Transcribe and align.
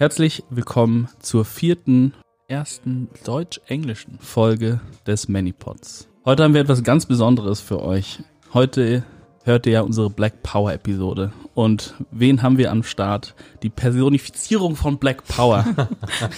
Herzlich 0.00 0.44
willkommen 0.48 1.08
zur 1.18 1.44
vierten, 1.44 2.14
ersten 2.46 3.08
deutsch-englischen 3.24 4.20
Folge 4.20 4.80
des 5.08 5.28
Manypods. 5.28 6.06
Heute 6.24 6.44
haben 6.44 6.54
wir 6.54 6.60
etwas 6.60 6.84
ganz 6.84 7.06
Besonderes 7.06 7.60
für 7.60 7.82
euch. 7.82 8.20
Heute 8.54 9.02
hört 9.42 9.66
ihr 9.66 9.72
ja 9.72 9.80
unsere 9.80 10.08
Black 10.08 10.44
Power 10.44 10.72
Episode. 10.72 11.32
Und 11.54 11.94
wen 12.12 12.42
haben 12.42 12.58
wir 12.58 12.70
am 12.70 12.84
Start? 12.84 13.34
Die 13.64 13.70
Personifizierung 13.70 14.76
von 14.76 14.98
Black 14.98 15.26
Power. 15.26 15.64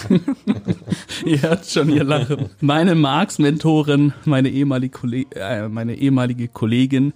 ihr 1.27 1.43
hört 1.43 1.67
schon 1.67 1.91
ihr 1.91 2.05
Lachen. 2.05 2.49
Meine 2.63 2.95
Marx-Mentorin, 2.95 4.15
meine 4.25 4.49
äh, 4.49 5.69
meine 5.69 5.97
ehemalige 5.97 6.49
Kollegin, 6.49 7.13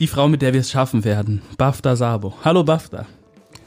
die 0.00 0.06
Frau, 0.06 0.28
mit 0.28 0.42
der 0.42 0.52
wir 0.52 0.60
es 0.60 0.70
schaffen 0.70 1.06
werden, 1.06 1.40
Bafta 1.56 1.96
Sabo. 1.96 2.34
Hallo 2.44 2.62
Bafta. 2.62 3.06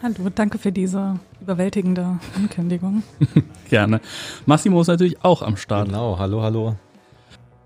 Hallo, 0.06 0.30
danke 0.30 0.60
für 0.60 0.72
diese 0.72 1.20
überwältigende 1.42 2.20
Ankündigung. 2.36 3.02
Gerne. 3.72 4.02
Massimo 4.46 4.80
ist 4.80 4.86
natürlich 4.86 5.24
auch 5.24 5.42
am 5.42 5.58
Start. 5.58 5.88
Genau, 5.88 6.20
hallo, 6.20 6.44
hallo. 6.44 6.76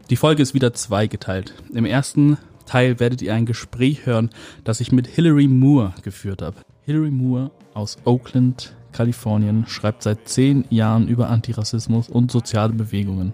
Die 0.10 0.16
Folge 0.16 0.42
ist 0.42 0.54
wieder 0.54 0.74
zweigeteilt. 0.74 1.54
Im 1.74 1.84
ersten 1.84 2.38
Teil 2.66 3.02
werdet 3.02 3.22
ihr 3.22 3.34
ein 3.34 3.46
Gespräch 3.46 4.06
hören, 4.06 4.30
das 4.64 4.80
ich 4.80 4.94
mit 4.94 5.06
Hilary 5.06 5.50
Moore 5.50 5.94
geführt 6.02 6.42
habe. 6.42 6.56
Hilary 6.86 7.12
Moore 7.12 7.52
aus 7.74 7.98
Oakland, 8.06 8.74
Kalifornien, 8.94 9.66
schreibt 9.68 10.04
seit 10.04 10.30
zehn 10.30 10.64
Jahren 10.70 11.10
über 11.10 11.30
Antirassismus 11.30 12.08
und 12.08 12.32
soziale 12.32 12.72
Bewegungen. 12.72 13.34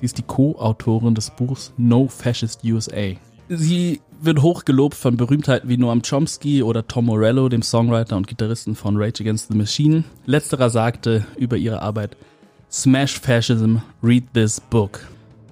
Sie 0.00 0.04
ist 0.04 0.18
die 0.18 0.24
Co-Autorin 0.24 1.14
des 1.14 1.30
Buchs 1.30 1.72
No 1.76 2.08
Fascist 2.08 2.64
USA. 2.64 3.12
Sie 3.48 4.00
wird 4.24 4.42
hochgelobt 4.42 4.94
von 4.94 5.16
Berühmtheiten 5.16 5.68
wie 5.68 5.76
Noam 5.76 6.02
Chomsky 6.02 6.62
oder 6.62 6.86
Tom 6.86 7.06
Morello, 7.06 7.48
dem 7.48 7.62
Songwriter 7.62 8.16
und 8.16 8.28
Gitarristen 8.28 8.76
von 8.76 8.96
Rage 8.96 9.22
Against 9.22 9.48
the 9.50 9.56
Machine. 9.58 10.04
Letzterer 10.26 10.70
sagte 10.70 11.26
über 11.36 11.56
ihre 11.56 11.82
Arbeit, 11.82 12.16
Smash 12.70 13.18
Fascism, 13.18 13.78
read 14.02 14.24
this 14.32 14.60
book. 14.60 15.00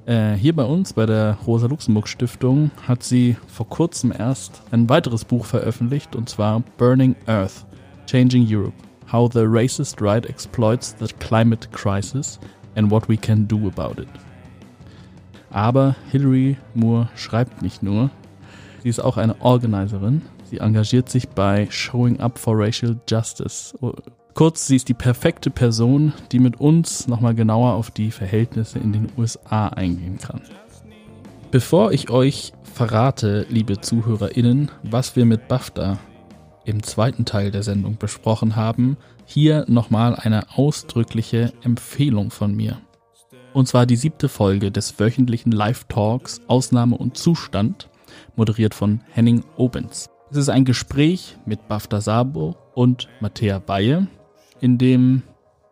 Äh, 0.07 0.35
hier 0.35 0.55
bei 0.55 0.65
uns, 0.65 0.93
bei 0.93 1.05
der 1.05 1.37
Rosa-Luxemburg-Stiftung, 1.47 2.71
hat 2.87 3.03
sie 3.03 3.37
vor 3.49 3.69
kurzem 3.69 4.13
erst 4.17 4.63
ein 4.71 4.89
weiteres 4.89 5.25
Buch 5.25 5.45
veröffentlicht, 5.45 6.15
und 6.15 6.29
zwar 6.29 6.63
Burning 6.79 7.17
Earth, 7.27 7.67
Changing 8.07 8.47
Europe, 8.49 8.77
How 9.13 9.31
the 9.33 9.43
Racist 9.45 10.01
Right 10.01 10.25
Exploits 10.27 10.95
the 11.01 11.07
Climate 11.19 11.69
Crisis 11.73 12.39
and 12.77 12.91
What 12.91 13.09
We 13.09 13.17
Can 13.17 13.49
Do 13.49 13.67
About 13.67 14.01
It. 14.01 14.09
Aber 15.51 15.97
Hilary 16.13 16.57
Moore 16.75 17.09
schreibt 17.17 17.61
nicht 17.61 17.83
nur, 17.83 18.11
sie 18.83 18.89
ist 18.89 19.01
auch 19.01 19.17
eine 19.17 19.41
Organizerin. 19.41 20.23
Sie 20.45 20.59
engagiert 20.59 21.09
sich 21.09 21.29
bei 21.29 21.69
Showing 21.71 22.21
Up 22.21 22.39
for 22.39 22.59
Racial 22.59 22.99
Justice. 23.09 23.77
Kurz, 24.35 24.67
sie 24.67 24.77
ist 24.77 24.89
die 24.89 24.95
perfekte 24.95 25.51
Person, 25.51 26.13
die 26.33 26.39
mit 26.39 26.61
uns 26.61 27.07
nochmal 27.09 27.35
genauer 27.35 27.75
auf 27.75 27.91
die 27.91 28.11
Verhältnisse 28.11 28.79
in 28.79 28.93
den 28.93 29.09
USA 29.17 29.69
eingehen 29.69 30.19
kann. 30.19 30.41
Bevor 31.51 31.93
ich 31.93 32.11
euch 32.11 32.53
verrate, 32.63 33.45
liebe 33.51 33.81
ZuhörerInnen, 33.81 34.71
was 34.85 35.17
wir 35.17 35.27
mit 35.27 35.49
BAFTA 35.49 35.99
im 36.65 36.83
zweiten 36.83 37.25
Teil 37.25 37.51
der 37.51 37.63
Sendung 37.63 37.97
besprochen 37.99 38.57
haben, 38.57 38.97
hier 39.27 39.65
nochmal 39.69 40.15
eine 40.15 40.57
ausdrückliche 40.57 41.53
Empfehlung 41.63 42.31
von 42.31 42.55
mir. 42.55 42.79
Und 43.53 43.67
zwar 43.67 43.85
die 43.85 43.97
siebte 43.97 44.29
Folge 44.29 44.71
des 44.71 44.99
wöchentlichen 44.99 45.53
Live-Talks 45.53 46.41
Ausnahme 46.47 46.97
und 46.97 47.19
Zustand, 47.19 47.90
moderiert 48.41 48.73
von 48.75 49.03
Henning 49.13 49.45
Obens. 49.59 50.09
Es 50.31 50.39
ist 50.39 50.49
ein 50.49 50.65
Gespräch 50.65 51.37
mit 51.45 51.69
Bafta 51.69 52.01
Sabo 52.01 52.57
und 52.73 53.07
Mattea 53.21 53.59
Baye, 53.59 54.07
in 54.63 54.79
dem 54.79 55.23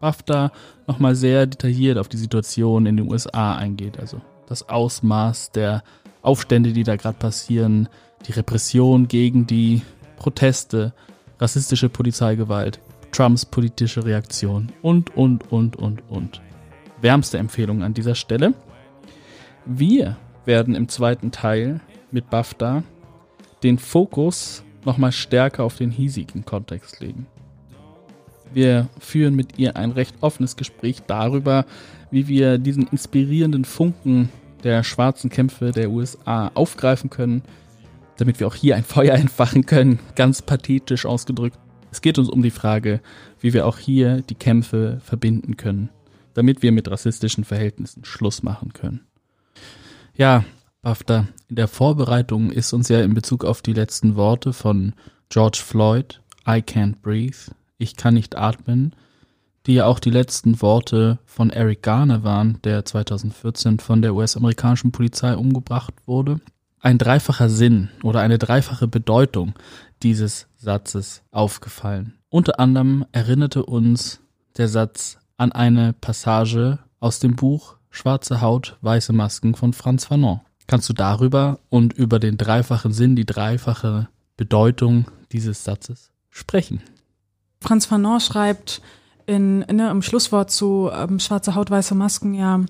Bafta 0.00 0.52
nochmal 0.86 1.14
sehr 1.14 1.46
detailliert 1.46 1.96
auf 1.96 2.08
die 2.08 2.18
Situation 2.18 2.84
in 2.84 2.98
den 2.98 3.10
USA 3.10 3.56
eingeht. 3.56 3.98
Also 3.98 4.20
das 4.46 4.68
Ausmaß 4.68 5.52
der 5.52 5.82
Aufstände, 6.20 6.74
die 6.74 6.82
da 6.82 6.96
gerade 6.96 7.16
passieren, 7.16 7.88
die 8.26 8.32
Repression 8.32 9.08
gegen 9.08 9.46
die 9.46 9.80
Proteste, 10.18 10.92
rassistische 11.40 11.88
Polizeigewalt, 11.88 12.80
Trumps 13.12 13.46
politische 13.46 14.04
Reaktion 14.04 14.72
und, 14.82 15.16
und, 15.16 15.50
und, 15.50 15.76
und, 15.76 16.02
und 16.10 16.42
wärmste 17.00 17.38
Empfehlung 17.38 17.82
an 17.82 17.94
dieser 17.94 18.14
Stelle. 18.14 18.52
Wir 19.64 20.18
werden 20.44 20.74
im 20.74 20.90
zweiten 20.90 21.30
Teil 21.30 21.80
mit 22.10 22.30
BAFTA 22.30 22.82
den 23.62 23.78
Fokus 23.78 24.62
nochmal 24.84 25.12
stärker 25.12 25.64
auf 25.64 25.76
den 25.76 25.90
hiesigen 25.90 26.44
Kontext 26.44 27.00
legen. 27.00 27.26
Wir 28.52 28.88
führen 28.98 29.34
mit 29.34 29.58
ihr 29.58 29.76
ein 29.76 29.90
recht 29.90 30.14
offenes 30.20 30.56
Gespräch 30.56 31.02
darüber, 31.06 31.66
wie 32.10 32.28
wir 32.28 32.58
diesen 32.58 32.86
inspirierenden 32.86 33.64
Funken 33.64 34.30
der 34.64 34.82
schwarzen 34.84 35.28
Kämpfe 35.28 35.72
der 35.72 35.90
USA 35.90 36.50
aufgreifen 36.54 37.10
können, 37.10 37.42
damit 38.16 38.40
wir 38.40 38.46
auch 38.46 38.54
hier 38.54 38.76
ein 38.76 38.84
Feuer 38.84 39.14
entfachen 39.16 39.66
können, 39.66 39.98
ganz 40.14 40.40
pathetisch 40.42 41.04
ausgedrückt. 41.04 41.58
Es 41.90 42.00
geht 42.00 42.18
uns 42.18 42.28
um 42.28 42.42
die 42.42 42.50
Frage, 42.50 43.00
wie 43.40 43.52
wir 43.52 43.66
auch 43.66 43.78
hier 43.78 44.22
die 44.22 44.34
Kämpfe 44.34 44.98
verbinden 45.02 45.56
können 45.56 45.90
damit 46.38 46.62
wir 46.62 46.70
mit 46.70 46.88
rassistischen 46.88 47.42
Verhältnissen 47.42 48.04
Schluss 48.04 48.44
machen 48.44 48.72
können. 48.72 49.00
Ja, 50.14 50.44
Bafta, 50.80 51.26
in 51.48 51.56
der 51.56 51.68
Vorbereitung 51.68 52.50
ist 52.50 52.72
uns 52.72 52.88
ja 52.88 53.00
in 53.00 53.14
Bezug 53.14 53.44
auf 53.44 53.62
die 53.62 53.72
letzten 53.72 54.14
Worte 54.14 54.52
von 54.52 54.94
George 55.28 55.58
Floyd, 55.64 56.20
I 56.46 56.60
can't 56.60 57.00
breathe, 57.02 57.52
ich 57.78 57.96
kann 57.96 58.14
nicht 58.14 58.36
atmen, 58.36 58.94
die 59.66 59.74
ja 59.74 59.86
auch 59.86 59.98
die 59.98 60.10
letzten 60.10 60.62
Worte 60.62 61.18
von 61.26 61.50
Eric 61.50 61.82
Garner 61.82 62.22
waren, 62.22 62.58
der 62.62 62.84
2014 62.84 63.80
von 63.80 64.02
der 64.02 64.14
US-amerikanischen 64.14 64.92
Polizei 64.92 65.36
umgebracht 65.36 65.94
wurde, 66.06 66.40
ein 66.80 66.96
dreifacher 66.96 67.48
Sinn 67.48 67.88
oder 68.02 68.20
eine 68.20 68.38
dreifache 68.38 68.86
Bedeutung 68.86 69.54
dieses 70.02 70.46
Satzes 70.56 71.22
aufgefallen. 71.32 72.14
Unter 72.30 72.60
anderem 72.60 73.04
erinnerte 73.12 73.66
uns 73.66 74.20
der 74.56 74.68
Satz 74.68 75.18
an 75.36 75.52
eine 75.52 75.92
Passage 75.92 76.78
aus 77.00 77.18
dem 77.18 77.36
Buch 77.36 77.76
Schwarze 77.90 78.40
Haut, 78.40 78.76
weiße 78.82 79.12
Masken 79.12 79.54
von 79.54 79.72
Franz 79.72 80.04
Fanon. 80.04 80.40
Kannst 80.68 80.88
du 80.88 80.92
darüber 80.92 81.58
und 81.70 81.94
über 81.94 82.20
den 82.20 82.36
dreifachen 82.36 82.92
Sinn, 82.92 83.16
die 83.16 83.24
dreifache 83.24 84.08
Bedeutung 84.36 85.06
dieses 85.32 85.64
Satzes 85.64 86.12
sprechen? 86.30 86.82
Franz 87.60 87.86
Fanon 87.86 88.20
schreibt 88.20 88.82
in, 89.26 89.60
ne, 89.60 89.90
im 89.90 90.02
Schlusswort 90.02 90.50
zu 90.50 90.90
ähm, 90.92 91.20
Schwarze 91.20 91.54
Haut, 91.54 91.70
weiße 91.70 91.94
Masken 91.94 92.34
ja, 92.34 92.60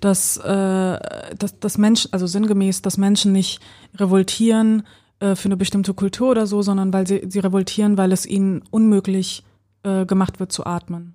dass, 0.00 0.38
äh, 0.38 0.98
dass, 1.38 1.60
dass 1.60 1.78
Menschen, 1.78 2.12
also 2.12 2.26
sinngemäß, 2.26 2.80
dass 2.82 2.96
Menschen 2.96 3.32
nicht 3.32 3.60
revoltieren 3.96 4.84
äh, 5.20 5.34
für 5.36 5.46
eine 5.46 5.56
bestimmte 5.58 5.92
Kultur 5.92 6.30
oder 6.30 6.46
so, 6.46 6.62
sondern 6.62 6.92
weil 6.92 7.06
sie, 7.06 7.22
sie 7.28 7.38
revoltieren, 7.38 7.98
weil 7.98 8.12
es 8.12 8.24
ihnen 8.24 8.62
unmöglich 8.70 9.44
äh, 9.82 10.06
gemacht 10.06 10.40
wird 10.40 10.52
zu 10.52 10.64
atmen. 10.64 11.14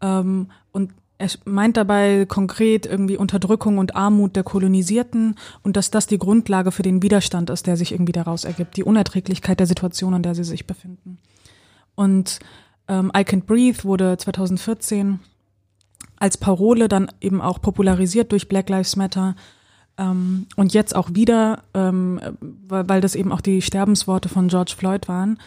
Ähm, 0.00 0.48
und 0.72 0.92
er 1.24 1.30
meint 1.44 1.76
dabei 1.76 2.26
konkret 2.26 2.86
irgendwie 2.86 3.16
Unterdrückung 3.16 3.78
und 3.78 3.96
Armut 3.96 4.36
der 4.36 4.42
Kolonisierten 4.42 5.36
und 5.62 5.76
dass 5.76 5.90
das 5.90 6.06
die 6.06 6.18
Grundlage 6.18 6.70
für 6.70 6.82
den 6.82 7.02
Widerstand 7.02 7.50
ist, 7.50 7.66
der 7.66 7.76
sich 7.76 7.92
irgendwie 7.92 8.12
daraus 8.12 8.44
ergibt, 8.44 8.76
die 8.76 8.84
Unerträglichkeit 8.84 9.58
der 9.58 9.66
Situation, 9.66 10.14
in 10.14 10.22
der 10.22 10.34
sie 10.34 10.44
sich 10.44 10.66
befinden. 10.66 11.18
Und 11.94 12.40
ähm, 12.88 13.10
I 13.16 13.20
Can't 13.20 13.44
Breathe 13.44 13.84
wurde 13.84 14.16
2014 14.18 15.20
als 16.16 16.36
Parole 16.36 16.88
dann 16.88 17.10
eben 17.20 17.40
auch 17.40 17.60
popularisiert 17.60 18.30
durch 18.32 18.48
Black 18.48 18.68
Lives 18.68 18.96
Matter 18.96 19.34
ähm, 19.96 20.46
und 20.56 20.74
jetzt 20.74 20.94
auch 20.94 21.08
wieder, 21.14 21.62
ähm, 21.72 22.20
weil, 22.40 22.88
weil 22.88 23.00
das 23.00 23.14
eben 23.14 23.32
auch 23.32 23.40
die 23.40 23.62
Sterbensworte 23.62 24.28
von 24.28 24.48
George 24.48 24.74
Floyd 24.76 25.08
waren, 25.08 25.38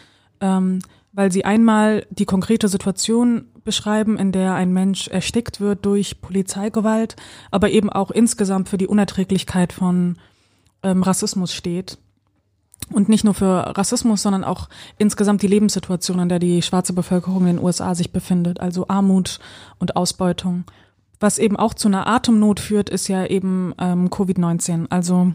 ähm, 0.42 0.80
weil 1.18 1.32
sie 1.32 1.46
einmal 1.46 2.06
die 2.12 2.26
konkrete 2.26 2.68
Situation 2.68 3.46
beschreiben, 3.64 4.20
in 4.20 4.32
der 4.32 4.54
ein 4.54 4.72
Mensch 4.72 5.08
erstickt 5.08 5.60
wird 5.60 5.84
durch 5.84 6.22
Polizeigewalt, 6.22 7.16
aber 7.50 7.72
eben 7.72 7.90
auch 7.90 8.12
insgesamt 8.12 8.70
für 8.70 8.78
die 8.78 8.86
Unerträglichkeit 8.86 9.74
von 9.74 10.18
ähm, 10.84 11.02
Rassismus 11.02 11.56
steht. 11.56 11.98
Und 12.94 13.10
nicht 13.10 13.24
nur 13.24 13.34
für 13.34 13.76
Rassismus, 13.76 14.22
sondern 14.22 14.44
auch 14.44 14.70
insgesamt 15.00 15.42
die 15.42 15.48
Lebenssituation, 15.48 16.20
in 16.20 16.30
der 16.30 16.38
die 16.38 16.62
schwarze 16.62 16.94
Bevölkerung 16.94 17.48
in 17.48 17.56
den 17.56 17.64
USA 17.64 17.96
sich 17.96 18.12
befindet, 18.12 18.60
also 18.60 18.88
Armut 18.88 19.40
und 19.80 19.96
Ausbeutung. 19.96 20.66
Was 21.20 21.40
eben 21.40 21.58
auch 21.58 21.74
zu 21.74 21.88
einer 21.88 22.06
Atemnot 22.06 22.60
führt, 22.60 22.92
ist 22.92 23.08
ja 23.08 23.26
eben 23.26 23.74
ähm, 23.80 24.10
Covid-19. 24.12 24.86
Also 24.92 25.34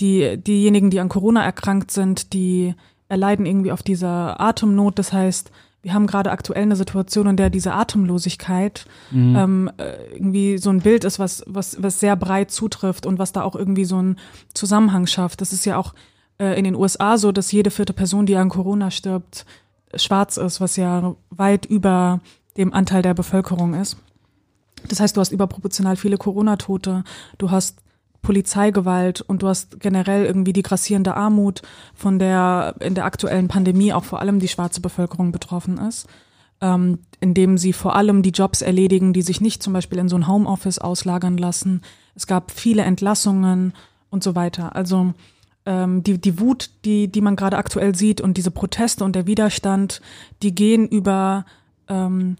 die, 0.00 0.38
diejenigen, 0.38 0.90
die 0.90 0.98
an 0.98 1.08
Corona 1.08 1.44
erkrankt 1.44 1.92
sind, 1.92 2.32
die 2.32 2.74
erleiden 3.10 3.44
irgendwie 3.44 3.72
auf 3.72 3.82
dieser 3.82 4.40
Atemnot. 4.40 4.98
Das 4.98 5.12
heißt, 5.12 5.50
wir 5.82 5.94
haben 5.94 6.06
gerade 6.06 6.30
aktuell 6.30 6.62
eine 6.62 6.76
Situation, 6.76 7.26
in 7.26 7.36
der 7.36 7.50
diese 7.50 7.72
Atemlosigkeit 7.72 8.86
mhm. 9.10 9.36
ähm, 9.36 9.70
äh, 9.78 10.14
irgendwie 10.14 10.58
so 10.58 10.70
ein 10.70 10.80
Bild 10.80 11.04
ist, 11.04 11.18
was, 11.18 11.42
was, 11.46 11.82
was 11.82 12.00
sehr 12.00 12.16
breit 12.16 12.50
zutrifft 12.50 13.06
und 13.06 13.18
was 13.18 13.32
da 13.32 13.42
auch 13.42 13.56
irgendwie 13.56 13.84
so 13.84 13.96
einen 13.96 14.18
Zusammenhang 14.54 15.06
schafft. 15.06 15.40
Das 15.40 15.52
ist 15.52 15.64
ja 15.64 15.76
auch 15.76 15.94
äh, 16.38 16.58
in 16.58 16.64
den 16.64 16.74
USA 16.74 17.16
so, 17.16 17.32
dass 17.32 17.52
jede 17.52 17.70
vierte 17.70 17.92
Person, 17.92 18.26
die 18.26 18.36
an 18.36 18.50
Corona 18.50 18.90
stirbt, 18.90 19.46
schwarz 19.94 20.36
ist, 20.36 20.60
was 20.60 20.76
ja 20.76 21.14
weit 21.30 21.66
über 21.66 22.20
dem 22.56 22.72
Anteil 22.72 23.02
der 23.02 23.14
Bevölkerung 23.14 23.74
ist. 23.74 23.96
Das 24.88 25.00
heißt, 25.00 25.16
du 25.16 25.20
hast 25.20 25.32
überproportional 25.32 25.96
viele 25.96 26.16
Corona-Tote, 26.16 27.04
du 27.38 27.50
hast 27.50 27.78
Polizeigewalt 28.22 29.20
und 29.20 29.42
du 29.42 29.48
hast 29.48 29.80
generell 29.80 30.24
irgendwie 30.24 30.52
die 30.52 30.62
grassierende 30.62 31.16
Armut, 31.16 31.62
von 31.94 32.18
der 32.18 32.74
in 32.80 32.94
der 32.94 33.04
aktuellen 33.04 33.48
Pandemie 33.48 33.92
auch 33.92 34.04
vor 34.04 34.20
allem 34.20 34.40
die 34.40 34.48
schwarze 34.48 34.80
Bevölkerung 34.80 35.32
betroffen 35.32 35.78
ist, 35.78 36.06
ähm, 36.60 36.98
indem 37.20 37.58
sie 37.58 37.72
vor 37.72 37.96
allem 37.96 38.22
die 38.22 38.30
Jobs 38.30 38.62
erledigen, 38.62 39.12
die 39.12 39.22
sich 39.22 39.40
nicht 39.40 39.62
zum 39.62 39.72
Beispiel 39.72 39.98
in 39.98 40.08
so 40.08 40.16
ein 40.16 40.28
Homeoffice 40.28 40.78
auslagern 40.78 41.38
lassen. 41.38 41.82
Es 42.14 42.26
gab 42.26 42.50
viele 42.50 42.82
Entlassungen 42.82 43.72
und 44.10 44.22
so 44.22 44.34
weiter. 44.34 44.76
Also 44.76 45.14
ähm, 45.66 46.02
die, 46.02 46.20
die 46.20 46.38
Wut, 46.40 46.70
die, 46.84 47.08
die 47.08 47.20
man 47.20 47.36
gerade 47.36 47.56
aktuell 47.56 47.94
sieht 47.94 48.20
und 48.20 48.36
diese 48.36 48.50
Proteste 48.50 49.04
und 49.04 49.16
der 49.16 49.26
Widerstand, 49.26 50.00
die 50.42 50.54
gehen 50.54 50.86
über 50.86 51.46
ähm, 51.88 52.36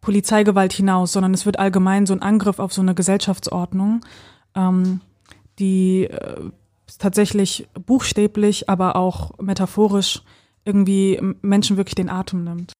Polizeigewalt 0.00 0.72
hinaus, 0.72 1.12
sondern 1.12 1.32
es 1.32 1.46
wird 1.46 1.58
allgemein 1.58 2.06
so 2.06 2.12
ein 2.12 2.22
Angriff 2.22 2.58
auf 2.58 2.72
so 2.72 2.82
eine 2.82 2.94
Gesellschaftsordnung, 2.94 4.04
ähm, 4.54 5.00
die 5.58 6.04
äh, 6.04 6.50
tatsächlich 6.98 7.68
buchstäblich, 7.86 8.68
aber 8.68 8.96
auch 8.96 9.38
metaphorisch 9.38 10.22
irgendwie 10.64 11.20
Menschen 11.42 11.76
wirklich 11.76 11.94
den 11.94 12.08
Atem 12.08 12.44
nimmt. 12.44 12.72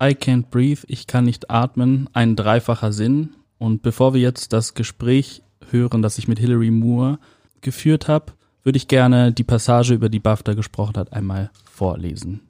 I 0.00 0.14
can't 0.14 0.46
breathe, 0.50 0.82
ich 0.86 1.06
kann 1.06 1.24
nicht 1.24 1.50
atmen, 1.50 2.08
ein 2.12 2.36
dreifacher 2.36 2.92
Sinn. 2.92 3.34
Und 3.58 3.82
bevor 3.82 4.14
wir 4.14 4.20
jetzt 4.20 4.52
das 4.52 4.74
Gespräch 4.74 5.42
hören, 5.70 6.02
das 6.02 6.18
ich 6.18 6.28
mit 6.28 6.38
Hilary 6.38 6.70
Moore 6.70 7.18
geführt 7.60 8.06
habe, 8.06 8.32
würde 8.62 8.76
ich 8.76 8.86
gerne 8.86 9.32
die 9.32 9.44
Passage, 9.44 9.94
über 9.94 10.08
die 10.08 10.20
BAFTA 10.20 10.54
gesprochen 10.54 10.96
hat, 10.96 11.12
einmal 11.12 11.50
vorlesen. 11.64 12.42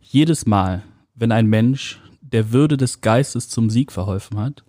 Jedes 0.00 0.46
Mal, 0.46 0.82
wenn 1.14 1.32
ein 1.32 1.46
Mensch 1.46 2.00
der 2.20 2.52
Würde 2.52 2.76
des 2.76 3.00
Geistes 3.00 3.48
zum 3.48 3.70
Sieg 3.70 3.92
verholfen 3.92 4.38
hat, 4.38 4.64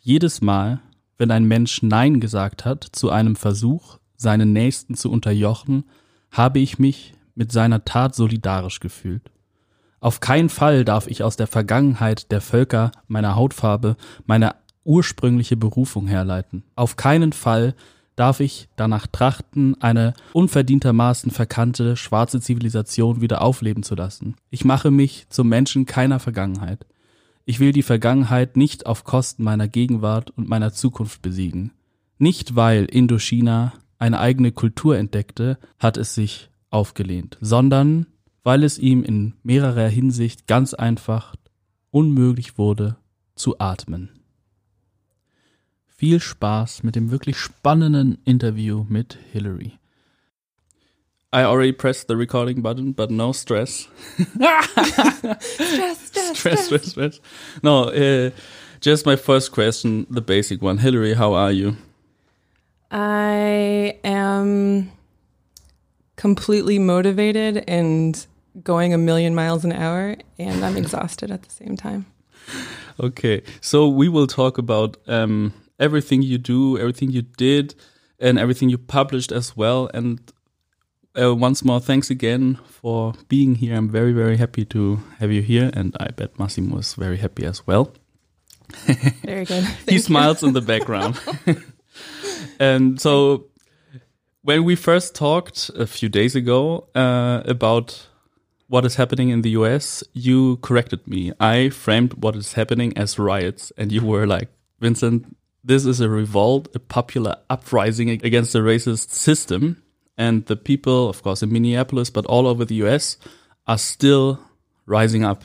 jedes 0.00 0.40
Mal, 0.40 0.80
wenn 1.18 1.30
ein 1.30 1.44
Mensch 1.44 1.82
Nein 1.82 2.20
gesagt 2.20 2.64
hat 2.64 2.84
zu 2.92 3.10
einem 3.10 3.36
Versuch, 3.36 3.98
seinen 4.16 4.52
Nächsten 4.52 4.94
zu 4.94 5.10
unterjochen, 5.10 5.84
habe 6.30 6.58
ich 6.58 6.78
mich 6.78 7.14
mit 7.34 7.52
seiner 7.52 7.84
Tat 7.84 8.14
solidarisch 8.14 8.80
gefühlt. 8.80 9.30
Auf 10.00 10.20
keinen 10.20 10.48
Fall 10.48 10.84
darf 10.84 11.06
ich 11.06 11.22
aus 11.22 11.36
der 11.36 11.46
Vergangenheit 11.46 12.32
der 12.32 12.40
Völker 12.40 12.90
meiner 13.06 13.36
Hautfarbe 13.36 13.96
meine 14.26 14.56
ursprüngliche 14.84 15.56
Berufung 15.56 16.08
herleiten. 16.08 16.64
Auf 16.74 16.96
keinen 16.96 17.32
Fall 17.32 17.74
darf 18.16 18.40
ich 18.40 18.68
danach 18.76 19.06
trachten, 19.06 19.80
eine 19.80 20.14
unverdientermaßen 20.32 21.30
verkannte 21.30 21.96
schwarze 21.96 22.40
Zivilisation 22.40 23.20
wieder 23.20 23.42
aufleben 23.42 23.82
zu 23.82 23.94
lassen. 23.94 24.36
Ich 24.50 24.64
mache 24.64 24.90
mich 24.90 25.26
zum 25.28 25.48
Menschen 25.48 25.86
keiner 25.86 26.18
Vergangenheit. 26.18 26.84
Ich 27.44 27.58
will 27.60 27.72
die 27.72 27.82
Vergangenheit 27.82 28.56
nicht 28.56 28.86
auf 28.86 29.04
Kosten 29.04 29.42
meiner 29.42 29.68
Gegenwart 29.68 30.30
und 30.30 30.48
meiner 30.48 30.72
Zukunft 30.72 31.22
besiegen. 31.22 31.72
Nicht 32.18 32.54
weil 32.54 32.84
Indochina 32.84 33.72
eine 33.98 34.20
eigene 34.20 34.52
Kultur 34.52 34.96
entdeckte, 34.96 35.58
hat 35.78 35.96
es 35.96 36.14
sich 36.14 36.50
aufgelehnt, 36.70 37.38
sondern 37.40 38.06
weil 38.42 38.64
es 38.64 38.78
ihm 38.78 39.02
in 39.02 39.34
mehrerer 39.42 39.88
Hinsicht 39.88 40.46
ganz 40.46 40.74
einfach 40.74 41.34
unmöglich 41.90 42.58
wurde 42.58 42.96
zu 43.34 43.58
atmen. 43.58 44.10
Viel 45.86 46.20
Spaß 46.20 46.82
mit 46.82 46.96
dem 46.96 47.10
wirklich 47.10 47.36
spannenden 47.36 48.18
Interview 48.24 48.84
mit 48.88 49.18
Hillary. 49.30 49.72
I 51.32 51.44
already 51.44 51.72
pressed 51.72 52.08
the 52.08 52.16
recording 52.16 52.60
button, 52.60 52.92
but 52.92 53.10
no 53.10 53.32
stress. 53.32 53.88
stress, 54.16 54.68
stress, 55.40 56.36
stress, 56.36 56.64
stress, 56.66 56.84
stress. 56.86 57.20
No, 57.62 57.84
uh, 57.84 58.30
just 58.80 59.06
my 59.06 59.16
first 59.16 59.50
question, 59.50 60.06
the 60.10 60.20
basic 60.20 60.60
one. 60.60 60.78
Hillary, 60.78 61.14
how 61.14 61.32
are 61.32 61.50
you? 61.50 61.78
I 62.90 63.98
am 64.04 64.92
completely 66.16 66.78
motivated 66.78 67.64
and 67.66 68.26
going 68.62 68.92
a 68.92 68.98
million 68.98 69.34
miles 69.34 69.64
an 69.64 69.72
hour, 69.72 70.16
and 70.38 70.62
I'm 70.62 70.76
exhausted 70.76 71.30
at 71.30 71.42
the 71.44 71.50
same 71.50 71.78
time. 71.78 72.04
Okay, 73.00 73.42
so 73.62 73.88
we 73.88 74.10
will 74.10 74.26
talk 74.26 74.58
about 74.58 74.98
um, 75.06 75.54
everything 75.80 76.20
you 76.20 76.36
do, 76.36 76.78
everything 76.78 77.10
you 77.10 77.22
did, 77.22 77.74
and 78.20 78.38
everything 78.38 78.68
you 78.68 78.76
published 78.76 79.32
as 79.32 79.56
well. 79.56 79.88
And 79.94 80.20
uh, 81.20 81.34
once 81.34 81.64
more, 81.64 81.80
thanks 81.80 82.10
again 82.10 82.58
for 82.64 83.14
being 83.28 83.56
here. 83.56 83.76
I'm 83.76 83.88
very, 83.88 84.12
very 84.12 84.36
happy 84.36 84.64
to 84.66 85.00
have 85.18 85.30
you 85.30 85.42
here, 85.42 85.70
and 85.74 85.96
I 86.00 86.08
bet 86.08 86.38
Massimo 86.38 86.78
is 86.78 86.94
very 86.94 87.18
happy 87.18 87.44
as 87.44 87.66
well. 87.66 87.92
Very 89.22 89.44
good. 89.44 89.64
he 89.86 89.98
smiles 89.98 90.42
in 90.42 90.54
the 90.54 90.62
background. 90.62 91.20
and 92.58 92.98
so, 92.98 93.48
when 94.40 94.64
we 94.64 94.76
first 94.76 95.14
talked 95.14 95.70
a 95.76 95.86
few 95.86 96.08
days 96.08 96.34
ago 96.34 96.88
uh, 96.94 97.42
about 97.44 98.06
what 98.68 98.86
is 98.86 98.94
happening 98.94 99.28
in 99.28 99.42
the 99.42 99.50
US, 99.50 100.02
you 100.14 100.56
corrected 100.62 101.06
me. 101.06 101.32
I 101.38 101.68
framed 101.68 102.14
what 102.22 102.34
is 102.34 102.54
happening 102.54 102.96
as 102.96 103.18
riots, 103.18 103.72
and 103.76 103.92
you 103.92 104.02
were 104.02 104.26
like, 104.26 104.48
Vincent, 104.80 105.36
this 105.62 105.84
is 105.84 106.00
a 106.00 106.08
revolt, 106.08 106.74
a 106.74 106.78
popular 106.78 107.36
uprising 107.50 108.08
against 108.08 108.54
the 108.54 108.60
racist 108.60 109.10
system 109.10 109.81
and 110.16 110.46
the 110.46 110.56
people, 110.56 111.08
of 111.08 111.22
course, 111.22 111.42
in 111.42 111.52
Minneapolis, 111.52 112.10
but 112.10 112.26
all 112.26 112.46
over 112.46 112.64
the 112.64 112.76
US, 112.86 113.16
are 113.66 113.78
still 113.78 114.40
rising 114.86 115.24
up. 115.24 115.44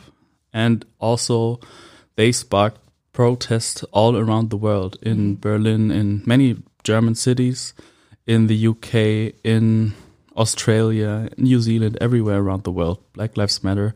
And 0.54 0.86
also, 1.00 1.60
they 2.16 2.32
sparked 2.32 2.82
protests 3.14 3.84
all 3.92 4.16
around 4.16 4.50
the 4.50 4.58
world 4.58 4.98
in 5.02 5.36
Berlin, 5.38 5.92
in 5.92 6.24
many 6.26 6.58
German 6.84 7.16
cities, 7.16 7.74
in 8.26 8.48
the 8.48 8.68
UK, 8.68 9.34
in 9.44 9.94
Australia, 10.36 11.30
New 11.38 11.60
Zealand, 11.60 11.98
everywhere 12.00 12.40
around 12.40 12.64
the 12.64 12.72
world. 12.72 13.00
Black 13.14 13.38
Lives 13.38 13.64
Matter 13.64 13.94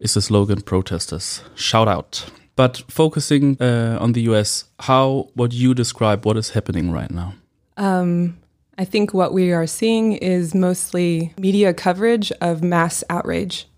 is 0.00 0.14
the 0.14 0.22
slogan 0.22 0.62
protesters. 0.62 1.42
Shout 1.54 1.88
out. 1.88 2.30
But 2.56 2.82
focusing 2.88 3.56
uh, 3.60 3.98
on 4.00 4.12
the 4.12 4.22
US, 4.22 4.64
how 4.80 5.30
would 5.34 5.52
you 5.52 5.74
describe 5.74 6.24
what 6.24 6.36
is 6.36 6.50
happening 6.50 6.92
right 6.92 7.10
now? 7.10 7.34
Um, 7.76 8.38
I 8.76 8.84
think 8.84 9.14
what 9.14 9.32
we 9.32 9.52
are 9.52 9.66
seeing 9.66 10.14
is 10.14 10.54
mostly 10.54 11.32
media 11.38 11.72
coverage 11.72 12.32
of 12.40 12.62
mass 12.62 13.04
outrage. 13.08 13.68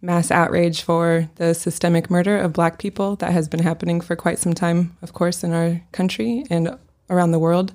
Mass 0.00 0.30
outrage 0.30 0.82
for 0.82 1.28
the 1.36 1.54
systemic 1.54 2.10
murder 2.10 2.38
of 2.38 2.52
black 2.52 2.78
people 2.78 3.16
that 3.16 3.32
has 3.32 3.48
been 3.48 3.62
happening 3.62 4.00
for 4.00 4.16
quite 4.16 4.38
some 4.38 4.54
time, 4.54 4.96
of 5.02 5.12
course, 5.12 5.42
in 5.42 5.52
our 5.52 5.82
country 5.92 6.44
and 6.50 6.76
around 7.10 7.32
the 7.32 7.38
world. 7.38 7.72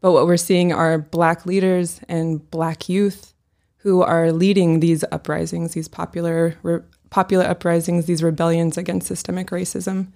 But 0.00 0.12
what 0.12 0.26
we're 0.26 0.36
seeing 0.36 0.72
are 0.72 0.96
black 0.96 1.44
leaders 1.44 2.00
and 2.08 2.48
black 2.50 2.88
youth 2.88 3.34
who 3.78 4.02
are 4.02 4.32
leading 4.32 4.80
these 4.80 5.04
uprisings, 5.10 5.74
these 5.74 5.88
popular 5.88 6.56
re- 6.62 6.80
popular 7.10 7.44
uprisings, 7.44 8.06
these 8.06 8.22
rebellions 8.22 8.78
against 8.78 9.08
systemic 9.08 9.48
racism 9.48 10.08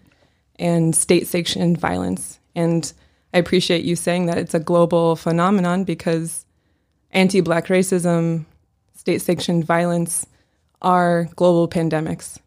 and 0.56 0.94
state 0.94 1.26
sanctioned 1.26 1.78
violence. 1.78 2.38
And 2.54 2.90
I 3.34 3.38
appreciate 3.38 3.84
you 3.84 3.96
saying 3.96 4.26
that 4.26 4.38
it's 4.38 4.54
a 4.54 4.60
global 4.60 5.16
phenomenon 5.16 5.82
because 5.82 6.46
anti 7.10 7.40
black 7.40 7.66
racism, 7.66 8.44
state 8.94 9.22
sanctioned 9.22 9.64
violence 9.64 10.24
are 10.80 11.24
global 11.34 11.68
pandemics. 11.68 12.38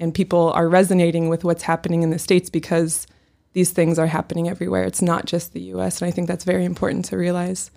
And 0.00 0.12
people 0.12 0.50
are 0.52 0.68
resonating 0.68 1.28
with 1.28 1.44
what's 1.44 1.62
happening 1.62 2.02
in 2.02 2.10
the 2.10 2.18
States 2.18 2.50
because 2.50 3.06
these 3.52 3.70
things 3.70 4.00
are 4.00 4.08
happening 4.08 4.48
everywhere. 4.48 4.82
It's 4.82 5.00
not 5.00 5.26
just 5.26 5.52
the 5.52 5.60
US. 5.74 6.02
And 6.02 6.08
I 6.08 6.10
think 6.10 6.26
that's 6.26 6.44
very 6.44 6.64
important 6.64 7.04
to 7.06 7.16
realize 7.16 7.70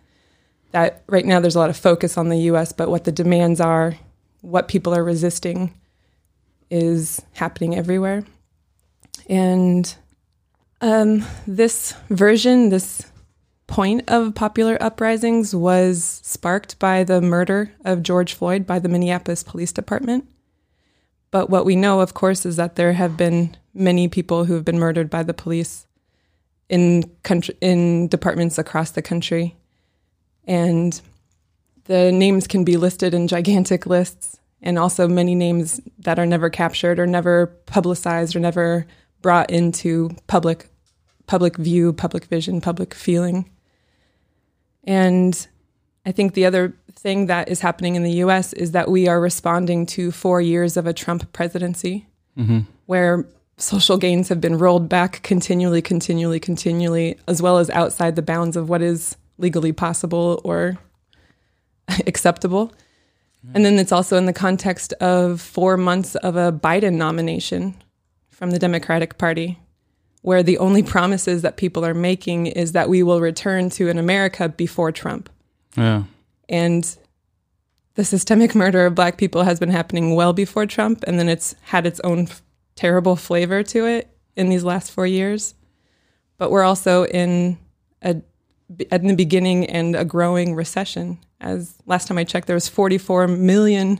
that 0.72 1.04
right 1.08 1.26
now 1.26 1.40
there's 1.40 1.56
a 1.56 1.60
lot 1.60 1.70
of 1.70 1.78
focus 1.78 2.18
on 2.18 2.30
the 2.30 2.40
US, 2.52 2.74
but 2.74 2.90
what 2.90 3.04
the 3.04 3.12
demands 3.12 3.62
are, 3.62 3.96
what 4.42 4.68
people 4.68 4.96
are 4.96 5.04
resisting, 5.04 5.72
is 6.72 7.22
happening 7.34 7.76
everywhere. 7.76 8.24
And 9.30 9.96
um, 10.86 11.26
this 11.48 11.96
version, 12.12 12.70
this 12.70 13.02
point 13.66 14.04
of 14.08 14.36
popular 14.36 14.78
uprisings 14.80 15.56
was 15.56 16.22
sparked 16.24 16.78
by 16.78 17.04
the 17.04 17.22
murder 17.22 17.72
of 17.84 18.04
George 18.04 18.36
Floyd 18.36 18.68
by 18.68 18.78
the 18.78 18.88
Minneapolis 18.88 19.42
Police 19.42 19.72
Department. 19.72 20.30
But 21.32 21.50
what 21.50 21.66
we 21.66 21.76
know, 21.76 22.02
of 22.02 22.14
course, 22.14 22.46
is 22.46 22.58
that 22.58 22.76
there 22.76 22.94
have 22.94 23.18
been 23.18 23.58
many 23.74 24.08
people 24.08 24.46
who 24.46 24.54
have 24.54 24.64
been 24.64 24.78
murdered 24.78 25.10
by 25.10 25.24
the 25.24 25.34
police 25.34 25.88
in 26.70 27.10
country, 27.24 27.58
in 27.62 28.08
departments 28.08 28.60
across 28.60 28.92
the 28.92 29.02
country, 29.02 29.56
and 30.46 31.02
the 31.86 32.12
names 32.12 32.46
can 32.46 32.64
be 32.64 32.78
listed 32.78 33.16
in 33.16 33.28
gigantic 33.28 33.88
lists, 33.88 34.40
and 34.62 34.78
also 34.78 35.08
many 35.08 35.34
names 35.34 35.82
that 35.98 36.20
are 36.20 36.28
never 36.28 36.52
captured 36.52 37.00
or 37.00 37.08
never 37.08 37.48
publicized 37.66 38.36
or 38.36 38.40
never 38.40 38.86
brought 39.24 39.50
into 39.50 40.16
public 40.28 40.70
public 41.28 41.58
view, 41.58 41.94
public 41.94 42.26
vision, 42.26 42.62
public 42.62 42.94
feeling. 42.94 43.50
And 44.84 45.48
I 46.06 46.12
think 46.12 46.34
the 46.34 46.46
other 46.46 46.76
thing 46.94 47.28
that 47.28 47.50
is 47.50 47.60
happening 47.60 47.96
in 47.96 48.04
the 48.04 48.24
US 48.24 48.54
is 48.54 48.72
that 48.72 48.90
we 48.90 49.08
are 49.08 49.20
responding 49.20 49.86
to 49.88 50.12
four 50.12 50.42
years 50.42 50.78
of 50.78 50.88
a 50.88 50.94
Trump 50.94 51.32
presidency 51.34 52.08
mm-hmm. 52.38 52.60
where 52.86 53.26
social 53.58 53.98
gains 53.98 54.30
have 54.30 54.42
been 54.42 54.58
rolled 54.58 54.90
back 54.90 55.22
continually, 55.24 55.82
continually, 55.82 56.40
continually, 56.40 57.18
as 57.28 57.42
well 57.42 57.58
as 57.58 57.70
outside 57.70 58.16
the 58.16 58.22
bounds 58.22 58.56
of 58.56 58.70
what 58.70 58.82
is 58.82 59.16
legally 59.38 59.72
possible 59.72 60.42
or 60.44 60.78
acceptable. 62.08 62.72
And 63.54 63.64
then 63.64 63.78
it's 63.78 63.92
also 63.92 64.18
in 64.18 64.26
the 64.26 64.34
context 64.34 64.94
of 64.94 65.40
four 65.40 65.78
months 65.78 66.16
of 66.16 66.36
a 66.36 66.52
Biden 66.52 66.96
nomination 66.96 67.76
from 68.32 68.52
the 68.52 68.60
Democratic 68.60 69.18
Party, 69.18 69.60
where 70.26 70.42
the 70.42 70.58
only 70.58 70.82
promises 70.82 71.44
that 71.44 71.56
people 71.56 71.86
are 71.86 71.94
making 71.94 72.48
is 72.48 72.72
that 72.72 72.90
we 72.90 73.04
will 73.04 73.22
return 73.22 73.70
to 73.70 73.90
an 73.90 74.00
America 74.00 74.50
before 74.50 74.92
Trump. 74.92 75.30
Yeah. 75.78 76.06
And 76.50 76.98
the 77.94 78.04
systemic 78.04 78.56
murder 78.64 78.88
of 78.88 78.96
black 78.96 79.18
people 79.18 79.44
has 79.44 79.60
been 79.60 79.70
happening 79.70 80.16
well 80.16 80.34
before 80.34 80.66
Trump, 80.66 81.04
and 81.06 81.20
then 81.20 81.30
it's 81.30 81.54
had 81.62 81.86
its 81.86 82.00
own 82.00 82.22
f- 82.22 82.42
terrible 82.74 83.16
flavor 83.16 83.62
to 83.62 83.86
it 83.86 84.10
in 84.36 84.50
these 84.50 84.64
last 84.64 84.92
four 84.92 85.06
years. 85.06 85.54
But 86.40 86.50
we're 86.50 86.64
also 86.64 87.06
in 87.06 87.60
a 88.02 88.16
in 88.92 89.06
the 89.06 89.16
beginning 89.16 89.68
and 89.68 89.96
a 89.96 90.04
growing 90.04 90.56
recession. 90.56 91.20
As 91.40 91.76
last 91.86 92.08
time 92.08 92.18
I 92.18 92.24
checked, 92.24 92.48
there 92.48 92.56
was 92.56 92.68
44 92.68 93.28
million 93.28 94.00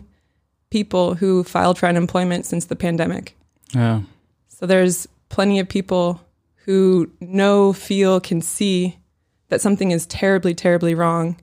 people 0.72 1.14
who 1.14 1.44
filed 1.44 1.78
for 1.78 1.86
unemployment 1.86 2.48
since 2.48 2.66
the 2.66 2.76
pandemic. 2.76 3.38
Yeah. 3.76 4.02
So 4.50 4.66
there's 4.66 5.08
plenty 5.30 5.60
of 5.60 5.70
people 5.70 6.22
who 6.66 7.12
know, 7.20 7.74
feel, 7.74 8.20
can 8.20 8.42
see 8.42 8.98
that 9.50 9.62
something 9.62 9.92
is 9.92 10.06
terribly, 10.08 10.54
terribly 10.54 10.96
wrong. 10.96 11.38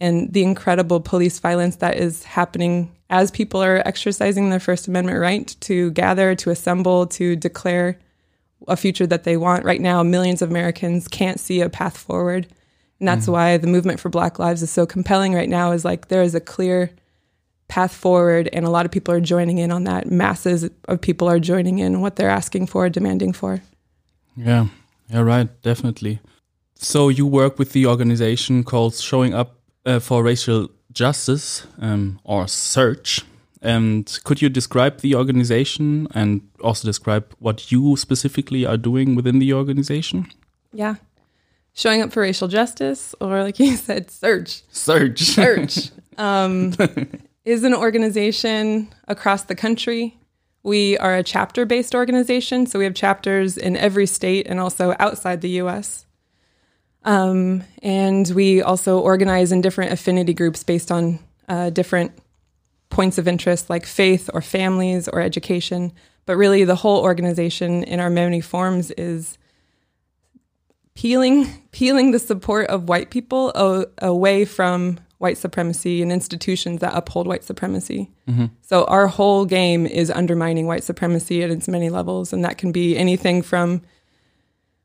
And 0.00 0.32
the 0.32 0.42
incredible 0.42 1.00
police 1.00 1.38
violence 1.38 1.76
that 1.76 1.96
is 1.96 2.24
happening 2.24 2.94
as 3.10 3.30
people 3.30 3.62
are 3.62 3.82
exercising 3.86 4.50
their 4.50 4.60
First 4.60 4.86
Amendment 4.88 5.18
right 5.18 5.54
to 5.60 5.90
gather, 5.90 6.34
to 6.36 6.50
assemble, 6.50 7.06
to 7.08 7.36
declare 7.36 7.98
a 8.66 8.76
future 8.76 9.06
that 9.06 9.24
they 9.24 9.36
want. 9.36 9.64
Right 9.64 9.80
now, 9.80 10.02
millions 10.02 10.42
of 10.42 10.50
Americans 10.50 11.08
can't 11.08 11.40
see 11.40 11.60
a 11.60 11.68
path 11.68 11.96
forward. 11.96 12.46
And 13.00 13.08
that's 13.08 13.26
mm. 13.26 13.32
why 13.32 13.56
the 13.56 13.66
movement 13.66 14.00
for 14.00 14.08
Black 14.08 14.38
Lives 14.38 14.62
is 14.62 14.70
so 14.70 14.86
compelling 14.86 15.34
right 15.34 15.48
now, 15.48 15.72
is 15.72 15.84
like 15.84 16.08
there 16.08 16.22
is 16.22 16.34
a 16.34 16.40
clear 16.40 16.90
path 17.68 17.94
forward, 17.94 18.48
and 18.52 18.64
a 18.64 18.70
lot 18.70 18.86
of 18.86 18.90
people 18.90 19.14
are 19.14 19.20
joining 19.20 19.58
in 19.58 19.70
on 19.70 19.84
that. 19.84 20.10
Masses 20.10 20.68
of 20.88 21.00
people 21.00 21.28
are 21.28 21.38
joining 21.38 21.78
in 21.78 22.00
what 22.00 22.16
they're 22.16 22.30
asking 22.30 22.66
for, 22.66 22.88
demanding 22.88 23.32
for. 23.32 23.60
Yeah. 24.36 24.66
Yeah, 25.10 25.20
right. 25.20 25.48
Definitely. 25.62 26.20
So 26.74 27.08
you 27.08 27.26
work 27.26 27.58
with 27.58 27.72
the 27.72 27.86
organization 27.86 28.64
called 28.64 28.94
Showing 28.94 29.34
Up 29.34 29.56
uh, 29.84 29.98
for 29.98 30.22
Racial 30.22 30.68
Justice 30.92 31.66
um, 31.80 32.20
or 32.24 32.46
Search. 32.46 33.24
And 33.60 34.18
could 34.24 34.40
you 34.40 34.48
describe 34.48 35.00
the 35.00 35.14
organization 35.16 36.06
and 36.14 36.42
also 36.62 36.86
describe 36.86 37.34
what 37.40 37.72
you 37.72 37.96
specifically 37.96 38.64
are 38.64 38.76
doing 38.76 39.16
within 39.16 39.40
the 39.40 39.52
organization? 39.52 40.28
Yeah. 40.72 40.96
Showing 41.74 42.02
up 42.02 42.12
for 42.12 42.22
racial 42.22 42.48
justice, 42.48 43.14
or 43.20 43.42
like 43.42 43.58
you 43.58 43.76
said, 43.88 44.10
search. 44.10 44.62
Search. 44.70 45.20
Search 45.20 45.90
um, 46.18 46.72
is 47.48 47.64
an 47.64 47.72
organization 47.72 48.92
across 49.08 49.44
the 49.44 49.54
country. 49.54 50.18
We 50.62 50.98
are 50.98 51.16
a 51.16 51.22
chapter 51.22 51.64
based 51.64 51.94
organization, 51.94 52.66
so 52.66 52.78
we 52.78 52.84
have 52.84 52.94
chapters 52.94 53.56
in 53.56 53.74
every 53.74 54.04
state 54.04 54.46
and 54.46 54.60
also 54.60 54.94
outside 54.98 55.40
the 55.40 55.62
US. 55.62 56.04
Um, 57.04 57.64
and 57.82 58.28
we 58.34 58.60
also 58.60 58.98
organize 58.98 59.50
in 59.50 59.62
different 59.62 59.92
affinity 59.92 60.34
groups 60.34 60.62
based 60.62 60.92
on 60.92 61.20
uh, 61.48 61.70
different 61.70 62.12
points 62.90 63.16
of 63.16 63.26
interest 63.26 63.70
like 63.70 63.86
faith 63.86 64.28
or 64.34 64.42
families 64.42 65.08
or 65.08 65.22
education. 65.22 65.92
But 66.26 66.36
really, 66.36 66.64
the 66.64 66.76
whole 66.76 67.02
organization 67.02 67.82
in 67.82 67.98
our 67.98 68.10
many 68.10 68.42
forms 68.42 68.90
is 68.90 69.38
peeling 70.94 71.46
peeling 71.70 72.10
the 72.10 72.18
support 72.18 72.68
of 72.68 72.90
white 72.90 73.08
people 73.08 73.52
away 74.02 74.44
from 74.44 75.00
white 75.18 75.36
supremacy 75.36 76.00
and 76.00 76.12
institutions 76.12 76.80
that 76.80 76.94
uphold 76.94 77.26
white 77.26 77.44
supremacy. 77.44 78.10
So 78.62 78.84
our 78.84 79.06
whole 79.08 79.44
game 79.46 79.86
is 79.86 80.10
undermining 80.10 80.66
white 80.66 80.84
supremacy 80.84 81.42
at 81.42 81.50
its 81.50 81.66
many 81.68 81.90
levels, 81.90 82.32
and 82.32 82.44
that 82.44 82.56
can 82.58 82.72
be 82.72 82.96
anything 82.96 83.42
from 83.42 83.82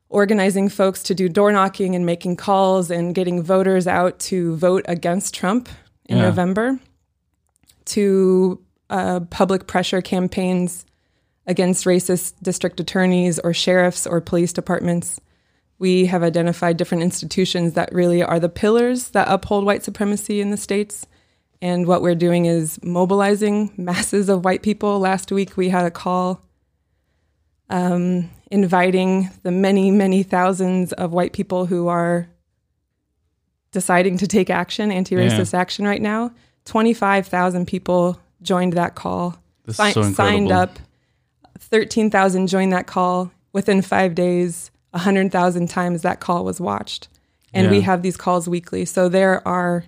organizing 0.08 0.68
folks 0.68 1.02
to 1.04 1.14
do 1.14 1.28
door 1.28 1.52
knocking 1.52 1.94
and 1.94 2.06
making 2.06 2.36
calls 2.36 2.90
and 2.90 3.14
getting 3.14 3.42
voters 3.42 3.86
out 3.86 4.18
to 4.20 4.56
vote 4.56 4.84
against 4.88 5.34
Trump 5.34 5.68
in 6.06 6.16
Yeah. 6.18 6.24
November, 6.24 6.78
to 7.86 8.60
uh, 8.90 9.20
public 9.30 9.66
pressure 9.66 10.00
campaigns 10.02 10.84
against 11.46 11.84
racist 11.84 12.34
district 12.42 12.80
attorneys 12.80 13.38
or 13.38 13.52
sheriffs 13.52 14.06
or 14.06 14.20
police 14.20 14.52
departments. 14.52 15.20
We 15.78 16.06
have 16.06 16.22
identified 16.22 16.76
different 16.76 17.02
institutions 17.02 17.72
that 17.74 17.92
really 17.92 18.22
are 18.22 18.38
the 18.40 18.48
pillars 18.48 19.08
that 19.10 19.28
uphold 19.28 19.64
white 19.64 19.82
supremacy 19.82 20.40
in 20.40 20.50
the 20.50 20.56
states. 20.56 21.06
And 21.60 21.86
what 21.86 22.02
we're 22.02 22.14
doing 22.14 22.46
is 22.46 22.78
mobilizing 22.82 23.72
masses 23.76 24.28
of 24.28 24.44
white 24.44 24.62
people. 24.62 24.98
Last 24.98 25.32
week, 25.32 25.56
we 25.56 25.68
had 25.70 25.84
a 25.84 25.90
call 25.90 26.40
um, 27.70 28.30
inviting 28.50 29.30
the 29.42 29.50
many, 29.50 29.90
many 29.90 30.22
thousands 30.22 30.92
of 30.92 31.12
white 31.12 31.32
people 31.32 31.66
who 31.66 31.88
are 31.88 32.28
deciding 33.72 34.18
to 34.18 34.26
take 34.26 34.50
action, 34.50 34.92
anti 34.92 35.16
racist 35.16 35.54
action 35.54 35.84
right 35.84 36.02
now. 36.02 36.32
25,000 36.66 37.66
people 37.66 38.18
joined 38.42 38.74
that 38.74 38.94
call, 38.94 39.36
si- 39.68 39.92
so 39.92 40.02
signed 40.12 40.52
up. 40.52 40.78
13,000 41.58 42.46
joined 42.46 42.72
that 42.72 42.86
call. 42.86 43.30
Within 43.52 43.82
five 43.82 44.14
days, 44.14 44.70
100,000 44.94 45.68
times 45.68 46.02
that 46.02 46.20
call 46.20 46.44
was 46.44 46.60
watched. 46.60 47.08
And 47.52 47.70
we 47.70 47.82
have 47.82 48.02
these 48.02 48.16
calls 48.16 48.48
weekly. 48.48 48.84
So 48.84 49.08
there 49.08 49.46
are 49.46 49.84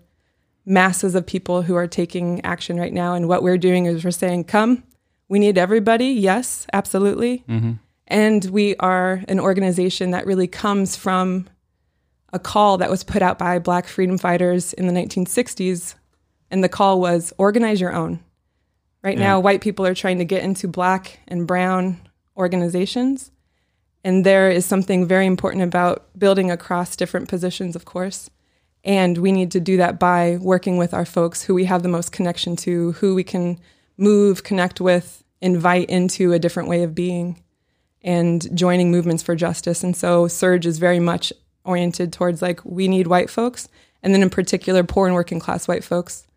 masses 0.64 1.16
of 1.16 1.26
people 1.26 1.62
who 1.62 1.74
are 1.74 1.88
taking 1.88 2.40
action 2.44 2.78
right 2.78 2.92
now. 2.92 3.14
And 3.14 3.28
what 3.28 3.42
we're 3.42 3.58
doing 3.58 3.86
is 3.86 4.04
we're 4.04 4.12
saying, 4.12 4.44
come, 4.44 4.84
we 5.28 5.40
need 5.40 5.58
everybody. 5.58 6.06
Yes, 6.06 6.66
absolutely. 6.72 7.42
Mm-hmm. 7.48 7.72
And 8.06 8.44
we 8.46 8.76
are 8.76 9.24
an 9.26 9.40
organization 9.40 10.12
that 10.12 10.26
really 10.26 10.46
comes 10.46 10.94
from 10.94 11.48
a 12.32 12.38
call 12.38 12.78
that 12.78 12.90
was 12.90 13.02
put 13.02 13.20
out 13.20 13.36
by 13.36 13.58
black 13.58 13.88
freedom 13.88 14.16
fighters 14.16 14.72
in 14.72 14.86
the 14.86 14.92
1960s. 14.92 15.96
And 16.52 16.62
the 16.62 16.68
call 16.68 17.00
was 17.00 17.32
organize 17.36 17.80
your 17.80 17.92
own. 17.92 18.20
Right 19.02 19.18
Yeah. 19.18 19.24
now, 19.24 19.40
white 19.40 19.60
people 19.60 19.86
are 19.86 19.94
trying 19.94 20.18
to 20.18 20.24
get 20.24 20.44
into 20.44 20.68
black 20.68 21.18
and 21.26 21.48
brown 21.48 22.00
organizations. 22.36 23.32
And 24.06 24.24
there 24.24 24.48
is 24.48 24.64
something 24.64 25.04
very 25.04 25.26
important 25.26 25.64
about 25.64 26.06
building 26.16 26.48
across 26.48 26.94
different 26.94 27.28
positions, 27.28 27.74
of 27.74 27.84
course. 27.84 28.30
And 28.84 29.18
we 29.18 29.32
need 29.32 29.50
to 29.50 29.58
do 29.58 29.76
that 29.78 29.98
by 29.98 30.38
working 30.40 30.76
with 30.76 30.94
our 30.94 31.04
folks 31.04 31.42
who 31.42 31.54
we 31.54 31.64
have 31.64 31.82
the 31.82 31.88
most 31.88 32.12
connection 32.12 32.54
to, 32.58 32.92
who 32.92 33.16
we 33.16 33.24
can 33.24 33.58
move, 33.96 34.44
connect 34.44 34.80
with, 34.80 35.24
invite 35.40 35.90
into 35.90 36.32
a 36.32 36.38
different 36.38 36.68
way 36.68 36.84
of 36.84 36.94
being, 36.94 37.42
and 38.00 38.46
joining 38.56 38.92
movements 38.92 39.24
for 39.24 39.34
justice. 39.34 39.82
And 39.82 39.96
so 39.96 40.28
Surge 40.28 40.66
is 40.66 40.78
very 40.78 41.00
much 41.00 41.32
oriented 41.64 42.12
towards 42.12 42.40
like, 42.40 42.64
we 42.64 42.86
need 42.86 43.08
white 43.08 43.28
folks, 43.28 43.68
and 44.04 44.14
then 44.14 44.22
in 44.22 44.30
particular, 44.30 44.84
poor 44.84 45.06
and 45.08 45.16
working 45.16 45.40
class 45.40 45.66
white 45.66 45.82
folks 45.82 46.28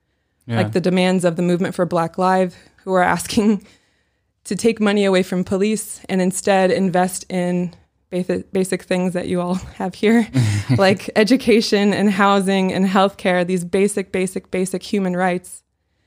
Yeah. 0.48 0.58
like 0.58 0.72
the 0.72 0.82
demands 0.82 1.24
of 1.24 1.36
the 1.36 1.44
movement 1.44 1.76
for 1.76 1.86
Black 1.86 2.18
Lives, 2.18 2.56
who 2.78 2.94
are 2.94 3.04
asking 3.04 3.64
to 4.50 4.56
take 4.56 4.82
money 4.82 5.06
away 5.06 5.22
from 5.22 5.44
police 5.44 6.02
and 6.10 6.22
instead 6.22 6.72
invest 6.72 7.24
in 7.30 7.72
basic, 8.10 8.52
basic 8.52 8.82
things 8.82 9.14
that 9.14 9.28
you 9.28 9.40
all 9.40 9.54
have 9.76 9.94
here, 9.94 10.28
like 10.78 11.10
education 11.16 11.94
and 11.94 12.10
housing 12.10 12.74
and 12.74 12.86
healthcare, 12.86 13.46
these 13.46 13.64
basic, 13.64 14.12
basic, 14.12 14.50
basic 14.50 14.82
human 14.82 15.16
rights. 15.16 15.64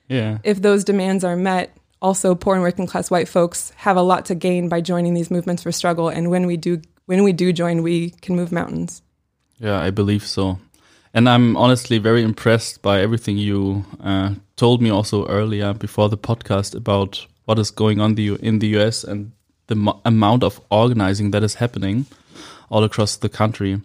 yeah. 0.09 0.39
If 0.43 0.61
those 0.61 0.83
demands 0.83 1.23
are 1.23 1.37
met, 1.37 1.77
also 2.01 2.35
poor 2.35 2.55
and 2.55 2.63
working 2.65 2.89
class 2.89 3.13
white 3.13 3.29
folks 3.29 3.71
have 3.77 3.97
a 3.97 4.03
lot 4.03 4.25
to 4.25 4.35
gain 4.35 4.69
by 4.69 4.81
joining 4.81 5.15
these 5.15 5.31
movements 5.31 5.63
for 5.63 5.71
struggle. 5.71 6.09
And 6.09 6.29
when 6.29 6.47
we 6.47 6.57
do, 6.57 6.83
when 7.07 7.23
we 7.23 7.33
do 7.33 7.53
join, 7.53 7.83
we 7.83 8.11
can 8.23 8.35
move 8.35 8.51
mountains. 8.51 9.03
Yeah, 9.61 9.81
I 9.81 9.91
believe 9.91 10.27
so. 10.27 10.59
And 11.15 11.29
I'm 11.29 11.57
honestly 11.57 11.99
very 11.99 12.23
impressed 12.25 12.83
by 12.83 13.01
everything 13.01 13.39
you 13.39 13.85
uh, 14.01 14.35
told 14.57 14.83
me 14.83 14.91
also 14.91 15.29
earlier 15.29 15.75
before 15.75 16.09
the 16.09 16.19
podcast 16.19 16.75
about 16.75 17.25
what 17.45 17.59
is 17.59 17.71
going 17.71 18.01
on 18.01 18.15
the, 18.15 18.35
in 18.37 18.59
the 18.59 18.69
US 18.79 19.05
and 19.05 19.33
the 19.67 19.75
mo- 19.75 20.01
amount 20.05 20.43
of 20.43 20.61
organizing 20.71 21.31
that 21.31 21.43
is 21.43 21.55
happening 21.55 22.07
all 22.71 22.85
across 22.85 23.17
the 23.17 23.29
country. 23.29 23.81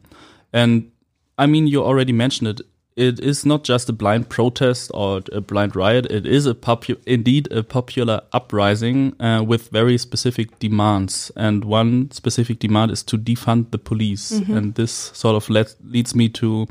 And 0.54 0.92
I 1.38 1.46
mean, 1.46 1.68
you 1.68 1.84
already 1.84 2.14
mentioned 2.14 2.48
it. 2.48 2.62
It 2.96 3.20
is 3.20 3.46
not 3.46 3.64
just 3.64 3.90
a 3.90 3.94
blind 3.94 4.28
protest 4.28 4.90
or 4.92 5.22
a 5.32 5.40
blind 5.40 5.76
riot. 5.76 6.08
It 6.08 6.26
is 6.26 6.48
a 6.48 6.56
popu- 6.56 6.98
indeed 7.06 7.48
a 7.52 7.62
popular 7.62 8.22
uprising 8.34 9.14
uh, 9.22 9.44
with 9.44 9.70
very 9.70 10.00
specific 10.00 10.58
demands. 10.58 11.32
And 11.36 11.64
one 11.64 12.10
specific 12.10 12.58
demand 12.58 12.90
is 12.92 13.04
to 13.04 13.18
defund 13.18 13.70
the 13.70 13.78
police. 13.78 14.32
And 14.58 14.74
this 14.74 14.92
sort 14.92 15.36
of 15.36 15.48
led, 15.48 15.68
leads 15.84 16.16
me 16.16 16.28
to 16.30 16.66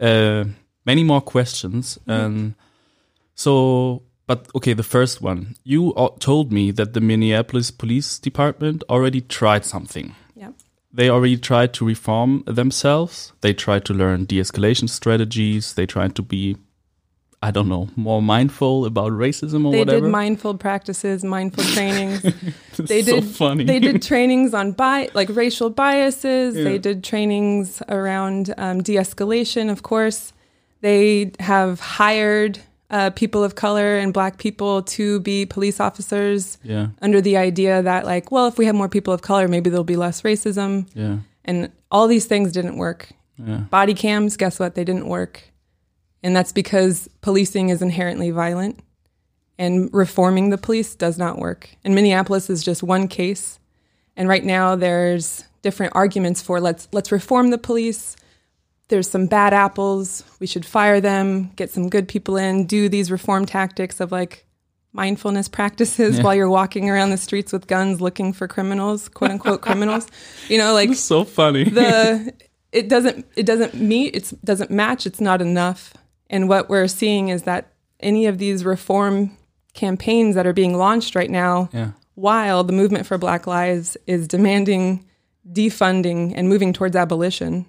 uh, 0.00 0.44
many 0.86 1.04
more 1.04 1.20
questions. 1.20 1.98
And 2.06 2.54
so, 3.34 4.02
but 4.30 4.46
okay, 4.54 4.74
the 4.74 4.84
first 4.84 5.20
one. 5.20 5.56
You 5.64 5.92
told 6.20 6.52
me 6.52 6.70
that 6.70 6.94
the 6.94 7.00
Minneapolis 7.00 7.72
Police 7.72 8.16
Department 8.16 8.84
already 8.88 9.22
tried 9.22 9.64
something. 9.64 10.14
Yeah. 10.36 10.52
They 10.92 11.10
already 11.10 11.36
tried 11.36 11.72
to 11.74 11.84
reform 11.84 12.44
themselves. 12.46 13.32
They 13.40 13.52
tried 13.52 13.84
to 13.86 13.92
learn 13.92 14.26
de-escalation 14.26 14.88
strategies. 14.88 15.74
They 15.74 15.84
tried 15.84 16.14
to 16.14 16.22
be, 16.22 16.56
I 17.42 17.50
don't 17.50 17.68
know, 17.68 17.88
more 17.96 18.22
mindful 18.22 18.84
about 18.84 19.10
racism 19.10 19.66
or 19.66 19.72
They 19.72 19.80
whatever. 19.80 19.98
They 19.98 20.06
did 20.06 20.12
mindful 20.12 20.58
practices, 20.58 21.24
mindful 21.24 21.64
trainings. 21.64 22.22
they 22.78 23.02
so 23.02 23.16
did 23.16 23.24
funny. 23.24 23.64
they 23.64 23.80
did 23.80 24.00
trainings 24.00 24.54
on 24.54 24.70
bi- 24.70 25.10
like 25.12 25.28
racial 25.30 25.70
biases. 25.70 26.54
Yeah. 26.54 26.62
They 26.62 26.78
did 26.78 27.02
trainings 27.02 27.82
around 27.88 28.54
um, 28.56 28.80
de-escalation. 28.80 29.70
Of 29.72 29.82
course, 29.82 30.32
they 30.82 31.32
have 31.40 31.80
hired 31.80 32.60
uh, 32.90 33.10
people 33.10 33.44
of 33.44 33.54
color 33.54 33.96
and 33.96 34.12
Black 34.12 34.38
people 34.38 34.82
to 34.82 35.20
be 35.20 35.46
police 35.46 35.78
officers 35.80 36.58
yeah, 36.62 36.88
under 37.00 37.20
the 37.20 37.36
idea 37.36 37.82
that 37.82 38.04
like, 38.04 38.30
well, 38.32 38.46
if 38.48 38.58
we 38.58 38.66
have 38.66 38.74
more 38.74 38.88
people 38.88 39.14
of 39.14 39.22
color, 39.22 39.46
maybe 39.48 39.70
there'll 39.70 39.84
be 39.84 39.96
less 39.96 40.22
racism. 40.22 40.88
yeah, 40.94 41.18
And 41.44 41.70
all 41.90 42.08
these 42.08 42.26
things 42.26 42.52
didn't 42.52 42.76
work. 42.76 43.10
yeah, 43.38 43.58
Body 43.70 43.94
cams, 43.94 44.36
guess 44.36 44.58
what? 44.58 44.74
They 44.74 44.84
didn't 44.84 45.06
work. 45.08 45.42
And 46.22 46.34
that's 46.36 46.52
because 46.52 47.08
policing 47.22 47.70
is 47.70 47.80
inherently 47.80 48.30
violent 48.30 48.80
and 49.58 49.88
reforming 49.92 50.50
the 50.50 50.58
police 50.58 50.94
does 50.94 51.16
not 51.16 51.38
work. 51.38 51.70
And 51.84 51.94
Minneapolis 51.94 52.50
is 52.50 52.62
just 52.62 52.82
one 52.82 53.08
case. 53.08 53.58
And 54.16 54.28
right 54.28 54.44
now 54.44 54.74
there's 54.76 55.44
different 55.62 55.92
arguments 55.94 56.42
for 56.42 56.60
let's 56.60 56.88
let's 56.92 57.12
reform 57.12 57.50
the 57.50 57.58
police. 57.58 58.16
There's 58.90 59.08
some 59.08 59.26
bad 59.26 59.54
apples. 59.54 60.22
We 60.40 60.46
should 60.46 60.66
fire 60.66 61.00
them, 61.00 61.50
get 61.56 61.70
some 61.70 61.88
good 61.88 62.06
people 62.08 62.36
in, 62.36 62.66
do 62.66 62.88
these 62.90 63.10
reform 63.10 63.46
tactics 63.46 64.00
of 64.00 64.12
like 64.12 64.44
mindfulness 64.92 65.48
practices 65.48 66.18
Yeah. 66.18 66.22
while 66.24 66.34
you're 66.34 66.50
walking 66.50 66.90
around 66.90 67.10
the 67.10 67.16
streets 67.16 67.52
with 67.52 67.66
guns 67.68 68.00
looking 68.00 68.32
for 68.32 68.46
criminals, 68.48 69.08
quote 69.08 69.30
unquote 69.30 69.62
criminals. 69.62 70.06
You 70.48 70.58
know, 70.58 70.74
like 70.74 70.90
It's 70.90 71.00
so 71.00 71.24
funny. 71.24 71.64
the 71.64 72.34
it 72.72 72.88
doesn't 72.88 73.26
it 73.36 73.46
doesn't 73.46 73.74
meet 73.74 74.14
it 74.14 74.32
doesn't 74.44 74.70
match 74.70 75.06
it's 75.06 75.20
not 75.20 75.40
enough 75.42 75.92
and 76.28 76.48
what 76.48 76.68
we're 76.68 76.86
seeing 76.86 77.28
is 77.28 77.42
that 77.44 77.72
any 77.98 78.26
of 78.26 78.38
these 78.38 78.64
reform 78.64 79.36
campaigns 79.74 80.34
that 80.36 80.46
are 80.46 80.52
being 80.52 80.76
launched 80.76 81.14
right 81.16 81.30
now 81.30 81.68
yeah, 81.72 81.90
while 82.14 82.62
the 82.62 82.72
movement 82.72 83.06
for 83.06 83.18
black 83.18 83.46
lives 83.48 83.96
is 84.06 84.28
demanding 84.28 85.04
defunding 85.52 86.32
and 86.36 86.48
moving 86.48 86.72
towards 86.72 86.94
abolition 86.94 87.66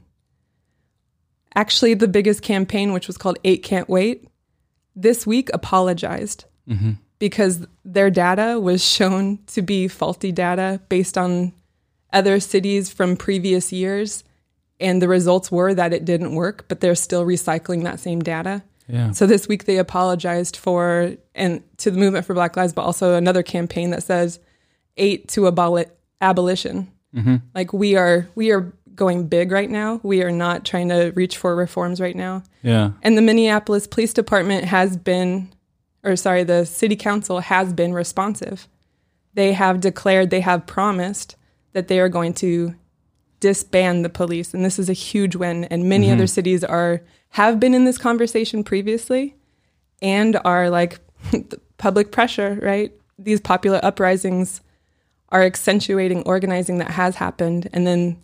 actually 1.56 1.94
the 1.94 2.08
biggest 2.08 2.42
campaign 2.42 2.94
which 2.94 3.08
was 3.08 3.18
called 3.18 3.38
8 3.44 3.64
can't 3.64 3.90
wait 3.90 4.28
this 4.96 5.26
week 5.26 5.50
apologized 5.54 6.46
mm-hmm. 6.68 6.92
because 7.20 7.66
their 7.86 8.10
data 8.10 8.60
was 8.60 8.84
shown 8.84 9.40
to 9.48 9.62
be 9.62 9.88
faulty 9.88 10.32
data 10.32 10.82
based 10.90 11.18
on 11.18 11.54
other 12.14 12.40
cities 12.40 12.92
from 12.92 13.16
previous 13.16 13.72
years 13.72 14.24
and 14.80 15.02
the 15.02 15.08
results 15.08 15.52
were 15.52 15.74
that 15.74 15.94
it 15.94 16.06
didn't 16.06 16.36
work 16.36 16.66
but 16.68 16.80
they're 16.80 16.96
still 16.96 17.26
recycling 17.26 17.84
that 17.84 18.00
same 18.00 18.22
data. 18.22 18.64
Yeah. 18.88 19.12
so 19.12 19.26
this 19.26 19.48
week 19.48 19.66
they 19.66 19.78
apologized 19.78 20.58
for 20.58 21.16
and 21.34 21.64
to 21.78 21.92
the 21.92 21.98
movement 21.98 22.26
for 22.26 22.34
black 22.34 22.58
lives 22.58 22.74
but 22.74 22.82
also 22.82 23.16
another 23.16 23.44
campaign 23.44 23.92
that 23.92 24.04
says 24.04 24.40
eight 24.98 25.28
to 25.30 25.42
aboli- 25.42 25.90
abolition. 26.20 26.92
Mm-hmm. 27.16 27.38
Like 27.54 27.74
we 27.74 27.96
are 27.96 28.28
we 28.36 28.52
are 28.52 28.74
going 28.96 29.28
big 29.28 29.52
right 29.52 29.70
now 29.70 30.00
we 30.04 30.22
are 30.22 30.32
not 30.32 30.66
trying 30.66 30.90
to 30.90 31.12
reach 31.16 31.38
for 31.38 31.56
reforms 31.56 32.02
right 32.02 32.16
now 32.16 32.44
yeah. 32.64 32.92
and 33.02 33.18
the 33.18 33.22
Minneapolis 33.22 33.88
Police 33.88 34.14
Department 34.14 34.66
has 34.66 34.98
been, 34.98 35.50
or 36.04 36.16
sorry, 36.16 36.44
the 36.44 36.66
city 36.66 36.96
council 36.96 37.40
has 37.40 37.74
been 37.74 37.94
responsive. 37.94 38.68
They 39.34 39.54
have 39.54 39.80
declared, 39.80 40.30
they 40.30 40.42
have 40.42 40.68
promised 40.68 41.36
that 41.74 41.88
they 41.88 42.00
are 42.00 42.10
going 42.10 42.34
to 42.36 42.76
disband 43.40 44.06
the 44.06 44.10
police. 44.10 44.54
And 44.54 44.64
this 44.64 44.78
is 44.78 44.90
a 44.90 44.94
huge 44.94 45.36
win. 45.36 45.64
And 45.66 45.90
many 45.90 46.08
mm-hmm. 46.08 46.16
other 46.16 46.28
cities 46.28 46.64
are, 46.64 47.02
have 47.30 47.60
been 47.60 47.74
in 47.74 47.86
this 47.86 47.98
conversation 47.98 48.64
previously 48.64 49.36
and 50.02 50.40
are 50.46 50.70
like 50.70 51.00
public 51.78 52.12
pressure, 52.12 52.60
right? 52.62 52.94
These 53.18 53.42
popular 53.42 53.80
uprisings 53.84 54.62
are 55.30 55.44
accentuating 55.44 56.24
organizing 56.24 56.78
that 56.80 56.92
has 56.92 57.16
happened. 57.16 57.70
And 57.74 57.88
then 57.88 58.22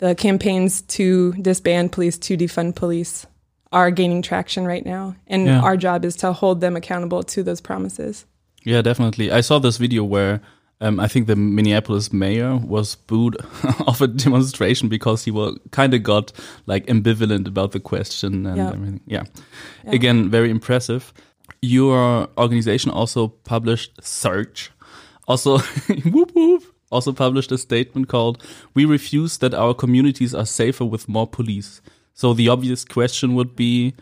the 0.00 0.14
campaigns 0.14 0.82
to 0.82 1.32
disband 1.34 1.92
police, 1.92 2.18
to 2.18 2.36
defund 2.36 2.74
police 2.74 3.26
are 3.72 3.90
gaining 3.90 4.22
traction 4.22 4.64
right 4.66 4.84
now. 4.86 5.14
And 5.26 5.46
Yeah. 5.46 5.60
our 5.60 5.76
job 5.76 6.04
is 6.04 6.16
to 6.16 6.32
hold 6.32 6.60
them 6.60 6.76
accountable 6.76 7.22
to 7.22 7.42
those 7.42 7.60
promises. 7.60 8.24
Yeah, 8.64 8.82
definitely. 8.82 9.30
I 9.30 9.40
saw 9.42 9.58
this 9.58 9.76
video 9.78 10.04
where 10.04 10.40
um, 10.80 11.00
I 11.00 11.08
think 11.08 11.26
the 11.26 11.34
Minneapolis 11.34 12.12
mayor 12.12 12.56
was 12.56 12.94
booed 12.94 13.36
off 13.86 14.00
a 14.00 14.06
demonstration 14.06 14.88
because 14.88 15.24
he 15.24 15.30
was 15.32 15.58
kind 15.72 15.92
of 15.92 16.02
got 16.04 16.32
like 16.66 16.86
ambivalent 16.86 17.48
about 17.48 17.72
the 17.72 17.80
question 17.80 18.46
and 18.46 18.56
Yeah. 18.56 18.68
everything. 18.68 19.00
Yeah. 19.06 19.24
Yeah. 19.84 19.92
Again, 19.94 20.30
very 20.30 20.50
impressive. 20.50 21.12
Your 21.62 22.28
organization 22.38 22.92
also 22.92 23.28
published 23.28 23.98
Search, 24.04 24.70
also 25.26 25.58
whoop 26.04 26.30
whoop, 26.34 26.62
also 26.90 27.12
published 27.12 27.52
a 27.52 27.58
statement 27.58 28.08
called 28.08 28.42
"We 28.74 28.84
refuse 28.84 29.38
that 29.38 29.54
our 29.54 29.74
communities 29.74 30.34
are 30.34 30.46
safer 30.46 30.84
with 30.84 31.08
more 31.08 31.26
police." 31.26 31.80
So 32.14 32.34
the 32.34 32.48
obvious 32.48 32.84
question 32.84 33.34
would 33.34 33.54
be, 33.54 33.94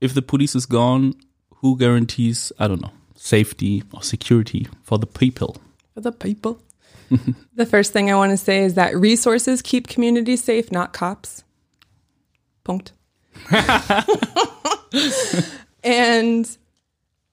if 0.00 0.12
the 0.12 0.22
police 0.22 0.56
is 0.56 0.66
gone, 0.66 1.14
who 1.56 1.78
guarantees? 1.78 2.52
I 2.58 2.66
don't 2.68 2.82
know 2.82 2.92
safety 3.20 3.82
or 3.92 4.02
security 4.02 4.66
for 4.82 4.98
the 4.98 5.06
people. 5.06 5.58
For 5.94 6.00
the 6.00 6.10
people. 6.12 6.60
the 7.54 7.66
first 7.66 7.92
thing 7.92 8.10
I 8.10 8.16
want 8.16 8.30
to 8.30 8.36
say 8.36 8.64
is 8.64 8.74
that 8.74 8.96
resources 8.96 9.60
keep 9.62 9.88
communities 9.88 10.42
safe, 10.42 10.72
not 10.72 10.92
cops. 10.92 11.44
Punkt. 12.64 12.92
and 15.84 16.56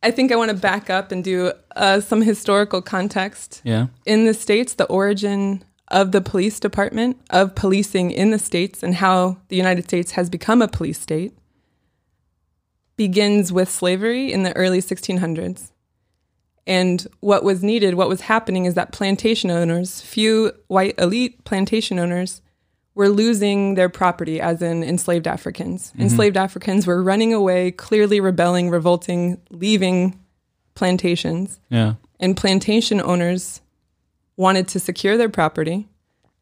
I 0.07 0.11
think 0.11 0.31
I 0.31 0.37
want 0.37 0.51
to 0.51 0.55
back 0.55 0.89
up 0.89 1.11
and 1.11 1.21
do 1.21 1.51
uh, 1.75 1.99
some 1.99 2.21
historical 2.21 2.81
context. 2.81 3.61
Yeah. 3.65 3.87
in 4.05 4.23
the 4.25 4.33
states 4.33 4.73
the 4.75 4.85
origin 4.85 5.65
of 5.89 6.13
the 6.13 6.21
police 6.21 6.61
department 6.61 7.17
of 7.29 7.55
policing 7.55 8.11
in 8.11 8.31
the 8.31 8.39
states 8.39 8.83
and 8.83 8.95
how 8.95 9.37
the 9.49 9.57
united 9.57 9.83
states 9.83 10.11
has 10.11 10.29
become 10.29 10.61
a 10.61 10.67
police 10.67 10.99
state 10.99 11.33
begins 12.95 13.51
with 13.51 13.69
slavery 13.69 14.31
in 14.31 14.43
the 14.43 14.55
early 14.55 14.79
1600s 14.81 15.71
and 16.65 17.07
what 17.19 17.43
was 17.43 17.61
needed 17.61 17.95
what 17.95 18.09
was 18.09 18.21
happening 18.21 18.63
is 18.65 18.75
that 18.75 18.91
plantation 18.93 19.51
owners 19.51 20.01
few 20.01 20.51
white 20.67 20.95
elite 20.97 21.43
plantation 21.43 21.99
owners 21.99 22.41
were 22.97 23.09
losing 23.09 23.75
their 23.75 23.89
property 23.89 24.41
as 24.41 24.61
in 24.61 24.83
enslaved 24.83 25.27
africans 25.27 25.91
mm-hmm. 25.91 26.01
enslaved 26.01 26.35
africans 26.35 26.85
were 26.87 27.01
running 27.01 27.33
away 27.33 27.71
clearly 27.71 28.19
rebelling 28.19 28.69
revolting 28.69 29.39
leaving 29.49 30.19
plantations 30.77 31.59
Yeah. 31.69 31.95
and 32.19 32.37
plantation 32.37 33.01
owners 33.01 33.61
wanted 34.37 34.67
to 34.69 34.79
secure 34.79 35.17
their 35.17 35.29
property, 35.29 35.87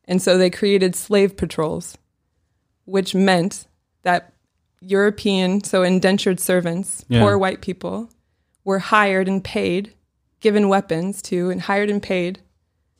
and 0.03 0.21
so 0.21 0.37
they 0.37 0.49
created 0.49 0.95
slave 0.95 1.37
patrols, 1.37 1.97
which 2.83 3.15
meant 3.15 3.65
that 4.03 4.33
European, 4.81 5.63
so 5.63 5.81
indentured 5.81 6.39
servants, 6.39 7.05
Yeah. 7.07 7.21
poor 7.21 7.37
white 7.37 7.61
people, 7.61 8.09
were 8.65 8.79
hired 8.79 9.29
and 9.29 9.41
paid, 9.43 9.93
given 10.41 10.67
weapons 10.67 11.21
to, 11.23 11.49
and 11.49 11.61
hired 11.61 11.89
and 11.89 12.03
paid 12.03 12.41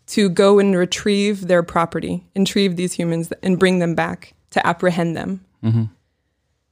to 0.07 0.29
go 0.29 0.59
and 0.59 0.75
retrieve 0.75 1.47
their 1.47 1.63
property, 1.63 2.23
retrieve 2.35 2.75
these 2.75 2.93
humans, 2.93 3.31
and 3.41 3.59
bring 3.59 3.79
them 3.79 3.95
back 3.95 4.33
to 4.51 4.65
apprehend 4.65 5.17
them. 5.17 5.43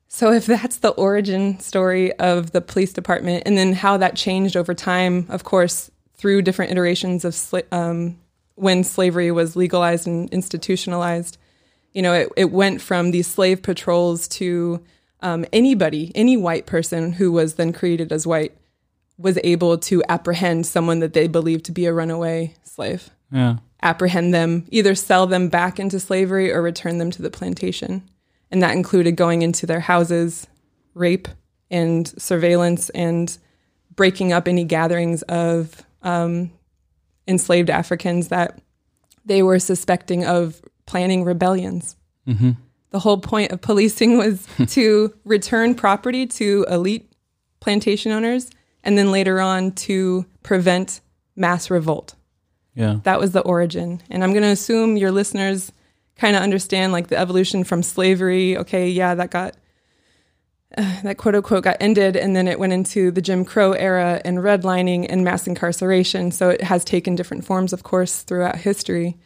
So 0.08 0.32
if 0.32 0.46
that's 0.46 0.78
the 0.78 0.92
origin 0.92 1.60
story 1.60 2.14
of 2.20 2.52
the 2.52 2.62
police 2.62 2.94
department, 2.94 3.44
and 3.48 3.58
then 3.58 3.74
how 3.74 3.98
that 3.98 4.16
changed 4.16 4.56
over 4.56 4.76
time, 4.76 5.26
of 5.30 5.44
course, 5.44 5.90
through 6.16 6.44
different 6.44 6.72
iterations 6.72 7.26
of 7.26 7.34
sla- 7.34 7.74
um, 7.74 8.20
when 8.56 8.84
slavery 8.84 9.32
was 9.32 9.56
legalized 9.56 10.06
and 10.06 10.30
institutionalized, 10.30 11.40
you 11.94 12.04
know, 12.04 12.14
it, 12.14 12.30
it 12.38 12.52
went 12.52 12.82
from 12.82 13.10
these 13.10 13.26
slave 13.26 13.64
patrols 13.64 14.28
to 14.28 14.84
um, 15.22 15.46
anybody, 15.52 16.12
any 16.14 16.38
white 16.38 16.68
person 16.68 17.14
who 17.14 17.32
was 17.32 17.56
then 17.56 17.74
created 17.74 18.12
as 18.12 18.28
white, 18.28 18.56
was 19.18 19.40
able 19.44 19.78
to 19.80 20.04
apprehend 20.08 20.68
someone 20.68 21.00
that 21.00 21.14
they 21.14 21.28
believed 21.28 21.66
to 21.66 21.72
be 21.72 21.86
a 21.86 21.94
runaway 21.94 22.54
slave 22.64 23.10
Yeah. 23.34 23.58
apprehend 23.82 24.34
them, 24.34 24.66
either 24.70 24.96
sell 24.96 25.28
them 25.28 25.50
back 25.50 25.80
into 25.80 26.00
slavery 26.00 26.52
or 26.52 26.62
return 26.62 27.00
them 27.00 27.12
to 27.12 27.22
the 27.22 27.32
plantation. 27.32 28.08
And 28.52 28.62
that 28.62 28.76
included 28.76 29.16
going 29.16 29.42
into 29.42 29.66
their 29.66 29.80
houses, 29.80 30.48
rape 30.94 31.28
and 31.72 32.08
surveillance, 32.22 32.90
and 32.92 33.36
breaking 33.96 34.32
up 34.32 34.48
any 34.48 34.64
gatherings 34.64 35.24
of 35.24 35.84
um, 36.04 36.52
enslaved 37.28 37.70
Africans 37.70 38.28
that 38.28 38.62
they 39.26 39.42
were 39.42 39.60
suspecting 39.60 40.24
of 40.26 40.62
planning 40.86 41.24
rebellions. 41.24 41.96
The 42.92 43.00
whole 43.00 43.18
point 43.18 43.52
of 43.52 43.62
policing 43.62 44.18
was 44.18 44.48
to 44.68 45.14
return 45.26 45.74
property 45.74 46.28
to 46.28 46.66
elite 46.70 47.12
plantation 47.60 48.12
owners 48.12 48.52
and 48.84 48.98
then 48.98 49.12
later 49.12 49.40
on 49.42 49.72
to 49.72 50.26
prevent 50.44 51.02
mass 51.36 51.72
revolt. 51.72 52.14
Yeah. 52.76 53.00
That 53.04 53.20
was 53.20 53.32
the 53.32 53.42
origin. 53.42 54.02
And 54.10 54.24
I'm 54.24 54.32
going 54.32 54.44
to 54.44 54.50
assume 54.50 54.98
your 54.98 55.12
listeners 55.12 55.72
kind 56.16 56.36
of 56.36 56.42
understand 56.42 56.92
like 56.92 57.08
the 57.08 57.18
evolution 57.18 57.64
from 57.64 57.84
slavery. 57.84 58.58
Okay, 58.58 58.90
yeah, 58.90 59.16
that 59.16 59.32
got 59.32 59.56
uh, 60.78 61.02
that 61.04 61.18
quote 61.18 61.36
unquote 61.36 61.64
got 61.64 61.78
ended, 61.80 62.16
and 62.16 62.36
then 62.36 62.48
it 62.48 62.60
went 62.60 62.74
into 62.74 63.12
the 63.12 63.22
Jim 63.22 63.46
Crow 63.46 63.74
era 63.74 64.22
and 64.26 64.40
redlining 64.40 65.06
and 65.10 65.24
mass 65.24 65.48
incarceration. 65.48 66.32
So 66.32 66.50
it 66.50 66.62
has 66.62 66.84
taken 66.84 67.16
different 67.16 67.46
forms, 67.46 67.74
of 67.74 67.84
course, 67.84 68.24
throughout 68.24 68.58
history. 68.58 69.18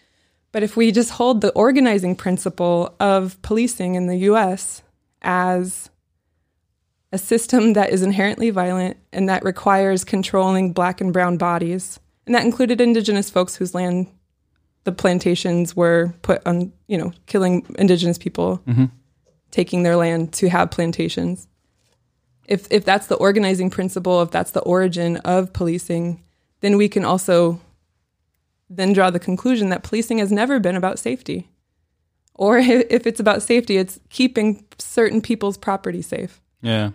But 0.52 0.64
if 0.64 0.76
we 0.76 0.92
just 0.92 1.12
hold 1.12 1.42
the 1.42 1.52
organizing 1.52 2.16
principle 2.16 2.96
of 3.00 3.42
policing 3.42 3.96
in 3.96 4.08
the 4.08 4.18
US 4.18 4.82
as 5.22 5.90
a 7.12 7.18
system 7.18 7.74
that 7.74 7.92
is 7.92 8.02
inherently 8.02 8.50
violent 8.50 8.98
and 9.14 9.30
that 9.30 9.44
requires 9.44 10.04
controlling 10.04 10.74
black 10.74 11.00
and 11.00 11.14
brown 11.14 11.38
bodies, 11.38 12.00
and 12.28 12.36
that 12.36 12.46
included 12.46 12.80
indigenous 12.80 13.30
folks 13.30 13.56
whose 13.56 13.74
land 13.74 14.08
the 14.84 14.92
plantations 14.92 15.76
were 15.76 16.14
put 16.22 16.46
on, 16.46 16.72
you 16.88 16.98
know, 16.98 17.12
killing 17.26 17.66
indigenous 17.80 18.18
people, 18.18 18.62
mm-hmm. 18.68 18.86
taking 19.50 19.84
their 19.84 19.96
land 19.96 20.34
to 20.34 20.50
have 20.50 20.70
plantations. 20.70 21.48
If 22.46 22.68
if 22.70 22.86
that's 22.86 23.08
the 23.08 23.16
organizing 23.16 23.70
principle, 23.70 24.22
if 24.22 24.30
that's 24.30 24.52
the 24.52 24.62
origin 24.62 25.18
of 25.18 25.52
policing, 25.54 26.24
then 26.60 26.78
we 26.78 26.88
can 26.88 27.04
also 27.04 27.60
then 28.70 28.94
draw 28.94 29.10
the 29.10 29.20
conclusion 29.20 29.70
that 29.70 29.84
policing 29.84 30.20
has 30.20 30.32
never 30.32 30.60
been 30.60 30.76
about 30.76 31.00
safety. 31.00 31.50
Or 32.36 32.58
if 32.60 33.08
it's 33.08 33.20
about 33.20 33.42
safety, 33.42 33.78
it's 33.78 34.00
keeping 34.10 34.66
certain 34.78 35.22
people's 35.22 35.58
property 35.58 36.02
safe. 36.02 36.42
Yeah. 36.62 36.92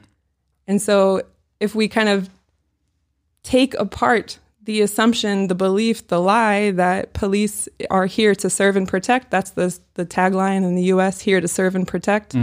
And 0.69 0.81
so 0.81 1.23
if 1.59 1.75
we 1.75 1.89
kind 1.89 2.09
of 2.09 2.29
take 3.43 3.75
apart 3.75 4.39
the 4.65 4.81
assumption, 4.81 5.49
the 5.49 5.55
belief, 5.55 6.07
the 6.07 6.21
lie 6.21 6.71
that 6.71 7.13
police 7.15 7.69
are 7.91 8.07
here 8.07 8.35
to 8.37 8.49
serve 8.49 8.77
and 8.77 8.87
protect, 8.87 9.31
that's 9.31 9.51
the 9.51 9.77
the 9.95 10.07
tagline 10.07 10.59
in 10.65 10.75
the 10.77 10.85
US 10.85 11.21
here 11.21 11.41
to 11.41 11.49
serve 11.49 11.75
and 11.75 11.87
protect. 11.87 12.35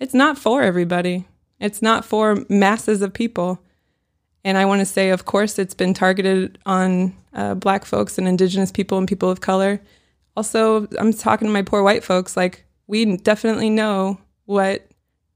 It's 0.00 0.14
not 0.14 0.36
for 0.38 0.62
everybody. 0.62 1.26
It's 1.60 1.82
not 1.82 2.04
for 2.04 2.44
masses 2.48 3.02
of 3.02 3.12
people. 3.12 3.60
And 4.44 4.56
I 4.56 4.64
want 4.64 4.80
to 4.80 4.84
say, 4.86 5.10
of 5.10 5.24
course, 5.24 5.58
it's 5.58 5.74
been 5.74 5.92
targeted 5.92 6.58
on 6.64 7.14
uh, 7.34 7.54
black 7.54 7.84
folks 7.84 8.16
and 8.18 8.28
indigenous 8.28 8.70
people 8.70 8.96
and 8.98 9.06
people 9.08 9.30
of 9.30 9.40
color. 9.40 9.80
Also, 10.36 10.86
I'm 10.98 11.12
talking 11.12 11.48
to 11.48 11.52
my 11.52 11.62
poor 11.62 11.82
white 11.82 12.04
folks. 12.04 12.36
Like, 12.36 12.64
we 12.86 13.16
definitely 13.16 13.70
know 13.70 14.18
what 14.46 14.86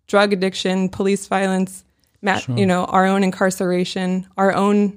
drug 0.07 0.33
addiction, 0.33 0.89
police 0.89 1.27
violence, 1.27 1.85
ma- 2.23 2.39
you 2.57 2.67
know, 2.67 2.85
our 2.87 3.05
own 3.05 3.25
incarceration, 3.25 4.27
our 4.37 4.53
own, 4.55 4.97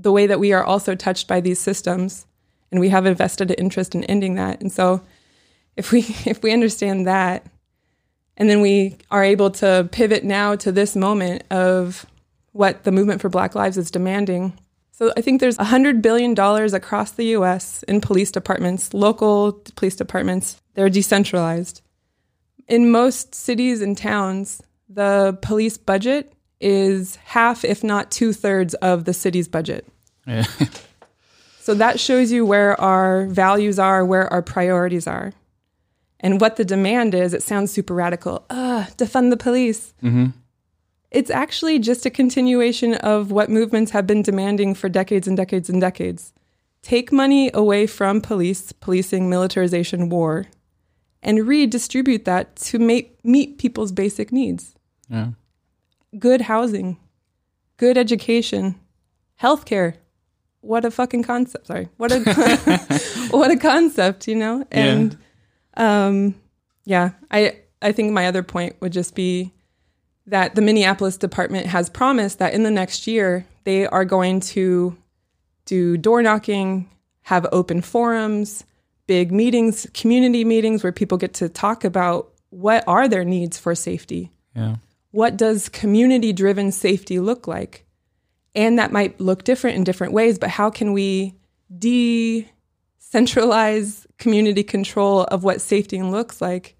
the 0.00 0.12
way 0.12 0.26
that 0.26 0.40
we 0.40 0.52
are 0.52 0.64
also 0.64 0.94
touched 0.94 1.28
by 1.28 1.40
these 1.40 1.58
systems. 1.58 2.26
And 2.70 2.80
we 2.80 2.88
have 2.88 3.06
a 3.06 3.14
vested 3.14 3.54
interest 3.56 3.94
in 3.94 4.04
ending 4.04 4.34
that. 4.34 4.60
And 4.60 4.70
so, 4.70 5.02
if 5.76 5.92
we 5.92 6.00
if 6.26 6.42
we 6.42 6.52
understand 6.52 7.06
that, 7.06 7.46
and 8.36 8.50
then 8.50 8.60
we 8.60 8.96
are 9.10 9.24
able 9.24 9.50
to 9.52 9.88
pivot 9.92 10.24
now 10.24 10.56
to 10.56 10.72
this 10.72 10.94
moment 10.96 11.44
of 11.50 12.06
what 12.52 12.84
the 12.84 12.92
movement 12.92 13.20
for 13.20 13.28
Black 13.28 13.54
Lives 13.54 13.76
is 13.76 13.90
demanding. 13.90 14.58
So 14.92 15.12
I 15.14 15.20
think 15.20 15.40
there's 15.40 15.58
$100 15.58 16.00
billion 16.00 16.32
across 16.74 17.12
the 17.12 17.26
US 17.36 17.82
in 17.82 18.00
police 18.00 18.30
departments, 18.30 18.94
local 18.94 19.52
police 19.76 19.94
departments. 19.94 20.60
They're 20.74 20.88
decentralized. 20.88 21.82
In 22.66 22.90
most 22.90 23.34
cities 23.34 23.82
and 23.82 23.96
towns, 23.96 24.62
the 24.88 25.38
police 25.42 25.76
budget 25.76 26.32
is 26.60 27.16
half, 27.16 27.64
if 27.64 27.84
not 27.84 28.10
two 28.10 28.32
thirds, 28.32 28.74
of 28.74 29.04
the 29.04 29.14
city's 29.14 29.48
budget. 29.48 29.86
Yeah. 30.26 30.44
So 31.66 31.74
that 31.74 31.98
shows 31.98 32.30
you 32.30 32.46
where 32.46 32.80
our 32.80 33.26
values 33.26 33.80
are, 33.80 34.04
where 34.04 34.32
our 34.32 34.40
priorities 34.40 35.08
are. 35.08 35.32
And 36.20 36.40
what 36.40 36.54
the 36.54 36.64
demand 36.64 37.12
is, 37.12 37.34
it 37.34 37.42
sounds 37.42 37.72
super 37.72 37.92
radical. 37.92 38.46
Uh, 38.48 38.84
defund 38.96 39.30
the 39.30 39.36
police. 39.36 39.92
It's 41.10 41.28
actually 41.28 41.80
just 41.80 42.06
a 42.06 42.10
continuation 42.10 42.94
of 42.94 43.32
what 43.32 43.50
movements 43.50 43.90
have 43.90 44.06
been 44.06 44.22
demanding 44.22 44.76
for 44.76 44.88
decades 44.88 45.26
and 45.26 45.36
decades 45.36 45.68
and 45.68 45.80
decades. 45.80 46.32
Take 46.82 47.10
money 47.10 47.50
away 47.52 47.88
from 47.88 48.20
police, 48.20 48.70
policing, 48.70 49.28
militarization, 49.28 50.08
war, 50.08 50.46
and 51.20 51.48
redistribute 51.48 52.26
that 52.26 52.54
to 52.56 52.78
make, 52.78 53.18
meet 53.24 53.58
people's 53.58 53.90
basic 53.90 54.30
needs 54.30 54.76
yeah. 55.08 55.30
Good 56.18 56.42
housing, 56.42 56.98
good 57.76 57.98
education, 57.98 58.76
healthcare. 59.40 59.94
What 60.60 60.84
a 60.84 60.90
fucking 60.90 61.22
concept. 61.22 61.66
Sorry. 61.66 61.88
What 61.96 62.12
a 62.12 62.18
what 63.30 63.50
a 63.50 63.56
concept, 63.56 64.26
you 64.26 64.34
know? 64.34 64.64
And 64.70 65.16
um 65.76 66.34
yeah, 66.84 67.10
I 67.30 67.60
I 67.82 67.92
think 67.92 68.12
my 68.12 68.26
other 68.26 68.42
point 68.42 68.76
would 68.80 68.92
just 68.92 69.14
be 69.14 69.52
that 70.26 70.54
the 70.54 70.62
Minneapolis 70.62 71.16
department 71.16 71.66
has 71.66 71.88
promised 71.88 72.38
that 72.40 72.52
in 72.52 72.62
the 72.64 72.70
next 72.70 73.06
year 73.06 73.46
they 73.64 73.86
are 73.86 74.04
going 74.04 74.40
to 74.40 74.96
do 75.66 75.96
door 75.96 76.22
knocking, 76.22 76.88
have 77.22 77.46
open 77.52 77.80
forums, 77.82 78.64
big 79.06 79.30
meetings, 79.30 79.86
community 79.94 80.44
meetings 80.44 80.82
where 80.82 80.92
people 80.92 81.18
get 81.18 81.34
to 81.34 81.48
talk 81.48 81.84
about 81.84 82.32
what 82.50 82.82
are 82.86 83.08
their 83.08 83.24
needs 83.24 83.58
for 83.58 83.74
safety 83.74 84.32
Yeah. 84.54 84.76
What 85.16 85.36
does 85.38 85.70
community 85.70 86.30
driven 86.30 86.70
safety 86.70 87.18
look 87.18 87.48
like? 87.48 87.86
And 88.54 88.78
that 88.78 88.92
might 88.92 89.18
look 89.18 89.44
different 89.44 89.78
in 89.78 89.84
different 89.84 90.12
ways, 90.12 90.38
but 90.38 90.50
how 90.50 90.68
can 90.68 90.92
we 90.92 91.34
decentralize 91.74 94.04
community 94.18 94.62
control 94.62 95.24
of 95.24 95.42
what 95.42 95.62
safety 95.62 96.02
looks 96.02 96.42
like 96.42 96.76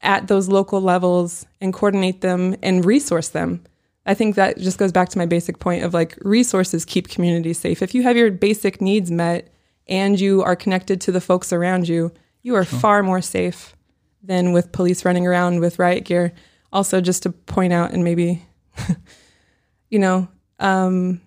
at 0.00 0.26
those 0.26 0.48
local 0.48 0.80
levels 0.80 1.44
and 1.60 1.74
coordinate 1.74 2.22
them 2.22 2.56
and 2.62 2.82
resource 2.82 3.28
them? 3.28 3.62
I 4.06 4.14
think 4.14 4.36
that 4.36 4.56
just 4.56 4.78
goes 4.78 4.90
back 4.90 5.10
to 5.10 5.18
my 5.18 5.26
basic 5.26 5.58
point 5.58 5.84
of 5.84 5.92
like 5.92 6.16
resources 6.22 6.86
keep 6.86 7.08
communities 7.08 7.58
safe. 7.58 7.82
If 7.82 7.94
you 7.94 8.02
have 8.04 8.16
your 8.16 8.30
basic 8.30 8.80
needs 8.80 9.10
met 9.10 9.52
and 9.86 10.18
you 10.18 10.42
are 10.42 10.56
connected 10.56 10.98
to 11.02 11.12
the 11.12 11.20
folks 11.20 11.52
around 11.52 11.90
you, 11.90 12.10
you 12.40 12.54
are 12.54 12.64
far 12.64 13.02
more 13.02 13.20
safe 13.20 13.76
than 14.22 14.52
with 14.52 14.72
police 14.72 15.04
running 15.04 15.26
around 15.26 15.60
with 15.60 15.78
riot 15.78 16.06
gear. 16.06 16.32
Also, 16.72 17.00
just 17.00 17.22
to 17.24 17.30
point 17.30 17.72
out, 17.72 17.92
and 17.92 18.04
maybe, 18.04 18.42
you 19.90 19.98
know, 19.98 20.28
um, 20.58 21.20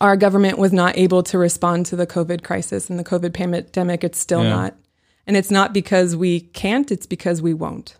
our 0.00 0.16
government 0.16 0.58
was 0.58 0.72
not 0.72 0.96
able 0.98 1.22
to 1.22 1.38
respond 1.38 1.86
to 1.86 1.96
the 1.96 2.06
COVID 2.06 2.42
crisis 2.42 2.90
and 2.90 2.98
the 2.98 3.04
COVID 3.04 3.32
pandemic. 3.32 4.04
It's 4.04 4.18
still 4.18 4.42
Yeah. 4.42 4.50
not. 4.50 4.74
And 5.26 5.36
it's 5.36 5.50
not 5.50 5.72
because 5.72 6.14
we 6.14 6.40
can't, 6.40 6.92
it's 6.92 7.06
because 7.06 7.40
we 7.42 7.54
won't. 7.54 7.96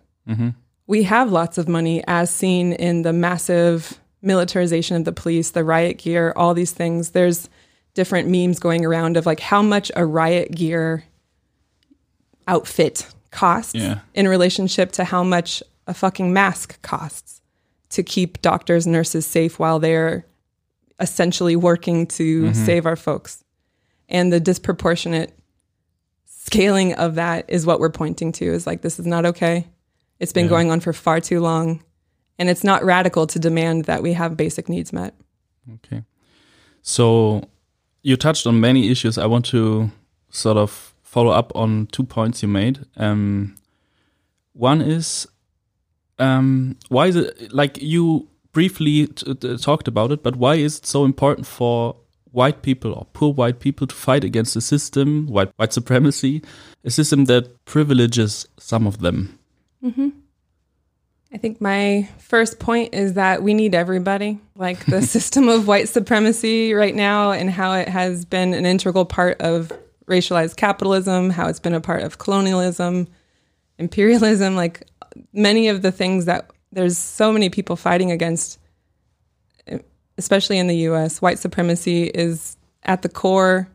We 0.89 1.05
have 1.05 1.31
lots 1.33 1.57
of 1.59 1.69
money, 1.69 2.03
as 2.07 2.31
seen 2.31 2.73
in 2.73 3.03
the 3.03 3.13
massive 3.13 3.99
militarization 4.23 4.97
of 4.97 5.05
the 5.05 5.13
police, 5.13 5.51
the 5.51 5.63
riot 5.65 5.99
gear, 5.99 6.33
all 6.37 6.53
these 6.55 6.73
things. 6.73 7.11
There's 7.11 7.49
different 7.95 8.29
memes 8.29 8.59
going 8.59 8.85
around 8.85 9.17
of 9.17 9.25
like 9.27 9.39
how 9.41 9.63
much 9.63 9.91
a 9.97 10.05
riot 10.05 10.53
gear 10.53 11.05
outfit 12.49 13.07
costs 13.31 13.75
Yeah. 13.75 14.01
in 14.15 14.29
relationship 14.29 14.93
to 14.93 15.05
how 15.05 15.23
much 15.25 15.63
a 15.87 15.95
fucking 15.95 16.33
mask 16.33 16.81
costs 16.83 17.41
to 17.91 18.03
keep 18.03 18.43
doctors, 18.43 18.87
nurses 18.87 19.27
safe 19.27 19.59
while 19.59 19.79
they're 19.79 20.27
essentially 20.99 21.57
working 21.57 22.07
to 22.07 22.53
save 22.55 22.87
our 22.87 22.97
folks. 22.97 23.45
And 24.09 24.33
the 24.33 24.41
disproportionate 24.41 25.39
scaling 26.25 26.95
of 26.95 27.17
that 27.17 27.45
is 27.49 27.67
what 27.67 27.81
we're 27.81 27.91
pointing 27.91 28.33
to 28.33 28.45
is 28.45 28.67
like, 28.67 28.83
this 28.83 28.99
is 28.99 29.07
not 29.07 29.27
okay. 29.27 29.67
It's 30.19 30.33
been 30.33 30.45
Yeah. 30.47 30.51
going 30.51 30.71
on 30.71 30.81
for 30.81 30.93
far 30.93 31.21
too 31.21 31.41
long. 31.41 31.83
And 32.39 32.49
it's 32.49 32.65
not 32.65 32.85
radical 32.85 33.27
to 33.29 33.39
demand 33.39 33.85
that 33.87 34.03
we 34.03 34.13
have 34.13 34.37
basic 34.37 34.69
needs 34.69 34.93
met. 34.93 35.15
Okay. 35.75 36.05
So 36.83 37.49
you 38.03 38.17
touched 38.17 38.47
on 38.47 38.61
many 38.61 38.91
issues. 38.91 39.19
I 39.19 39.27
want 39.27 39.45
to 39.47 39.91
sort 40.31 40.57
of 40.57 40.95
follow 41.03 41.31
up 41.31 41.51
on 41.57 41.87
two 41.89 42.05
points 42.05 42.43
you 42.43 42.49
made. 42.49 42.85
Um, 42.97 43.57
one 44.53 44.81
is 44.81 45.27
um, 46.19 46.77
why 46.89 47.07
is 47.07 47.17
it 47.17 47.53
like 47.53 47.81
you 47.81 48.29
briefly 48.53 49.07
talked 49.61 49.89
about 49.89 50.13
it, 50.13 50.23
but 50.23 50.37
why 50.37 50.55
is 50.55 50.79
it 50.79 50.87
so 50.87 51.05
important 51.05 51.47
for 51.47 51.97
white 52.33 52.63
people 52.63 52.93
or 52.93 53.07
poor 53.13 53.33
white 53.33 53.61
people 53.61 53.87
to 53.87 53.95
fight 53.95 54.25
against 54.25 54.57
a 54.57 54.61
system, 54.61 55.27
white 55.27 55.51
white 55.57 55.73
supremacy, 55.73 56.43
a 56.85 56.91
system 56.91 57.27
that 57.27 57.65
privileges 57.65 58.47
some 58.59 58.87
of 58.87 59.01
them? 59.01 59.39
I 61.33 61.39
think 61.39 61.61
my 61.61 62.09
first 62.19 62.59
point 62.59 62.95
is 62.95 63.15
that 63.15 63.43
we 63.43 63.53
need 63.53 63.75
everybody. 63.75 64.41
Like 64.55 64.85
the 64.87 65.03
system 65.17 65.49
of 65.49 65.67
white 65.67 65.89
supremacy 65.89 66.73
right 66.73 66.95
now 66.95 67.33
and 67.33 67.51
how 67.51 67.75
it 67.75 67.89
has 67.89 68.25
been 68.25 68.55
an 68.55 68.65
integral 68.65 69.05
part 69.05 69.41
of 69.41 69.71
racialized 70.07 70.57
capitalism, 70.57 71.31
how 71.31 71.49
it's 71.49 71.61
been 71.61 71.75
a 71.75 71.81
part 71.81 72.03
of 72.03 72.19
colonialism, 72.19 73.09
imperialism, 73.79 74.57
like 74.57 74.87
many 75.33 75.69
of 75.69 75.83
the 75.83 75.93
things 75.93 76.25
that 76.27 76.51
there's 76.73 76.99
so 76.99 77.33
many 77.33 77.49
people 77.49 77.77
fighting 77.77 78.11
against 78.11 78.59
especially 80.19 80.59
in 80.59 80.67
the 80.67 80.77
US, 80.89 81.21
white 81.21 81.39
supremacy 81.39 82.05
is 82.05 82.57
at 82.83 83.03
the 83.03 83.09
core 83.09 83.69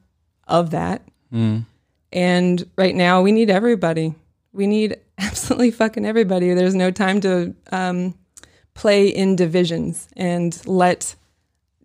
of 0.47 0.71
that. 0.71 1.01
Mm. 1.31 1.65
And 2.11 2.69
right 2.77 2.95
now, 2.95 3.21
we 3.21 3.31
need 3.31 3.49
everybody. 3.49 4.15
We 4.51 4.67
need 4.67 4.97
absolutely 5.17 5.71
fucking 5.71 6.05
everybody. 6.05 6.53
There's 6.53 6.75
no 6.75 6.91
time 6.91 7.21
to 7.21 7.55
um, 7.71 8.15
play 8.73 9.07
in 9.07 9.35
divisions 9.35 10.07
and 10.17 10.59
let, 10.67 11.15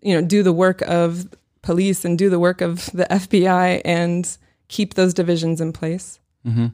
you 0.01 0.13
know, 0.13 0.25
do 0.25 0.43
the 0.43 0.53
work 0.53 0.81
of 0.81 1.27
police 1.61 2.05
and 2.05 2.17
do 2.17 2.29
the 2.29 2.39
work 2.39 2.61
of 2.61 2.85
the 2.93 3.05
FBI 3.05 3.81
and 3.85 4.37
keep 4.67 4.93
those 4.95 5.13
divisions 5.13 5.61
in 5.61 5.71
place. 5.71 6.19
Mhm. 6.45 6.71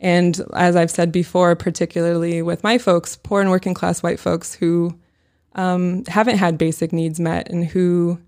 And 0.00 0.40
as 0.52 0.76
I've 0.76 0.90
said 0.90 1.10
before, 1.12 1.54
particularly 1.56 2.42
with 2.42 2.62
my 2.62 2.78
folks, 2.78 3.16
poor 3.16 3.40
and 3.40 3.50
working 3.50 3.74
class 3.74 4.02
white 4.02 4.20
folks 4.20 4.54
who 4.54 4.98
um, 5.54 6.04
haven't 6.06 6.36
had 6.38 6.58
basic 6.58 6.92
needs 6.92 7.18
met 7.18 7.48
and 7.50 7.64
who 7.64 8.20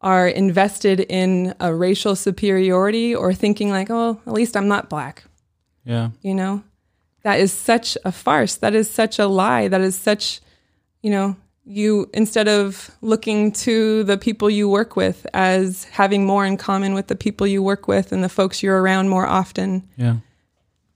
are 0.00 0.26
invested 0.28 1.00
in 1.00 1.54
a 1.60 1.74
racial 1.74 2.16
superiority 2.16 3.14
or 3.14 3.34
thinking 3.34 3.68
like, 3.70 3.88
oh, 3.90 4.18
at 4.26 4.32
least 4.32 4.56
I'm 4.56 4.68
not 4.68 4.88
black, 4.88 5.24
Yeah. 5.84 6.10
you 6.22 6.34
know? 6.34 6.62
That 7.22 7.38
is 7.38 7.52
such 7.52 7.98
a 8.02 8.10
farce. 8.12 8.56
That 8.56 8.74
is 8.74 8.90
such 8.90 9.18
a 9.18 9.26
lie. 9.26 9.68
That 9.68 9.82
is 9.82 9.94
such, 9.94 10.40
you 11.02 11.10
know, 11.10 11.36
you, 11.66 12.08
instead 12.14 12.48
of 12.48 12.90
looking 13.02 13.52
to 13.52 14.02
the 14.04 14.16
people 14.16 14.48
you 14.48 14.70
work 14.70 14.96
with 14.96 15.26
as 15.34 15.84
having 15.84 16.24
more 16.24 16.46
in 16.46 16.56
common 16.56 16.94
with 16.94 17.08
the 17.08 17.14
people 17.14 17.46
you 17.46 17.62
work 17.62 17.86
with 17.86 18.10
and 18.10 18.24
the 18.24 18.30
folks 18.30 18.62
you're 18.62 18.80
around 18.80 19.10
more 19.10 19.26
often, 19.26 19.86
Yeah. 19.98 20.16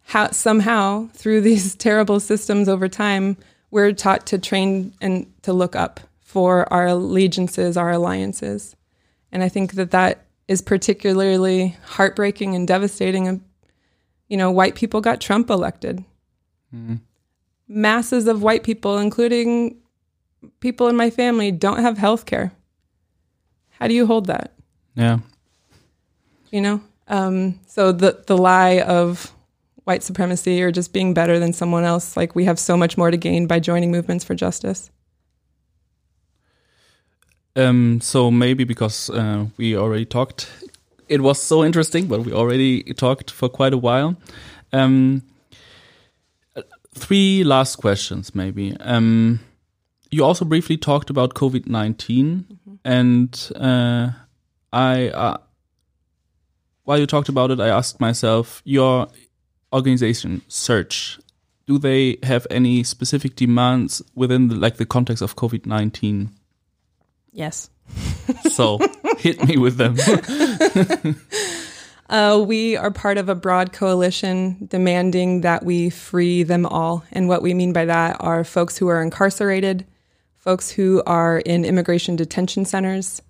How 0.04 0.30
somehow 0.30 1.08
through 1.08 1.40
these 1.40 1.74
terrible 1.86 2.20
systems 2.20 2.68
over 2.68 2.88
time 2.88 3.36
we're 3.70 3.92
taught 3.92 4.26
to 4.26 4.38
train 4.38 4.92
and 5.00 5.26
to 5.42 5.52
look 5.52 5.74
up 5.74 6.00
for 6.20 6.72
our 6.72 6.86
allegiances 6.86 7.76
our 7.76 7.90
alliances. 7.90 8.76
And 9.32 9.42
i 9.42 9.48
think 9.48 9.74
that 9.74 9.90
that 9.90 10.26
is 10.46 10.60
particularly 10.60 11.76
heartbreaking 11.86 12.54
and 12.54 12.68
devastating. 12.68 13.26
And, 13.28 13.40
you 14.28 14.36
know 14.36 14.50
white 14.50 14.74
people 14.74 15.00
got 15.00 15.20
trump 15.20 15.50
elected. 15.50 16.04
Masses 17.68 18.26
of 18.26 18.42
white 18.42 18.64
people 18.64 18.98
including 18.98 19.76
people 20.60 20.88
in 20.88 20.96
my 20.96 21.10
family 21.10 21.50
don't 21.50 21.80
have 21.80 21.98
health 21.98 22.26
care. 22.26 22.52
How 23.78 23.88
do 23.88 23.94
you 23.94 24.06
hold 24.06 24.26
that? 24.26 24.52
Yeah. 24.94 25.18
you 26.50 26.60
know? 26.60 26.80
Um, 27.08 27.60
so 27.66 27.92
the 27.92 28.22
the 28.26 28.36
lie 28.36 28.80
of 28.80 29.33
white 29.84 30.02
supremacy 30.02 30.62
or 30.62 30.72
just 30.72 30.92
being 30.92 31.14
better 31.14 31.38
than 31.38 31.52
someone 31.52 31.84
else 31.84 32.16
like 32.16 32.34
we 32.34 32.44
have 32.44 32.58
so 32.58 32.76
much 32.76 32.96
more 32.96 33.10
to 33.10 33.16
gain 33.16 33.46
by 33.46 33.58
joining 33.60 33.90
movements 33.90 34.24
for 34.24 34.34
justice 34.34 34.90
Um, 37.56 38.00
so 38.00 38.30
maybe 38.30 38.64
because 38.64 39.10
uh, 39.10 39.46
we 39.56 39.76
already 39.76 40.04
talked, 40.04 40.48
it 41.08 41.20
was 41.20 41.40
so 41.40 41.64
interesting, 41.64 42.06
but 42.06 42.22
we 42.22 42.32
already 42.32 42.82
talked 42.94 43.30
for 43.30 43.48
quite 43.48 43.72
a 43.72 43.78
while. 43.78 44.16
Um, 44.72 45.22
three 46.94 47.44
last 47.44 47.76
questions, 47.76 48.34
maybe. 48.34 48.76
Um, 48.80 49.40
you 50.10 50.24
also 50.24 50.44
briefly 50.44 50.76
talked 50.76 51.10
about 51.10 51.34
COVID 51.34 51.66
19, 51.66 52.78
and 52.84 53.50
uh, 53.56 54.10
I, 54.72 55.08
uh, 55.08 55.36
while 56.84 56.98
you 56.98 57.06
talked 57.06 57.28
about 57.28 57.50
it, 57.50 57.60
I 57.60 57.68
asked 57.68 58.00
myself, 58.00 58.62
your 58.64 59.08
organization, 59.74 60.42
Search, 60.48 61.18
do 61.66 61.78
they 61.78 62.18
have 62.22 62.46
any 62.50 62.84
specific 62.84 63.36
demands 63.36 64.02
within 64.14 64.48
the, 64.48 64.54
like 64.54 64.76
the 64.76 64.86
context 64.86 65.22
of 65.22 65.36
COVID 65.36 65.66
19? 65.66 66.30
yes 67.32 67.70
So 68.50 68.78
hit 69.18 69.46
me 69.46 69.56
with 69.56 69.76
them. 69.76 69.96
uh, 72.08 72.42
we 72.46 72.76
are 72.76 72.90
part 72.90 73.18
of 73.18 73.28
a 73.28 73.34
broad 73.34 73.72
coalition 73.72 74.66
demanding 74.70 75.42
that 75.42 75.64
we 75.64 75.90
free 75.90 76.42
them 76.42 76.66
all 76.66 77.04
and 77.12 77.28
what 77.28 77.42
we 77.42 77.54
mean 77.54 77.72
by 77.72 77.84
that 77.84 78.16
are 78.20 78.44
folks 78.44 78.78
who 78.78 78.88
are 78.88 79.02
incarcerated 79.02 79.86
folks 80.38 80.70
who 80.70 81.02
are 81.06 81.38
in 81.38 81.64
immigration 81.64 82.16
detention 82.16 82.64
centers 82.64 83.22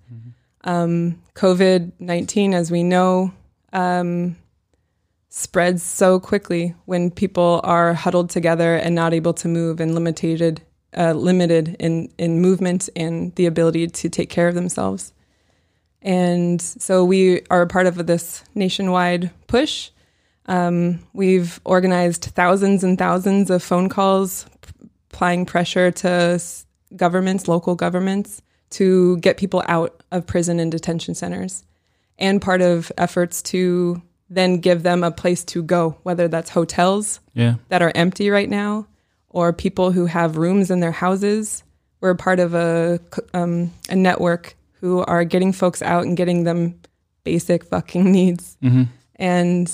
um, 0.65 1.21
covid-19 1.33 2.53
as 2.53 2.69
we 2.69 2.83
know 2.83 3.31
um, 3.71 4.35
spreads 5.37 5.83
so 5.83 6.17
quickly 6.17 6.73
when 6.85 7.11
people 7.11 7.59
are 7.65 7.93
huddled 7.93 8.29
together 8.29 8.77
and 8.77 8.95
not 8.95 9.13
able 9.13 9.33
to 9.33 9.49
move 9.49 9.81
and 9.81 9.93
limited 9.93 10.61
uh, 10.97 11.11
limited 11.11 11.75
in 11.77 12.09
in 12.17 12.39
movement 12.39 12.87
and 12.95 13.35
the 13.35 13.45
ability 13.45 13.85
to 13.85 14.07
take 14.07 14.29
care 14.29 14.47
of 14.47 14.55
themselves. 14.55 15.11
And 16.01 16.61
so 16.61 17.03
we 17.03 17.41
are 17.49 17.63
a 17.63 17.67
part 17.67 17.85
of 17.85 18.07
this 18.07 18.45
nationwide 18.53 19.29
push. 19.47 19.89
Um, 20.45 20.99
we've 21.11 21.59
organized 21.65 22.23
thousands 22.33 22.85
and 22.85 22.97
thousands 22.97 23.49
of 23.49 23.61
phone 23.61 23.89
calls, 23.89 24.45
applying 25.11 25.45
pressure 25.45 25.91
to 25.91 26.41
governments, 26.95 27.49
local 27.49 27.75
governments, 27.75 28.41
to 28.69 29.17
get 29.17 29.35
people 29.35 29.63
out 29.67 30.01
of 30.13 30.25
prison 30.25 30.61
and 30.61 30.71
detention 30.71 31.13
centers, 31.13 31.65
and 32.17 32.41
part 32.41 32.61
of 32.61 32.89
efforts 32.97 33.41
to 33.41 34.01
then 34.29 34.57
give 34.57 34.83
them 34.83 35.03
a 35.03 35.11
place 35.11 35.43
to 35.43 35.61
go, 35.61 35.97
whether 36.03 36.27
that's 36.27 36.49
hotels 36.49 37.19
yeah. 37.33 37.55
that 37.69 37.81
are 37.81 37.91
empty 37.95 38.29
right 38.29 38.49
now 38.49 38.87
or 39.29 39.53
people 39.53 39.91
who 39.91 40.05
have 40.05 40.37
rooms 40.37 40.71
in 40.71 40.79
their 40.79 40.91
houses. 40.91 41.63
We're 41.99 42.15
part 42.15 42.39
of 42.39 42.53
a, 42.53 42.99
um, 43.33 43.71
a 43.89 43.95
network 43.95 44.55
who 44.79 45.03
are 45.03 45.23
getting 45.23 45.51
folks 45.51 45.81
out 45.81 46.05
and 46.05 46.17
getting 46.17 46.43
them 46.43 46.79
basic 47.23 47.65
fucking 47.65 48.11
needs. 48.11 48.57
And 49.15 49.67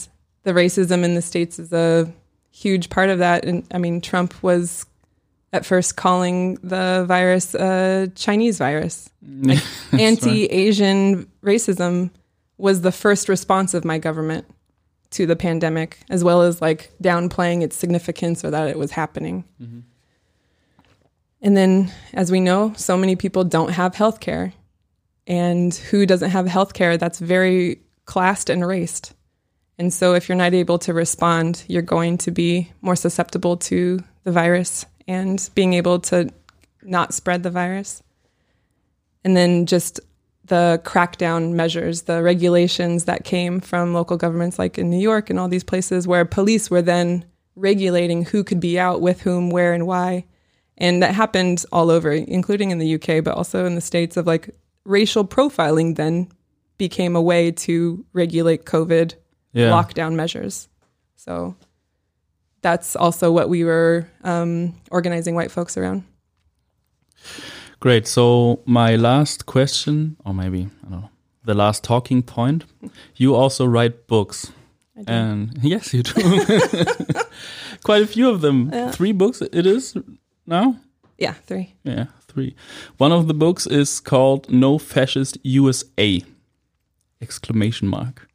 the 0.43 0.51
racism 0.51 1.03
in 1.03 1.15
the 1.15 1.21
States 1.21 1.59
is 1.59 1.71
a 1.71 2.11
huge 2.51 2.89
part 2.89 3.09
of 3.09 3.19
that. 3.19 3.45
And 3.45 3.65
I 3.71 3.77
mean, 3.77 4.01
Trump 4.01 4.41
was 4.43 4.85
at 5.53 5.65
first 5.65 5.95
calling 5.95 6.55
the 6.63 7.05
virus 7.07 7.53
a 7.53 8.11
Chinese 8.15 8.57
virus. 8.57 9.09
Like, 9.23 9.63
Anti 9.93 10.45
Asian 10.45 11.29
racism 11.43 12.09
was 12.61 12.81
the 12.81 12.91
first 12.91 13.27
response 13.27 13.73
of 13.73 13.83
my 13.83 13.97
government 13.97 14.45
to 15.11 15.25
the 15.25 15.35
pandemic, 15.35 15.99
as 16.09 16.23
well 16.23 16.41
as 16.41 16.61
like 16.61 16.91
downplaying 17.03 17.63
its 17.63 17.75
significance 17.75 18.45
or 18.45 18.51
that 18.51 18.69
it 18.69 18.77
was 18.77 18.91
happening. 18.91 19.43
Mm-hmm. 19.61 19.79
And 21.41 21.57
then, 21.57 21.91
as 22.13 22.31
we 22.31 22.39
know, 22.39 22.73
so 22.77 22.95
many 22.95 23.15
people 23.15 23.43
don't 23.43 23.71
have 23.71 23.95
health 23.95 24.19
care. 24.19 24.53
And 25.27 25.73
who 25.73 26.05
doesn't 26.05 26.29
have 26.29 26.47
health 26.47 26.73
care? 26.73 26.97
That's 26.97 27.19
very 27.19 27.81
classed 28.05 28.49
and 28.49 28.65
raced. 28.65 29.13
And 29.77 29.91
so, 29.91 30.13
if 30.13 30.29
you're 30.29 30.35
not 30.35 30.53
able 30.53 30.77
to 30.79 30.93
respond, 30.93 31.63
you're 31.67 31.81
going 31.81 32.19
to 32.19 32.31
be 32.31 32.71
more 32.81 32.95
susceptible 32.95 33.57
to 33.57 34.03
the 34.23 34.31
virus 34.31 34.85
and 35.07 35.49
being 35.55 35.73
able 35.73 35.99
to 35.99 36.29
not 36.83 37.13
spread 37.13 37.41
the 37.41 37.49
virus. 37.49 38.03
And 39.23 39.35
then, 39.35 39.65
just 39.65 39.99
the 40.51 40.81
crackdown 40.83 41.53
measures, 41.53 42.01
the 42.01 42.21
regulations 42.21 43.05
that 43.05 43.23
came 43.23 43.61
from 43.61 43.93
local 43.93 44.17
governments 44.17 44.59
like 44.59 44.77
in 44.77 44.89
New 44.89 44.99
York 44.99 45.29
and 45.29 45.39
all 45.39 45.47
these 45.47 45.63
places 45.63 46.09
where 46.09 46.25
police 46.25 46.69
were 46.69 46.81
then 46.81 47.23
regulating 47.55 48.25
who 48.25 48.43
could 48.43 48.59
be 48.59 48.77
out 48.77 48.99
with 48.99 49.21
whom, 49.21 49.49
where, 49.49 49.71
and 49.71 49.87
why. 49.87 50.25
And 50.77 51.01
that 51.03 51.15
happened 51.15 51.63
all 51.71 51.89
over, 51.89 52.11
including 52.11 52.69
in 52.71 52.79
the 52.79 52.95
UK, 52.95 53.23
but 53.23 53.37
also 53.37 53.65
in 53.65 53.75
the 53.75 53.81
States 53.81 54.17
of 54.17 54.27
like 54.27 54.49
racial 54.83 55.23
profiling 55.25 55.95
then 55.95 56.27
became 56.77 57.15
a 57.15 57.21
way 57.21 57.51
to 57.51 58.05
regulate 58.11 58.65
COVID 58.65 59.13
Yeah. 59.53 59.69
lockdown 59.71 60.15
measures. 60.15 60.67
So 61.15 61.55
that's 62.61 62.97
also 62.97 63.31
what 63.31 63.47
we 63.47 63.63
were 63.63 64.05
um, 64.25 64.75
organizing 64.91 65.33
white 65.33 65.51
folks 65.51 65.77
around. 65.77 66.03
Great. 67.81 68.05
So 68.05 68.61
my 68.65 68.95
last 68.95 69.47
question, 69.47 70.15
or 70.23 70.35
maybe 70.35 70.69
I 70.85 70.89
don't 70.89 71.01
know, 71.01 71.09
the 71.43 71.55
last 71.55 71.83
talking 71.83 72.21
point. 72.21 72.63
You 73.15 73.35
also 73.35 73.65
write 73.65 74.05
books, 74.07 74.51
I 74.95 75.01
do. 75.01 75.11
and 75.11 75.59
yes, 75.63 75.91
you 75.91 76.03
do. 76.03 76.13
Quite 77.83 78.03
a 78.03 78.07
few 78.07 78.29
of 78.29 78.41
them. 78.41 78.71
Three 78.91 79.11
books. 79.11 79.41
It 79.41 79.65
is 79.65 79.97
now. 80.45 80.77
Yeah, 81.17 81.33
three. 81.33 81.73
Yeah, 81.83 82.05
three. 82.27 82.55
One 82.97 83.11
of 83.11 83.27
the 83.27 83.33
books 83.33 83.65
is 83.65 83.99
called 83.99 84.51
"No 84.51 84.77
Fascist 84.77 85.39
USA!" 85.41 86.23
Exclamation 87.19 87.87
mark. 87.87 88.27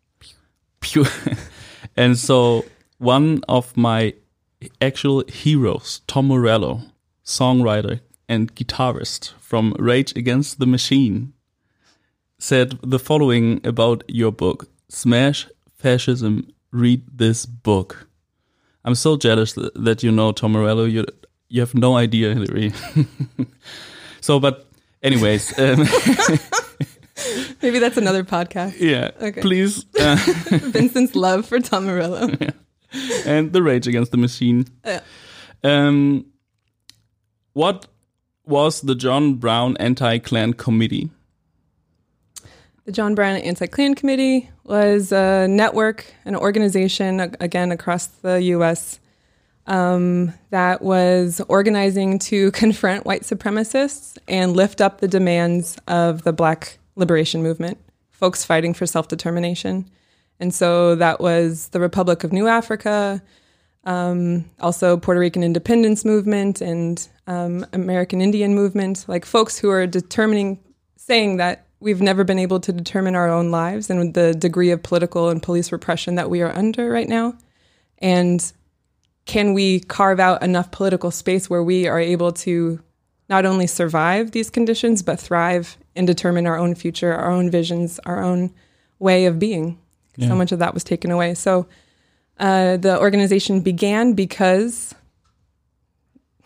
Pew. 0.80 1.04
and 1.96 2.18
so 2.18 2.64
one 2.98 3.42
of 3.48 3.76
my 3.76 4.14
actual 4.80 5.22
heroes, 5.28 6.00
Tom 6.08 6.26
Morello, 6.26 6.82
songwriter 7.24 8.00
and 8.28 8.54
guitarist 8.54 9.32
from 9.38 9.74
Rage 9.78 10.12
Against 10.16 10.58
the 10.58 10.66
Machine, 10.66 11.32
said 12.38 12.78
the 12.82 12.98
following 12.98 13.60
about 13.64 14.02
your 14.08 14.32
book: 14.32 14.68
"Smash 14.88 15.46
fascism. 15.74 16.46
Read 16.72 17.02
this 17.12 17.46
book." 17.46 18.08
I'm 18.84 18.94
so 18.94 19.16
jealous 19.16 19.52
that 19.74 20.02
you 20.02 20.12
know 20.12 20.32
Tom 20.32 20.52
Morello. 20.52 20.84
You 20.84 21.04
you 21.48 21.60
have 21.60 21.74
no 21.74 21.96
idea, 21.96 22.34
Hillary. 22.34 22.72
so, 24.20 24.40
but 24.40 24.62
Anyways, 25.02 25.56
um, 25.58 25.86
Maybe 27.62 27.78
that's 27.78 27.96
another 27.96 28.24
podcast. 28.24 28.78
yeah, 28.80 29.10
Okay. 29.20 29.40
please. 29.40 29.84
Uh, 30.00 30.16
Vincent's 30.72 31.14
love 31.14 31.46
for 31.46 31.60
Tom 31.60 31.86
Morello. 31.86 32.28
and 33.26 33.52
the 33.52 33.62
Rage 33.62 33.86
Against 33.86 34.10
the 34.10 34.16
Machine. 34.18 34.66
Yeah. 34.84 35.00
Um, 35.64 36.26
what 37.52 37.86
was 38.46 38.80
the 38.80 38.94
John 38.94 39.34
Brown 39.34 39.76
Anti-Klan 39.78 40.54
Committee? 40.54 41.10
The 42.84 42.92
John 42.92 43.14
Brown 43.14 43.36
Anti-Klan 43.36 43.94
Committee 43.94 44.48
was 44.64 45.10
a 45.10 45.48
network, 45.48 46.06
an 46.24 46.36
organization, 46.36 47.20
again, 47.40 47.72
across 47.72 48.06
the 48.06 48.42
U.S., 48.42 49.00
um, 49.66 50.32
that 50.50 50.80
was 50.80 51.40
organizing 51.48 52.20
to 52.20 52.50
confront 52.52 53.04
white 53.04 53.22
supremacists 53.22 54.16
and 54.28 54.54
lift 54.54 54.80
up 54.80 55.00
the 55.00 55.08
demands 55.08 55.76
of 55.88 56.22
the 56.22 56.32
Black 56.32 56.78
liberation 56.94 57.42
movement, 57.42 57.78
folks 58.10 58.44
fighting 58.44 58.74
for 58.74 58.86
self-determination. 58.86 59.90
And 60.38 60.54
so 60.54 60.94
that 60.94 61.20
was 61.20 61.68
the 61.68 61.80
Republic 61.80 62.22
of 62.22 62.32
New 62.32 62.46
Africa, 62.46 63.22
um, 63.86 64.44
also 64.60 64.96
Puerto 64.96 65.20
Rican 65.20 65.42
independence 65.42 66.04
movement 66.04 66.60
and 66.60 67.08
um, 67.26 67.64
American 67.72 68.20
Indian 68.20 68.54
movement, 68.54 69.04
like 69.08 69.24
folks 69.24 69.58
who 69.58 69.70
are 69.70 69.86
determining, 69.86 70.58
saying 70.96 71.38
that 71.38 71.66
we've 71.78 72.02
never 72.02 72.24
been 72.24 72.38
able 72.38 72.58
to 72.60 72.72
determine 72.72 73.14
our 73.14 73.28
own 73.28 73.50
lives 73.50 73.88
and 73.88 74.12
the 74.14 74.34
degree 74.34 74.70
of 74.70 74.82
political 74.82 75.28
and 75.28 75.42
police 75.42 75.70
repression 75.70 76.16
that 76.16 76.28
we 76.28 76.42
are 76.42 76.54
under 76.56 76.90
right 76.90 77.08
now. 77.08 77.34
And 77.98 78.52
can 79.24 79.54
we 79.54 79.80
carve 79.80 80.18
out 80.18 80.42
enough 80.42 80.70
political 80.72 81.10
space 81.10 81.48
where 81.48 81.62
we 81.62 81.86
are 81.86 82.00
able 82.00 82.32
to 82.32 82.80
not 83.28 83.44
only 83.44 83.66
survive 83.66 84.32
these 84.32 84.50
conditions, 84.50 85.02
but 85.02 85.20
thrive 85.20 85.76
and 85.94 86.06
determine 86.06 86.46
our 86.46 86.58
own 86.58 86.74
future, 86.74 87.12
our 87.12 87.30
own 87.30 87.50
visions, 87.50 88.00
our 88.04 88.22
own 88.22 88.52
way 88.98 89.26
of 89.26 89.38
being? 89.38 89.78
Yeah. 90.16 90.28
So 90.28 90.34
much 90.34 90.50
of 90.50 90.58
that 90.58 90.74
was 90.74 90.84
taken 90.84 91.10
away. 91.10 91.34
So 91.34 91.68
uh, 92.38 92.76
the 92.76 92.98
organization 93.00 93.60
began 93.60 94.12
because, 94.12 94.94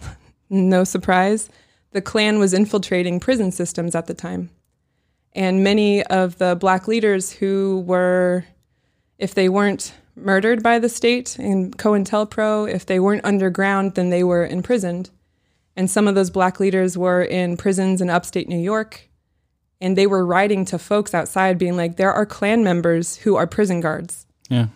no 0.51 0.85
surprise, 0.85 1.49
the 1.93 2.01
Klan 2.01 2.39
was 2.39 2.55
infiltrating 2.55 3.21
prison 3.21 3.51
systems 3.51 3.95
at 3.95 4.07
the 4.07 4.15
time. 4.15 4.51
And 5.33 5.63
many 5.63 6.03
of 6.05 6.39
the 6.39 6.57
black 6.57 6.89
leaders 6.89 7.33
who 7.33 7.85
were, 7.87 8.45
if 9.19 9.35
they 9.35 9.49
weren't 9.49 9.93
murdered 10.17 10.63
by 10.63 10.79
the 10.79 10.89
state 10.89 11.39
in 11.39 11.73
COINTELPRO, 11.73 12.73
if 12.73 12.87
they 12.87 13.01
weren't 13.01 13.25
underground, 13.25 13.95
then 13.95 14.11
they 14.11 14.25
were 14.25 14.47
imprisoned. 14.47 15.11
And 15.77 15.89
some 15.91 16.09
of 16.09 16.15
those 16.15 16.31
black 16.31 16.61
leaders 16.61 16.99
were 16.99 17.23
in 17.23 17.57
prisons 17.57 18.01
in 18.01 18.11
upstate 18.11 18.49
New 18.49 18.59
York. 18.59 19.09
And 19.81 19.97
they 19.97 20.07
were 20.07 20.27
writing 20.27 20.65
to 20.67 20.79
folks 20.79 21.15
outside, 21.15 21.59
being 21.59 21.77
like, 21.77 21.97
there 21.97 22.13
are 22.13 22.27
Klan 22.27 22.63
members 22.63 23.17
who 23.17 23.37
are 23.37 23.47
prison 23.47 23.81
guards 23.81 24.27
Yeah. 24.49 24.67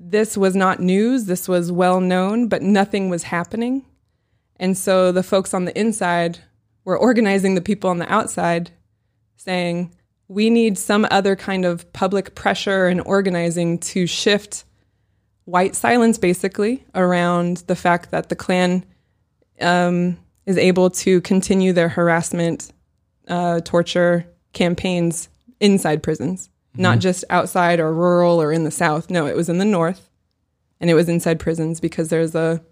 This 0.00 0.36
was 0.36 0.56
not 0.56 0.80
news, 0.80 1.26
this 1.26 1.46
was 1.46 1.70
well 1.70 2.00
known, 2.00 2.48
but 2.48 2.62
nothing 2.62 3.10
was 3.10 3.24
happening. 3.24 3.84
And 4.56 4.76
so 4.76 5.12
the 5.12 5.22
folks 5.22 5.52
on 5.52 5.66
the 5.66 5.78
inside 5.78 6.38
were 6.84 6.98
organizing 6.98 7.54
the 7.54 7.60
people 7.60 7.90
on 7.90 7.98
the 7.98 8.10
outside, 8.10 8.70
saying, 9.36 9.94
we 10.26 10.48
need 10.48 10.78
some 10.78 11.06
other 11.10 11.36
kind 11.36 11.64
of 11.64 11.92
public 11.92 12.34
pressure 12.34 12.86
and 12.86 13.02
organizing 13.04 13.78
to 13.78 14.06
shift 14.06 14.64
white 15.44 15.74
silence, 15.74 16.16
basically, 16.18 16.84
around 16.94 17.58
the 17.66 17.76
fact 17.76 18.10
that 18.12 18.28
the 18.28 18.36
Klan 18.36 18.84
um, 19.60 20.16
is 20.46 20.56
able 20.56 20.88
to 20.90 21.20
continue 21.20 21.72
their 21.72 21.88
harassment, 21.88 22.72
uh, 23.28 23.60
torture 23.60 24.26
campaigns 24.52 25.28
inside 25.58 26.02
prisons, 26.02 26.48
not 26.76 26.92
mm-hmm. 26.92 27.00
just 27.00 27.24
outside 27.30 27.80
or 27.80 27.92
rural 27.92 28.40
or 28.40 28.52
in 28.52 28.64
the 28.64 28.70
South. 28.70 29.10
No, 29.10 29.26
it 29.26 29.36
was 29.36 29.48
in 29.48 29.58
the 29.58 29.64
North 29.64 30.08
and 30.80 30.88
it 30.90 30.94
was 30.94 31.08
inside 31.08 31.38
prisons 31.38 31.80
because 31.80 32.08
there's 32.08 32.34
a 32.34 32.62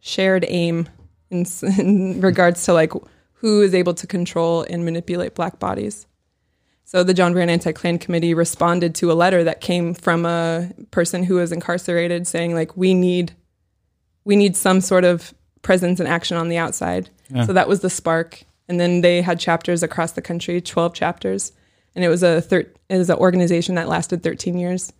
shared 0.00 0.44
aim 0.48 0.88
in, 1.30 1.44
in 1.78 2.20
regards 2.20 2.64
to 2.64 2.72
like 2.72 2.92
who 3.34 3.62
is 3.62 3.74
able 3.74 3.94
to 3.94 4.06
control 4.06 4.62
and 4.68 4.84
manipulate 4.84 5.34
black 5.34 5.58
bodies. 5.58 6.06
So 6.84 7.04
the 7.04 7.14
John 7.14 7.32
Brown 7.32 7.48
Anti-Klan 7.48 7.98
Committee 7.98 8.34
responded 8.34 8.96
to 8.96 9.12
a 9.12 9.14
letter 9.14 9.44
that 9.44 9.60
came 9.60 9.94
from 9.94 10.26
a 10.26 10.70
person 10.90 11.22
who 11.22 11.36
was 11.36 11.52
incarcerated 11.52 12.26
saying 12.26 12.54
like 12.54 12.76
we 12.76 12.94
need 12.94 13.32
we 14.24 14.36
need 14.36 14.56
some 14.56 14.80
sort 14.80 15.04
of 15.04 15.32
presence 15.62 16.00
and 16.00 16.08
action 16.08 16.36
on 16.36 16.48
the 16.48 16.58
outside. 16.58 17.08
Yeah. 17.28 17.44
So 17.44 17.52
that 17.52 17.68
was 17.68 17.80
the 17.80 17.90
spark. 17.90 18.42
And 18.68 18.78
then 18.78 19.00
they 19.00 19.22
had 19.22 19.40
chapters 19.40 19.82
across 19.82 20.12
the 20.12 20.22
country, 20.22 20.60
12 20.60 20.94
chapters. 20.94 21.52
And 21.94 22.04
it 22.04 22.08
was 22.08 22.22
a 22.22 22.40
thir- 22.40 22.70
it 22.88 22.96
was 22.98 23.10
an 23.10 23.16
organization 23.18 23.74
that 23.74 23.88
lasted 23.88 24.22
13 24.22 24.56
years. 24.58 24.92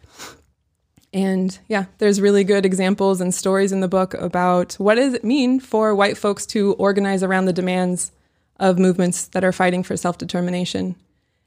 And 1.13 1.59
yeah, 1.69 1.87
there's 1.99 2.21
really 2.21 2.45
good 2.45 2.65
examples 2.65 3.21
and 3.21 3.35
stories 3.35 3.73
in 3.73 3.81
the 3.81 3.89
book 3.89 4.15
about 4.15 4.75
what 4.75 4.95
does 4.95 5.13
it 5.15 5.25
mean 5.25 5.59
for 5.59 5.95
white 5.95 6.17
folks 6.17 6.47
to 6.47 6.75
organize 6.75 7.23
around 7.23 7.47
the 7.47 7.53
demands 7.53 8.13
of 8.61 8.79
movements 8.79 9.27
that 9.29 9.43
are 9.43 9.53
fighting 9.53 9.83
for 9.83 9.97
self-determination 9.97 10.95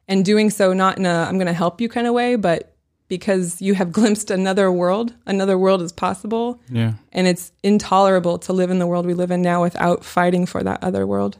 and 0.07 0.25
doing 0.25 0.49
so 0.49 0.73
not 0.73 0.97
in 0.97 1.05
a 1.05 1.13
I'm 1.27 1.35
going 1.37 1.47
to 1.47 1.53
help 1.53 1.79
you 1.79 1.87
kind 1.87 2.07
of 2.07 2.13
way, 2.13 2.35
but 2.35 2.73
because 3.07 3.61
you 3.61 3.73
have 3.75 3.91
glimpsed 3.99 4.31
another 4.31 4.69
world, 4.69 5.13
another 5.25 5.57
world 5.57 5.81
is 5.81 5.93
possible, 5.93 6.59
Yeah. 6.69 6.93
and 7.13 7.27
it's 7.27 7.53
intolerable 7.63 8.37
to 8.39 8.51
live 8.53 8.69
in 8.69 8.79
the 8.79 8.87
world 8.87 9.05
we 9.05 9.13
live 9.13 9.31
in 9.31 9.41
now 9.41 9.61
without 9.61 10.03
fighting 10.03 10.45
for 10.45 10.61
that 10.63 10.83
other 10.83 11.07
world. 11.07 11.37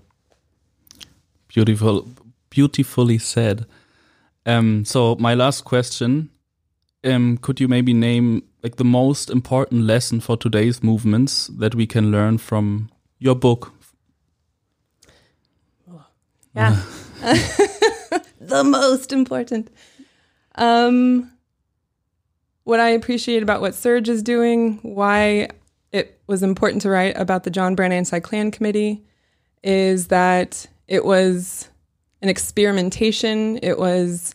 Beautiful, 1.50 2.08
beautifully 2.50 3.18
said. 3.18 3.66
Um, 4.45 4.86
so 4.86 5.15
my 5.15 5.34
last 5.34 5.63
question: 5.63 6.29
um, 7.03 7.38
Could 7.38 7.60
you 7.60 7.67
maybe 7.67 7.93
name 7.93 8.43
like 8.62 8.77
the 8.77 8.86
most 8.86 9.29
important 9.29 9.84
lesson 9.84 10.19
for 10.19 10.38
today's 10.38 10.84
movements 10.84 11.47
that 11.47 11.75
we 11.75 11.86
can 11.86 12.12
learn 12.12 12.38
from 12.38 12.89
your 13.19 13.36
book? 13.36 13.73
Yeah. 16.56 16.82
the 18.39 18.63
most 18.63 19.12
important. 19.12 19.69
Um, 20.56 21.32
what 22.63 22.79
I 22.79 22.89
appreciate 22.89 23.43
about 23.43 23.62
what 23.62 23.75
Serge 23.75 24.10
is 24.10 24.23
doing, 24.23 24.79
why 24.82 25.49
it 25.91 26.19
was 26.27 26.43
important 26.43 26.82
to 26.84 26.89
write 26.89 27.17
about 27.17 27.43
the 27.43 27.49
John 27.49 27.75
Brown 27.75 27.91
Anti 27.91 28.19
Klan 28.19 28.51
Committee, 28.51 29.03
is 29.63 30.08
that 30.08 30.67
it 30.88 31.06
was 31.06 31.69
an 32.23 32.29
experimentation. 32.29 33.59
It 33.62 33.77
was 33.77 34.33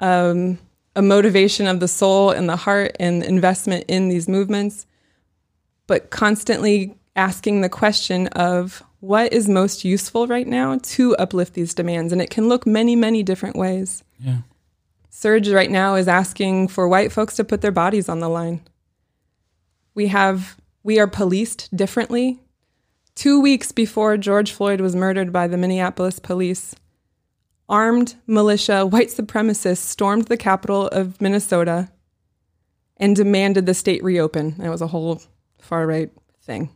um, 0.00 0.58
a 0.96 1.02
motivation 1.02 1.66
of 1.66 1.78
the 1.78 1.86
soul 1.86 2.30
and 2.30 2.48
the 2.48 2.56
heart 2.56 2.96
and 2.98 3.22
investment 3.22 3.84
in 3.86 4.08
these 4.08 4.26
movements, 4.26 4.86
but 5.86 6.10
constantly 6.10 6.96
asking 7.14 7.60
the 7.60 7.68
question 7.68 8.26
of 8.28 8.82
what 9.00 9.32
is 9.32 9.48
most 9.48 9.84
useful 9.84 10.26
right 10.26 10.46
now 10.46 10.78
to 10.82 11.14
uplift 11.16 11.54
these 11.54 11.74
demands. 11.74 12.12
And 12.12 12.22
it 12.22 12.30
can 12.30 12.48
look 12.48 12.66
many, 12.66 12.96
many 12.96 13.22
different 13.22 13.56
ways. 13.56 14.02
Yeah. 14.18 14.38
Surge 15.10 15.48
right 15.50 15.70
now 15.70 15.94
is 15.94 16.08
asking 16.08 16.68
for 16.68 16.88
white 16.88 17.12
folks 17.12 17.36
to 17.36 17.44
put 17.44 17.60
their 17.60 17.70
bodies 17.70 18.08
on 18.08 18.20
the 18.20 18.28
line. 18.28 18.62
We 19.94 20.08
have 20.08 20.56
we 20.82 20.98
are 20.98 21.06
policed 21.06 21.74
differently. 21.76 22.38
2 23.16 23.40
weeks 23.40 23.72
before 23.72 24.16
George 24.16 24.52
Floyd 24.52 24.80
was 24.80 24.94
murdered 24.94 25.32
by 25.32 25.48
the 25.48 25.56
Minneapolis 25.56 26.18
police, 26.18 26.74
armed 27.68 28.14
militia 28.26 28.86
white 28.86 29.08
supremacists 29.08 29.78
stormed 29.78 30.26
the 30.26 30.36
capital 30.36 30.88
of 30.88 31.20
Minnesota 31.20 31.90
and 32.96 33.14
demanded 33.16 33.66
the 33.66 33.74
state 33.74 34.02
reopen. 34.02 34.54
That 34.58 34.70
was 34.70 34.82
a 34.82 34.86
whole 34.86 35.20
far 35.58 35.86
right 35.86 36.10
thing. 36.42 36.70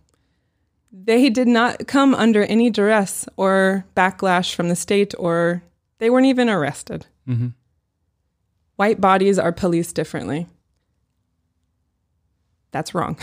They 0.93 1.31
did 1.31 1.47
not 1.47 1.87
come 1.87 2.15
under 2.15 2.43
any 2.43 2.69
duress 2.71 3.29
or 3.37 3.87
backlash 3.97 4.55
from 4.55 4.69
the 4.69 4.77
state 4.77 5.15
or 5.19 5.63
they 5.99 6.11
weren't 6.11 6.27
even 6.27 6.49
arrested 6.49 7.07
hmm 7.27 7.49
white 8.81 8.99
bodies 8.99 9.39
are 9.39 9.53
policed 9.53 9.95
differently. 9.95 10.47
That's 12.71 12.95
wrong. 12.95 13.19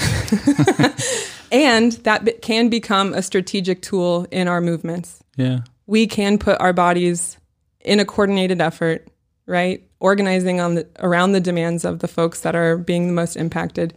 and 1.51 1.93
that 2.03 2.43
can 2.43 2.70
become 2.70 3.11
a 3.15 3.24
strategic 3.24 3.82
tool 3.82 4.28
in 4.30 4.47
our 4.47 4.61
movements. 4.61 5.24
Yeah. 5.36 5.61
We 5.88 6.05
can 6.05 6.38
put 6.38 6.61
our 6.61 6.74
bodies 6.74 7.39
in 7.88 7.99
a 7.99 8.05
coordinated 8.05 8.61
effort, 8.61 9.07
right? 9.45 9.83
Organizing 9.99 10.59
on 10.59 10.75
the 10.75 10.88
around 10.99 11.31
the 11.31 11.39
demands 11.39 11.85
of 11.85 11.99
the 11.99 12.07
folks 12.07 12.41
that 12.41 12.55
are 12.55 12.77
being 12.77 13.07
the 13.07 13.13
most 13.13 13.35
impacted. 13.35 13.93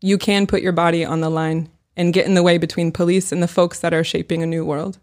You 0.00 0.18
can 0.18 0.46
put 0.46 0.62
your 0.62 0.72
body 0.72 1.04
on 1.04 1.20
the 1.20 1.30
line 1.30 1.68
and 1.96 2.12
get 2.12 2.26
in 2.26 2.34
the 2.34 2.42
way 2.42 2.58
between 2.58 2.92
police 2.92 3.32
and 3.32 3.42
the 3.42 3.48
folks 3.48 3.80
that 3.80 3.92
are 3.92 4.04
shaping 4.04 4.42
a 4.42 4.46
new 4.46 4.64
world. 4.64 4.98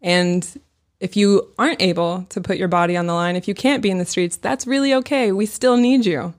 And 0.00 0.46
if 0.98 1.16
you 1.16 1.52
aren't 1.58 1.82
able 1.82 2.26
to 2.30 2.40
put 2.40 2.56
your 2.56 2.68
body 2.68 2.96
on 2.96 3.06
the 3.06 3.14
line, 3.14 3.36
if 3.36 3.46
you 3.48 3.54
can't 3.54 3.82
be 3.82 3.90
in 3.90 3.98
the 3.98 4.04
streets, 4.04 4.36
that's 4.36 4.66
really 4.66 4.94
okay. 4.94 5.32
We 5.32 5.46
still 5.46 5.76
need 5.76 6.06
you. 6.06 6.34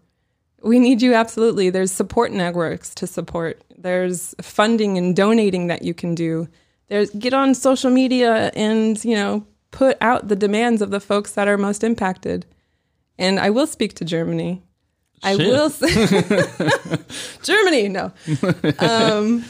We 0.62 0.80
need 0.80 1.02
you 1.02 1.14
absolutely. 1.14 1.70
There's 1.70 1.92
support 1.92 2.32
networks 2.32 2.96
to 2.96 3.08
support. 3.08 3.62
There's 3.78 4.34
funding 4.42 4.98
and 4.98 5.16
donating 5.16 5.68
that 5.68 5.84
you 5.84 5.94
can 5.94 6.16
do. 6.16 6.48
There's 6.88 7.10
get 7.12 7.34
on 7.34 7.54
social 7.54 7.92
media 7.92 8.52
and, 8.56 9.04
you 9.04 9.16
know, 9.16 9.46
put 9.74 9.98
out 10.00 10.30
the 10.30 10.36
demands 10.38 10.82
of 10.82 10.92
the 10.92 11.02
folks 11.02 11.34
that 11.34 11.50
are 11.50 11.58
most 11.58 11.84
impacted. 11.84 12.46
And 13.18 13.40
I 13.40 13.50
will 13.50 13.68
speak 13.68 13.96
to 13.96 14.06
Germany. 14.06 14.64
I 15.22 15.36
will 15.36 15.70
say 15.70 15.88
Germany, 17.44 17.90
no. 17.90 18.12
Um, 18.80 19.44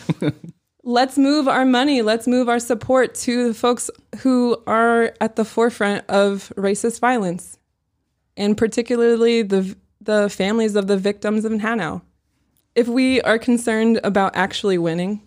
let's 0.84 1.18
move 1.18 1.48
our 1.48 1.66
money, 1.66 2.02
let's 2.02 2.28
move 2.28 2.50
our 2.50 2.60
support 2.60 3.16
to 3.16 3.50
the 3.50 3.54
folks 3.54 3.90
who 4.20 4.58
are 4.68 5.14
at 5.20 5.36
the 5.36 5.46
forefront 5.46 6.06
of 6.10 6.52
racist 6.56 7.00
violence, 7.00 7.58
and 8.38 8.58
particularly 8.58 9.42
the 9.42 9.76
the 10.00 10.30
families 10.30 10.76
of 10.76 10.88
the 10.88 10.98
victims 10.98 11.46
of 11.46 11.54
Hanau. 11.54 12.02
If 12.76 12.88
we 12.88 13.22
are 13.22 13.40
concerned 13.40 14.00
about 14.04 14.36
actually 14.36 14.78
winning, 14.78 15.22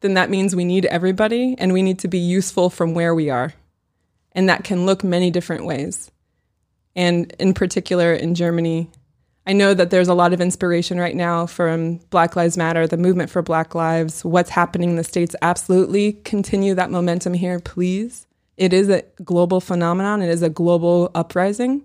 then 0.00 0.14
that 0.14 0.30
means 0.30 0.54
we 0.54 0.64
need 0.64 0.86
everybody 0.86 1.56
and 1.58 1.72
we 1.72 1.82
need 1.82 1.98
to 2.00 2.08
be 2.08 2.18
useful 2.18 2.70
from 2.70 2.94
where 2.94 3.14
we 3.14 3.30
are. 3.30 3.52
And 4.32 4.48
that 4.48 4.64
can 4.64 4.86
look 4.86 5.04
many 5.04 5.30
different 5.30 5.66
ways. 5.66 6.10
And 6.94 7.32
in 7.38 7.54
particular 7.54 8.12
in 8.12 8.34
Germany, 8.34 8.90
I 9.46 9.52
know 9.52 9.74
that 9.74 9.90
there's 9.90 10.08
a 10.08 10.14
lot 10.14 10.32
of 10.32 10.40
inspiration 10.40 10.98
right 10.98 11.16
now 11.16 11.46
from 11.46 11.96
Black 12.10 12.36
Lives 12.36 12.56
Matter, 12.56 12.86
the 12.86 12.96
movement 12.96 13.28
for 13.28 13.42
Black 13.42 13.74
Lives, 13.74 14.24
what's 14.24 14.50
happening 14.50 14.90
in 14.90 14.96
the 14.96 15.04
States. 15.04 15.34
Absolutely 15.42 16.12
continue 16.12 16.74
that 16.74 16.90
momentum 16.90 17.34
here, 17.34 17.58
please. 17.58 18.26
It 18.56 18.72
is 18.72 18.88
a 18.88 19.02
global 19.24 19.60
phenomenon, 19.60 20.22
it 20.22 20.28
is 20.28 20.42
a 20.42 20.50
global 20.50 21.10
uprising. 21.14 21.82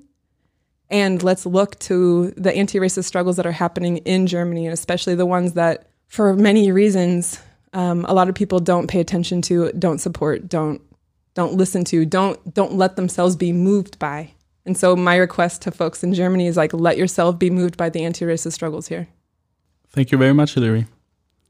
And 0.89 1.21
let's 1.21 1.45
look 1.45 1.77
to 1.79 2.31
the 2.37 2.55
anti 2.55 2.79
racist 2.79 3.05
struggles 3.05 3.35
that 3.37 3.45
are 3.45 3.51
happening 3.51 3.97
in 3.97 4.27
Germany, 4.27 4.67
and 4.67 4.73
especially 4.73 5.15
the 5.15 5.25
ones 5.25 5.53
that, 5.53 5.89
for 6.07 6.33
many 6.35 6.71
reasons, 6.71 7.41
um, 7.73 8.05
a 8.05 8.13
lot 8.13 8.29
of 8.29 8.35
people 8.35 8.59
don't 8.59 8.87
pay 8.87 8.99
attention 8.99 9.41
to, 9.43 9.71
don't 9.73 9.99
support, 9.99 10.47
don't 10.47 10.81
don't 11.37 11.53
listen 11.55 11.83
to, 11.85 12.05
don't 12.05 12.37
don't 12.53 12.73
let 12.73 12.95
themselves 12.95 13.35
be 13.37 13.53
moved 13.53 13.97
by. 13.99 14.33
And 14.65 14.75
so 14.75 14.95
my 14.95 15.15
request 15.15 15.61
to 15.61 15.71
folks 15.71 16.03
in 16.03 16.13
Germany 16.13 16.47
is 16.47 16.57
like 16.57 16.73
let 16.73 16.97
yourself 16.97 17.37
be 17.37 17.49
moved 17.49 17.77
by 17.77 17.89
the 17.89 18.03
anti-racist 18.03 18.53
struggles 18.53 18.87
here. 18.87 19.07
Thank 19.91 20.11
you 20.11 20.17
very 20.17 20.33
much, 20.33 20.55
Hillary. 20.55 20.87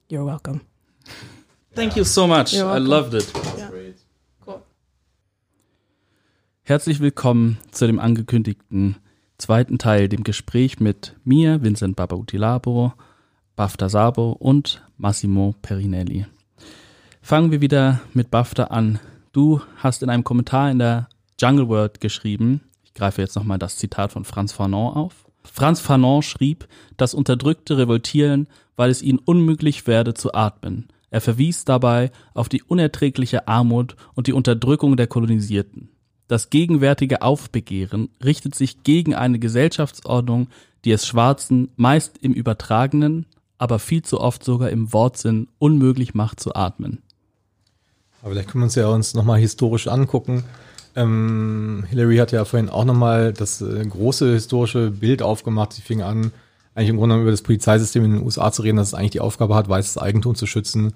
You're 0.09 0.25
welcome. 0.25 0.61
Thank 1.73 1.95
you 1.95 2.03
so 2.03 2.27
much. 2.27 2.53
I 2.53 2.79
loved 2.79 3.13
it. 3.13 3.31
Cool. 4.45 4.61
Herzlich 6.63 6.99
willkommen 6.99 7.57
zu 7.71 7.87
dem 7.87 7.99
angekündigten 7.99 8.97
zweiten 9.37 9.77
Teil, 9.77 10.09
dem 10.09 10.23
Gespräch 10.23 10.79
mit 10.79 11.15
mir, 11.23 11.63
Vincent 11.63 11.95
Babautilabo, 11.95 12.93
Bafta 13.55 13.89
Sabo 13.89 14.31
und 14.31 14.81
Massimo 14.97 15.55
Perinelli. 15.61 16.25
Fangen 17.21 17.51
wir 17.51 17.61
wieder 17.61 18.01
mit 18.13 18.31
Bafta 18.31 18.65
an. 18.65 18.99
Du 19.37 19.61
hast 19.75 20.01
in 20.01 20.09
einem 20.09 20.23
Kommentar 20.23 20.71
in 20.71 20.79
der 20.79 21.09
Jungle 21.39 21.67
World 21.67 22.01
geschrieben, 22.01 22.61
ich 22.83 22.95
greife 22.95 23.21
jetzt 23.21 23.35
nochmal 23.35 23.59
das 23.59 23.75
Zitat 23.75 24.11
von 24.11 24.25
Franz 24.25 24.51
Fanon 24.51 24.95
auf. 24.95 25.27
Franz 25.43 25.79
Fanon 25.79 26.23
schrieb, 26.23 26.67
dass 26.97 27.13
Unterdrückte 27.13 27.77
revoltieren, 27.77 28.47
weil 28.77 28.89
es 28.89 29.03
ihnen 29.03 29.19
unmöglich 29.19 29.85
werde 29.85 30.15
zu 30.15 30.33
atmen. 30.33 30.87
Er 31.11 31.21
verwies 31.21 31.65
dabei 31.65 32.09
auf 32.33 32.49
die 32.49 32.63
unerträgliche 32.63 33.47
Armut 33.47 33.95
und 34.15 34.25
die 34.25 34.33
Unterdrückung 34.33 34.97
der 34.97 35.05
Kolonisierten. 35.05 35.91
Das 36.27 36.49
gegenwärtige 36.49 37.21
Aufbegehren 37.21 38.09
richtet 38.25 38.55
sich 38.55 38.81
gegen 38.81 39.13
eine 39.13 39.37
Gesellschaftsordnung, 39.37 40.47
die 40.83 40.91
es 40.91 41.05
Schwarzen 41.05 41.69
meist 41.75 42.17
im 42.23 42.33
übertragenen, 42.33 43.27
aber 43.59 43.77
viel 43.77 44.01
zu 44.01 44.19
oft 44.19 44.43
sogar 44.43 44.71
im 44.71 44.93
Wortsinn 44.93 45.47
unmöglich 45.59 46.15
macht 46.15 46.39
zu 46.39 46.55
atmen. 46.55 47.03
Aber 48.21 48.31
vielleicht 48.31 48.49
können 48.49 48.61
wir 48.61 48.65
uns 48.65 48.75
ja 48.75 48.87
uns 48.87 49.13
nochmal 49.13 49.39
historisch 49.39 49.87
angucken. 49.87 50.43
Ähm, 50.95 51.85
Hillary 51.89 52.17
hat 52.17 52.31
ja 52.31 52.43
vorhin 52.43 52.69
auch 52.69 52.85
nochmal 52.85 53.31
das 53.33 53.61
äh, 53.61 53.85
große 53.85 54.33
historische 54.33 54.91
Bild 54.91 55.21
aufgemacht. 55.21 55.73
Sie 55.73 55.81
fing 55.81 56.01
an, 56.01 56.31
eigentlich 56.73 56.89
im 56.89 56.97
Grunde 56.97 57.13
genommen 57.13 57.23
über 57.23 57.31
das 57.31 57.43
Polizeisystem 57.43 58.03
in 58.03 58.13
den 58.13 58.23
USA 58.23 58.51
zu 58.51 58.63
reden, 58.63 58.77
dass 58.77 58.89
es 58.89 58.93
eigentlich 58.93 59.11
die 59.11 59.19
Aufgabe 59.19 59.55
hat, 59.55 59.69
weißes 59.69 59.97
Eigentum 59.97 60.35
zu 60.35 60.47
schützen 60.47 60.93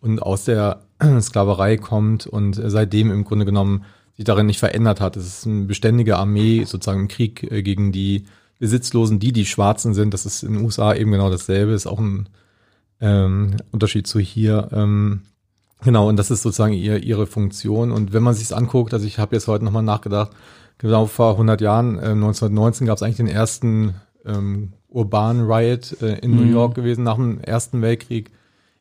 und 0.00 0.20
aus 0.20 0.44
der 0.44 0.82
Sklaverei 1.20 1.76
kommt 1.76 2.26
und 2.26 2.58
äh, 2.58 2.68
seitdem 2.68 3.10
im 3.10 3.24
Grunde 3.24 3.44
genommen 3.44 3.84
sich 4.16 4.24
darin 4.24 4.46
nicht 4.46 4.58
verändert 4.58 5.00
hat. 5.00 5.16
Es 5.16 5.26
ist 5.26 5.46
eine 5.46 5.64
beständige 5.66 6.18
Armee 6.18 6.64
sozusagen 6.64 7.02
im 7.02 7.08
Krieg 7.08 7.50
äh, 7.50 7.62
gegen 7.62 7.92
die 7.92 8.24
Besitzlosen, 8.58 9.18
die 9.18 9.32
die 9.32 9.46
Schwarzen 9.46 9.94
sind. 9.94 10.14
Das 10.14 10.26
ist 10.26 10.42
in 10.42 10.54
den 10.54 10.64
USA 10.64 10.94
eben 10.94 11.10
genau 11.10 11.30
dasselbe. 11.30 11.72
Ist 11.72 11.86
auch 11.86 11.98
ein 11.98 12.28
ähm, 13.00 13.56
Unterschied 13.72 14.06
zu 14.06 14.20
hier. 14.20 14.68
Ähm, 14.72 15.22
Genau, 15.84 16.08
und 16.08 16.16
das 16.16 16.30
ist 16.30 16.42
sozusagen 16.42 16.72
ihr, 16.72 17.02
ihre 17.02 17.26
Funktion. 17.26 17.92
Und 17.92 18.12
wenn 18.12 18.22
man 18.22 18.34
sich 18.34 18.54
anguckt, 18.56 18.94
also 18.94 19.06
ich 19.06 19.18
habe 19.18 19.36
jetzt 19.36 19.48
heute 19.48 19.64
nochmal 19.64 19.82
nachgedacht, 19.82 20.30
genau 20.78 21.06
vor 21.06 21.32
100 21.32 21.60
Jahren, 21.60 21.98
äh, 21.98 22.08
1919 22.12 22.86
gab 22.86 22.96
es 22.96 23.02
eigentlich 23.02 23.16
den 23.18 23.26
ersten 23.28 23.94
ähm, 24.24 24.72
urbanen 24.88 25.46
Riot 25.50 26.00
äh, 26.00 26.18
in 26.20 26.34
New 26.36 26.42
Mhm. 26.42 26.52
York 26.52 26.74
gewesen 26.74 27.04
nach 27.04 27.16
dem 27.16 27.40
Ersten 27.40 27.82
Weltkrieg 27.82 28.30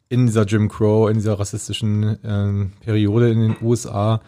in 0.09 0.27
dieser 0.27 0.43
Jim 0.45 0.69
Crow, 0.69 1.09
in 1.09 1.15
dieser 1.15 1.39
rassistischen 1.39 2.17
ähm, 2.23 2.73
Periode 2.81 3.31
in 3.31 3.39
den 3.41 3.55
USA, 3.61 4.21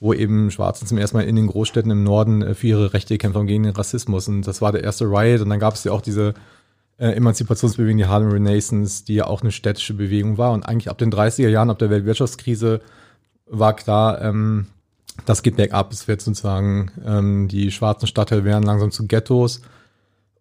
wo 0.00 0.14
eben 0.14 0.50
Schwarze 0.50 0.86
zum 0.86 0.98
ersten 0.98 1.16
Mal 1.16 1.24
in 1.24 1.36
den 1.36 1.48
Großstädten 1.48 1.90
im 1.90 2.04
Norden 2.04 2.42
äh, 2.42 2.54
für 2.54 2.68
ihre 2.68 2.92
Rechte 2.94 3.14
gekämpft 3.14 3.36
haben 3.36 3.46
gegen 3.46 3.64
den 3.64 3.74
Rassismus. 3.74 4.28
Und 4.28 4.46
das 4.46 4.62
war 4.62 4.72
der 4.72 4.84
erste 4.84 5.04
Riot. 5.04 5.40
Und 5.42 5.50
dann 5.50 5.60
gab 5.60 5.74
es 5.74 5.84
ja 5.84 5.92
auch 5.92 6.00
diese 6.00 6.32
äh, 7.02 7.16
Emanzipationsbewegung, 7.16 7.98
die 7.98 8.06
Harlem 8.06 8.30
Renaissance, 8.30 9.04
die 9.04 9.16
ja 9.16 9.26
auch 9.26 9.42
eine 9.42 9.50
städtische 9.50 9.92
Bewegung 9.92 10.38
war. 10.38 10.52
Und 10.52 10.62
eigentlich 10.62 10.88
ab 10.88 10.98
den 10.98 11.12
30er 11.12 11.48
Jahren, 11.48 11.68
ab 11.68 11.80
der 11.80 11.90
Weltwirtschaftskrise, 11.90 12.80
war 13.46 13.74
klar, 13.74 14.22
ähm, 14.22 14.66
das 15.26 15.42
geht 15.42 15.56
bergab. 15.56 15.92
Es 15.92 16.06
wird 16.06 16.20
sozusagen, 16.20 16.92
ähm, 17.04 17.48
die 17.48 17.72
schwarzen 17.72 18.06
Stadtteile 18.06 18.44
werden 18.44 18.62
langsam 18.62 18.92
zu 18.92 19.08
Ghettos. 19.08 19.62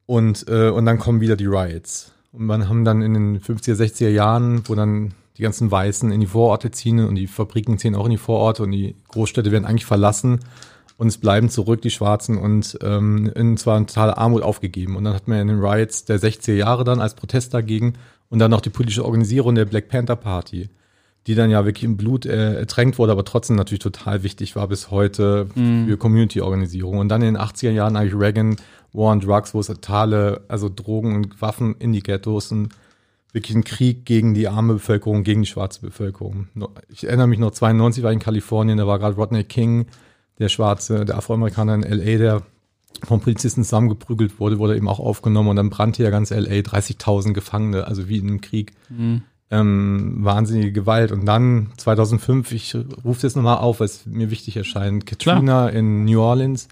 Und, 0.05 0.47
äh, 0.47 0.69
und 0.69 0.85
dann 0.85 0.99
kommen 0.99 1.19
wieder 1.19 1.35
die 1.35 1.47
Riots. 1.47 2.11
Und 2.31 2.45
man 2.45 2.69
haben 2.69 2.85
dann 2.85 3.01
in 3.01 3.15
den 3.15 3.39
50er, 3.39 3.73
60er 3.73 4.09
Jahren, 4.09 4.61
wo 4.69 4.75
dann 4.75 5.15
die 5.37 5.41
ganzen 5.41 5.71
Weißen 5.71 6.11
in 6.11 6.19
die 6.19 6.27
Vororte 6.27 6.69
ziehen 6.69 6.99
und 6.99 7.15
die 7.15 7.25
Fabriken 7.25 7.79
ziehen 7.79 7.95
auch 7.95 8.05
in 8.05 8.11
die 8.11 8.17
Vororte 8.17 8.61
und 8.61 8.71
die 8.71 8.95
Großstädte 9.07 9.51
werden 9.51 9.65
eigentlich 9.65 9.85
verlassen 9.87 10.41
und 11.01 11.07
es 11.07 11.17
bleiben 11.17 11.49
zurück 11.49 11.81
die 11.81 11.89
Schwarzen 11.89 12.37
und 12.37 12.77
ähm, 12.83 13.31
in 13.33 13.57
zwar 13.57 13.75
in 13.75 13.87
totaler 13.87 14.19
Armut 14.19 14.43
aufgegeben. 14.43 14.95
Und 14.95 15.03
dann 15.03 15.15
hat 15.15 15.27
man 15.27 15.39
in 15.39 15.47
den 15.47 15.59
Riots 15.59 16.05
der 16.05 16.19
60er 16.19 16.53
Jahre 16.53 16.83
dann 16.83 17.01
als 17.01 17.15
Protest 17.15 17.55
dagegen 17.55 17.93
und 18.29 18.37
dann 18.37 18.51
noch 18.51 18.61
die 18.61 18.69
politische 18.69 19.03
Organisierung 19.03 19.55
der 19.55 19.65
Black 19.65 19.87
Panther 19.87 20.15
Party, 20.15 20.69
die 21.25 21.33
dann 21.33 21.49
ja 21.49 21.65
wirklich 21.65 21.85
im 21.85 21.97
Blut 21.97 22.27
äh, 22.27 22.53
ertränkt 22.53 22.99
wurde, 22.99 23.13
aber 23.13 23.25
trotzdem 23.25 23.55
natürlich 23.55 23.79
total 23.79 24.21
wichtig 24.21 24.55
war 24.55 24.67
bis 24.67 24.91
heute 24.91 25.47
für 25.87 25.97
Community-Organisierung. 25.97 26.99
Und 26.99 27.09
dann 27.09 27.23
in 27.23 27.33
den 27.33 27.41
80er 27.41 27.71
Jahren 27.71 27.95
eigentlich 27.95 28.13
Reagan, 28.13 28.57
War 28.93 29.11
on 29.11 29.21
Drugs, 29.21 29.55
wo 29.55 29.59
es 29.59 29.67
totale, 29.67 30.41
also 30.49 30.69
Drogen 30.69 31.15
und 31.15 31.41
Waffen 31.41 31.77
in 31.79 31.93
die 31.93 32.03
Ghettos 32.03 32.51
und 32.51 32.75
wirklich 33.33 33.57
ein 33.57 33.63
Krieg 33.63 34.05
gegen 34.05 34.35
die 34.35 34.47
arme 34.47 34.73
Bevölkerung, 34.73 35.23
gegen 35.23 35.41
die 35.41 35.47
schwarze 35.47 35.81
Bevölkerung. 35.81 36.49
Ich 36.89 37.07
erinnere 37.07 37.25
mich 37.25 37.39
noch, 37.39 37.49
92 37.49 38.03
war 38.03 38.11
ich 38.11 38.17
in 38.17 38.21
Kalifornien, 38.21 38.77
da 38.77 38.85
war 38.85 38.99
gerade 38.99 39.15
Rodney 39.15 39.43
King, 39.43 39.87
der 40.39 40.49
Schwarze, 40.49 41.05
der 41.05 41.17
Afroamerikaner 41.17 41.75
in 41.75 41.83
L.A., 41.83 42.17
der 42.17 42.41
vom 43.03 43.21
Polizisten 43.21 43.63
zusammengeprügelt 43.63 44.39
wurde, 44.39 44.59
wurde 44.59 44.75
eben 44.75 44.87
auch 44.87 44.99
aufgenommen 44.99 45.49
und 45.49 45.55
dann 45.55 45.69
brannte 45.69 46.03
ja 46.03 46.09
ganz 46.09 46.31
L.A., 46.31 46.59
30.000 46.59 47.33
Gefangene, 47.33 47.87
also 47.87 48.07
wie 48.07 48.17
in 48.17 48.27
einem 48.27 48.41
Krieg. 48.41 48.73
Ähm, 49.49 50.19
wahnsinnige 50.19 50.71
Gewalt. 50.71 51.11
Und 51.11 51.25
dann 51.25 51.71
2005, 51.77 52.51
ich 52.53 52.75
rufe 53.03 53.21
das 53.21 53.35
nochmal 53.35 53.57
auf, 53.57 53.79
weil 53.79 53.87
es 53.87 54.05
mir 54.05 54.31
wichtig 54.31 54.55
erscheint, 54.55 55.05
Katrina 55.05 55.67
in 55.69 56.05
New 56.05 56.21
Orleans, 56.21 56.69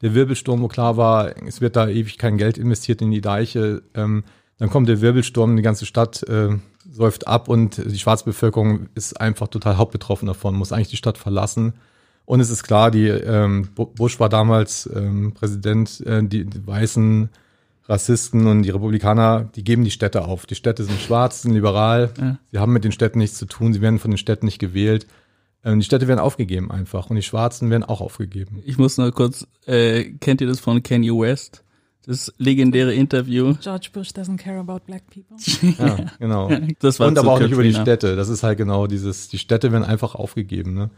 der 0.00 0.14
Wirbelsturm, 0.14 0.62
wo 0.62 0.68
klar 0.68 0.96
war, 0.96 1.36
es 1.46 1.60
wird 1.60 1.76
da 1.76 1.88
ewig 1.88 2.18
kein 2.18 2.38
Geld 2.38 2.58
investiert 2.58 3.02
in 3.02 3.10
die 3.10 3.20
Deiche. 3.20 3.82
Ähm, 3.94 4.24
dann 4.58 4.70
kommt 4.70 4.88
der 4.88 5.00
Wirbelsturm, 5.00 5.56
die 5.56 5.62
ganze 5.62 5.86
Stadt 5.86 6.22
äh, 6.24 6.56
säuft 6.90 7.26
ab 7.26 7.48
und 7.48 7.82
die 7.84 7.98
schwarze 7.98 8.24
Bevölkerung 8.24 8.88
ist 8.94 9.20
einfach 9.20 9.48
total 9.48 9.76
hauptbetroffen 9.76 10.26
davon, 10.26 10.54
muss 10.54 10.72
eigentlich 10.72 10.88
die 10.88 10.96
Stadt 10.96 11.18
verlassen. 11.18 11.74
Und 12.24 12.40
es 12.40 12.50
ist 12.50 12.62
klar, 12.62 12.90
die 12.90 13.08
ähm, 13.08 13.68
Bu- 13.74 13.86
Bush 13.86 14.18
war 14.20 14.28
damals 14.28 14.88
ähm, 14.94 15.32
Präsident, 15.32 16.00
äh, 16.06 16.22
die, 16.22 16.44
die 16.44 16.66
weißen 16.66 17.28
Rassisten 17.88 18.46
und 18.46 18.62
die 18.62 18.70
Republikaner, 18.70 19.50
die 19.56 19.64
geben 19.64 19.82
die 19.84 19.90
Städte 19.90 20.24
auf. 20.24 20.46
Die 20.46 20.54
Städte 20.54 20.84
sind 20.84 21.00
schwarz, 21.00 21.42
sind 21.42 21.52
liberal, 21.52 22.10
Ja. 22.20 22.38
sie 22.52 22.58
haben 22.58 22.72
mit 22.72 22.84
den 22.84 22.92
Städten 22.92 23.18
nichts 23.18 23.38
zu 23.38 23.46
tun, 23.46 23.72
sie 23.72 23.80
werden 23.80 23.98
von 23.98 24.12
den 24.12 24.18
Städten 24.18 24.46
nicht 24.46 24.60
gewählt. 24.60 25.06
Ähm, 25.64 25.80
die 25.80 25.84
Städte 25.84 26.06
werden 26.08 26.20
aufgegeben 26.20 26.70
einfach 26.70 27.10
und 27.10 27.16
die 27.16 27.22
Schwarzen 27.22 27.70
werden 27.70 27.82
auch 27.84 28.00
aufgegeben. 28.00 28.62
Ich 28.64 28.78
muss 28.78 28.98
nur 28.98 29.10
kurz, 29.12 29.46
äh, 29.66 30.04
kennt 30.20 30.40
ihr 30.40 30.46
das 30.46 30.60
von 30.60 30.82
Kanye 30.82 31.10
West? 31.10 31.64
Das 32.04 32.32
legendäre 32.38 32.92
Interview. 32.94 33.54
George 33.60 33.90
Bush 33.92 34.08
doesn't 34.10 34.36
care 34.38 34.58
about 34.58 34.80
black 34.86 35.02
people. 35.08 35.36
Ja, 35.78 36.06
genau. 36.18 36.50
Das 36.80 36.98
war 36.98 37.06
und 37.08 37.16
aber 37.18 37.32
auch 37.32 37.40
nicht 37.40 37.52
über 37.52 37.62
die. 37.62 37.74
Städte. 37.74 38.16
Das 38.16 38.28
ist 38.28 38.42
halt 38.42 38.58
genau 38.58 38.86
dieses, 38.88 39.28
die 39.28 39.38
Städte 39.38 39.70
werden 39.70 39.84
einfach 39.84 40.14
aufgegeben. 40.16 40.74
Ne? 40.74 40.90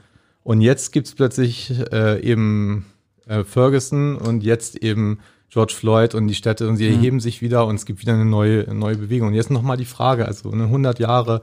Und 0.44 0.60
jetzt 0.60 0.92
gibt's 0.92 1.14
plötzlich 1.14 1.72
äh, 1.92 2.20
eben 2.20 2.86
äh, 3.26 3.42
Ferguson 3.42 4.16
und 4.16 4.44
jetzt 4.44 4.76
eben 4.76 5.18
George 5.50 5.72
Floyd 5.76 6.14
und 6.14 6.28
die 6.28 6.34
Städte 6.34 6.68
und 6.68 6.76
sie 6.76 6.88
Mhm. 6.88 6.94
erheben 6.96 7.20
sich 7.20 7.40
wieder 7.40 7.66
und 7.66 7.76
es 7.76 7.86
gibt 7.86 8.00
wieder 8.00 8.12
eine 8.12 8.24
neue, 8.24 8.66
eine 8.66 8.78
neue 8.78 8.96
Bewegung. 8.96 9.28
Und 9.28 9.34
jetzt 9.34 9.50
nochmal 9.50 9.76
die 9.76 9.84
Frage, 9.84 10.26
also 10.26 10.50
ne, 10.50 10.64
100 10.64 10.98
Jahre 10.98 11.42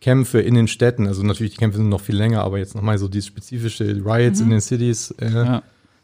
Kämpfe 0.00 0.40
in 0.40 0.54
den 0.54 0.66
Städten, 0.66 1.06
also 1.06 1.22
natürlich 1.22 1.52
die 1.52 1.58
Kämpfe 1.58 1.76
sind 1.78 1.90
noch 1.90 2.00
viel 2.00 2.16
länger, 2.16 2.42
aber 2.42 2.58
jetzt 2.58 2.74
nochmal 2.74 2.98
so 2.98 3.06
die 3.06 3.22
spezifische 3.22 3.84
Riots 3.84 4.40
mhm. 4.40 4.46
in 4.46 4.50
den 4.50 4.60
Cities 4.60 5.10
äh, 5.20 5.30
ja. 5.30 5.62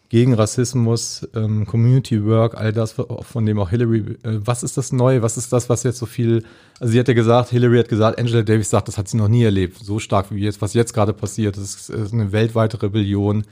Gegen 0.08 0.34
Rassismus, 0.34 1.28
ähm, 1.34 1.66
Community 1.66 2.24
Work, 2.24 2.56
all 2.56 2.72
das, 2.72 2.92
von 2.92 3.46
dem 3.46 3.58
auch 3.58 3.70
Hillary, 3.70 4.16
äh, 4.22 4.38
was 4.44 4.62
ist 4.62 4.76
das 4.76 4.92
Neue, 4.92 5.22
was 5.22 5.36
ist 5.36 5.52
das, 5.52 5.68
was 5.68 5.82
jetzt 5.82 5.98
so 5.98 6.06
viel, 6.06 6.44
also 6.78 6.92
sie 6.92 7.00
hat 7.00 7.08
ja 7.08 7.14
gesagt, 7.14 7.50
Hillary 7.50 7.78
hat 7.78 7.88
gesagt, 7.88 8.18
Angela 8.18 8.42
Davis 8.42 8.70
sagt, 8.70 8.88
das 8.88 8.98
hat 8.98 9.08
sie 9.08 9.16
noch 9.16 9.28
nie 9.28 9.44
erlebt, 9.44 9.78
so 9.78 9.98
stark 9.98 10.30
wie 10.30 10.42
jetzt, 10.42 10.62
was 10.62 10.74
jetzt 10.74 10.92
gerade 10.92 11.12
passiert, 11.12 11.56
das 11.56 11.64
ist, 11.64 11.90
ist 11.90 12.12
eine 12.12 12.32
weltweite 12.32 12.80
Rebellion. 12.82 13.44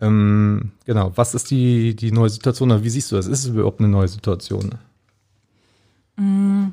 Ähm, 0.00 0.72
genau, 0.84 1.12
was 1.14 1.34
ist 1.34 1.50
die, 1.50 1.94
die 1.94 2.10
neue 2.10 2.30
Situation, 2.30 2.82
wie 2.82 2.90
siehst 2.90 3.12
du 3.12 3.16
das, 3.16 3.26
ist 3.26 3.40
es 3.40 3.46
überhaupt 3.46 3.80
eine 3.80 3.88
neue 3.88 4.08
Situation? 4.08 4.74
Mhm 6.16 6.72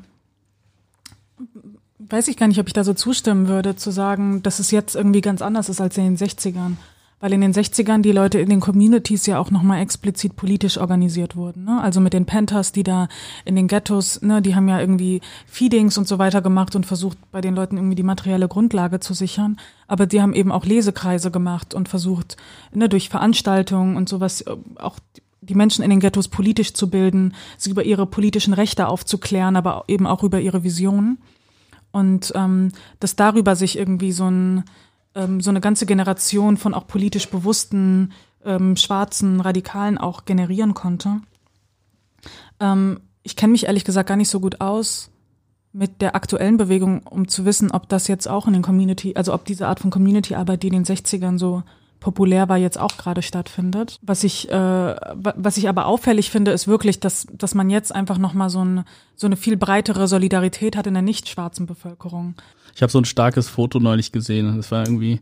weiß 2.12 2.28
ich 2.28 2.36
gar 2.36 2.46
nicht, 2.46 2.60
ob 2.60 2.66
ich 2.66 2.72
da 2.72 2.84
so 2.84 2.94
zustimmen 2.94 3.48
würde, 3.48 3.74
zu 3.74 3.90
sagen, 3.90 4.42
dass 4.42 4.58
es 4.58 4.70
jetzt 4.70 4.94
irgendwie 4.94 5.22
ganz 5.22 5.42
anders 5.42 5.68
ist 5.68 5.80
als 5.80 5.96
in 5.96 6.04
den 6.04 6.16
60ern. 6.16 6.76
Weil 7.22 7.34
in 7.34 7.40
den 7.40 7.52
60ern 7.52 8.02
die 8.02 8.10
Leute 8.10 8.40
in 8.40 8.48
den 8.48 8.58
Communities 8.58 9.26
ja 9.26 9.38
auch 9.38 9.52
nochmal 9.52 9.80
explizit 9.80 10.34
politisch 10.34 10.76
organisiert 10.76 11.36
wurden. 11.36 11.62
Ne? 11.62 11.80
Also 11.80 12.00
mit 12.00 12.14
den 12.14 12.26
Panthers, 12.26 12.72
die 12.72 12.82
da 12.82 13.06
in 13.44 13.54
den 13.54 13.68
Ghettos, 13.68 14.22
ne, 14.22 14.42
die 14.42 14.56
haben 14.56 14.68
ja 14.68 14.80
irgendwie 14.80 15.20
Feedings 15.46 15.96
und 15.96 16.08
so 16.08 16.18
weiter 16.18 16.42
gemacht 16.42 16.74
und 16.74 16.84
versucht, 16.84 17.16
bei 17.30 17.40
den 17.40 17.54
Leuten 17.54 17.76
irgendwie 17.76 17.94
die 17.94 18.02
materielle 18.02 18.48
Grundlage 18.48 18.98
zu 18.98 19.14
sichern. 19.14 19.56
Aber 19.86 20.06
die 20.06 20.20
haben 20.20 20.34
eben 20.34 20.50
auch 20.50 20.66
Lesekreise 20.66 21.30
gemacht 21.30 21.74
und 21.74 21.88
versucht, 21.88 22.36
ne, 22.74 22.88
durch 22.88 23.08
Veranstaltungen 23.08 23.96
und 23.96 24.08
sowas 24.08 24.40
äh, 24.40 24.56
auch 24.80 24.98
die 25.42 25.54
Menschen 25.54 25.84
in 25.84 25.90
den 25.90 26.00
Ghettos 26.00 26.26
politisch 26.26 26.74
zu 26.74 26.90
bilden, 26.90 27.36
sie 27.56 27.70
über 27.70 27.84
ihre 27.84 28.06
politischen 28.06 28.52
Rechte 28.52 28.88
aufzuklären, 28.88 29.54
aber 29.54 29.84
eben 29.86 30.08
auch 30.08 30.24
über 30.24 30.40
ihre 30.40 30.64
Visionen. 30.64 31.18
Und 31.92 32.32
ähm, 32.34 32.72
dass 32.98 33.14
darüber 33.14 33.54
sich 33.54 33.78
irgendwie 33.78 34.10
so, 34.10 34.28
ein, 34.28 34.64
ähm, 35.14 35.40
so 35.40 35.50
eine 35.50 35.60
ganze 35.60 35.86
Generation 35.86 36.56
von 36.56 36.74
auch 36.74 36.86
politisch 36.86 37.28
bewussten 37.28 38.12
ähm, 38.44 38.76
schwarzen 38.76 39.40
Radikalen 39.40 39.98
auch 39.98 40.24
generieren 40.24 40.74
konnte. 40.74 41.20
Ähm, 42.60 43.00
ich 43.22 43.36
kenne 43.36 43.52
mich 43.52 43.66
ehrlich 43.66 43.84
gesagt 43.84 44.08
gar 44.08 44.16
nicht 44.16 44.30
so 44.30 44.40
gut 44.40 44.60
aus 44.60 45.10
mit 45.72 46.02
der 46.02 46.14
aktuellen 46.14 46.56
Bewegung, 46.56 47.06
um 47.06 47.28
zu 47.28 47.44
wissen, 47.44 47.70
ob 47.70 47.88
das 47.88 48.08
jetzt 48.08 48.28
auch 48.28 48.46
in 48.46 48.52
den 48.52 48.62
Community, 48.62 49.14
also 49.14 49.32
ob 49.32 49.44
diese 49.44 49.68
Art 49.68 49.80
von 49.80 49.90
Community-Arbeit, 49.90 50.62
die 50.62 50.68
in 50.68 50.74
den 50.74 50.84
60ern 50.84 51.38
so 51.38 51.62
populär 52.02 52.48
war, 52.48 52.58
jetzt 52.58 52.78
auch 52.78 52.96
gerade 52.96 53.22
stattfindet. 53.22 53.98
Was 54.02 54.24
ich, 54.24 54.50
äh, 54.50 54.54
was 54.54 55.56
ich 55.56 55.68
aber 55.68 55.86
auffällig 55.86 56.30
finde, 56.30 56.50
ist 56.50 56.68
wirklich, 56.68 57.00
dass, 57.00 57.26
dass 57.32 57.54
man 57.54 57.70
jetzt 57.70 57.94
einfach 57.94 58.18
nochmal 58.18 58.50
so, 58.50 58.64
ein, 58.64 58.84
so 59.16 59.26
eine 59.26 59.36
viel 59.36 59.56
breitere 59.56 60.06
Solidarität 60.08 60.76
hat 60.76 60.86
in 60.86 60.94
der 60.94 61.02
nicht 61.02 61.28
schwarzen 61.28 61.66
Bevölkerung. 61.66 62.34
Ich 62.74 62.82
habe 62.82 62.92
so 62.92 62.98
ein 62.98 63.04
starkes 63.04 63.48
Foto 63.48 63.78
neulich 63.78 64.12
gesehen. 64.12 64.56
Das 64.56 64.70
war 64.70 64.84
irgendwie 64.84 65.20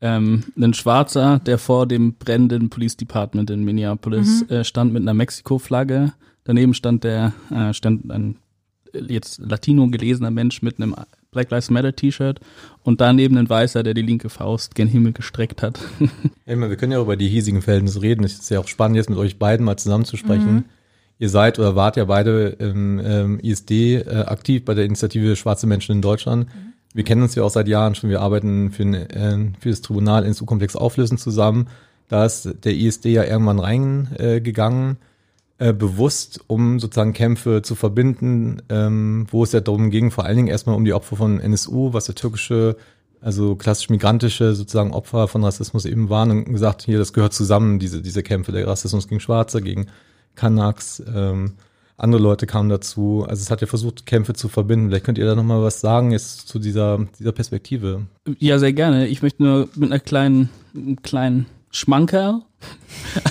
ähm, 0.00 0.44
ein 0.56 0.74
Schwarzer, 0.74 1.38
der 1.38 1.58
vor 1.58 1.86
dem 1.86 2.14
brennenden 2.14 2.68
Police 2.68 2.96
Department 2.96 3.50
in 3.50 3.64
Minneapolis 3.64 4.42
mhm. 4.42 4.54
äh, 4.54 4.64
stand 4.64 4.92
mit 4.92 5.02
einer 5.02 5.14
Mexiko-Flagge. 5.14 6.12
Daneben 6.44 6.74
stand 6.74 7.04
der, 7.04 7.32
äh, 7.50 7.72
stand 7.72 8.10
ein 8.10 8.36
jetzt 8.92 9.38
Latino 9.38 9.88
gelesener 9.88 10.30
Mensch 10.30 10.62
mit 10.62 10.80
einem 10.80 10.94
Black 11.30 11.50
Lives 11.50 11.70
Matter 11.70 11.94
T-Shirt 11.94 12.40
und 12.82 13.00
daneben 13.00 13.36
ein 13.36 13.48
Weißer, 13.48 13.82
der 13.82 13.94
die 13.94 14.02
linke 14.02 14.28
Faust 14.28 14.74
gen 14.74 14.88
Himmel 14.88 15.12
gestreckt 15.12 15.62
hat. 15.62 15.80
ja, 16.46 16.58
wir 16.58 16.76
können 16.76 16.92
ja 16.92 17.00
über 17.00 17.16
die 17.16 17.28
hiesigen 17.28 17.62
Verhältnisse 17.62 18.02
reden. 18.02 18.24
Es 18.24 18.38
ist 18.38 18.50
ja 18.50 18.60
auch 18.60 18.68
spannend, 18.68 18.96
jetzt 18.96 19.10
mit 19.10 19.18
euch 19.18 19.38
beiden 19.38 19.64
mal 19.64 19.76
zusammenzusprechen. 19.76 20.54
Mhm. 20.54 20.64
Ihr 21.18 21.30
seid 21.30 21.58
oder 21.58 21.76
wart 21.76 21.96
ja 21.96 22.04
beide 22.04 22.48
im 22.58 23.00
ähm, 23.02 23.40
ISD 23.40 23.70
äh, 23.70 24.24
aktiv 24.26 24.64
bei 24.64 24.74
der 24.74 24.84
Initiative 24.84 25.34
Schwarze 25.36 25.66
Menschen 25.66 25.92
in 25.92 26.02
Deutschland. 26.02 26.46
Mhm. 26.46 26.72
Wir 26.92 27.04
kennen 27.04 27.22
uns 27.22 27.34
ja 27.34 27.42
auch 27.42 27.50
seit 27.50 27.68
Jahren 27.68 27.94
schon. 27.94 28.10
Wir 28.10 28.20
arbeiten 28.20 28.70
für, 28.70 28.84
äh, 28.84 29.38
für 29.60 29.70
das 29.70 29.82
Tribunal 29.82 30.24
NSU-Komplex 30.24 30.76
Auflösen 30.76 31.18
zusammen. 31.18 31.68
Da 32.08 32.24
ist 32.24 32.64
der 32.64 32.74
ISD 32.74 33.06
ja 33.06 33.24
irgendwann 33.24 33.58
reingegangen. 33.58 34.92
Äh, 34.92 35.05
äh, 35.58 35.72
bewusst, 35.72 36.40
um 36.48 36.78
sozusagen 36.78 37.12
Kämpfe 37.12 37.62
zu 37.62 37.74
verbinden, 37.74 38.60
ähm, 38.68 39.26
wo 39.30 39.42
es 39.42 39.52
ja 39.52 39.60
darum 39.60 39.90
ging, 39.90 40.10
vor 40.10 40.24
allen 40.24 40.36
Dingen 40.36 40.48
erstmal 40.48 40.76
um 40.76 40.84
die 40.84 40.92
Opfer 40.92 41.16
von 41.16 41.40
NSU, 41.40 41.92
was 41.92 42.06
der 42.06 42.14
türkische, 42.14 42.76
also 43.22 43.56
klassisch 43.56 43.88
migrantische 43.88 44.54
sozusagen 44.54 44.92
Opfer 44.92 45.28
von 45.28 45.42
Rassismus 45.42 45.86
eben 45.86 46.10
waren 46.10 46.30
und 46.30 46.44
gesagt, 46.52 46.82
hier, 46.82 46.98
das 46.98 47.14
gehört 47.14 47.32
zusammen, 47.32 47.78
diese, 47.78 48.02
diese 48.02 48.22
Kämpfe, 48.22 48.52
der 48.52 48.66
Rassismus 48.66 49.08
gegen 49.08 49.20
Schwarze, 49.20 49.62
gegen 49.62 49.86
Kanaks, 50.34 51.02
ähm, 51.14 51.54
andere 51.96 52.20
Leute 52.20 52.46
kamen 52.46 52.68
dazu. 52.68 53.24
Also 53.26 53.40
es 53.40 53.50
hat 53.50 53.62
ja 53.62 53.66
versucht, 53.66 54.04
Kämpfe 54.04 54.34
zu 54.34 54.48
verbinden. 54.48 54.88
Vielleicht 54.88 55.06
könnt 55.06 55.16
ihr 55.16 55.24
da 55.24 55.34
nochmal 55.34 55.62
was 55.62 55.80
sagen 55.80 56.10
jetzt 56.10 56.46
zu 56.48 56.58
dieser, 56.58 57.06
dieser 57.18 57.32
Perspektive. 57.32 58.02
Ja, 58.38 58.58
sehr 58.58 58.74
gerne. 58.74 59.06
Ich 59.06 59.22
möchte 59.22 59.42
nur 59.42 59.68
mit 59.74 59.90
einer 59.90 60.00
kleinen, 60.00 60.50
kleinen 61.02 61.46
Schmankerl 61.70 62.42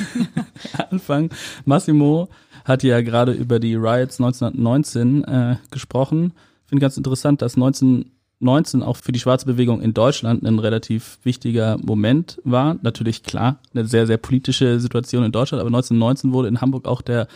anfangen. 0.90 1.30
Massimo 1.66 2.30
hat 2.64 2.84
ja 2.84 3.02
gerade 3.02 3.32
über 3.32 3.60
die 3.60 3.76
Riots 3.76 4.20
1919 4.20 5.24
äh, 5.24 5.56
gesprochen. 5.72 6.34
Finde 6.66 6.82
ganz 6.82 6.98
interessant, 6.98 7.42
dass 7.42 7.56
1919 7.56 8.82
auch 8.82 8.98
für 8.98 9.12
die 9.12 9.20
schwarze 9.20 9.46
Bewegung 9.46 9.82
in 9.82 9.94
Deutschland 9.94 10.44
ein 10.44 10.60
relativ 10.60 11.20
wichtiger 11.24 11.78
Moment 11.78 12.42
war. 12.44 12.78
Natürlich 12.82 13.24
klar, 13.24 13.60
eine 13.74 13.86
sehr, 13.86 14.08
sehr 14.08 14.18
politische 14.18 14.80
Situation 14.80 15.24
in 15.24 15.32
Deutschland, 15.32 15.62
aber 15.62 15.70
1919 15.70 16.34
wurde 16.34 16.48
in 16.48 16.62
Hamburg 16.62 16.88
auch 16.88 17.02
der 17.02 17.28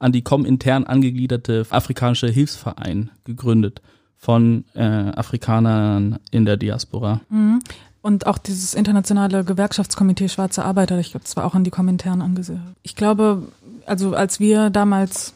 an 0.00 0.12
die 0.12 0.22
COM 0.22 0.44
intern 0.44 0.84
angegliederte 0.84 1.66
afrikanische 1.70 2.28
Hilfsverein 2.28 3.10
gegründet 3.24 3.82
von 4.16 4.64
äh, 4.74 4.82
Afrikanern 4.82 6.18
in 6.30 6.44
der 6.44 6.56
Diaspora. 6.56 7.20
Mhm. 7.28 7.60
Und 8.00 8.26
auch 8.26 8.38
dieses 8.38 8.74
internationale 8.74 9.44
Gewerkschaftskomitee 9.44 10.28
Schwarze 10.28 10.64
Arbeiter, 10.64 10.98
ich 10.98 11.10
glaube, 11.10 11.24
das 11.24 11.36
war 11.36 11.44
auch 11.44 11.54
an 11.54 11.64
die 11.64 11.70
Kommentaren 11.70 12.22
angesehen. 12.22 12.76
Ich 12.82 12.94
glaube, 12.94 13.42
also 13.86 14.14
als 14.14 14.38
wir 14.38 14.70
damals 14.70 15.34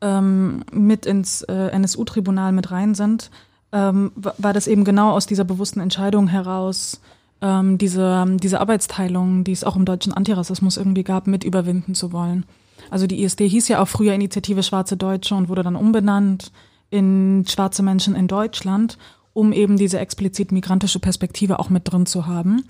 ähm, 0.00 0.64
mit 0.72 1.06
ins 1.06 1.42
äh, 1.42 1.68
NSU-Tribunal 1.68 2.52
mit 2.52 2.70
rein 2.70 2.94
sind, 2.94 3.30
ähm, 3.72 4.12
war 4.14 4.52
das 4.52 4.66
eben 4.66 4.84
genau 4.84 5.12
aus 5.12 5.26
dieser 5.26 5.44
bewussten 5.44 5.80
Entscheidung 5.80 6.28
heraus, 6.28 7.00
ähm, 7.40 7.78
diese, 7.78 8.24
diese 8.38 8.60
Arbeitsteilung, 8.60 9.44
die 9.44 9.52
es 9.52 9.64
auch 9.64 9.76
im 9.76 9.84
deutschen 9.84 10.14
Antirassismus 10.14 10.76
irgendwie 10.76 11.04
gab, 11.04 11.26
mit 11.26 11.44
überwinden 11.44 11.94
zu 11.94 12.12
wollen. 12.12 12.44
Also 12.90 13.06
die 13.06 13.22
ISD 13.22 13.48
hieß 13.48 13.68
ja 13.68 13.82
auch 13.82 13.88
früher 13.88 14.14
Initiative 14.14 14.62
Schwarze 14.62 14.96
Deutsche 14.96 15.34
und 15.34 15.48
wurde 15.48 15.62
dann 15.62 15.76
umbenannt 15.76 16.52
in 16.90 17.44
Schwarze 17.48 17.82
Menschen 17.82 18.14
in 18.14 18.28
Deutschland 18.28 18.98
um 19.34 19.52
eben 19.52 19.76
diese 19.76 19.98
explizit 19.98 20.52
migrantische 20.52 20.98
Perspektive 20.98 21.58
auch 21.58 21.70
mit 21.70 21.90
drin 21.90 22.06
zu 22.06 22.26
haben. 22.26 22.64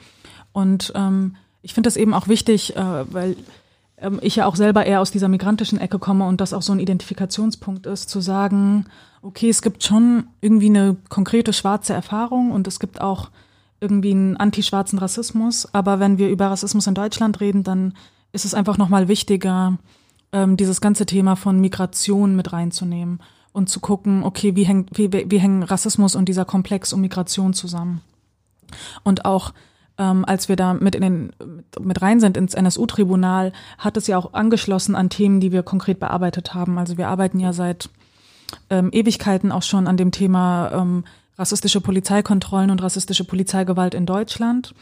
Und 0.53 0.93
ähm, 0.95 1.37
ich 1.63 1.75
finde 1.75 1.87
das 1.89 1.97
eben 1.97 2.15
auch 2.15 2.29
wichtig, 2.29 2.77
äh, 2.77 3.13
weil 3.13 3.37
ähm, 3.99 4.19
ich 4.23 4.37
ja 4.37 4.47
auch 4.47 4.57
selber 4.57 4.85
eher 4.85 5.01
aus 5.01 5.11
dieser 5.11 5.29
migrantischen 5.29 5.79
Ecke 5.79 5.99
komme 5.99 6.27
und 6.27 6.41
das 6.41 6.53
auch 6.53 6.63
so 6.63 6.73
ein 6.73 6.81
Identifikationspunkt 6.81 7.87
ist, 7.87 8.11
zu 8.11 8.21
sagen, 8.21 8.87
okay, 9.23 9.49
es 9.49 9.63
gibt 9.63 9.85
schon 9.85 10.25
irgendwie 10.41 10.67
eine 10.67 10.97
konkrete 11.09 11.53
schwarze 11.53 11.95
Erfahrung 11.95 12.51
und 12.51 12.67
es 12.67 12.81
gibt 12.81 13.01
auch 13.01 13.31
irgendwie 13.81 14.13
einen 14.13 14.37
antischwarzen 14.37 14.99
Rassismus. 14.99 15.73
Aber 15.73 16.01
wenn 16.01 16.19
wir 16.19 16.29
über 16.29 16.49
Rassismus 16.49 16.87
in 16.87 16.95
Deutschland 16.95 17.41
reden, 17.41 17.65
dann 17.65 17.95
ist 18.33 18.45
es 18.45 18.55
einfach 18.55 18.79
nochmal 18.79 19.09
wichtiger, 19.09 19.79
ähm, 20.33 20.57
dieses 20.57 20.81
ganze 20.81 21.07
Thema 21.07 21.37
von 21.37 21.61
Migration 21.61 22.37
mit 22.37 22.53
reinzunehmen 22.53 23.21
und 23.53 23.69
zu 23.69 23.81
gucken, 23.81 24.25
okay, 24.25 24.57
wie, 24.57 24.65
hängt, 24.65 24.97
wie, 24.97 25.13
wie 25.13 25.39
hängen 25.39 25.63
Rassismus 25.63 26.15
und 26.15 26.29
dieser 26.29 26.45
Komplex 26.45 26.93
um 26.93 27.01
Migration 27.01 27.53
zusammen. 27.53 28.01
Und 29.03 29.25
auch 29.25 29.53
ähm, 29.99 30.25
als 30.25 30.49
wir 30.49 30.57
da 30.57 30.75
mit 30.75 30.95
in 30.95 31.03
den 31.03 31.33
mit 31.81 32.01
rein 32.01 32.21
sind 32.21 32.37
ins 32.37 32.55
NSU-Tribunal, 32.55 33.53
hat 33.79 33.97
es 33.97 34.07
ja 34.07 34.17
auch 34.17 34.33
angeschlossen 34.33 34.95
an 34.95 35.11
Themen, 35.11 35.41
die 35.41 35.53
wir 35.53 35.63
konkret 35.63 36.01
bearbeitet 36.01 36.55
haben. 36.55 36.79
Also 36.79 36.97
wir 36.97 37.09
arbeiten 37.09 37.41
ja 37.41 37.53
seit 37.53 37.91
ähm, 38.71 38.91
Ewigkeiten 38.93 39.53
auch 39.53 39.63
schon 39.63 39.87
an 39.87 39.97
dem 39.97 40.11
Thema 40.11 40.71
ähm, 40.73 41.05
rassistische 41.39 41.81
Polizeikontrollen 41.81 42.71
und 42.71 42.83
rassistische 42.83 43.25
Polizeigewalt 43.25 43.95
in 43.95 44.07
Deutschland. 44.07 44.75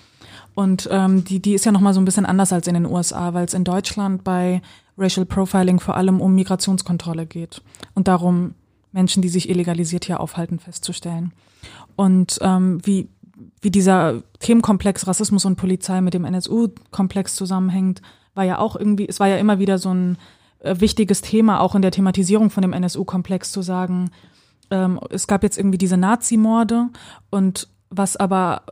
Und 0.55 0.89
ähm, 0.91 1.25
die, 1.25 1.41
die 1.41 1.55
ist 1.55 1.65
ja 1.65 1.73
nochmal 1.73 1.95
so 1.95 2.01
ein 2.01 2.05
bisschen 2.05 2.27
anders 2.27 2.53
als 2.53 2.67
in 2.67 2.75
den 2.75 2.87
USA, 2.87 3.35
weil 3.35 3.45
es 3.45 3.55
in 3.55 3.65
Deutschland 3.65 4.25
bei 4.25 4.63
Racial 4.99 5.25
Profiling 5.25 5.81
vor 5.81 5.97
allem 5.97 6.21
um 6.21 6.35
Migrationskontrolle 6.35 7.27
geht 7.27 7.63
und 7.95 8.09
darum, 8.09 8.55
Menschen, 8.93 9.23
die 9.23 9.29
sich 9.29 9.49
illegalisiert 9.49 10.05
hier 10.05 10.21
aufhalten, 10.21 10.59
festzustellen. 10.59 11.33
Und 11.97 12.39
ähm, 12.41 12.85
wie, 12.85 13.09
wie 13.61 13.71
dieser 13.71 14.23
Themenkomplex 14.41 15.07
Rassismus 15.07 15.45
und 15.45 15.57
Polizei 15.57 16.01
mit 16.01 16.15
dem 16.15 16.25
NSU-Komplex 16.25 17.35
zusammenhängt, 17.35 18.03
war 18.35 18.45
ja 18.45 18.59
auch 18.59 18.77
irgendwie, 18.77 19.09
es 19.09 19.21
war 19.21 19.29
ja 19.29 19.37
immer 19.37 19.59
wieder 19.59 19.79
so 19.79 19.93
ein 19.93 20.19
äh, 20.61 20.77
wichtiges 20.79 21.23
Thema, 21.23 21.61
auch 21.61 21.75
in 21.75 21.83
der 21.83 21.91
Thematisierung 21.91 22.51
von 22.51 22.63
dem 22.63 22.73
NSU-Komplex 22.73 23.53
zu 23.53 23.63
sagen, 23.63 24.11
ähm, 24.71 25.01
es 25.11 25.27
gab 25.27 25.43
jetzt 25.43 25.59
irgendwie 25.59 25.79
diese 25.79 25.97
Nazi-Morde 25.97 26.89
und 27.31 27.69
was 27.91 28.17
aber 28.17 28.63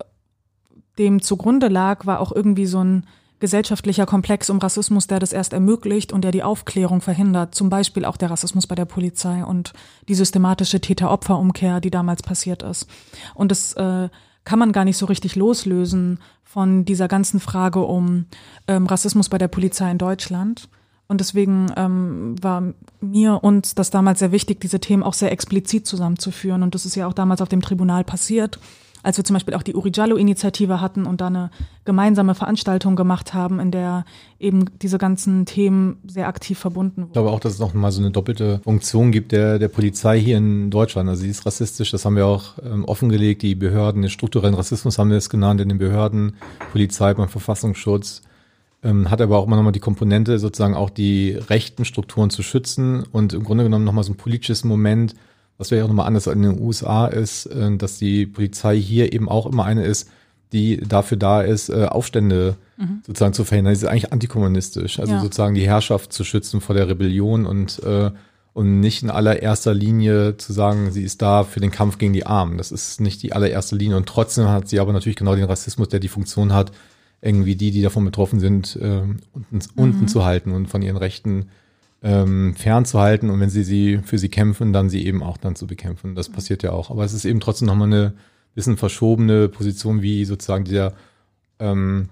dem 0.98 1.22
zugrunde 1.22 1.68
lag, 1.68 2.06
war 2.06 2.20
auch 2.20 2.32
irgendwie 2.32 2.66
so 2.66 2.82
ein 2.82 3.06
gesellschaftlicher 3.40 4.06
Komplex 4.06 4.50
um 4.50 4.58
Rassismus, 4.58 5.06
der 5.06 5.18
das 5.20 5.32
erst 5.32 5.52
ermöglicht 5.52 6.12
und 6.12 6.22
der 6.22 6.32
die 6.32 6.42
Aufklärung 6.42 7.00
verhindert. 7.00 7.54
Zum 7.54 7.70
Beispiel 7.70 8.04
auch 8.04 8.16
der 8.16 8.30
Rassismus 8.30 8.66
bei 8.66 8.74
der 8.74 8.84
Polizei 8.84 9.44
und 9.44 9.72
die 10.08 10.14
systematische 10.14 10.80
Täter-Opfer-Umkehr, 10.80 11.80
die 11.80 11.90
damals 11.90 12.22
passiert 12.22 12.62
ist. 12.62 12.88
Und 13.34 13.50
das 13.50 13.74
äh, 13.74 14.08
kann 14.44 14.58
man 14.58 14.72
gar 14.72 14.84
nicht 14.84 14.96
so 14.96 15.06
richtig 15.06 15.36
loslösen 15.36 16.18
von 16.42 16.84
dieser 16.84 17.06
ganzen 17.06 17.38
Frage 17.40 17.80
um 17.80 18.26
ähm, 18.66 18.86
Rassismus 18.86 19.28
bei 19.28 19.38
der 19.38 19.48
Polizei 19.48 19.90
in 19.90 19.98
Deutschland. 19.98 20.68
Und 21.06 21.20
deswegen 21.20 21.72
ähm, 21.76 22.34
war 22.42 22.74
mir 23.00 23.42
uns 23.42 23.74
das 23.74 23.90
damals 23.90 24.18
sehr 24.18 24.32
wichtig, 24.32 24.60
diese 24.60 24.80
Themen 24.80 25.02
auch 25.02 25.14
sehr 25.14 25.32
explizit 25.32 25.86
zusammenzuführen. 25.86 26.62
Und 26.62 26.74
das 26.74 26.84
ist 26.84 26.96
ja 26.96 27.06
auch 27.06 27.14
damals 27.14 27.40
auf 27.40 27.48
dem 27.48 27.62
Tribunal 27.62 28.04
passiert 28.04 28.58
als 29.08 29.16
wir 29.16 29.24
zum 29.24 29.32
Beispiel 29.32 29.54
auch 29.54 29.62
die 29.62 29.74
Uri 29.74 29.90
Jallo-Initiative 29.90 30.82
hatten 30.82 31.06
und 31.06 31.22
da 31.22 31.28
eine 31.28 31.50
gemeinsame 31.86 32.34
Veranstaltung 32.34 32.94
gemacht 32.94 33.32
haben, 33.32 33.58
in 33.58 33.70
der 33.70 34.04
eben 34.38 34.66
diese 34.82 34.98
ganzen 34.98 35.46
Themen 35.46 35.96
sehr 36.06 36.28
aktiv 36.28 36.58
verbunden 36.58 37.00
wurden. 37.00 37.08
Ich 37.08 37.12
glaube 37.14 37.30
auch, 37.30 37.40
dass 37.40 37.54
es 37.54 37.58
noch 37.58 37.72
mal 37.72 37.90
so 37.90 38.02
eine 38.02 38.10
doppelte 38.10 38.60
Funktion 38.64 39.10
gibt 39.10 39.32
der, 39.32 39.58
der 39.58 39.68
Polizei 39.68 40.20
hier 40.20 40.36
in 40.36 40.70
Deutschland. 40.70 41.08
Also 41.08 41.22
sie 41.22 41.30
ist 41.30 41.46
rassistisch, 41.46 41.90
das 41.90 42.04
haben 42.04 42.16
wir 42.16 42.26
auch 42.26 42.58
ähm, 42.62 42.84
offengelegt. 42.84 43.40
Die 43.40 43.54
Behörden, 43.54 44.02
den 44.02 44.10
strukturellen 44.10 44.54
Rassismus 44.54 44.98
haben 44.98 45.08
wir 45.08 45.16
es 45.16 45.30
genannt 45.30 45.62
in 45.62 45.70
den 45.70 45.78
Behörden, 45.78 46.34
Polizei 46.70 47.14
beim 47.14 47.30
Verfassungsschutz. 47.30 48.20
Ähm, 48.82 49.10
hat 49.10 49.22
aber 49.22 49.38
auch 49.38 49.46
immer 49.46 49.56
nochmal 49.56 49.72
die 49.72 49.80
Komponente, 49.80 50.38
sozusagen 50.38 50.74
auch 50.74 50.90
die 50.90 51.30
rechten 51.30 51.86
Strukturen 51.86 52.28
zu 52.28 52.42
schützen 52.42 53.04
und 53.10 53.32
im 53.32 53.42
Grunde 53.42 53.64
genommen 53.64 53.86
nochmal 53.86 54.04
so 54.04 54.12
ein 54.12 54.18
politisches 54.18 54.64
Moment, 54.64 55.14
was 55.58 55.70
wäre 55.70 55.84
auch 55.84 55.88
nochmal 55.88 56.06
anders 56.06 56.28
als 56.28 56.36
in 56.36 56.42
den 56.42 56.60
USA 56.60 57.06
ist, 57.06 57.46
äh, 57.46 57.76
dass 57.76 57.98
die 57.98 58.26
Polizei 58.26 58.78
hier 58.78 59.12
eben 59.12 59.28
auch 59.28 59.46
immer 59.46 59.64
eine 59.64 59.84
ist, 59.84 60.08
die 60.52 60.78
dafür 60.78 61.18
da 61.18 61.42
ist, 61.42 61.68
äh, 61.68 61.86
Aufstände 61.86 62.56
mhm. 62.76 63.02
sozusagen 63.06 63.34
zu 63.34 63.44
verhindern. 63.44 63.74
Sie 63.74 63.84
ist 63.84 63.90
eigentlich 63.90 64.12
antikommunistisch, 64.12 64.98
also 64.98 65.14
ja. 65.14 65.20
sozusagen 65.20 65.54
die 65.54 65.66
Herrschaft 65.66 66.12
zu 66.12 66.24
schützen 66.24 66.60
vor 66.60 66.74
der 66.74 66.88
Rebellion 66.88 67.44
und, 67.44 67.82
äh, 67.82 68.10
und 68.54 68.80
nicht 68.80 69.02
in 69.02 69.10
allererster 69.10 69.74
Linie 69.74 70.36
zu 70.36 70.52
sagen, 70.52 70.90
sie 70.90 71.02
ist 71.02 71.20
da 71.20 71.44
für 71.44 71.60
den 71.60 71.70
Kampf 71.70 71.98
gegen 71.98 72.12
die 72.12 72.24
Armen. 72.26 72.56
Das 72.56 72.72
ist 72.72 73.00
nicht 73.00 73.22
die 73.22 73.32
allererste 73.32 73.76
Linie. 73.76 73.96
Und 73.96 74.06
trotzdem 74.06 74.48
hat 74.48 74.68
sie 74.68 74.80
aber 74.80 74.92
natürlich 74.92 75.16
genau 75.16 75.34
den 75.34 75.44
Rassismus, 75.44 75.88
der 75.88 76.00
die 76.00 76.08
Funktion 76.08 76.54
hat, 76.54 76.72
irgendwie 77.20 77.56
die, 77.56 77.70
die 77.70 77.82
davon 77.82 78.04
betroffen 78.04 78.40
sind, 78.40 78.76
äh, 78.76 79.02
unten, 79.32 79.56
mhm. 79.56 79.60
unten 79.76 80.08
zu 80.08 80.24
halten 80.24 80.52
und 80.52 80.68
von 80.68 80.82
ihren 80.82 80.96
Rechten 80.96 81.48
ähm, 82.02 82.54
fernzuhalten 82.54 83.30
und 83.30 83.40
wenn 83.40 83.50
sie 83.50 83.64
sie 83.64 84.00
für 84.04 84.18
sie 84.18 84.28
kämpfen, 84.28 84.72
dann 84.72 84.88
sie 84.88 85.04
eben 85.04 85.22
auch 85.22 85.36
dann 85.36 85.56
zu 85.56 85.66
bekämpfen. 85.66 86.14
Das 86.14 86.28
passiert 86.28 86.62
ja 86.62 86.72
auch. 86.72 86.90
Aber 86.90 87.04
es 87.04 87.12
ist 87.12 87.24
eben 87.24 87.40
trotzdem 87.40 87.66
nochmal 87.66 87.88
eine 87.88 88.12
bisschen 88.54 88.76
verschobene 88.76 89.48
Position, 89.48 90.02
wie 90.02 90.24
sozusagen 90.24 90.64
dieser 90.64 90.92
ähm, 91.58 92.08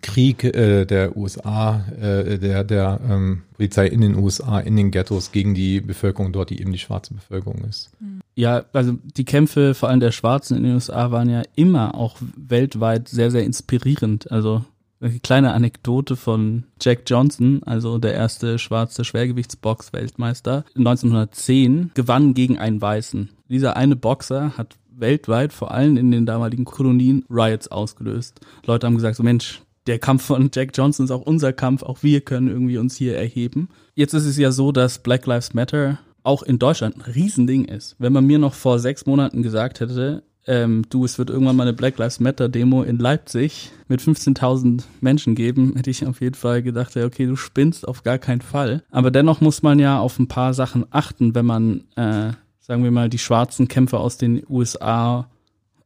Krieg 0.00 0.42
äh, 0.44 0.86
der 0.86 1.16
USA, 1.16 1.84
äh, 2.00 2.38
der, 2.38 2.64
der 2.64 3.00
ähm, 3.08 3.42
Polizei 3.54 3.88
in 3.88 4.00
den 4.00 4.16
USA, 4.16 4.58
in 4.58 4.76
den 4.76 4.90
Ghettos 4.90 5.32
gegen 5.32 5.54
die 5.54 5.80
Bevölkerung 5.80 6.32
dort, 6.32 6.50
die 6.50 6.60
eben 6.60 6.72
die 6.72 6.78
schwarze 6.78 7.12
Bevölkerung 7.12 7.62
ist. 7.68 7.90
Ja, 8.34 8.64
also 8.72 8.96
die 9.16 9.24
Kämpfe 9.24 9.74
vor 9.74 9.90
allem 9.90 10.00
der 10.00 10.12
Schwarzen 10.12 10.56
in 10.56 10.62
den 10.62 10.74
USA 10.74 11.10
waren 11.10 11.28
ja 11.28 11.42
immer 11.54 11.94
auch 11.94 12.16
weltweit 12.36 13.08
sehr, 13.08 13.30
sehr 13.30 13.44
inspirierend. 13.44 14.30
Also 14.32 14.64
eine 15.02 15.18
kleine 15.18 15.52
Anekdote 15.52 16.16
von 16.16 16.64
Jack 16.80 17.02
Johnson, 17.06 17.62
also 17.64 17.98
der 17.98 18.14
erste 18.14 18.58
schwarze 18.58 19.04
Schwergewichtsbox-Weltmeister, 19.04 20.64
1910 20.76 21.90
gewann 21.94 22.34
gegen 22.34 22.58
einen 22.58 22.80
Weißen. 22.80 23.30
Dieser 23.48 23.76
eine 23.76 23.96
Boxer 23.96 24.56
hat 24.56 24.76
weltweit, 24.94 25.52
vor 25.52 25.72
allem 25.72 25.96
in 25.96 26.10
den 26.10 26.26
damaligen 26.26 26.64
Kolonien, 26.64 27.24
Riots 27.28 27.68
ausgelöst. 27.68 28.40
Leute 28.64 28.86
haben 28.86 28.94
gesagt, 28.94 29.16
so 29.16 29.22
Mensch, 29.22 29.62
der 29.86 29.98
Kampf 29.98 30.24
von 30.24 30.50
Jack 30.54 30.70
Johnson 30.74 31.04
ist 31.04 31.10
auch 31.10 31.22
unser 31.22 31.52
Kampf, 31.52 31.82
auch 31.82 32.02
wir 32.02 32.20
können 32.20 32.48
irgendwie 32.48 32.78
uns 32.78 32.96
hier 32.96 33.16
erheben. 33.16 33.68
Jetzt 33.94 34.14
ist 34.14 34.26
es 34.26 34.38
ja 34.38 34.52
so, 34.52 34.70
dass 34.70 35.00
Black 35.00 35.26
Lives 35.26 35.54
Matter 35.54 35.98
auch 36.22 36.44
in 36.44 36.60
Deutschland 36.60 36.96
ein 36.96 37.12
Riesending 37.12 37.64
ist. 37.64 37.96
Wenn 37.98 38.12
man 38.12 38.26
mir 38.26 38.38
noch 38.38 38.54
vor 38.54 38.78
sechs 38.78 39.06
Monaten 39.06 39.42
gesagt 39.42 39.80
hätte, 39.80 40.22
ähm, 40.46 40.82
du, 40.88 41.04
es 41.04 41.18
wird 41.18 41.30
irgendwann 41.30 41.56
mal 41.56 41.64
eine 41.64 41.72
Black 41.72 41.98
Lives 41.98 42.18
Matter 42.18 42.48
Demo 42.48 42.82
in 42.82 42.98
Leipzig 42.98 43.70
mit 43.88 44.00
15.000 44.00 44.82
Menschen 45.00 45.34
geben, 45.34 45.74
hätte 45.76 45.90
ich 45.90 46.04
auf 46.06 46.20
jeden 46.20 46.34
Fall 46.34 46.62
gedacht, 46.62 46.96
okay, 46.96 47.26
du 47.26 47.36
spinnst 47.36 47.86
auf 47.86 48.02
gar 48.02 48.18
keinen 48.18 48.40
Fall. 48.40 48.82
Aber 48.90 49.10
dennoch 49.10 49.40
muss 49.40 49.62
man 49.62 49.78
ja 49.78 50.00
auf 50.00 50.18
ein 50.18 50.28
paar 50.28 50.52
Sachen 50.54 50.84
achten, 50.90 51.34
wenn 51.34 51.46
man, 51.46 51.84
äh, 51.96 52.32
sagen 52.60 52.82
wir 52.82 52.90
mal, 52.90 53.08
die 53.08 53.18
schwarzen 53.18 53.68
Kämpfer 53.68 54.00
aus 54.00 54.16
den 54.16 54.42
USA 54.48 55.28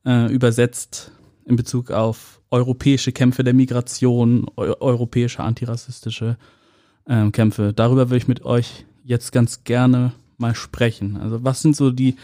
äh, 0.07 0.33
übersetzt 0.33 1.13
in 1.45 1.57
Bezug 1.57 1.91
auf 1.91 2.41
europäische 2.51 3.13
Kämpfe 3.13 3.45
der 3.45 3.55
Migration, 3.55 4.47
eu 4.57 4.75
europäische 4.81 5.43
antirassistische 5.43 6.39
äh, 7.05 7.31
Kämpfe. 7.31 7.73
Darüber 7.75 8.09
würde 8.09 8.19
ich 8.19 8.29
mit 8.29 8.45
euch 8.45 8.87
jetzt 9.05 9.33
ganz 9.33 9.65
gerne 9.65 10.13
mal 10.39 10.55
sprechen. 10.55 11.17
Also 11.17 11.45
was 11.45 11.61
sind 11.61 11.77
so 11.77 11.91
die 11.91 12.17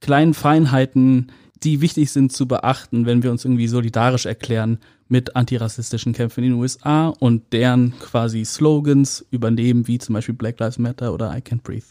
kleinen 0.00 0.34
Feinheiten, 0.34 1.32
die 1.62 1.80
wichtig 1.80 2.10
sind 2.10 2.32
zu 2.32 2.46
beachten, 2.46 3.06
wenn 3.06 3.22
wir 3.22 3.30
uns 3.30 3.44
irgendwie 3.44 3.68
solidarisch 3.68 4.26
erklären 4.26 4.78
mit 5.08 5.36
antirassistischen 5.36 6.12
Kämpfen 6.12 6.44
in 6.44 6.50
den 6.50 6.60
USA 6.60 7.08
und 7.08 7.52
deren 7.52 7.94
quasi 7.98 8.44
Slogans 8.44 9.24
übernehmen, 9.30 9.86
wie 9.86 9.98
zum 9.98 10.14
Beispiel 10.14 10.34
Black 10.34 10.58
Lives 10.58 10.78
Matter 10.78 11.12
oder 11.12 11.36
I 11.36 11.40
Can't 11.40 11.62
Breathe. 11.62 11.86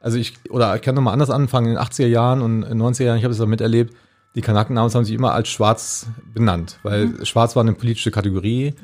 Also 0.00 0.18
ich, 0.18 0.34
oder 0.50 0.74
ich 0.76 0.82
kann 0.82 0.94
nochmal 0.94 1.14
anders 1.14 1.30
anfangen, 1.30 1.68
in 1.68 1.74
den 1.74 1.82
80er 1.82 2.06
Jahren 2.06 2.42
und 2.42 2.62
in 2.62 2.78
den 2.78 2.82
90er 2.82 3.04
Jahren, 3.04 3.18
ich 3.18 3.24
habe 3.24 3.34
es 3.34 3.40
auch 3.40 3.46
miterlebt, 3.46 3.94
die 4.34 4.42
Kanaken 4.42 4.78
haben 4.78 5.04
sich 5.04 5.14
immer 5.14 5.32
als 5.32 5.48
schwarz 5.48 6.08
benannt, 6.34 6.78
weil 6.82 7.06
mhm. 7.06 7.24
schwarz 7.24 7.56
war 7.56 7.62
eine 7.62 7.72
politische 7.72 8.10
Kategorie. 8.10 8.74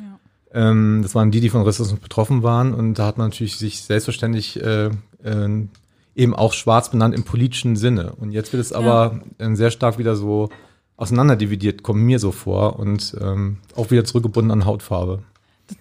Ja. 0.53 0.71
Ähm, 0.71 1.01
das 1.03 1.15
waren 1.15 1.31
die, 1.31 1.41
die 1.41 1.51
von 1.51 1.63
Rassismus 1.63 2.01
betroffen 2.01 2.43
waren 2.43 2.73
und 2.73 2.95
da 2.95 3.07
hat 3.07 3.19
man 3.19 3.29
natürlich 3.29 3.57
sich 3.57 3.83
selbstverständlich 3.83 4.61
äh, 4.63 4.87
äh, 4.87 5.69
eben 6.15 6.35
auch 6.35 6.53
schwarz 6.53 6.91
benannt 6.91 7.15
im 7.15 7.25
politischen 7.25 7.77
Sinne. 7.77 8.13
Und 8.13 8.33
jetzt 8.33 8.53
wird 8.53 8.61
es 8.61 8.73
aber 8.73 9.21
ja. 9.39 9.55
sehr 9.55 9.71
stark 9.71 9.99
wieder 9.99 10.17
so 10.17 10.51
auseinanderdividiert, 10.97 11.83
kommt 11.83 12.03
mir 12.03 12.19
so 12.19 12.33
vor 12.33 12.79
und 12.79 13.17
ähm, 13.21 13.59
auch 13.75 13.91
wieder 13.91 14.05
zurückgebunden 14.05 14.51
an 14.51 14.67
Hautfarbe. 14.67 15.23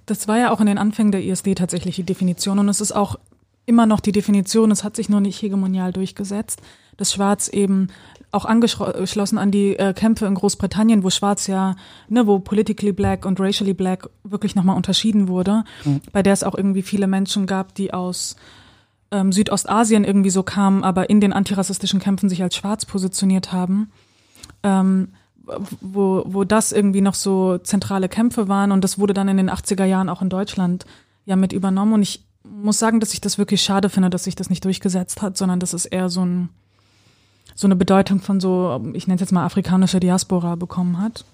Das 0.05 0.27
war 0.27 0.37
ja 0.37 0.51
auch 0.51 0.61
in 0.61 0.67
den 0.67 0.77
Anfängen 0.77 1.11
der 1.11 1.23
ISD 1.23 1.55
tatsächlich 1.55 1.95
die 1.95 2.03
Definition 2.03 2.59
und 2.59 2.69
es 2.69 2.81
ist 2.81 2.93
auch 2.93 3.17
immer 3.65 3.85
noch 3.85 3.99
die 3.99 4.11
Definition, 4.11 4.71
es 4.71 4.83
hat 4.83 4.95
sich 4.95 5.09
nur 5.09 5.21
nicht 5.21 5.41
hegemonial 5.41 5.93
durchgesetzt, 5.93 6.61
dass 6.97 7.13
Schwarz 7.13 7.47
eben 7.47 7.89
auch 8.31 8.45
angeschlossen 8.45 9.37
an 9.37 9.51
die 9.51 9.77
äh, 9.77 9.93
Kämpfe 9.93 10.25
in 10.25 10.35
Großbritannien, 10.35 11.03
wo 11.03 11.09
Schwarz 11.09 11.47
ja, 11.47 11.75
ne, 12.07 12.25
wo 12.27 12.39
politically 12.39 12.93
black 12.93 13.25
und 13.25 13.39
racially 13.39 13.73
black 13.73 14.09
wirklich 14.23 14.55
nochmal 14.55 14.77
unterschieden 14.77 15.27
wurde, 15.27 15.63
mhm. 15.83 16.01
bei 16.13 16.23
der 16.23 16.33
es 16.33 16.43
auch 16.43 16.55
irgendwie 16.55 16.81
viele 16.81 17.07
Menschen 17.07 17.45
gab, 17.45 17.75
die 17.75 17.93
aus 17.93 18.37
ähm, 19.11 19.31
Südostasien 19.31 20.03
irgendwie 20.03 20.29
so 20.29 20.43
kamen, 20.43 20.83
aber 20.83 21.09
in 21.09 21.21
den 21.21 21.33
antirassistischen 21.33 21.99
Kämpfen 21.99 22.29
sich 22.29 22.41
als 22.41 22.55
schwarz 22.55 22.85
positioniert 22.85 23.51
haben, 23.51 23.91
ähm, 24.63 25.09
wo, 25.81 26.23
wo 26.25 26.43
das 26.43 26.71
irgendwie 26.71 27.01
noch 27.01 27.15
so 27.15 27.57
zentrale 27.57 28.09
Kämpfe 28.09 28.47
waren. 28.47 28.71
Und 28.71 28.83
das 28.83 28.97
wurde 28.97 29.13
dann 29.13 29.27
in 29.27 29.37
den 29.37 29.49
80er 29.49 29.85
Jahren 29.85 30.09
auch 30.09 30.21
in 30.21 30.29
Deutschland 30.29 30.85
ja 31.25 31.35
mit 31.35 31.51
übernommen. 31.51 31.93
Und 31.93 32.01
ich 32.03 32.25
muss 32.43 32.79
sagen, 32.79 32.99
dass 32.99 33.13
ich 33.13 33.21
das 33.21 33.37
wirklich 33.37 33.61
schade 33.61 33.89
finde, 33.89 34.09
dass 34.09 34.23
sich 34.23 34.35
das 34.35 34.49
nicht 34.49 34.63
durchgesetzt 34.65 35.21
hat, 35.21 35.37
sondern 35.37 35.59
dass 35.59 35.73
es 35.73 35.85
eher 35.85 36.09
so 36.09 36.25
ein 36.25 36.49
so 37.53 37.67
eine 37.67 37.75
Bedeutung 37.75 38.21
von 38.21 38.39
so, 38.39 38.81
ich 38.93 39.07
nenne 39.07 39.15
es 39.15 39.21
jetzt 39.21 39.33
mal 39.33 39.45
afrikanische 39.45 39.99
Diaspora 39.99 40.55
bekommen 40.55 40.99
hat 40.99 41.25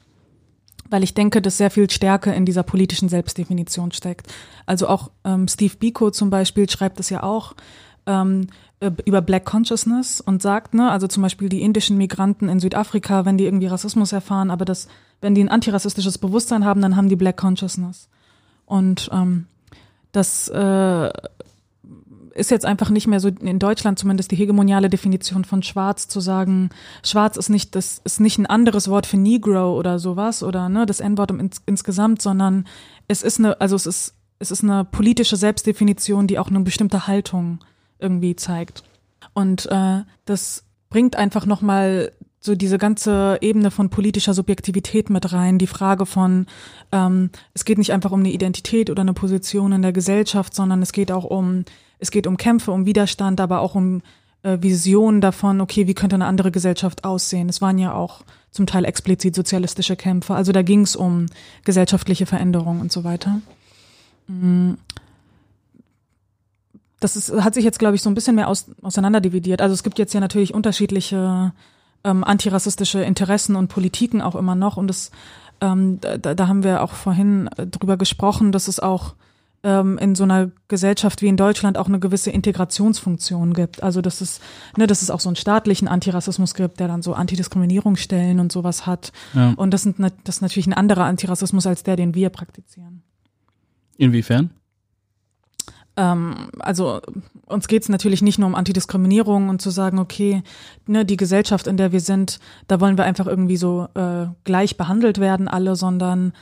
weil 0.90 1.04
ich 1.04 1.14
denke, 1.14 1.42
dass 1.42 1.58
sehr 1.58 1.72
viel 1.72 1.90
Stärke 1.90 2.32
in 2.34 2.46
dieser 2.46 2.64
politischen 2.64 3.10
Selbstdefinition 3.10 3.92
steckt. 3.92 4.28
Also 4.66 4.88
auch 4.88 5.12
ähm, 5.24 5.48
Steve 5.48 5.76
Biko 5.78 6.12
zum 6.12 6.30
Beispiel 6.30 6.70
schreibt 6.70 7.00
es 7.00 7.10
ja 7.10 7.24
auch 7.24 7.56
ähm, 8.06 8.48
äh, 8.80 8.92
über 9.06 9.22
Black 9.22 9.46
Consciousness 9.46 10.22
und 10.22 10.42
sagt, 10.42 10.74
ne, 10.74 10.92
also 10.92 11.08
zum 11.08 11.24
Beispiel 11.24 11.50
die 11.50 11.62
indischen 11.62 11.98
Migranten 11.98 12.50
in 12.50 12.60
Südafrika, 12.60 13.26
wenn 13.26 13.38
die 13.38 13.46
irgendwie 13.46 13.68
Rassismus 13.68 14.12
erfahren, 14.12 14.52
aber 14.52 14.66
das, 14.66 14.88
wenn 15.22 15.36
die 15.36 15.44
ein 15.44 15.50
antirassistisches 15.50 16.18
Bewusstsein 16.18 16.66
haben, 16.66 16.82
dann 16.82 16.96
haben 16.96 17.10
die 17.10 17.16
Black 17.16 17.38
Consciousness. 17.38 18.08
Und 18.66 19.10
ähm, 19.12 19.48
das 20.12 20.48
äh, 20.50 21.12
ist 22.38 22.52
jetzt 22.52 22.66
einfach 22.66 22.90
nicht 22.90 23.08
mehr 23.08 23.20
so 23.20 23.28
in 23.28 23.60
Deutschland 23.60 24.00
zumindest 24.00 24.32
die 24.32 24.36
hegemoniale 24.36 24.90
Definition 24.90 25.44
von 25.44 25.64
Schwarz 25.64 26.08
zu 26.08 26.20
sagen, 26.20 26.70
Schwarz 27.04 27.38
ist 27.38 27.50
nicht 27.50 27.76
das 27.76 28.02
ist 28.04 28.20
nicht 28.20 28.38
ein 28.38 28.46
anderes 28.46 28.90
Wort 28.90 29.06
für 29.06 29.18
Negro 29.18 29.78
oder 29.78 30.00
sowas 30.00 30.44
oder 30.44 30.70
ne 30.70 30.86
das 30.86 31.00
N-Wort 31.00 31.32
ins, 31.32 31.62
insgesamt, 31.66 32.22
sondern 32.22 32.66
es 33.08 33.24
ist 33.24 33.40
eine 33.40 33.60
also 33.60 33.76
es 33.76 33.86
ist 33.86 34.14
es 34.40 34.52
ist 34.52 34.64
eine 34.64 34.86
politische 34.86 35.36
Selbstdefinition, 35.36 36.28
die 36.28 36.38
auch 36.40 36.50
eine 36.50 36.60
bestimmte 36.60 37.08
Haltung 37.08 37.60
irgendwie 38.00 38.36
zeigt. 38.36 38.84
Und 39.34 39.66
äh, 39.72 40.04
das 40.26 40.64
bringt 40.90 41.16
einfach 41.16 41.46
noch 41.46 41.62
mal 41.62 42.12
so 42.40 42.56
diese 42.56 42.78
ganze 42.78 43.38
Ebene 43.42 43.72
von 43.72 43.90
politischer 43.90 44.34
Subjektivität 44.34 45.10
mit 45.10 45.34
rein, 45.34 45.58
die 45.58 45.68
Frage 45.68 46.06
von, 46.06 46.46
ähm, 46.92 47.32
es 47.54 47.66
geht 47.66 47.78
nicht 47.78 47.92
einfach 47.92 48.12
um 48.12 48.20
eine 48.20 48.32
Identität 48.32 48.90
oder 48.90 49.02
eine 49.02 49.14
Position 49.14 49.72
in 49.72 49.82
der 49.82 49.92
Gesellschaft, 49.92 50.54
sondern 50.54 50.82
es 50.82 50.92
geht 50.92 51.12
auch 51.12 51.26
um 51.26 51.66
es 52.00 52.12
geht 52.12 52.28
um 52.28 52.38
Kämpfe, 52.38 52.72
um 52.72 52.86
Widerstand, 52.86 53.40
aber 53.42 53.62
auch 53.62 53.76
um 53.76 54.02
äh, 54.44 54.58
Visionen 54.62 55.22
davon, 55.22 55.62
okay, 55.62 55.88
wie 55.88 55.94
könnte 55.94 56.16
eine 56.16 56.26
andere 56.26 56.52
Gesellschaft 56.52 57.04
aussehen? 57.04 57.50
Es 57.50 57.62
waren 57.62 57.78
ja 57.78 57.94
auch 57.94 58.22
zum 58.52 58.66
Teil 58.66 58.86
explizit 58.86 59.36
sozialistische 59.36 59.96
Kämpfe. 59.96 60.36
Also 60.36 60.52
da 60.52 60.62
ging 60.62 60.82
es 60.82 60.96
um 60.96 61.28
gesellschaftliche 61.64 62.26
Veränderungen 62.26 62.82
und 62.82 62.92
so 62.92 63.04
weiter. 63.04 63.42
Mm. 64.28 64.74
Das 67.00 67.16
ist, 67.16 67.32
hat 67.32 67.54
sich 67.54 67.64
jetzt, 67.64 67.78
glaube 67.78 67.96
ich, 67.96 68.02
so 68.02 68.10
ein 68.10 68.16
bisschen 68.16 68.34
mehr 68.34 68.48
aus, 68.48 68.66
auseinanderdividiert. 68.82 69.62
Also 69.62 69.74
es 69.74 69.84
gibt 69.84 70.00
jetzt 70.00 70.16
ja 70.16 70.20
natürlich 70.20 70.56
unterschiedliche 70.56 71.54
ähm, 72.04 72.24
antirassistische 72.24 73.04
Interessen 73.04 73.56
und 73.56 73.68
Politiken 73.68 74.22
auch 74.22 74.36
immer 74.36 74.56
noch. 74.56 74.78
Und 74.78 74.88
das, 74.88 75.12
ähm, 75.62 76.00
da, 76.02 76.18
da 76.18 76.48
haben 76.48 76.64
wir 76.64 76.82
auch 76.82 76.94
vorhin 76.94 77.50
äh, 77.58 77.68
drüber 77.68 77.98
gesprochen, 77.98 78.52
dass 78.52 78.68
es 78.68 78.80
auch 78.80 79.14
ähm, 79.64 79.98
in 79.98 80.16
so 80.16 80.24
einer 80.24 80.52
Gesellschaft 80.68 81.22
wie 81.22 81.28
in 81.28 81.38
Deutschland 81.38 81.78
auch 81.78 81.88
eine 81.88 82.00
gewisse 82.00 82.32
Integrationsfunktion 82.32 83.54
gibt. 83.54 83.84
Also 83.84 84.02
dass 84.02 84.22
es, 84.22 84.40
ne, 84.78 84.88
dass 84.88 85.02
es 85.02 85.12
auch 85.12 85.20
so 85.20 85.30
einen 85.30 85.36
staatlichen 85.36 85.88
Antirassismus 85.88 86.54
gibt, 86.54 86.80
der 86.80 86.88
dann 86.88 87.02
so 87.02 87.14
Antidiskriminierungsstellen 87.14 88.40
und 88.40 88.52
sowas 88.52 88.86
hat. 88.86 89.12
Ja. 89.34 89.54
Und 89.56 89.74
das, 89.74 89.84
sind, 89.84 90.00
das 90.00 90.38
ist 90.38 90.42
natürlich 90.42 90.68
ein 90.68 90.74
anderer 90.74 91.06
Antirassismus 91.06 91.66
als 91.66 91.84
der, 91.84 91.96
den 91.96 92.16
wir 92.16 92.30
praktizieren. 92.30 93.04
Inwiefern? 93.98 94.52
Ähm, 95.98 96.50
also 96.60 97.02
uns 97.48 97.68
geht 97.68 97.82
es 97.82 97.90
natürlich 97.90 98.22
nicht 98.22 98.38
nur 98.38 98.48
um 98.48 98.56
Antidiskriminierung 98.56 99.50
und 99.50 99.62
zu 99.62 99.72
sagen, 99.72 100.00
okay, 100.00 100.44
ne, 100.86 101.04
die 101.04 101.18
Gesellschaft, 101.18 101.68
in 101.68 101.78
der 101.78 101.92
wir 101.92 102.02
sind, 102.02 102.40
da 102.68 102.80
wollen 102.80 102.98
wir 102.98 103.06
einfach 103.06 103.26
irgendwie 103.26 103.58
so 103.58 103.88
äh, 103.96 104.28
gleich 104.44 104.78
behandelt 104.78 105.20
werden, 105.20 105.48
alle, 105.48 105.76
sondern 105.76 106.34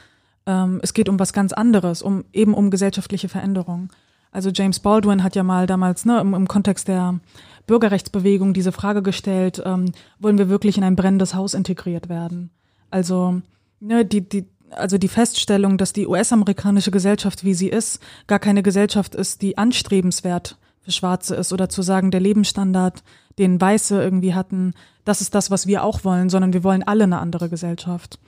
ähm, 0.46 0.80
es 0.84 0.94
geht 0.94 1.10
um 1.10 1.20
was 1.20 1.34
ganz 1.34 1.54
anderes, 1.54 2.02
um 2.02 2.26
eben 2.34 2.54
um 2.54 2.70
gesellschaftliche 2.70 3.30
Veränderung. 3.30 3.90
Also 4.32 4.50
James 4.50 4.80
Baldwin 4.80 5.24
hat 5.24 5.36
ja 5.36 5.44
mal 5.44 5.66
damals 5.66 6.06
ne, 6.06 6.20
im, 6.20 6.34
im 6.34 6.48
Kontext 6.48 6.88
der 6.88 7.20
Bürgerrechtsbewegung 7.68 8.54
diese 8.54 8.72
Frage 8.72 9.02
gestellt, 9.02 9.62
ähm, 9.66 9.92
wollen 10.20 10.38
wir 10.38 10.50
wirklich 10.50 10.78
in 10.78 10.84
ein 10.84 10.96
brennendes 10.96 11.34
Haus 11.34 11.54
integriert 11.54 12.10
werden? 12.10 12.52
Also 12.92 13.42
ne, 13.80 14.06
die, 14.06 14.28
die, 14.28 14.46
also 14.72 14.98
die 14.98 15.08
Feststellung, 15.08 15.78
dass 15.78 15.94
die 15.94 16.06
US-amerikanische 16.06 16.92
Gesellschaft, 16.92 17.44
wie 17.44 17.54
sie 17.54 17.70
ist, 17.70 18.02
gar 18.28 18.40
keine 18.40 18.62
Gesellschaft 18.62 19.16
ist, 19.16 19.42
die 19.42 19.58
anstrebenswert 19.58 20.58
für 20.82 20.92
Schwarze 20.92 21.36
ist 21.36 21.54
oder 21.54 21.70
zu 21.70 21.82
sagen, 21.82 22.12
der 22.12 22.20
Lebensstandard, 22.20 23.04
den 23.40 23.60
Weiße 23.60 24.02
irgendwie 24.02 24.34
hatten, 24.34 24.74
das 25.04 25.22
ist 25.22 25.34
das, 25.34 25.50
was 25.50 25.66
wir 25.66 25.84
auch 25.84 26.04
wollen, 26.04 26.30
sondern 26.30 26.54
wir 26.54 26.64
wollen 26.64 26.84
alle 26.84 27.06
eine 27.06 27.20
andere 27.20 27.50
Gesellschaft 27.50 28.20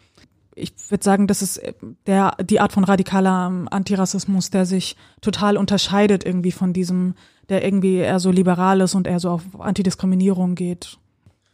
ich 0.58 0.74
würde 0.90 1.04
sagen, 1.04 1.28
das 1.28 1.42
ist 1.42 1.58
äh, 1.58 1.74
der, 2.06 2.36
die 2.44 2.60
Art 2.60 2.74
von 2.74 2.84
radikaler 2.84 3.48
ähm, 3.48 3.68
Antirassismus, 3.70 4.50
der 4.50 4.66
sich 4.66 4.96
total 5.22 5.58
unterscheidet 5.58 6.26
irgendwie 6.26 6.52
von 6.52 6.74
diesem, 6.74 7.14
der 7.50 7.64
irgendwie 7.64 7.98
eher 7.98 8.20
so 8.20 8.32
liberal 8.32 8.82
ist 8.82 8.96
und 8.96 9.08
eher 9.08 9.20
so 9.20 9.30
auf 9.30 9.44
Antidiskriminierung 9.60 10.56
geht. 10.56 10.98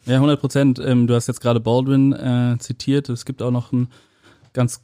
Ja, 0.05 0.15
100 0.15 0.39
Prozent. 0.39 0.79
Ähm, 0.79 1.07
du 1.07 1.15
hast 1.15 1.27
jetzt 1.27 1.41
gerade 1.41 1.59
Baldwin 1.59 2.13
äh, 2.13 2.57
zitiert. 2.59 3.09
Es 3.09 3.25
gibt 3.25 3.41
auch 3.41 3.51
noch 3.51 3.71
ein 3.71 3.89
ganz 4.53 4.81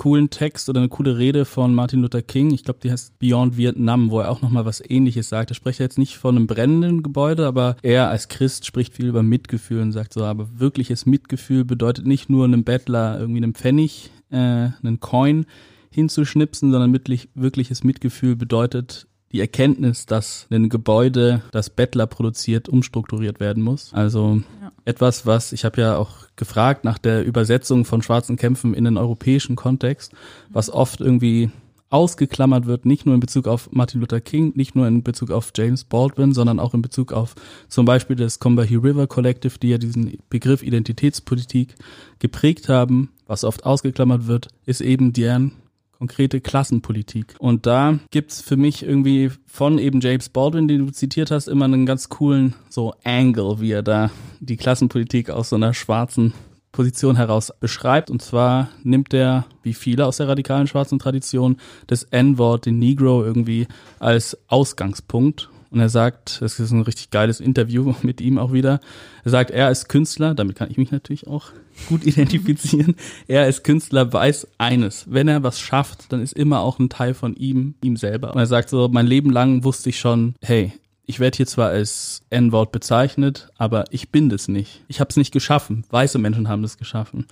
coolen 0.00 0.30
Text 0.30 0.70
oder 0.70 0.80
eine 0.80 0.88
coole 0.88 1.18
Rede 1.18 1.44
von 1.44 1.74
Martin 1.74 2.00
Luther 2.00 2.22
King. 2.22 2.54
Ich 2.54 2.64
glaube, 2.64 2.80
die 2.82 2.90
heißt 2.90 3.18
Beyond 3.18 3.58
Vietnam, 3.58 4.10
wo 4.10 4.20
er 4.20 4.30
auch 4.30 4.40
nochmal 4.40 4.64
was 4.64 4.82
ähnliches 4.88 5.28
sagt. 5.28 5.50
Er 5.50 5.54
spricht 5.54 5.78
jetzt 5.78 5.98
nicht 5.98 6.16
von 6.16 6.36
einem 6.36 6.46
brennenden 6.46 7.02
Gebäude, 7.02 7.46
aber 7.46 7.76
er 7.82 8.08
als 8.08 8.28
Christ 8.28 8.64
spricht 8.64 8.94
viel 8.94 9.08
über 9.08 9.22
Mitgefühl 9.22 9.82
und 9.82 9.92
sagt 9.92 10.14
so, 10.14 10.24
aber 10.24 10.58
wirkliches 10.58 11.04
Mitgefühl 11.04 11.66
bedeutet 11.66 12.06
nicht 12.06 12.30
nur 12.30 12.46
einem 12.46 12.64
Bettler 12.64 13.20
irgendwie 13.20 13.42
einen 13.42 13.52
Pfennig, 13.52 14.10
äh, 14.30 14.36
einen 14.36 15.00
Coin 15.00 15.44
hinzuschnipsen, 15.90 16.72
sondern 16.72 16.94
wirklich, 16.94 17.28
wirkliches 17.34 17.84
Mitgefühl 17.84 18.36
bedeutet 18.36 19.06
die 19.32 19.40
Erkenntnis, 19.40 20.06
dass 20.06 20.46
ein 20.50 20.70
Gebäude, 20.70 21.42
das 21.52 21.68
Bettler 21.68 22.06
produziert, 22.06 22.70
umstrukturiert 22.70 23.38
werden 23.38 23.62
muss. 23.62 23.92
Also. 23.92 24.40
Etwas, 24.84 25.26
was 25.26 25.52
ich 25.52 25.64
habe 25.64 25.80
ja 25.80 25.96
auch 25.96 26.10
gefragt 26.36 26.84
nach 26.84 26.98
der 26.98 27.24
Übersetzung 27.24 27.84
von 27.84 28.02
schwarzen 28.02 28.36
Kämpfen 28.36 28.74
in 28.74 28.84
den 28.84 28.96
europäischen 28.96 29.56
Kontext, 29.56 30.12
was 30.48 30.70
oft 30.70 31.00
irgendwie 31.00 31.50
ausgeklammert 31.90 32.66
wird, 32.66 32.86
nicht 32.86 33.04
nur 33.04 33.16
in 33.16 33.20
Bezug 33.20 33.48
auf 33.48 33.70
Martin 33.72 34.00
Luther 34.00 34.20
King, 34.20 34.52
nicht 34.54 34.76
nur 34.76 34.86
in 34.86 35.02
Bezug 35.02 35.32
auf 35.32 35.52
James 35.56 35.84
Baldwin, 35.84 36.32
sondern 36.32 36.60
auch 36.60 36.72
in 36.72 36.82
Bezug 36.82 37.12
auf 37.12 37.34
zum 37.68 37.84
Beispiel 37.84 38.16
das 38.16 38.38
Combahee 38.38 38.76
River 38.76 39.08
Collective, 39.08 39.58
die 39.58 39.70
ja 39.70 39.78
diesen 39.78 40.18
Begriff 40.30 40.62
Identitätspolitik 40.62 41.74
geprägt 42.20 42.68
haben. 42.68 43.10
Was 43.26 43.44
oft 43.44 43.66
ausgeklammert 43.66 44.28
wird, 44.28 44.48
ist 44.66 44.80
eben 44.80 45.12
deren 45.12 45.52
konkrete 46.00 46.40
Klassenpolitik. 46.40 47.34
Und 47.38 47.66
da 47.66 47.98
gibt's 48.10 48.40
für 48.40 48.56
mich 48.56 48.82
irgendwie 48.82 49.30
von 49.44 49.78
eben 49.78 50.00
James 50.00 50.30
Baldwin, 50.30 50.66
den 50.66 50.86
du 50.86 50.92
zitiert 50.92 51.30
hast, 51.30 51.46
immer 51.46 51.66
einen 51.66 51.84
ganz 51.84 52.08
coolen 52.08 52.54
so 52.70 52.94
Angle, 53.04 53.60
wie 53.60 53.72
er 53.72 53.82
da 53.82 54.10
die 54.40 54.56
Klassenpolitik 54.56 55.28
aus 55.28 55.50
so 55.50 55.56
einer 55.56 55.74
schwarzen 55.74 56.32
Position 56.72 57.16
heraus 57.16 57.52
beschreibt. 57.60 58.10
Und 58.10 58.22
zwar 58.22 58.70
nimmt 58.82 59.12
er, 59.12 59.44
wie 59.62 59.74
viele 59.74 60.06
aus 60.06 60.16
der 60.16 60.28
radikalen 60.28 60.66
schwarzen 60.66 60.98
Tradition, 60.98 61.58
das 61.86 62.04
N-Wort, 62.04 62.64
den 62.64 62.78
Negro 62.78 63.22
irgendwie 63.22 63.68
als 63.98 64.38
Ausgangspunkt 64.48 65.50
und 65.70 65.78
er 65.78 65.88
sagt, 65.88 66.42
das 66.42 66.58
ist 66.58 66.72
ein 66.72 66.82
richtig 66.82 67.10
geiles 67.10 67.40
Interview 67.40 67.94
mit 68.02 68.20
ihm 68.20 68.38
auch 68.38 68.52
wieder. 68.52 68.80
Er 69.24 69.30
sagt, 69.30 69.50
er 69.50 69.70
ist 69.70 69.88
Künstler, 69.88 70.34
damit 70.34 70.56
kann 70.56 70.70
ich 70.70 70.76
mich 70.76 70.90
natürlich 70.90 71.26
auch 71.26 71.50
gut 71.88 72.04
identifizieren. 72.04 72.96
Er 73.28 73.48
ist 73.48 73.62
Künstler 73.62 74.12
weiß 74.12 74.48
eines. 74.58 75.06
Wenn 75.08 75.28
er 75.28 75.42
was 75.42 75.60
schafft, 75.60 76.12
dann 76.12 76.20
ist 76.20 76.32
immer 76.32 76.60
auch 76.60 76.78
ein 76.78 76.90
Teil 76.90 77.14
von 77.14 77.34
ihm, 77.36 77.74
ihm 77.82 77.96
selber. 77.96 78.32
Und 78.32 78.38
er 78.38 78.46
sagt 78.46 78.68
so, 78.68 78.88
mein 78.88 79.06
Leben 79.06 79.30
lang 79.30 79.64
wusste 79.64 79.90
ich 79.90 79.98
schon, 79.98 80.34
hey, 80.40 80.72
ich 81.06 81.20
werde 81.20 81.36
hier 81.36 81.46
zwar 81.46 81.70
als 81.70 82.22
N-Wort 82.30 82.72
bezeichnet, 82.72 83.48
aber 83.56 83.84
ich 83.90 84.10
bin 84.10 84.28
das 84.28 84.48
nicht. 84.48 84.84
Ich 84.88 85.00
habe 85.00 85.10
es 85.10 85.16
nicht 85.16 85.32
geschaffen. 85.32 85.84
Weiße 85.90 86.18
Menschen 86.18 86.48
haben 86.48 86.62
das 86.62 86.78
geschaffen. 86.78 87.26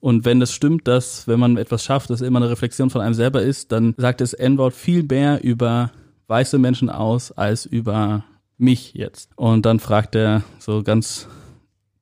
Und 0.00 0.24
wenn 0.24 0.40
das 0.40 0.52
stimmt, 0.52 0.88
dass 0.88 1.28
wenn 1.28 1.38
man 1.38 1.56
etwas 1.56 1.84
schafft, 1.84 2.10
das 2.10 2.20
immer 2.20 2.40
eine 2.40 2.50
Reflexion 2.50 2.90
von 2.90 3.00
einem 3.00 3.14
selber 3.14 3.42
ist, 3.42 3.70
dann 3.70 3.94
sagt 3.96 4.20
das 4.20 4.32
N-Wort 4.32 4.74
viel 4.74 5.04
mehr 5.04 5.44
über 5.44 5.92
weiße 6.28 6.58
Menschen 6.58 6.90
aus 6.90 7.32
als 7.32 7.66
über 7.66 8.24
mich 8.58 8.94
jetzt. 8.94 9.30
Und 9.36 9.66
dann 9.66 9.80
fragt 9.80 10.14
er 10.14 10.42
so 10.58 10.82
ganz 10.82 11.28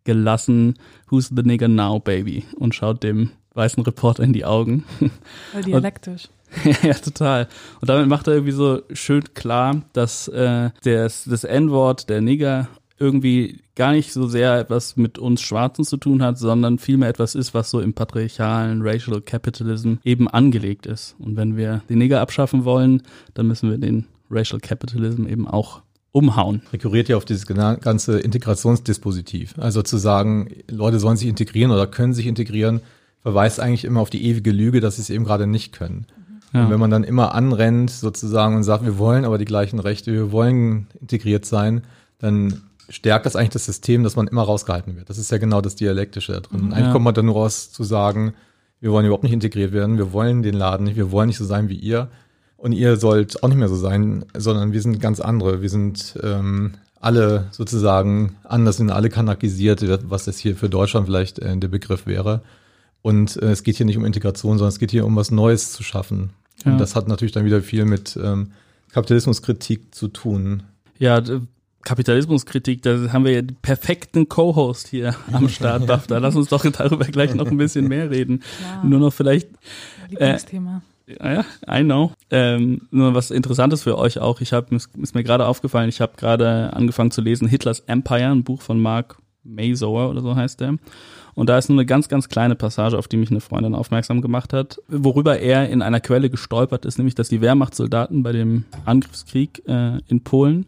gelassen, 0.05 0.75
who's 1.09 1.29
the 1.29 1.43
nigger 1.43 1.69
now, 1.69 1.99
baby? 1.99 2.45
Und 2.57 2.75
schaut 2.75 3.03
dem 3.03 3.31
weißen 3.55 3.83
Reporter 3.83 4.23
in 4.23 4.33
die 4.33 4.45
Augen. 4.45 4.85
Dialektisch. 5.67 6.29
ja, 6.83 6.95
total. 6.95 7.49
Und 7.81 7.89
damit 7.89 8.09
macht 8.09 8.27
er 8.27 8.35
irgendwie 8.35 8.53
so 8.53 8.83
schön 8.93 9.23
klar, 9.35 9.83
dass 9.93 10.29
äh, 10.29 10.71
das, 10.83 11.25
das 11.25 11.45
N-Wort, 11.45 12.09
der 12.09 12.21
Nigger, 12.21 12.69
irgendwie 13.01 13.63
gar 13.75 13.93
nicht 13.93 14.13
so 14.13 14.29
sehr 14.29 14.59
etwas 14.59 14.97
mit 14.97 15.19
uns 15.19 15.41
Schwarzen 15.41 15.85
zu 15.85 15.97
tun 15.97 16.23
hat, 16.23 16.39
sondern 16.39 16.79
vielmehr 16.79 17.09
etwas 17.09 17.35
ist, 17.35 17.55
was 17.55 17.71
so 17.71 17.81
im 17.81 17.95
patriarchalen 17.95 18.83
Racial 18.83 19.23
Capitalism 19.23 19.95
eben 20.05 20.29
angelegt 20.29 20.87
ist. 20.87 21.17
Und 21.19 21.37
wenn 21.37 21.57
wir 21.57 21.83
den 21.89 21.99
Nigger 21.99 22.21
abschaffen 22.21 22.65
wollen, 22.65 23.03
dann 23.35 23.47
müssen 23.47 23.71
wir 23.71 23.79
den 23.79 24.07
Racial 24.31 24.61
Capitalism 24.61 25.27
eben 25.27 25.49
auch 25.49 25.81
umhauen. 26.13 26.61
Rekurriert 26.73 27.09
ja 27.09 27.17
auf 27.17 27.25
dieses 27.25 27.47
ganze 27.47 28.21
Integrationsdispositiv. 28.21 29.55
Also 29.59 29.83
zu 29.83 29.97
sagen, 29.97 30.51
Leute 30.69 31.01
sollen 31.01 31.17
sich 31.17 31.29
integrieren 31.29 31.73
oder 31.73 31.87
können 31.87 32.13
sich 32.13 32.27
integrieren, 32.27 32.81
verweist 33.23 33.61
eigentlich 33.61 33.85
immer 33.85 34.01
auf 34.01 34.11
die 34.11 34.25
ewige 34.25 34.53
Lüge, 34.53 34.81
dass 34.81 34.97
sie 34.97 35.03
es 35.03 35.11
eben 35.11 35.25
gerade 35.25 35.47
nicht 35.47 35.73
können. 35.73 36.07
Ja. 36.53 36.65
Und 36.65 36.71
wenn 36.71 36.81
man 36.81 36.91
dann 36.91 37.05
immer 37.05 37.35
anrennt 37.35 37.91
sozusagen 37.91 38.57
und 38.57 38.65
sagt, 38.65 38.85
wir 38.85 38.99
wollen 38.99 39.25
aber 39.25 39.39
die 39.39 39.45
gleichen 39.45 39.79
Rechte, 39.79 40.13
wir 40.13 40.33
wollen 40.33 40.89
integriert 41.01 41.47
sein, 41.47 41.83
dann 42.19 42.63
stärkt 42.91 43.25
das 43.25 43.37
eigentlich 43.37 43.51
das 43.51 43.65
System, 43.65 44.03
dass 44.05 44.17
man 44.17 44.27
immer 44.27 44.43
rausgehalten 44.43 44.97
wird. 44.97 45.09
Das 45.09 45.17
ist 45.17 45.31
ja 45.31 45.39
genau 45.39 45.61
das 45.61 45.77
Dialektische 45.77 46.33
da 46.33 46.41
drin. 46.41 46.67
Mhm, 46.67 46.73
eigentlich 46.73 46.93
kommt 46.93 47.05
man 47.05 47.15
dann 47.15 47.27
nur 47.27 47.37
raus 47.37 47.73
zu 47.73 47.85
sagen, 47.85 48.35
wir 48.81 48.91
wollen 48.91 49.07
überhaupt 49.07 49.25
nicht 49.25 49.33
integriert 49.33 49.73
werden, 49.73 49.97
wir 49.97 50.13
wollen 50.13 50.43
den 50.43 50.55
Laden 50.55 50.85
nicht, 50.85 50.97
wir 50.97 51.11
wollen 51.11 51.29
nicht 51.29 51.39
so 51.39 51.45
sein 51.45 51.69
wie 51.69 51.77
ihr. 51.77 52.09
Und 52.57 52.73
ihr 52.73 52.97
sollt 52.97 53.43
auch 53.43 53.49
nicht 53.49 53.57
mehr 53.57 53.69
so 53.69 53.77
sein, 53.77 54.27
sondern 54.37 54.73
wir 54.73 54.83
sind 54.83 55.01
ganz 55.01 55.21
andere. 55.21 55.63
Wir 55.63 55.71
sind 55.71 56.19
ähm, 56.23 56.75
alle 57.01 57.47
sozusagen 57.53 58.37
anders, 58.45 58.77
sind 58.77 58.91
alle 58.91 59.09
kanakisiert, 59.09 59.83
was 60.11 60.27
das 60.27 60.39
hier 60.39 60.57
für 60.57 60.69
Deutschland 60.69 61.07
vielleicht 61.07 61.39
äh, 61.39 61.57
der 61.57 61.69
Begriff 61.69 62.07
wäre. 62.07 62.43
Und 63.01 63.37
äh, 63.37 63.53
es 63.53 63.63
geht 63.63 63.77
hier 63.77 63.87
nicht 63.87 63.97
um 63.97 64.05
Integration, 64.05 64.59
sondern 64.59 64.69
es 64.69 64.79
geht 64.79 64.91
hier 64.91 65.07
um 65.07 65.17
was 65.17 65.31
Neues 65.31 65.73
zu 65.73 65.83
schaffen. 65.83 66.31
Ja. 66.65 66.73
Und 66.73 66.79
das 66.79 66.95
hat 66.95 67.09
natürlich 67.09 67.33
dann 67.33 67.47
wieder 67.47 67.63
viel 67.63 67.87
mit 67.87 68.19
ähm, 68.23 68.53
Kapitalismuskritik 68.93 69.95
zu 69.95 70.09
tun. 70.09 70.65
Ja, 70.99 71.23
Kapitalismuskritik, 71.83 72.83
da 72.83 73.13
haben 73.13 73.25
wir 73.25 73.33
ja 73.33 73.43
den 73.43 73.57
perfekten 73.57 74.29
Co-Host 74.29 74.89
hier 74.89 75.15
am 75.33 75.49
Start, 75.49 75.87
Bafta. 75.87 76.19
Lass 76.19 76.37
uns 76.37 76.49
doch 76.49 76.65
darüber 76.71 77.07
gleich 77.07 77.35
noch 77.35 77.47
ein 77.47 77.57
bisschen 77.57 77.89
mehr 77.89 78.11
reden. 78.11 78.43
Ja. 78.63 78.85
Nur 78.85 79.01
noch 79.01 79.13
vielleicht. 79.13 79.49
Lieblingsthema. 80.09 80.83
Äh, 81.07 81.35
ja, 81.35 81.45
I 81.69 81.83
know. 81.83 82.13
Ähm, 82.31 82.83
nur 82.91 83.15
was 83.15 83.31
Interessantes 83.31 83.83
für 83.83 83.99
euch 83.99 84.19
auch. 84.19 84.41
Ich 84.41 84.53
habe 84.53 84.75
ist 84.75 85.15
mir 85.15 85.25
gerade 85.25 85.47
aufgefallen. 85.47 85.89
Ich 85.89 86.01
habe 86.01 86.13
gerade 86.17 86.73
angefangen 86.73 87.11
zu 87.11 87.21
lesen 87.21 87.49
Hitlers 87.49 87.81
Empire, 87.81 88.31
ein 88.31 88.45
Buch 88.45 88.63
von 88.63 88.81
Mark 88.81 89.19
Mazower 89.43 90.11
oder 90.11 90.21
so 90.21 90.37
heißt 90.37 90.61
der. 90.61 90.77
Und 91.35 91.49
da 91.49 91.59
ist 91.59 91.69
nur 91.69 91.79
eine 91.79 91.87
ganz, 91.87 92.09
ganz 92.09 92.29
kleine 92.29 92.55
Passage, 92.55 92.99
auf 92.99 93.09
die 93.09 93.17
mich 93.17 93.31
eine 93.31 93.41
Freundin 93.41 93.75
aufmerksam 93.75 94.21
gemacht 94.21 94.53
hat, 94.53 94.81
worüber 94.89 95.39
er 95.39 95.69
in 95.69 95.81
einer 95.81 96.01
Quelle 96.01 96.29
gestolpert 96.29 96.85
ist, 96.85 96.99
nämlich, 96.99 97.15
dass 97.15 97.29
die 97.29 97.41
Wehrmachtssoldaten 97.41 98.23
bei 98.23 98.33
dem 98.33 98.65
Angriffskrieg 98.85 99.63
äh, 99.67 99.99
in 100.09 100.23
Polen 100.23 100.67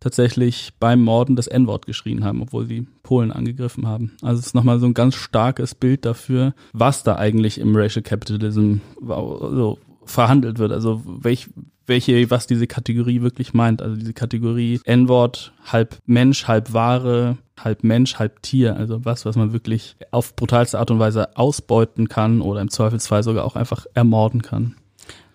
tatsächlich 0.00 0.72
beim 0.80 1.02
Morden 1.02 1.36
das 1.36 1.46
N-Wort 1.46 1.86
geschrien 1.86 2.24
haben, 2.24 2.42
obwohl 2.42 2.66
sie 2.66 2.86
Polen 3.02 3.30
angegriffen 3.30 3.86
haben. 3.86 4.12
Also 4.22 4.40
es 4.40 4.46
ist 4.46 4.54
nochmal 4.54 4.80
so 4.80 4.86
ein 4.86 4.94
ganz 4.94 5.14
starkes 5.14 5.74
Bild 5.74 6.04
dafür, 6.04 6.54
was 6.72 7.02
da 7.02 7.16
eigentlich 7.16 7.58
im 7.58 7.76
Racial 7.76 8.02
Capitalism 8.02 8.76
so 9.00 9.78
verhandelt 10.04 10.58
wird. 10.58 10.72
Also 10.72 11.02
welch, 11.04 11.48
welche, 11.86 12.30
was 12.30 12.46
diese 12.46 12.66
Kategorie 12.66 13.20
wirklich 13.20 13.52
meint. 13.52 13.82
Also 13.82 13.96
diese 13.96 14.14
Kategorie 14.14 14.80
N-Wort, 14.84 15.52
halb 15.66 15.98
Mensch, 16.06 16.48
halb 16.48 16.72
Ware, 16.72 17.36
halb 17.58 17.84
Mensch, 17.84 18.18
halb 18.18 18.42
Tier. 18.42 18.76
Also 18.76 19.04
was, 19.04 19.26
was 19.26 19.36
man 19.36 19.52
wirklich 19.52 19.96
auf 20.10 20.34
brutalste 20.34 20.78
Art 20.78 20.90
und 20.90 20.98
Weise 20.98 21.36
ausbeuten 21.36 22.08
kann 22.08 22.40
oder 22.40 22.62
im 22.62 22.70
Zweifelsfall 22.70 23.22
sogar 23.22 23.44
auch 23.44 23.56
einfach 23.56 23.86
ermorden 23.94 24.40
kann. 24.40 24.76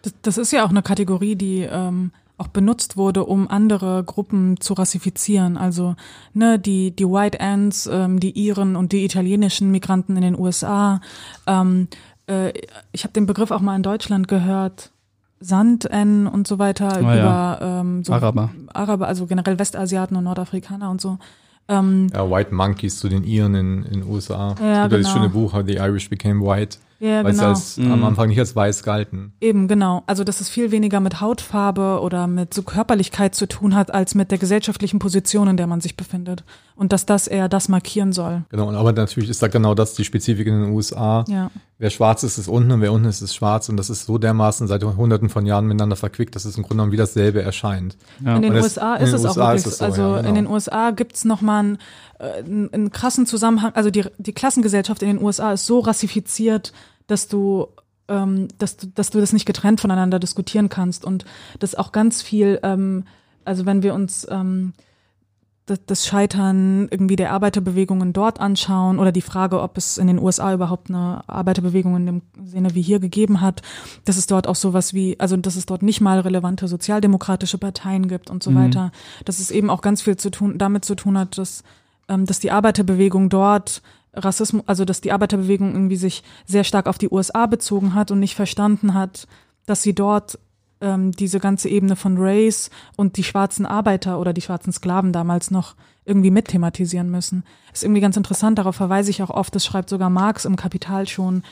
Das, 0.01 0.13
das 0.21 0.37
ist 0.37 0.51
ja 0.51 0.65
auch 0.65 0.69
eine 0.69 0.81
Kategorie, 0.81 1.35
die 1.35 1.67
ähm, 1.69 2.11
auch 2.37 2.47
benutzt 2.47 2.97
wurde, 2.97 3.23
um 3.25 3.49
andere 3.49 4.03
Gruppen 4.03 4.59
zu 4.59 4.73
rassifizieren. 4.73 5.57
Also 5.57 5.95
ne, 6.33 6.59
die 6.59 6.91
die 6.95 7.05
White 7.05 7.39
Ants, 7.39 7.87
ähm, 7.91 8.19
die 8.19 8.31
Iren 8.31 8.75
und 8.75 8.91
die 8.91 9.05
italienischen 9.05 9.71
Migranten 9.71 10.15
in 10.17 10.21
den 10.21 10.37
USA. 10.39 10.99
Ähm, 11.47 11.87
äh, 12.27 12.51
ich 12.91 13.03
habe 13.03 13.13
den 13.13 13.25
Begriff 13.25 13.51
auch 13.51 13.61
mal 13.61 13.75
in 13.75 13.83
Deutschland 13.83 14.27
gehört. 14.27 14.91
Sand-N 15.39 16.27
und 16.27 16.47
so 16.47 16.59
weiter 16.59 16.93
Ah, 16.95 16.99
über 16.99 17.15
ja. 17.15 17.79
ähm, 17.81 18.03
so 18.03 18.13
Araber. 18.13 18.49
Araber, 18.73 19.07
also 19.07 19.25
generell 19.27 19.59
Westasiaten 19.59 20.15
und 20.17 20.23
Nordafrikaner 20.23 20.89
und 20.89 21.01
so. 21.01 21.17
Ähm, 21.67 22.07
Ja, 22.13 22.29
White 22.29 22.53
Monkeys 22.53 22.99
zu 22.99 23.09
den 23.09 23.23
Iren 23.23 23.53
in 23.55 23.83
in 23.83 24.01
den 24.01 24.09
USA. 24.09 24.55
Ja, 24.61 24.85
Über 24.85 24.97
das 24.97 25.07
genau. 25.07 25.17
schöne 25.17 25.29
Buch 25.29 25.53
How 25.53 25.63
the 25.65 25.75
Irish 25.75 26.09
Became 26.09 26.41
White. 26.41 26.77
Ja, 26.99 27.23
weil 27.23 27.33
sie 27.33 27.39
genau. 27.39 27.49
als, 27.49 27.77
am 27.77 28.03
Anfang 28.03 28.29
nicht 28.29 28.39
als 28.39 28.55
weiß 28.55 28.83
galten. 28.83 29.33
Eben, 29.41 29.67
genau. 29.67 30.03
Also, 30.07 30.23
dass 30.23 30.41
es 30.41 30.49
viel 30.49 30.71
weniger 30.71 30.99
mit 30.99 31.21
Hautfarbe 31.21 31.99
oder 32.01 32.27
mit 32.27 32.53
so 32.53 32.63
Körperlichkeit 32.63 33.35
zu 33.35 33.47
tun 33.47 33.75
hat, 33.75 33.93
als 33.93 34.15
mit 34.15 34.31
der 34.31 34.37
gesellschaftlichen 34.37 34.99
Position, 34.99 35.47
in 35.47 35.57
der 35.57 35.67
man 35.67 35.81
sich 35.81 35.97
befindet. 35.97 36.43
Und 36.75 36.93
dass 36.93 37.05
das 37.05 37.27
eher 37.27 37.49
das 37.49 37.69
markieren 37.69 38.13
soll. 38.13 38.43
Genau, 38.49 38.71
aber 38.71 38.93
natürlich 38.93 39.29
ist 39.29 39.41
da 39.41 39.47
genau 39.47 39.75
das 39.75 39.93
die 39.93 40.03
Spezifik 40.03 40.47
in 40.47 40.61
den 40.61 40.71
USA. 40.71 41.25
Ja. 41.27 41.51
Wer 41.77 41.89
schwarz 41.89 42.23
ist, 42.23 42.37
ist 42.37 42.47
unten 42.47 42.71
und 42.71 42.81
wer 42.81 42.93
unten 42.93 43.07
ist, 43.07 43.21
ist 43.21 43.35
schwarz. 43.35 43.67
Und 43.67 43.75
das 43.77 43.89
ist 43.89 44.05
so 44.05 44.17
dermaßen 44.17 44.67
seit 44.67 44.83
hunderten 44.83 45.27
von 45.29 45.45
Jahren 45.45 45.67
miteinander 45.67 45.97
verquickt, 45.97 46.35
dass 46.35 46.45
es 46.45 46.55
im 46.55 46.63
Grunde 46.63 46.75
genommen 46.75 46.91
wie 46.93 46.97
dasselbe 46.97 47.41
erscheint. 47.41 47.97
Ja. 48.23 48.37
In 48.37 48.41
den 48.41 48.51
Und 48.51 48.57
es- 48.57 48.63
USA 48.63 48.95
ist 48.95 49.09
den 49.09 49.15
es 49.15 49.25
auch 49.25 49.29
USA 49.29 49.47
wirklich, 49.47 49.65
es 49.65 49.77
so, 49.77 49.85
also 49.85 50.01
ja, 50.01 50.17
genau. 50.17 50.29
in 50.29 50.35
den 50.35 50.47
USA 50.47 50.91
gibt's 50.91 51.25
noch 51.25 51.41
mal 51.41 51.59
einen, 51.59 51.77
äh, 52.19 52.43
einen, 52.43 52.91
krassen 52.91 53.25
Zusammenhang, 53.25 53.73
also 53.73 53.89
die, 53.89 54.05
die 54.17 54.33
Klassengesellschaft 54.33 55.01
in 55.01 55.09
den 55.09 55.21
USA 55.23 55.53
ist 55.53 55.65
so 55.65 55.79
rassifiziert, 55.79 56.73
dass 57.07 57.27
du 57.27 57.67
ähm, 58.07 58.47
dass 58.57 58.77
du, 58.77 58.87
dass 58.87 59.09
du 59.09 59.19
das 59.19 59.33
nicht 59.33 59.45
getrennt 59.45 59.81
voneinander 59.81 60.19
diskutieren 60.19 60.69
kannst 60.69 61.05
und 61.05 61.25
das 61.59 61.75
auch 61.75 61.91
ganz 61.91 62.21
viel, 62.21 62.59
ähm, 62.63 63.05
also 63.45 63.65
wenn 63.65 63.81
wir 63.83 63.93
uns 63.93 64.27
ähm, 64.29 64.73
das, 65.65 65.79
das 65.85 66.05
Scheitern 66.05 66.87
irgendwie 66.91 67.15
der 67.15 67.31
Arbeiterbewegungen 67.31 68.13
dort 68.13 68.39
anschauen 68.39 68.99
oder 68.99 69.11
die 69.11 69.21
Frage, 69.21 69.61
ob 69.61 69.77
es 69.77 69.97
in 69.97 70.07
den 70.07 70.19
USA 70.19 70.53
überhaupt 70.53 70.89
eine 70.89 71.23
Arbeiterbewegung 71.27 71.95
in 71.95 72.05
dem 72.05 72.21
Sinne 72.43 72.75
wie 72.75 72.83
hier 72.83 72.99
gegeben 72.99 73.41
hat, 73.41 73.63
dass 74.05 74.17
es 74.17 74.27
dort 74.27 74.47
auch 74.47 74.55
sowas 74.55 74.93
wie, 74.93 75.19
also 75.19 75.35
dass 75.37 75.55
es 75.55 75.65
dort 75.65 75.81
nicht 75.81 76.01
mal 76.01 76.19
relevante 76.19 76.67
sozialdemokratische 76.67 77.57
Parteien 77.57 78.07
gibt 78.07 78.29
und 78.29 78.43
so 78.43 78.53
weiter, 78.53 78.91
dass 79.25 79.39
es 79.39 79.49
eben 79.49 79.71
auch 79.71 79.81
ganz 79.81 80.03
viel 80.03 80.17
zu 80.17 80.29
tun, 80.29 80.59
damit 80.59 80.85
zu 80.85 80.93
tun 80.93 81.17
hat, 81.17 81.39
dass, 81.39 81.63
dass 82.07 82.39
die 82.39 82.51
Arbeiterbewegung 82.51 83.29
dort 83.29 83.81
Rassismus, 84.13 84.63
also 84.65 84.85
dass 84.85 85.01
die 85.01 85.11
Arbeiterbewegung 85.11 85.73
irgendwie 85.73 85.97
sich 85.97 86.23
sehr 86.45 86.63
stark 86.63 86.87
auf 86.87 86.97
die 86.97 87.09
USA 87.09 87.45
bezogen 87.45 87.93
hat 87.93 88.11
und 88.11 88.19
nicht 88.19 88.35
verstanden 88.35 88.93
hat, 88.93 89.27
dass 89.65 89.83
sie 89.83 89.93
dort 89.93 90.39
ähm, 90.81 91.11
diese 91.11 91.39
ganze 91.39 91.69
Ebene 91.69 91.95
von 91.95 92.17
Race 92.17 92.69
und 92.95 93.17
die 93.17 93.23
schwarzen 93.23 93.65
Arbeiter 93.65 94.19
oder 94.19 94.33
die 94.33 94.41
schwarzen 94.41 94.73
Sklaven 94.73 95.11
damals 95.11 95.51
noch 95.51 95.75
irgendwie 96.05 96.31
mit 96.31 96.47
thematisieren 96.49 97.09
müssen. 97.09 97.43
Ist 97.73 97.83
irgendwie 97.83 98.01
ganz 98.01 98.17
interessant, 98.17 98.59
darauf 98.59 98.75
verweise 98.75 99.09
ich 99.09 99.23
auch 99.23 99.29
oft, 99.29 99.55
das 99.55 99.65
schreibt 99.65 99.89
sogar 99.89 100.09
Marx 100.09 100.45
im 100.45 100.55
Kapital 100.55 101.07
schon, 101.07 101.43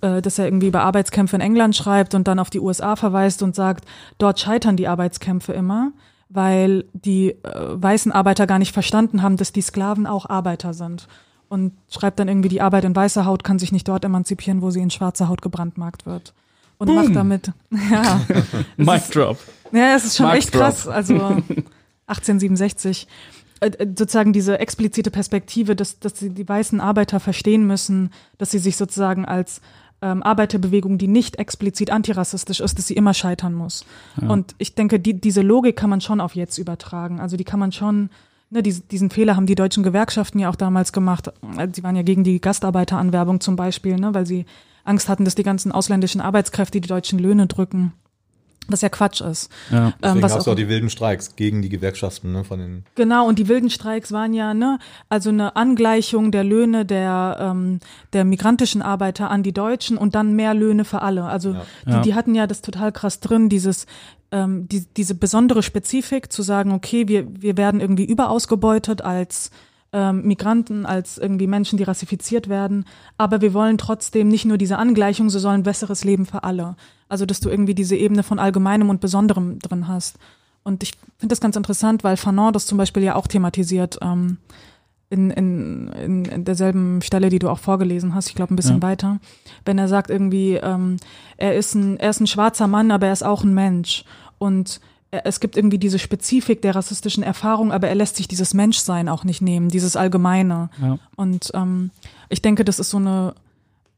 äh, 0.00 0.22
dass 0.22 0.38
er 0.38 0.46
irgendwie 0.46 0.68
über 0.68 0.82
Arbeitskämpfe 0.82 1.36
in 1.36 1.42
England 1.42 1.76
schreibt 1.76 2.14
und 2.14 2.26
dann 2.26 2.38
auf 2.38 2.50
die 2.50 2.60
USA 2.60 2.96
verweist 2.96 3.42
und 3.42 3.54
sagt, 3.54 3.84
dort 4.18 4.40
scheitern 4.40 4.76
die 4.76 4.88
Arbeitskämpfe 4.88 5.52
immer, 5.52 5.92
weil 6.30 6.84
die 6.92 7.30
äh, 7.30 7.36
weißen 7.44 8.12
Arbeiter 8.12 8.46
gar 8.46 8.58
nicht 8.58 8.72
verstanden 8.72 9.20
haben, 9.22 9.36
dass 9.36 9.52
die 9.52 9.60
Sklaven 9.60 10.06
auch 10.06 10.30
Arbeiter 10.30 10.72
sind. 10.72 11.08
Und 11.48 11.72
schreibt 11.90 12.20
dann 12.20 12.28
irgendwie, 12.28 12.48
die 12.48 12.60
Arbeit 12.60 12.84
in 12.84 12.94
weißer 12.94 13.26
Haut 13.26 13.42
kann 13.42 13.58
sich 13.58 13.72
nicht 13.72 13.88
dort 13.88 14.04
emanzipieren, 14.04 14.62
wo 14.62 14.70
sie 14.70 14.80
in 14.80 14.90
schwarzer 14.90 15.28
Haut 15.28 15.42
gebrandmarkt 15.42 16.06
wird. 16.06 16.32
Und 16.78 16.94
macht 16.94 17.14
damit, 17.14 17.52
ja, 17.90 18.20
Mic 18.76 19.10
Drop. 19.12 19.36
ja, 19.72 19.96
es 19.96 20.04
ist 20.04 20.16
schon 20.16 20.26
Mark 20.26 20.38
echt 20.38 20.52
krass. 20.52 20.86
Also 20.86 21.14
1867. 22.06 23.08
Äh, 23.60 23.66
äh, 23.66 23.86
sozusagen 23.88 24.32
diese 24.32 24.58
explizite 24.60 25.10
Perspektive, 25.10 25.74
dass, 25.74 25.98
dass 25.98 26.14
die, 26.14 26.30
die 26.30 26.48
weißen 26.48 26.80
Arbeiter 26.80 27.18
verstehen 27.20 27.66
müssen, 27.66 28.10
dass 28.38 28.52
sie 28.52 28.58
sich 28.58 28.76
sozusagen 28.76 29.24
als 29.24 29.60
ähm, 30.02 30.22
Arbeiterbewegung, 30.22 30.98
die 30.98 31.08
nicht 31.08 31.38
explizit 31.38 31.90
antirassistisch 31.90 32.60
ist, 32.60 32.78
dass 32.78 32.86
sie 32.86 32.94
immer 32.94 33.14
scheitern 33.14 33.54
muss. 33.54 33.84
Und 34.28 34.54
ich 34.58 34.74
denke, 34.74 34.98
die, 34.98 35.20
diese 35.20 35.42
Logik 35.42 35.76
kann 35.76 35.90
man 35.90 36.00
schon 36.00 36.20
auf 36.20 36.34
jetzt 36.34 36.58
übertragen. 36.58 37.20
Also 37.20 37.36
die 37.36 37.44
kann 37.44 37.60
man 37.60 37.72
schon, 37.72 38.10
ne, 38.50 38.62
diese, 38.62 38.82
diesen 38.82 39.10
Fehler 39.10 39.36
haben 39.36 39.46
die 39.46 39.54
deutschen 39.54 39.82
Gewerkschaften 39.82 40.38
ja 40.38 40.48
auch 40.48 40.56
damals 40.56 40.92
gemacht. 40.92 41.30
Also 41.56 41.72
Sie 41.74 41.82
waren 41.82 41.96
ja 41.96 42.02
gegen 42.02 42.24
die 42.24 42.40
Gastarbeiteranwerbung 42.40 43.40
zum 43.40 43.56
Beispiel, 43.56 43.96
ne, 43.96 44.14
weil 44.14 44.26
sie 44.26 44.46
Angst 44.84 45.08
hatten, 45.08 45.24
dass 45.24 45.34
die 45.34 45.42
ganzen 45.42 45.72
ausländischen 45.72 46.20
Arbeitskräfte 46.20 46.80
die 46.80 46.88
deutschen 46.88 47.18
Löhne 47.18 47.46
drücken. 47.46 47.92
Was 48.70 48.80
ja 48.82 48.88
Quatsch 48.88 49.20
ist. 49.20 49.50
Ja. 49.70 49.88
Ähm, 49.88 49.92
Deswegen 50.02 50.22
was 50.22 50.32
gab 50.32 50.40
es 50.40 50.48
auch, 50.48 50.52
auch 50.52 50.56
die 50.56 50.68
wilden 50.68 50.90
Streiks 50.90 51.36
gegen 51.36 51.62
die 51.62 51.68
Gewerkschaften 51.68 52.32
ne, 52.32 52.44
von 52.44 52.58
den 52.58 52.84
genau, 52.94 53.26
und 53.26 53.38
die 53.38 53.48
wilden 53.48 53.70
Streiks 53.70 54.12
waren 54.12 54.32
ja, 54.34 54.54
ne, 54.54 54.78
also 55.08 55.30
eine 55.30 55.56
Angleichung 55.56 56.30
der 56.30 56.44
Löhne 56.44 56.84
der, 56.84 57.36
ähm, 57.40 57.80
der 58.12 58.24
migrantischen 58.24 58.82
Arbeiter 58.82 59.30
an 59.30 59.42
die 59.42 59.52
Deutschen 59.52 59.98
und 59.98 60.14
dann 60.14 60.34
mehr 60.34 60.54
Löhne 60.54 60.84
für 60.84 61.02
alle. 61.02 61.24
Also 61.24 61.52
Ja. 61.52 61.62
die, 61.86 61.90
Ja. 61.90 62.00
die 62.02 62.14
hatten 62.14 62.34
ja 62.34 62.46
das 62.46 62.62
total 62.62 62.92
krass 62.92 63.20
drin, 63.20 63.48
dieses 63.48 63.86
ähm, 64.32 64.68
die, 64.68 64.84
diese 64.96 65.14
besondere 65.14 65.62
Spezifik 65.62 66.32
zu 66.32 66.42
sagen, 66.42 66.72
okay, 66.72 67.08
wir, 67.08 67.26
wir 67.42 67.56
werden 67.56 67.80
irgendwie 67.80 68.04
überausgebeutet 68.04 69.02
als 69.02 69.50
ähm, 69.92 70.22
Migranten, 70.22 70.86
als 70.86 71.18
irgendwie 71.18 71.46
Menschen, 71.46 71.76
die 71.76 71.82
rassifiziert 71.84 72.48
werden, 72.48 72.84
aber 73.18 73.40
wir 73.40 73.54
wollen 73.54 73.78
trotzdem 73.78 74.28
nicht 74.28 74.44
nur 74.44 74.58
diese 74.58 74.78
Angleichung, 74.78 75.30
so 75.30 75.38
sollen 75.38 75.60
ein 75.60 75.64
besseres 75.64 76.04
Leben 76.04 76.26
für 76.26 76.44
alle. 76.44 76.76
Also, 77.08 77.26
dass 77.26 77.40
du 77.40 77.48
irgendwie 77.48 77.74
diese 77.74 77.96
Ebene 77.96 78.22
von 78.22 78.38
Allgemeinem 78.38 78.88
und 78.88 79.00
Besonderem 79.00 79.58
drin 79.58 79.88
hast. 79.88 80.18
Und 80.62 80.82
ich 80.82 80.92
finde 81.18 81.32
das 81.32 81.40
ganz 81.40 81.56
interessant, 81.56 82.04
weil 82.04 82.16
Fanon 82.16 82.52
das 82.52 82.66
zum 82.66 82.78
Beispiel 82.78 83.02
ja 83.02 83.16
auch 83.16 83.26
thematisiert 83.26 83.98
ähm, 84.02 84.38
in, 85.08 85.30
in, 85.30 86.24
in, 86.26 86.44
derselben 86.44 87.02
Stelle, 87.02 87.30
die 87.30 87.40
du 87.40 87.48
auch 87.48 87.58
vorgelesen 87.58 88.14
hast, 88.14 88.28
ich 88.28 88.36
glaube 88.36 88.54
ein 88.54 88.56
bisschen 88.56 88.76
Ja. 88.76 88.82
weiter, 88.82 89.18
wenn 89.64 89.76
er 89.76 89.88
sagt 89.88 90.08
irgendwie, 90.08 90.54
ähm, 90.54 90.98
er 91.36 91.56
ist 91.56 91.74
ein, 91.74 91.98
er 91.98 92.10
ist 92.10 92.20
ein 92.20 92.28
schwarzer 92.28 92.68
Mann, 92.68 92.92
aber 92.92 93.08
er 93.08 93.12
ist 93.12 93.24
auch 93.24 93.42
ein 93.42 93.54
Mensch. 93.54 94.04
Und 94.38 94.80
es 95.10 95.40
gibt 95.40 95.56
irgendwie 95.56 95.78
diese 95.78 95.98
Spezifik 95.98 96.62
der 96.62 96.76
rassistischen 96.76 97.22
Erfahrung, 97.22 97.72
aber 97.72 97.88
er 97.88 97.94
lässt 97.94 98.16
sich 98.16 98.28
dieses 98.28 98.54
Menschsein 98.54 99.08
auch 99.08 99.24
nicht 99.24 99.42
nehmen, 99.42 99.68
dieses 99.68 99.96
Allgemeine. 99.96 100.70
Ja. 100.80 100.98
Und 101.16 101.50
ähm, 101.54 101.90
ich 102.28 102.42
denke, 102.42 102.64
das 102.64 102.78
ist 102.78 102.90
so 102.90 102.98
eine 102.98 103.34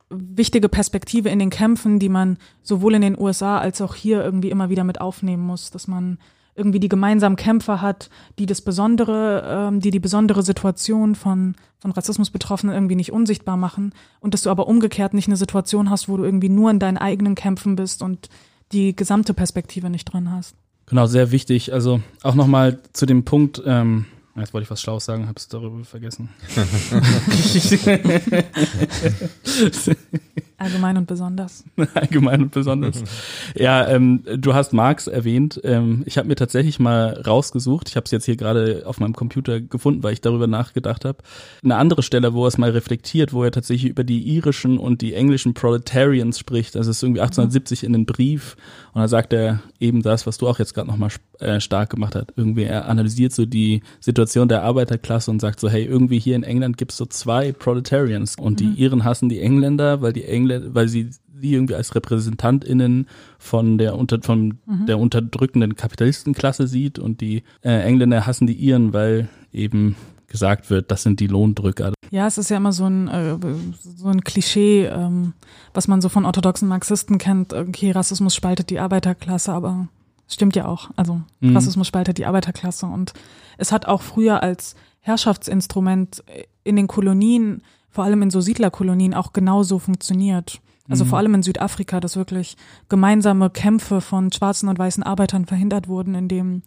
wichtige 0.08 0.68
Perspektive 0.68 1.28
in 1.28 1.38
den 1.38 1.50
Kämpfen, 1.50 1.98
die 1.98 2.08
man 2.08 2.38
sowohl 2.62 2.94
in 2.94 3.02
den 3.02 3.18
USA 3.18 3.58
als 3.58 3.80
auch 3.80 3.94
hier 3.94 4.22
irgendwie 4.22 4.50
immer 4.50 4.70
wieder 4.70 4.84
mit 4.84 5.00
aufnehmen 5.00 5.42
muss, 5.44 5.70
dass 5.70 5.86
man 5.86 6.18
irgendwie 6.54 6.80
die 6.80 6.88
gemeinsamen 6.88 7.36
Kämpfer 7.36 7.80
hat, 7.80 8.10
die 8.38 8.44
das 8.44 8.60
Besondere, 8.60 9.68
ähm, 9.68 9.80
die 9.80 9.90
die 9.90 10.00
besondere 10.00 10.42
Situation 10.42 11.14
von, 11.14 11.54
von 11.78 11.92
Rassismusbetroffenen 11.92 12.74
irgendwie 12.74 12.96
nicht 12.96 13.12
unsichtbar 13.12 13.56
machen 13.56 13.94
und 14.20 14.34
dass 14.34 14.42
du 14.42 14.50
aber 14.50 14.66
umgekehrt 14.68 15.14
nicht 15.14 15.28
eine 15.28 15.36
Situation 15.36 15.88
hast, 15.88 16.08
wo 16.08 16.16
du 16.16 16.24
irgendwie 16.24 16.50
nur 16.50 16.70
in 16.70 16.78
deinen 16.78 16.98
eigenen 16.98 17.34
Kämpfen 17.34 17.76
bist 17.76 18.02
und 18.02 18.28
die 18.72 18.94
gesamte 18.94 19.32
Perspektive 19.32 19.88
nicht 19.88 20.04
drin 20.06 20.30
hast. 20.30 20.56
Genau, 20.92 21.06
sehr 21.06 21.30
wichtig. 21.30 21.72
Also 21.72 22.02
auch 22.22 22.34
nochmal 22.34 22.78
zu 22.92 23.06
dem 23.06 23.24
Punkt, 23.24 23.62
ähm, 23.64 24.04
jetzt 24.36 24.52
wollte 24.52 24.64
ich 24.64 24.70
was 24.70 24.82
Schlaues 24.82 25.06
sagen, 25.06 25.26
habe 25.26 25.38
es 25.38 25.48
darüber 25.48 25.82
vergessen. 25.84 26.28
Allgemein 30.62 30.96
und 30.96 31.06
besonders. 31.06 31.64
Allgemein 31.94 32.42
und 32.42 32.52
besonders. 32.52 33.02
ja, 33.56 33.88
ähm, 33.88 34.22
du 34.36 34.54
hast 34.54 34.72
Marx 34.72 35.08
erwähnt. 35.08 35.60
Ähm, 35.64 36.04
ich 36.06 36.18
habe 36.18 36.28
mir 36.28 36.36
tatsächlich 36.36 36.78
mal 36.78 37.20
rausgesucht. 37.26 37.88
Ich 37.88 37.96
habe 37.96 38.04
es 38.04 38.12
jetzt 38.12 38.26
hier 38.26 38.36
gerade 38.36 38.82
auf 38.86 39.00
meinem 39.00 39.14
Computer 39.14 39.60
gefunden, 39.60 40.02
weil 40.02 40.12
ich 40.12 40.20
darüber 40.20 40.46
nachgedacht 40.46 41.04
habe. 41.04 41.18
Eine 41.64 41.76
andere 41.76 42.02
Stelle, 42.02 42.32
wo 42.32 42.44
er 42.44 42.48
es 42.48 42.58
mal 42.58 42.70
reflektiert, 42.70 43.32
wo 43.32 43.42
er 43.42 43.50
tatsächlich 43.50 43.90
über 43.90 44.04
die 44.04 44.22
irischen 44.22 44.78
und 44.78 45.02
die 45.02 45.14
englischen 45.14 45.54
Proletarians 45.54 46.38
spricht. 46.38 46.76
Das 46.76 46.86
ist 46.86 47.02
irgendwie 47.02 47.20
1870 47.20 47.82
in 47.82 47.92
den 47.92 48.06
Brief. 48.06 48.56
Und 48.94 49.00
da 49.00 49.08
sagt 49.08 49.32
er 49.32 49.62
eben 49.80 50.02
das, 50.02 50.26
was 50.26 50.38
du 50.38 50.48
auch 50.48 50.58
jetzt 50.58 50.74
gerade 50.74 50.88
nochmal 50.88 51.10
äh, 51.40 51.60
stark 51.60 51.90
gemacht 51.90 52.14
hast. 52.14 52.26
Irgendwie 52.36 52.64
er 52.64 52.88
analysiert 52.88 53.32
so 53.32 53.46
die 53.46 53.82
Situation 54.00 54.48
der 54.48 54.62
Arbeiterklasse 54.62 55.30
und 55.30 55.40
sagt 55.40 55.60
so, 55.60 55.68
hey, 55.68 55.84
irgendwie 55.84 56.18
hier 56.18 56.36
in 56.36 56.42
England 56.42 56.76
gibt's 56.76 56.96
so 56.96 57.06
zwei 57.06 57.52
Proletarians 57.52 58.36
und 58.38 58.60
die 58.60 58.72
Iren 58.76 59.04
hassen 59.04 59.28
die 59.28 59.40
Engländer, 59.40 60.02
weil 60.02 60.12
die 60.12 60.24
Engländer, 60.24 60.51
weil 60.74 60.88
sie 60.88 61.10
sie 61.40 61.54
irgendwie 61.54 61.74
als 61.74 61.94
RepräsentantInnen 61.94 63.08
von 63.38 63.78
der 63.78 63.96
unter 63.96 64.22
von 64.22 64.58
mhm. 64.66 64.86
der 64.86 64.98
unterdrückenden 64.98 65.76
Kapitalistenklasse 65.76 66.66
sieht 66.66 66.98
und 66.98 67.20
die 67.20 67.42
äh, 67.62 67.82
Engländer 67.82 68.26
hassen 68.26 68.46
die 68.46 68.54
Iren, 68.54 68.92
weil 68.92 69.28
eben 69.52 69.96
gesagt 70.28 70.70
wird, 70.70 70.90
das 70.90 71.02
sind 71.02 71.20
die 71.20 71.26
Lohndrücker. 71.26 71.92
Ja, 72.10 72.26
es 72.26 72.38
ist 72.38 72.48
ja 72.48 72.56
immer 72.56 72.72
so 72.72 72.86
ein, 72.86 73.08
äh, 73.08 73.36
so 73.82 74.08
ein 74.08 74.22
Klischee, 74.22 74.86
ähm, 74.86 75.34
was 75.74 75.88
man 75.88 76.00
so 76.00 76.08
von 76.08 76.24
orthodoxen 76.24 76.68
Marxisten 76.68 77.18
kennt. 77.18 77.52
Okay, 77.52 77.90
Rassismus 77.90 78.34
spaltet 78.34 78.70
die 78.70 78.78
Arbeiterklasse, 78.78 79.52
aber 79.52 79.88
stimmt 80.28 80.56
ja 80.56 80.66
auch. 80.66 80.90
Also 80.96 81.20
mhm. 81.40 81.54
Rassismus 81.54 81.86
spaltet 81.86 82.18
die 82.18 82.26
Arbeiterklasse 82.26 82.86
und 82.86 83.12
es 83.58 83.72
hat 83.72 83.86
auch 83.86 84.00
früher 84.00 84.42
als 84.42 84.74
Herrschaftsinstrument 85.00 86.24
in 86.64 86.76
den 86.76 86.86
Kolonien, 86.86 87.62
vor 87.92 88.04
allem 88.04 88.22
in 88.22 88.30
so 88.30 88.40
Siedlerkolonien, 88.40 89.14
auch 89.14 89.32
genauso 89.32 89.78
funktioniert. 89.78 90.60
Also 90.88 91.04
mhm. 91.04 91.08
vor 91.08 91.18
allem 91.18 91.34
in 91.34 91.42
Südafrika, 91.42 92.00
dass 92.00 92.16
wirklich 92.16 92.56
gemeinsame 92.88 93.50
Kämpfe 93.50 94.00
von 94.00 94.32
schwarzen 94.32 94.68
und 94.68 94.78
weißen 94.78 95.02
Arbeitern 95.02 95.46
verhindert 95.46 95.86
wurden, 95.86 96.14
indem 96.14 96.62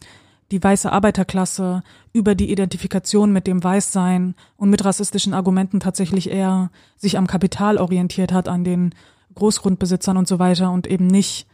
die 0.51 0.63
weiße 0.63 0.91
Arbeiterklasse 0.91 1.83
über 2.13 2.35
die 2.35 2.51
Identifikation 2.51 3.33
mit 3.33 3.47
dem 3.47 3.63
Weißsein 3.63 4.35
und 4.57 4.69
mit 4.69 4.85
rassistischen 4.85 5.33
Argumenten 5.33 5.79
tatsächlich 5.79 6.29
eher 6.29 6.69
sich 6.95 7.17
am 7.17 7.27
Kapital 7.27 7.77
orientiert 7.77 8.31
hat, 8.31 8.47
an 8.47 8.63
den 8.63 8.93
Großgrundbesitzern 9.33 10.17
und 10.17 10.27
so 10.27 10.39
weiter 10.39 10.71
und 10.71 10.87
eben 10.87 11.07
nicht 11.07 11.47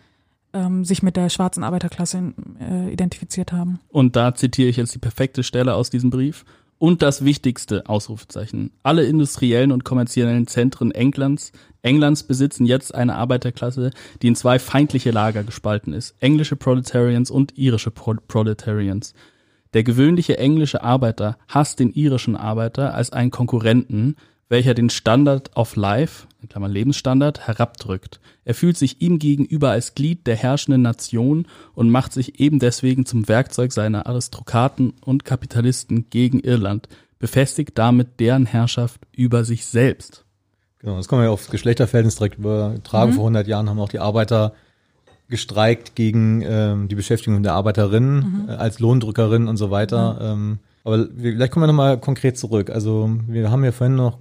ähm, 0.53 0.84
sich 0.84 1.01
mit 1.01 1.15
der 1.15 1.30
schwarzen 1.30 1.63
Arbeiterklasse 1.63 2.34
äh, 2.59 2.91
identifiziert 2.91 3.53
haben. 3.53 3.80
Und 3.89 4.15
da 4.15 4.36
zitiere 4.36 4.69
ich 4.69 4.78
jetzt 4.78 4.93
die 4.93 4.99
perfekte 4.99 5.43
Stelle 5.43 5.74
aus 5.76 5.89
diesem 5.89 6.09
Brief. 6.09 6.45
Und 6.82 7.04
das 7.04 7.24
wichtigste 7.24 7.88
Ausrufezeichen. 7.88 8.72
Alle 8.82 9.04
industriellen 9.04 9.72
und 9.72 9.84
kommerziellen 9.84 10.48
Zentren 10.48 10.90
Englands, 10.90 11.52
Englands 11.84 12.24
besitzen 12.24 12.66
jetzt 12.66 12.96
eine 12.96 13.14
Arbeiterklasse, 13.18 13.92
die 14.24 14.28
in 14.30 14.36
zwei 14.36 14.58
feindliche 14.58 15.12
Lager 15.12 15.44
gespalten 15.44 15.94
ist. 15.94 16.16
Englische 16.22 16.56
Proletarians 16.56 17.30
und 17.30 17.56
irische 17.56 17.92
Pro 17.92 18.16
Proletarians. 18.28 19.14
Der 19.76 19.84
gewöhnliche 19.84 20.40
englische 20.40 20.82
Arbeiter 20.82 21.38
hasst 21.48 21.80
den 21.80 21.92
irischen 21.92 22.36
Arbeiter 22.36 22.96
als 22.96 23.14
einen 23.14 23.30
Konkurrenten, 23.30 24.16
welcher 24.52 24.74
den 24.74 24.89
Standard 24.89 25.56
of 25.56 25.78
Life, 25.78 26.28
in 26.41 26.49
Klammern 26.49 26.72
Lebensstandard, 26.72 27.47
herabdrückt. 27.47 28.20
Er 28.43 28.54
fühlt 28.54 28.78
sich 28.78 29.02
ihm 29.02 29.18
gegenüber 29.18 29.72
als 29.72 29.95
Glied 29.95 30.28
der 30.28 30.36
herrschenden 30.36 30.82
Nation 30.82 31.47
und 31.74 31.89
macht 31.89 32.12
sich 32.12 32.41
eben 32.41 32.60
deswegen 32.60 33.06
zum 33.06 33.30
Werkzeug 33.30 33.72
seiner 33.72 34.08
Aristokraten 34.08 34.93
und 35.06 35.24
Kapitalisten 35.24 36.10
gegen 36.10 36.41
Irland, 36.41 36.89
befestigt 37.18 37.78
damit 37.78 38.20
deren 38.20 38.45
Herrschaft 38.45 38.99
über 39.16 39.45
sich 39.45 39.66
selbst. 39.66 40.26
Genau, 40.80 40.97
das 40.97 41.08
kann 41.08 41.20
man 41.20 41.28
ja 41.28 41.32
aufs 41.32 41.49
Geschlechterverhältnis 41.49 42.18
direkt 42.18 42.39
übertragen. 42.39 43.12
Mhm. 43.12 43.16
Vor 43.16 43.24
100 43.24 43.47
Jahren 43.47 43.70
haben 43.70 43.80
auch 43.80 43.89
die 43.89 43.99
Arbeiter 43.99 44.54
gestreikt 45.30 45.95
gegen 45.95 46.41
ähm, 46.41 46.89
die 46.89 46.95
Beschäftigung 46.95 47.41
der 47.41 47.54
Arbeiterinnen 47.54 48.43
mhm. 48.43 48.49
äh, 48.49 48.54
als 48.54 48.80
Lohndrückerinnen 48.80 49.47
und 49.47 49.56
so 49.56 49.72
weiter. 49.72 50.36
Mhm. 50.36 50.41
Ähm, 50.41 50.60
aber 50.84 51.08
vielleicht 51.16 51.54
kommen 51.54 51.64
wir 51.64 51.68
nochmal 51.68 51.99
konkret 51.99 52.38
zurück. 52.38 52.70
Also 52.70 53.10
wir 53.28 53.49
haben 53.49 53.64
ja 53.64 53.72
vorhin 53.72 53.95
noch 53.95 54.18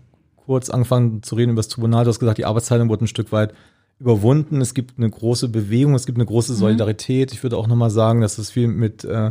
kurz 0.50 0.68
angefangen 0.68 1.22
zu 1.22 1.36
reden 1.36 1.52
über 1.52 1.60
das 1.60 1.68
Tribunal. 1.68 2.02
Du 2.02 2.08
hast 2.08 2.18
gesagt, 2.18 2.38
die 2.38 2.44
Arbeitsteilung 2.44 2.88
wurde 2.88 3.04
ein 3.04 3.06
Stück 3.06 3.30
weit 3.30 3.54
überwunden. 4.00 4.60
Es 4.60 4.74
gibt 4.74 4.98
eine 4.98 5.08
große 5.08 5.48
Bewegung, 5.48 5.94
es 5.94 6.06
gibt 6.06 6.18
eine 6.18 6.26
große 6.26 6.54
mhm. 6.54 6.56
Solidarität. 6.56 7.30
Mhm. 7.30 7.34
Ich 7.36 7.42
würde 7.44 7.56
auch 7.56 7.68
nochmal 7.68 7.90
sagen, 7.90 8.20
dass 8.20 8.36
es 8.36 8.50
viel 8.50 8.66
mit 8.66 9.04
äh, 9.04 9.30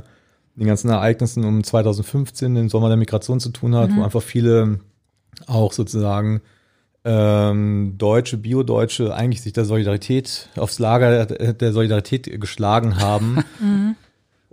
den 0.55 0.65
ganzen 0.65 0.89
Ereignissen 0.89 1.43
um 1.43 1.61
2015, 1.61 2.55
den 2.55 2.69
Sommer 2.69 2.87
der 2.87 2.95
Migration 2.95 3.41
zu 3.41 3.49
tun 3.49 3.75
hat, 3.75 3.89
mhm. 3.89 3.97
wo 3.97 4.03
einfach 4.03 4.21
viele 4.21 4.79
auch 5.45 5.73
sozusagen 5.73 6.39
ähm, 7.03 7.95
Deutsche, 7.97 8.37
Bio-Deutsche 8.37 9.13
eigentlich 9.13 9.41
sich 9.41 9.51
der 9.51 9.65
Solidarität 9.65 10.47
aufs 10.55 10.79
Lager 10.79 11.25
der 11.25 11.73
Solidarität 11.73 12.39
geschlagen 12.39 12.97
haben. 12.97 13.43
mhm 13.59 13.97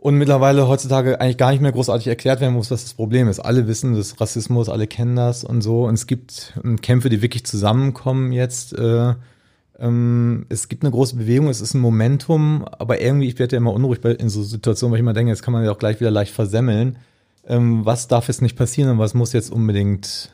und 0.07 0.19
mittlerweile 0.19 0.69
heutzutage 0.69 1.21
eigentlich 1.21 1.37
gar 1.37 1.51
nicht 1.51 1.61
mehr 1.61 1.73
großartig 1.73 2.07
erklärt 2.07 2.41
werden 2.41 2.55
muss, 2.55 2.71
was 2.71 2.85
das 2.85 2.95
Problem 2.95 3.29
ist. 3.29 3.41
Alle 3.41 3.67
wissen 3.67 3.97
das 3.97 4.21
Rassismus, 4.21 4.69
alle 4.69 4.87
kennen 4.87 5.17
das 5.17 5.43
und 5.43 5.63
so. 5.63 5.85
Und 5.87 5.95
es 5.95 6.07
gibt 6.07 6.53
ähm, 6.63 6.81
Kämpfe, 6.81 7.09
die 7.09 7.23
wirklich 7.23 7.45
zusammenkommen 7.45 8.31
jetzt. 8.31 8.73
Äh, 8.79 9.15
ähm, 9.81 10.47
es 10.49 10.69
gibt 10.69 10.85
eine 10.85 10.93
große 10.93 11.17
Bewegung, 11.17 11.49
es 11.49 11.61
ist 11.61 11.75
ein 11.75 11.81
Momentum, 11.81 12.65
aber 12.79 13.01
irgendwie, 13.01 13.27
ich 13.27 13.41
werde 13.41 13.57
ja 13.57 13.59
immer 13.61 13.73
unruhig 13.73 13.99
in 14.05 14.29
so 14.29 14.45
Situationen, 14.45 14.93
weil 14.93 14.99
ich 14.99 15.01
immer 15.01 15.13
denke, 15.13 15.33
jetzt 15.33 15.43
kann 15.43 15.51
man 15.51 15.65
ja 15.65 15.73
auch 15.73 15.79
gleich 15.79 15.99
wieder 15.99 16.13
leicht 16.13 16.33
versemmeln. 16.33 16.99
Ähm, 17.49 17.85
was 17.85 18.07
darf 18.07 18.29
jetzt 18.29 18.43
nicht 18.43 18.55
passieren 18.55 18.93
und 18.93 18.99
was 19.01 19.13
muss 19.13 19.33
jetzt 19.33 19.51
unbedingt 19.51 20.31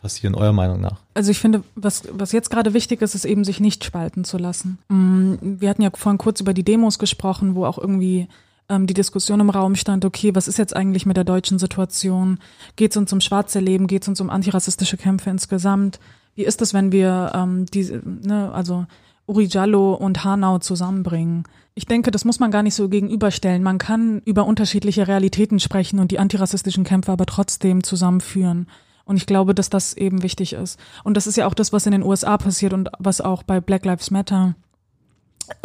passieren, 0.00 0.34
eurer 0.34 0.54
Meinung 0.54 0.80
nach? 0.80 1.02
Also 1.12 1.30
ich 1.30 1.38
finde, 1.38 1.62
was, 1.74 2.04
was 2.12 2.32
jetzt 2.32 2.48
gerade 2.48 2.72
wichtig 2.72 3.02
ist, 3.02 3.14
ist 3.14 3.26
eben 3.26 3.44
sich 3.44 3.60
nicht 3.60 3.84
spalten 3.84 4.24
zu 4.24 4.38
lassen. 4.38 4.78
Mm, 4.88 5.34
wir 5.42 5.68
hatten 5.68 5.82
ja 5.82 5.90
vorhin 5.94 6.16
kurz 6.16 6.40
über 6.40 6.54
die 6.54 6.64
Demos 6.64 6.98
gesprochen, 6.98 7.56
wo 7.56 7.66
auch 7.66 7.76
irgendwie 7.76 8.28
ähm, 8.68 8.86
die 8.86 8.94
Diskussion 8.94 9.40
im 9.40 9.50
Raum 9.50 9.74
stand, 9.74 10.04
okay, 10.04 10.34
was 10.34 10.48
ist 10.48 10.58
jetzt 10.58 10.74
eigentlich 10.74 11.06
mit 11.06 11.16
der 11.16 11.24
deutschen 11.24 11.58
Situation? 11.58 12.38
Geht 12.76 12.92
es 12.92 12.96
uns 12.96 13.12
um 13.12 13.20
schwarze 13.20 13.60
Leben? 13.60 13.86
Geht 13.86 14.02
es 14.02 14.08
uns 14.08 14.20
um 14.20 14.30
antirassistische 14.30 14.96
Kämpfe 14.96 15.30
insgesamt? 15.30 16.00
Wie 16.34 16.44
ist 16.44 16.60
es, 16.62 16.74
wenn 16.74 16.92
wir 16.92 17.32
ähm, 17.34 17.66
diese, 17.66 18.02
ne, 18.04 18.52
also 18.52 18.86
Uri 19.26 19.44
Jallo 19.44 19.94
und 19.94 20.24
Hanau 20.24 20.58
zusammenbringen? 20.58 21.44
Ich 21.74 21.86
denke, 21.86 22.10
das 22.10 22.24
muss 22.24 22.40
man 22.40 22.50
gar 22.50 22.62
nicht 22.62 22.74
so 22.74 22.88
gegenüberstellen. 22.88 23.62
Man 23.62 23.78
kann 23.78 24.22
über 24.24 24.46
unterschiedliche 24.46 25.08
Realitäten 25.08 25.60
sprechen 25.60 25.98
und 25.98 26.10
die 26.10 26.18
antirassistischen 26.18 26.84
Kämpfe 26.84 27.12
aber 27.12 27.26
trotzdem 27.26 27.82
zusammenführen. 27.82 28.66
Und 29.04 29.16
ich 29.16 29.26
glaube, 29.26 29.54
dass 29.54 29.70
das 29.70 29.94
eben 29.94 30.22
wichtig 30.22 30.54
ist. 30.54 30.80
Und 31.04 31.16
das 31.16 31.26
ist 31.26 31.36
ja 31.36 31.46
auch 31.46 31.54
das, 31.54 31.72
was 31.72 31.86
in 31.86 31.92
den 31.92 32.02
USA 32.02 32.36
passiert 32.38 32.72
und 32.72 32.88
was 32.98 33.20
auch 33.20 33.42
bei 33.42 33.60
Black 33.60 33.84
Lives 33.84 34.10
Matter 34.10 34.56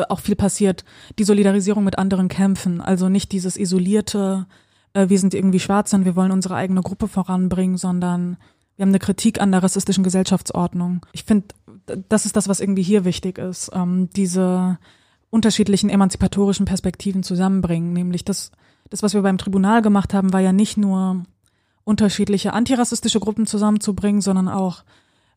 auch 0.09 0.19
viel 0.19 0.35
passiert, 0.35 0.83
die 1.19 1.23
Solidarisierung 1.23 1.83
mit 1.83 1.97
anderen 1.97 2.27
Kämpfen, 2.27 2.81
also 2.81 3.09
nicht 3.09 3.31
dieses 3.31 3.57
isolierte, 3.57 4.45
äh, 4.93 5.09
wir 5.09 5.19
sind 5.19 5.33
irgendwie 5.33 5.59
schwarz 5.59 5.93
und 5.93 6.05
wir 6.05 6.15
wollen 6.15 6.31
unsere 6.31 6.55
eigene 6.55 6.81
Gruppe 6.81 7.07
voranbringen, 7.07 7.77
sondern 7.77 8.37
wir 8.75 8.83
haben 8.83 8.89
eine 8.89 8.99
Kritik 8.99 9.41
an 9.41 9.51
der 9.51 9.63
rassistischen 9.63 10.03
Gesellschaftsordnung. 10.03 11.05
Ich 11.11 11.23
finde, 11.23 11.47
das 12.09 12.25
ist 12.25 12.35
das, 12.35 12.47
was 12.47 12.59
irgendwie 12.59 12.83
hier 12.83 13.05
wichtig 13.05 13.37
ist, 13.37 13.71
ähm, 13.73 14.09
diese 14.15 14.77
unterschiedlichen 15.29 15.89
emanzipatorischen 15.89 16.65
Perspektiven 16.65 17.23
zusammenbringen, 17.23 17.93
nämlich 17.93 18.25
das, 18.25 18.51
das, 18.89 19.03
was 19.03 19.13
wir 19.13 19.21
beim 19.21 19.37
Tribunal 19.37 19.81
gemacht 19.81 20.13
haben, 20.13 20.33
war 20.33 20.41
ja 20.41 20.51
nicht 20.51 20.77
nur 20.77 21.23
unterschiedliche 21.83 22.53
antirassistische 22.53 23.19
Gruppen 23.19 23.47
zusammenzubringen, 23.47 24.21
sondern 24.21 24.47
auch 24.47 24.83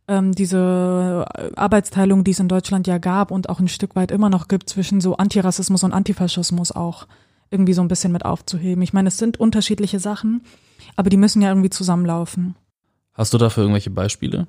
ähm, 0.06 0.32
diese 0.32 1.24
Arbeitsteilung, 1.56 2.24
die 2.24 2.32
es 2.32 2.40
in 2.40 2.48
Deutschland 2.48 2.86
ja 2.86 2.98
gab 2.98 3.30
und 3.30 3.48
auch 3.48 3.60
ein 3.60 3.68
Stück 3.68 3.96
weit 3.96 4.10
immer 4.10 4.28
noch 4.28 4.48
gibt 4.48 4.68
zwischen 4.68 5.00
so 5.00 5.16
Antirassismus 5.16 5.82
und 5.82 5.92
Antifaschismus 5.92 6.72
auch 6.72 7.06
irgendwie 7.50 7.72
so 7.72 7.82
ein 7.82 7.88
bisschen 7.88 8.12
mit 8.12 8.24
aufzuheben. 8.24 8.82
Ich 8.82 8.92
meine, 8.92 9.08
es 9.08 9.18
sind 9.18 9.38
unterschiedliche 9.38 10.00
Sachen, 10.00 10.42
aber 10.96 11.10
die 11.10 11.16
müssen 11.16 11.40
ja 11.40 11.48
irgendwie 11.48 11.70
zusammenlaufen. 11.70 12.56
Hast 13.12 13.32
du 13.32 13.38
dafür 13.38 13.62
irgendwelche 13.62 13.90
Beispiele? 13.90 14.46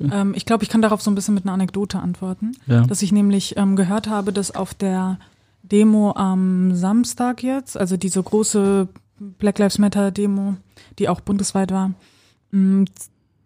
Ähm, 0.00 0.32
ich 0.34 0.46
glaube, 0.46 0.64
ich 0.64 0.70
kann 0.70 0.82
darauf 0.82 1.02
so 1.02 1.10
ein 1.10 1.14
bisschen 1.14 1.34
mit 1.34 1.44
einer 1.44 1.52
Anekdote 1.52 1.98
antworten. 1.98 2.52
Ja. 2.66 2.82
Dass 2.82 3.02
ich 3.02 3.12
nämlich 3.12 3.56
ähm, 3.56 3.76
gehört 3.76 4.08
habe, 4.08 4.32
dass 4.32 4.54
auf 4.54 4.74
der 4.74 5.18
Demo 5.62 6.12
am 6.16 6.74
Samstag 6.74 7.42
jetzt, 7.42 7.76
also 7.76 7.96
diese 7.96 8.22
große 8.22 8.88
Black 9.18 9.58
Lives 9.58 9.78
Matter 9.78 10.10
Demo, 10.10 10.56
die 10.98 11.08
auch 11.08 11.20
bundesweit 11.20 11.70
war, 11.72 11.92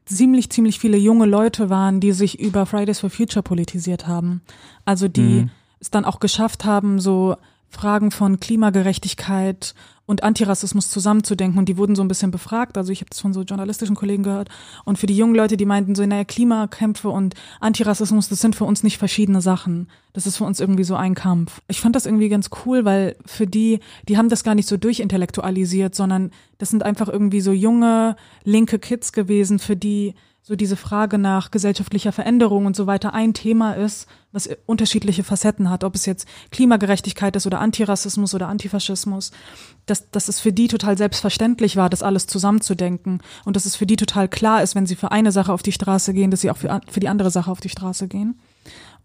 ziemlich, 0.06 0.50
ziemlich 0.50 0.78
viele 0.78 0.96
junge 0.96 1.26
Leute 1.26 1.70
waren, 1.70 2.00
die 2.00 2.12
sich 2.12 2.40
über 2.40 2.66
Fridays 2.66 3.00
for 3.00 3.10
Future 3.10 3.42
politisiert 3.42 4.06
haben. 4.06 4.42
Also 4.84 5.08
die 5.08 5.42
mhm. 5.42 5.50
es 5.80 5.90
dann 5.90 6.04
auch 6.04 6.20
geschafft 6.20 6.64
haben, 6.64 7.00
so 7.00 7.36
Fragen 7.74 8.10
von 8.10 8.40
Klimagerechtigkeit 8.40 9.74
und 10.06 10.22
Antirassismus 10.22 10.90
zusammenzudenken. 10.90 11.58
Und 11.58 11.68
die 11.68 11.76
wurden 11.76 11.96
so 11.96 12.02
ein 12.02 12.08
bisschen 12.08 12.30
befragt. 12.30 12.76
Also 12.76 12.92
ich 12.92 13.00
habe 13.00 13.10
das 13.10 13.20
von 13.20 13.32
so 13.32 13.42
journalistischen 13.42 13.96
Kollegen 13.96 14.22
gehört. 14.22 14.48
Und 14.84 14.98
für 14.98 15.06
die 15.06 15.16
jungen 15.16 15.34
Leute, 15.34 15.56
die 15.56 15.64
meinten 15.64 15.94
so, 15.94 16.04
naja, 16.04 16.24
Klimakämpfe 16.24 17.08
und 17.08 17.34
Antirassismus, 17.60 18.28
das 18.28 18.40
sind 18.40 18.54
für 18.54 18.64
uns 18.64 18.82
nicht 18.82 18.98
verschiedene 18.98 19.40
Sachen. 19.40 19.88
Das 20.12 20.26
ist 20.26 20.36
für 20.36 20.44
uns 20.44 20.60
irgendwie 20.60 20.84
so 20.84 20.94
ein 20.94 21.14
Kampf. 21.14 21.62
Ich 21.68 21.80
fand 21.80 21.96
das 21.96 22.06
irgendwie 22.06 22.28
ganz 22.28 22.50
cool, 22.64 22.84
weil 22.84 23.16
für 23.24 23.46
die, 23.46 23.80
die 24.08 24.18
haben 24.18 24.28
das 24.28 24.44
gar 24.44 24.54
nicht 24.54 24.68
so 24.68 24.76
durchintellektualisiert, 24.76 25.94
sondern 25.94 26.30
das 26.58 26.70
sind 26.70 26.82
einfach 26.82 27.08
irgendwie 27.08 27.40
so 27.40 27.52
junge, 27.52 28.16
linke 28.44 28.78
Kids 28.78 29.12
gewesen, 29.12 29.58
für 29.58 29.76
die 29.76 30.14
so 30.46 30.56
diese 30.56 30.76
Frage 30.76 31.16
nach 31.16 31.50
gesellschaftlicher 31.50 32.12
Veränderung 32.12 32.66
und 32.66 32.76
so 32.76 32.86
weiter 32.86 33.14
ein 33.14 33.32
Thema 33.32 33.72
ist, 33.72 34.06
was 34.30 34.50
unterschiedliche 34.66 35.24
Facetten 35.24 35.70
hat, 35.70 35.84
ob 35.84 35.94
es 35.94 36.04
jetzt 36.04 36.28
Klimagerechtigkeit 36.50 37.34
ist 37.34 37.46
oder 37.46 37.60
Antirassismus 37.60 38.34
oder 38.34 38.48
Antifaschismus, 38.48 39.32
dass, 39.86 40.10
dass 40.10 40.28
es 40.28 40.40
für 40.40 40.52
die 40.52 40.68
total 40.68 40.98
selbstverständlich 40.98 41.76
war, 41.76 41.88
das 41.88 42.02
alles 42.02 42.26
zusammenzudenken 42.26 43.22
und 43.46 43.56
dass 43.56 43.64
es 43.64 43.74
für 43.74 43.86
die 43.86 43.96
total 43.96 44.28
klar 44.28 44.62
ist, 44.62 44.74
wenn 44.74 44.84
sie 44.84 44.96
für 44.96 45.10
eine 45.12 45.32
Sache 45.32 45.50
auf 45.50 45.62
die 45.62 45.72
Straße 45.72 46.12
gehen, 46.12 46.30
dass 46.30 46.42
sie 46.42 46.50
auch 46.50 46.58
für, 46.58 46.78
für 46.90 47.00
die 47.00 47.08
andere 47.08 47.30
Sache 47.30 47.50
auf 47.50 47.60
die 47.60 47.70
Straße 47.70 48.06
gehen. 48.06 48.38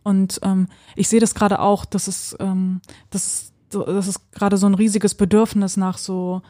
Und 0.03 0.41
ähm, 0.43 0.67
ich 0.97 1.07
sehe 1.07 1.21
das 1.21 1.35
gerade 1.35 1.59
auch, 1.59 1.85
dass 1.85 2.09
es, 2.09 2.35
ähm, 2.41 2.81
dass, 3.11 3.53
dass 3.69 4.07
es 4.07 4.29
gerade 4.31 4.57
so 4.57 4.65
ein 4.65 4.75
riesiges 4.75 5.15
Bedürfnis 5.15 5.77
nach 5.77 5.99
so 5.99 6.41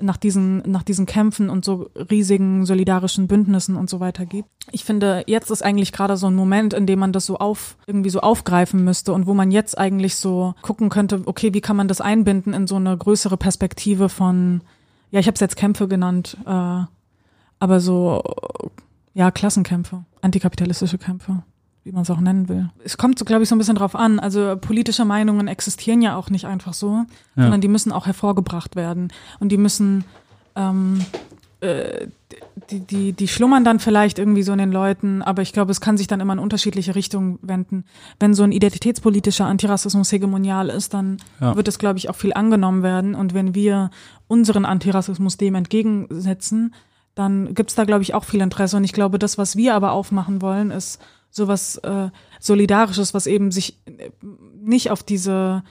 nach 0.00 0.16
diesen, 0.16 0.58
nach 0.70 0.82
diesen 0.82 1.06
Kämpfen 1.06 1.50
und 1.50 1.64
so 1.64 1.90
riesigen 2.10 2.64
solidarischen 2.64 3.26
Bündnissen 3.26 3.76
und 3.76 3.90
so 3.90 4.00
weiter 4.00 4.26
gibt. 4.26 4.48
Ich 4.70 4.84
finde, 4.84 5.24
jetzt 5.26 5.50
ist 5.50 5.62
eigentlich 5.62 5.92
gerade 5.92 6.16
so 6.16 6.28
ein 6.28 6.34
Moment, 6.34 6.74
in 6.74 6.86
dem 6.86 6.98
man 6.98 7.12
das 7.12 7.26
so 7.26 7.38
auf, 7.38 7.76
irgendwie 7.86 8.10
so 8.10 8.20
aufgreifen 8.20 8.84
müsste 8.84 9.12
und 9.12 9.26
wo 9.26 9.34
man 9.34 9.50
jetzt 9.50 9.76
eigentlich 9.76 10.16
so 10.16 10.54
gucken 10.62 10.88
könnte, 10.88 11.22
okay, 11.26 11.54
wie 11.54 11.60
kann 11.60 11.76
man 11.76 11.88
das 11.88 12.00
einbinden 12.00 12.54
in 12.54 12.66
so 12.66 12.76
eine 12.76 12.96
größere 12.96 13.36
Perspektive 13.36 14.08
von, 14.08 14.62
ja, 15.10 15.20
ich 15.20 15.26
habe 15.26 15.34
es 15.34 15.40
jetzt 15.40 15.56
Kämpfe 15.56 15.88
genannt, 15.88 16.36
äh, 16.46 16.82
aber 17.60 17.80
so, 17.80 18.22
ja, 19.14 19.30
Klassenkämpfe, 19.30 20.04
antikapitalistische 20.20 20.98
Kämpfe 20.98 21.42
wie 21.88 21.92
man 21.92 22.02
es 22.02 22.10
auch 22.10 22.20
nennen 22.20 22.50
will. 22.50 22.68
Es 22.84 22.98
kommt, 22.98 23.18
so, 23.18 23.24
glaube 23.24 23.42
ich, 23.42 23.48
so 23.48 23.54
ein 23.54 23.58
bisschen 23.58 23.76
drauf 23.76 23.96
an. 23.96 24.20
Also 24.20 24.56
politische 24.60 25.06
Meinungen 25.06 25.48
existieren 25.48 26.02
ja 26.02 26.16
auch 26.16 26.28
nicht 26.28 26.44
einfach 26.44 26.74
so, 26.74 27.06
ja. 27.34 27.42
sondern 27.42 27.62
die 27.62 27.68
müssen 27.68 27.92
auch 27.92 28.04
hervorgebracht 28.04 28.76
werden. 28.76 29.10
Und 29.40 29.50
die 29.50 29.56
müssen, 29.56 30.04
ähm, 30.54 31.00
äh, 31.60 32.08
die, 32.70 32.80
die, 32.80 33.12
die 33.14 33.26
schlummern 33.26 33.64
dann 33.64 33.78
vielleicht 33.78 34.18
irgendwie 34.18 34.42
so 34.42 34.52
in 34.52 34.58
den 34.58 34.70
Leuten, 34.70 35.22
aber 35.22 35.40
ich 35.40 35.54
glaube, 35.54 35.70
es 35.70 35.80
kann 35.80 35.96
sich 35.96 36.08
dann 36.08 36.20
immer 36.20 36.34
in 36.34 36.38
unterschiedliche 36.38 36.94
Richtungen 36.94 37.38
wenden. 37.40 37.86
Wenn 38.20 38.34
so 38.34 38.42
ein 38.42 38.52
identitätspolitischer 38.52 39.46
Antirassismus 39.46 40.12
hegemonial 40.12 40.68
ist, 40.68 40.92
dann 40.92 41.16
ja. 41.40 41.56
wird 41.56 41.68
es, 41.68 41.78
glaube 41.78 41.98
ich, 41.98 42.10
auch 42.10 42.16
viel 42.16 42.34
angenommen 42.34 42.82
werden. 42.82 43.14
Und 43.14 43.32
wenn 43.32 43.54
wir 43.54 43.88
unseren 44.26 44.66
Antirassismus 44.66 45.38
dem 45.38 45.54
entgegensetzen, 45.54 46.74
dann 47.14 47.54
gibt 47.54 47.70
es 47.70 47.76
da, 47.76 47.84
glaube 47.84 48.02
ich, 48.02 48.12
auch 48.12 48.24
viel 48.24 48.42
Interesse. 48.42 48.76
Und 48.76 48.84
ich 48.84 48.92
glaube, 48.92 49.18
das, 49.18 49.38
was 49.38 49.56
wir 49.56 49.74
aber 49.74 49.92
aufmachen 49.92 50.42
wollen, 50.42 50.70
ist 50.70 51.00
sowas 51.30 51.76
äh, 51.78 52.10
Solidarisches, 52.40 53.14
was 53.14 53.26
eben 53.26 53.50
sich 53.50 53.78
äh, 53.86 54.10
nicht 54.60 54.90
auf 54.90 55.02
diese 55.02 55.62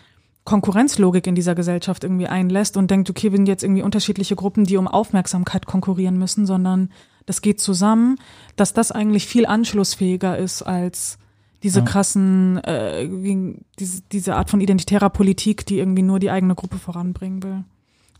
Konkurrenzlogik 0.43 1.27
in 1.27 1.35
dieser 1.35 1.55
Gesellschaft 1.55 2.03
irgendwie 2.03 2.27
einlässt 2.27 2.77
und 2.77 2.89
denkt, 2.89 3.09
okay, 3.09 3.31
wir 3.31 3.37
sind 3.37 3.47
jetzt 3.47 3.63
irgendwie 3.63 3.81
unterschiedliche 3.81 4.35
Gruppen, 4.35 4.63
die 4.63 4.77
um 4.77 4.87
Aufmerksamkeit 4.87 5.65
konkurrieren 5.65 6.17
müssen, 6.17 6.45
sondern 6.45 6.89
das 7.25 7.41
geht 7.41 7.59
zusammen, 7.59 8.17
dass 8.55 8.73
das 8.73 8.91
eigentlich 8.91 9.27
viel 9.27 9.45
anschlussfähiger 9.45 10.37
ist 10.37 10.61
als 10.61 11.17
diese 11.63 11.79
ja. 11.79 11.85
krassen, 11.85 12.63
äh, 12.63 13.09
wie, 13.11 13.55
diese, 13.79 14.01
diese 14.11 14.35
Art 14.35 14.49
von 14.49 14.61
identitärer 14.61 15.09
Politik, 15.09 15.65
die 15.65 15.79
irgendwie 15.79 16.03
nur 16.03 16.19
die 16.19 16.31
eigene 16.31 16.55
Gruppe 16.55 16.77
voranbringen 16.77 17.43
will. 17.43 17.63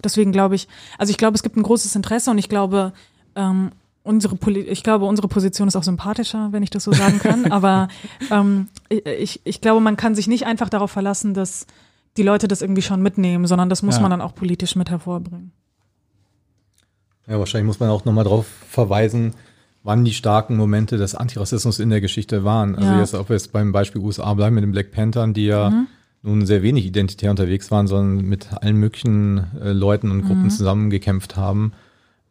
Deswegen 0.04 0.32
glaube 0.32 0.56
ich, 0.56 0.68
also 0.98 1.12
ich 1.12 1.18
glaube, 1.18 1.36
es 1.36 1.44
gibt 1.44 1.56
ein 1.56 1.64
großes 1.64 1.96
Interesse 1.96 2.30
und 2.30 2.38
ich 2.38 2.50
glaube, 2.50 2.94
ähm, 3.36 3.72
unsere 4.08 4.36
Poli 4.36 4.62
ich 4.62 4.84
glaube, 4.84 5.06
unsere 5.06 5.28
Position 5.28 5.68
ist 5.68 5.76
auch 5.76 5.84
sympathischer, 5.84 6.50
wenn 6.52 6.64
ich 6.64 6.70
das 6.70 6.84
so 6.84 6.92
sagen 6.94 7.20
kann. 7.20 7.46
aber 7.52 7.90
ähm, 8.32 8.70
ich, 8.90 9.42
ich 9.44 9.62
glaube, 9.62 9.82
man 9.82 9.98
kann 9.98 10.16
sich 10.16 10.28
nicht 10.28 10.46
einfach 10.46 10.70
darauf 10.70 10.92
verlassen, 10.92 11.34
dass 11.34 11.68
die 12.16 12.24
Leute 12.24 12.48
das 12.48 12.62
irgendwie 12.62 12.82
schon 12.82 13.02
mitnehmen, 13.02 13.46
sondern 13.46 13.70
das 13.70 13.84
muss 13.84 13.96
ja. 13.96 14.02
man 14.02 14.12
dann 14.12 14.22
auch 14.22 14.34
politisch 14.34 14.76
mit 14.76 14.90
hervorbringen. 14.90 15.52
Ja, 17.28 17.38
wahrscheinlich 17.38 17.68
muss 17.68 17.80
man 17.80 17.90
auch 17.90 18.06
nochmal 18.06 18.24
darauf 18.24 18.48
verweisen, 18.48 19.34
wann 19.84 20.06
die 20.06 20.14
starken 20.14 20.58
Momente 20.58 20.98
des 20.98 21.14
Antirassismus 21.14 21.80
in 21.80 21.90
der 21.90 22.02
Geschichte 22.02 22.44
waren. 22.44 22.76
Also 22.76 22.90
ja. 22.90 23.00
jetzt, 23.00 23.14
ob 23.14 23.30
wir 23.30 23.36
jetzt 23.36 23.52
beim 23.52 23.72
Beispiel 23.72 24.02
USA 24.02 24.34
bleiben 24.34 24.56
mit 24.56 24.64
den 24.64 24.72
Black 24.72 24.92
Panthern, 24.92 25.34
die 25.34 25.46
ja 25.46 25.70
mhm. 25.70 25.88
nun 26.24 26.46
sehr 26.46 26.64
wenig 26.64 26.86
identitär 26.86 27.30
unterwegs 27.30 27.70
waren, 27.70 27.88
sondern 27.88 28.26
mit 28.26 28.48
allen 28.54 28.78
möglichen 28.78 29.48
äh, 29.62 29.74
Leuten 29.74 30.10
und 30.10 30.24
Gruppen 30.24 30.44
mhm. 30.44 30.50
zusammengekämpft 30.50 31.36
haben 31.36 31.74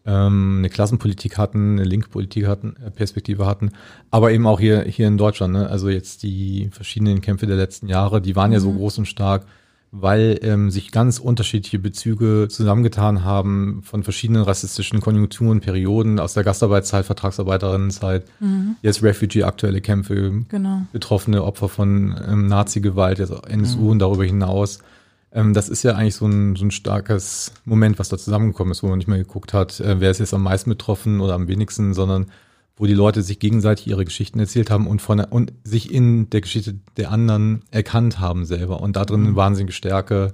ähm, 0.07 0.57
eine 0.59 0.71
Klassenpolitik 0.71 1.37
hatten, 1.37 1.79
eine 1.79 1.85
Linkpolitik 1.85 2.47
hatten, 2.47 2.77
äh, 2.85 2.91
Perspektive 2.91 3.47
hatten, 3.47 3.73
aber 4.11 4.33
eben 4.33 4.47
auch 4.47 4.61
hier, 4.61 4.83
hier 4.83 5.09
in 5.09 5.19
Deutschland. 5.19 5.53
Ne? 5.53 5.69
Also 5.69 5.89
jetzt 5.89 6.23
die 6.23 6.69
verschiedenen 6.73 7.21
Kämpfe 7.21 7.47
der 7.47 7.57
letzten 7.57 7.89
Jahre, 7.89 8.21
die 8.21 8.37
waren 8.37 8.51
mhm. 8.51 8.55
ja 8.55 8.61
so 8.61 8.73
mhm. 8.73 8.79
groß 8.79 8.99
und 8.99 9.07
stark, 9.07 9.47
weil 9.91 10.39
ähm, 10.43 10.71
sich 10.71 10.93
ganz 10.93 11.19
unterschiedliche 11.19 11.79
Bezüge 11.79 12.49
zusammengetan 12.49 13.25
haben 13.25 13.83
von 13.83 14.03
verschiedenen 14.03 14.43
rassistischen 14.43 15.01
Konjunkturen, 15.01 15.61
Perioden 15.61 16.21
aus 16.21 16.35
der 16.35 16.45
Gastarbeitszeit, 16.45 17.07
Vertragsarbeiterinnenzeit, 17.07 18.25
mhm. 18.41 18.77
jetzt 18.83 19.03
Refugee, 19.03 19.45
aktuelle 19.45 19.81
Kämpfe, 19.81 20.45
genau. 20.49 20.83
betroffene 20.93 21.43
Opfer 21.43 21.69
von 21.69 22.15
ähm, 22.29 22.47
Nazi-Gewalt, 22.47 23.19
jetzt 23.19 23.33
NSU 23.49 23.81
mhm. 23.81 23.89
und 23.89 23.99
darüber 24.01 24.25
hinaus. 24.25 24.81
Ähm, 25.37 25.53
das 25.53 25.69
ist 25.69 25.83
ja 25.83 25.95
eigentlich 25.95 26.17
so 26.17 26.27
ein, 26.27 26.57
so 26.57 26.65
ein 26.65 26.71
starkes 26.71 27.53
Moment, 27.67 27.99
was 27.99 28.09
da 28.09 28.17
zusammengekommen 28.17 28.73
ist, 28.73 28.83
wo 28.83 28.89
man 28.89 28.99
nicht 28.99 29.07
mehr 29.07 29.19
geguckt 29.19 29.53
hat, 29.53 29.79
äh, 29.81 30.01
wer 30.01 30.11
ist 30.11 30.19
jetzt 30.19 30.35
am 30.35 30.43
meisten 30.43 30.71
betroffen 30.71 31.21
oder 31.21 31.35
am 31.35 31.47
wenigsten, 31.47 31.93
sondern 31.93 32.27
wo 32.77 32.87
die 32.87 32.95
Leute 32.95 33.23
sich 33.23 33.39
gegenseitig 33.39 33.87
ihre 33.87 34.05
Geschichten 34.05 34.39
erzählt 34.39 34.71
haben 34.71 34.87
und 34.87 35.01
von 35.01 35.21
und 35.21 35.53
sich 35.63 35.93
in 35.93 36.31
der 36.31 36.41
Geschichte 36.41 36.77
der 36.97 37.11
anderen 37.11 37.63
erkannt 37.71 38.19
haben 38.19 38.47
selber 38.47 38.81
und 38.81 38.97
da 38.97 39.05
drin 39.05 39.21
eine 39.21 39.31
mhm. 39.31 39.37
wahnsinnige 39.37 39.73
Stärke 39.73 40.33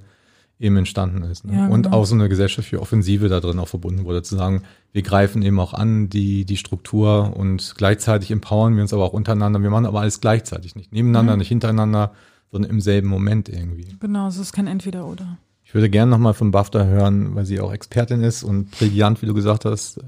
eben 0.59 0.77
entstanden 0.77 1.25
ist. 1.25 1.45
Ne? 1.45 1.55
Ja, 1.55 1.65
genau. 1.65 1.75
Und 1.75 1.93
auch 1.93 2.05
so 2.05 2.15
eine 2.15 2.29
gesellschaftliche 2.29 2.81
Offensive 2.81 3.29
da 3.29 3.41
drin 3.41 3.59
auch 3.59 3.69
verbunden 3.69 4.05
wurde, 4.05 4.23
zu 4.23 4.37
sagen, 4.37 4.63
wir 4.93 5.03
greifen 5.03 5.43
eben 5.43 5.59
auch 5.59 5.75
an 5.75 6.11
die, 6.11 6.45
die 6.45 6.57
Struktur 6.57 7.37
und 7.37 7.75
gleichzeitig 7.77 8.31
empowern 8.31 8.77
wir 8.77 8.83
uns 8.83 8.93
aber 8.93 9.05
auch 9.05 9.13
untereinander. 9.13 9.61
Wir 9.61 9.71
machen 9.71 9.87
aber 9.87 10.01
alles 10.01 10.21
gleichzeitig, 10.21 10.77
nicht 10.77 10.93
nebeneinander, 10.93 11.33
mhm. 11.33 11.41
nicht 11.41 11.49
hintereinander, 11.49 12.13
sondern 12.53 12.71
im 12.71 12.81
selben 12.81 13.09
Moment 13.09 13.49
irgendwie. 13.49 13.97
Genau, 13.99 14.29
es 14.29 14.37
ist 14.37 14.53
kein 14.53 14.69
Entweder-Oder. 14.69 15.39
Ich 15.65 15.75
würde 15.75 15.89
gerne 15.89 16.11
nochmal 16.11 16.35
von 16.35 16.51
BAFTA 16.51 16.85
hören, 16.85 17.35
weil 17.35 17.47
sie 17.47 17.59
auch 17.59 17.73
Expertin 17.73 18.23
ist 18.23 18.45
und 18.45 18.71
brillant, 18.71 19.23
wie 19.23 19.27
du 19.27 19.35
gesagt 19.35 19.65
hast, 19.65 20.01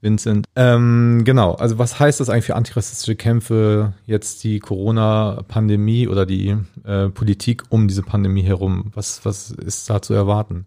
Vincent. 0.00 0.46
Ähm, 0.54 1.22
genau, 1.24 1.54
also 1.54 1.78
was 1.78 1.98
heißt 1.98 2.20
das 2.20 2.30
eigentlich 2.30 2.46
für 2.46 2.54
antirassistische 2.54 3.16
Kämpfe, 3.16 3.92
jetzt 4.06 4.44
die 4.44 4.60
Corona-Pandemie 4.60 6.08
oder 6.08 6.24
die 6.24 6.56
äh, 6.84 7.08
Politik 7.08 7.64
um 7.70 7.88
diese 7.88 8.02
Pandemie 8.02 8.42
herum? 8.42 8.92
Was, 8.94 9.24
was 9.24 9.50
ist 9.50 9.90
da 9.90 10.00
zu 10.00 10.14
erwarten? 10.14 10.66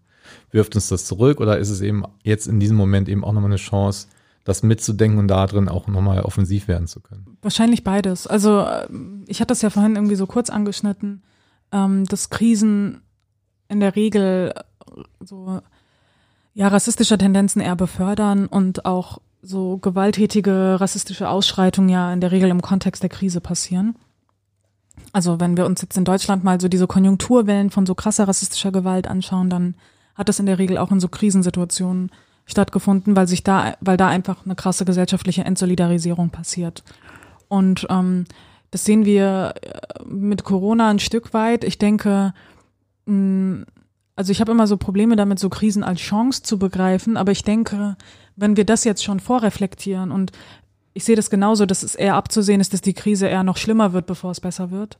Wirft 0.50 0.74
uns 0.74 0.88
das 0.88 1.06
zurück 1.06 1.40
oder 1.40 1.58
ist 1.58 1.70
es 1.70 1.80
eben 1.80 2.04
jetzt 2.22 2.46
in 2.46 2.60
diesem 2.60 2.76
Moment 2.76 3.08
eben 3.08 3.24
auch 3.24 3.32
nochmal 3.32 3.50
eine 3.50 3.56
Chance, 3.56 4.08
das 4.44 4.62
mitzudenken 4.62 5.18
und 5.18 5.28
da 5.28 5.46
drin 5.46 5.68
auch 5.68 5.86
nochmal 5.86 6.20
offensiv 6.20 6.68
werden 6.68 6.86
zu 6.86 7.00
können? 7.00 7.38
Wahrscheinlich 7.42 7.82
beides. 7.82 8.26
Also 8.26 8.60
äh, 8.60 8.86
ich 9.26 9.40
hatte 9.40 9.48
das 9.48 9.62
ja 9.62 9.70
vorhin 9.70 9.96
irgendwie 9.96 10.16
so 10.16 10.26
kurz 10.26 10.50
angeschnitten, 10.50 11.22
ähm, 11.72 12.04
dass 12.04 12.30
Krisen 12.30 13.02
in 13.68 13.80
der 13.80 13.96
Regel 13.96 14.52
äh, 14.54 15.00
so 15.20 15.60
ja 16.52 16.68
rassistische 16.68 17.18
Tendenzen 17.18 17.60
eher 17.60 17.76
befördern 17.76 18.46
und 18.46 18.84
auch 18.84 19.18
so 19.42 19.78
gewalttätige 19.78 20.80
rassistische 20.80 21.28
Ausschreitungen 21.28 21.90
ja 21.90 22.12
in 22.12 22.20
der 22.20 22.32
Regel 22.32 22.50
im 22.50 22.62
Kontext 22.62 23.02
der 23.02 23.10
Krise 23.10 23.40
passieren. 23.40 23.96
Also 25.12 25.40
wenn 25.40 25.56
wir 25.56 25.66
uns 25.66 25.82
jetzt 25.82 25.96
in 25.96 26.04
Deutschland 26.04 26.44
mal 26.44 26.60
so 26.60 26.68
diese 26.68 26.86
Konjunkturwellen 26.86 27.70
von 27.70 27.86
so 27.86 27.94
krasser 27.94 28.28
rassistischer 28.28 28.72
Gewalt 28.72 29.06
anschauen, 29.06 29.50
dann 29.50 29.74
hat 30.14 30.28
das 30.28 30.38
in 30.38 30.46
der 30.46 30.58
Regel 30.58 30.78
auch 30.78 30.92
in 30.92 31.00
so 31.00 31.08
Krisensituationen 31.08 32.10
stattgefunden, 32.46 33.16
weil 33.16 33.26
sich 33.26 33.42
da, 33.42 33.74
weil 33.80 33.96
da 33.96 34.08
einfach 34.08 34.44
eine 34.44 34.54
krasse 34.54 34.84
gesellschaftliche 34.84 35.44
Entsolidarisierung 35.44 36.30
passiert. 36.30 36.84
Und 37.48 37.86
ähm, 37.90 38.24
das 38.70 38.84
sehen 38.84 39.04
wir 39.04 39.54
äh, 39.62 40.04
mit 40.04 40.44
Corona 40.44 40.90
ein 40.90 40.98
Stück 40.98 41.32
weit. 41.32 41.64
Ich 41.64 41.78
denke, 41.78 42.34
mh, 43.06 43.64
also 44.16 44.30
ich 44.30 44.40
habe 44.40 44.52
immer 44.52 44.66
so 44.66 44.76
Probleme 44.76 45.16
damit, 45.16 45.38
so 45.38 45.48
Krisen 45.48 45.82
als 45.82 46.00
Chance 46.00 46.42
zu 46.42 46.58
begreifen, 46.58 47.16
aber 47.16 47.32
ich 47.32 47.42
denke, 47.42 47.96
wenn 48.36 48.56
wir 48.56 48.64
das 48.64 48.84
jetzt 48.84 49.02
schon 49.02 49.20
vorreflektieren 49.20 50.10
und 50.10 50.32
ich 50.92 51.04
sehe 51.04 51.16
das 51.16 51.30
genauso, 51.30 51.66
dass 51.66 51.82
es 51.82 51.96
eher 51.96 52.14
abzusehen 52.14 52.60
ist, 52.60 52.72
dass 52.72 52.80
die 52.80 52.94
Krise 52.94 53.26
eher 53.26 53.42
noch 53.42 53.56
schlimmer 53.56 53.92
wird, 53.92 54.06
bevor 54.06 54.30
es 54.30 54.40
besser 54.40 54.70
wird, 54.70 54.98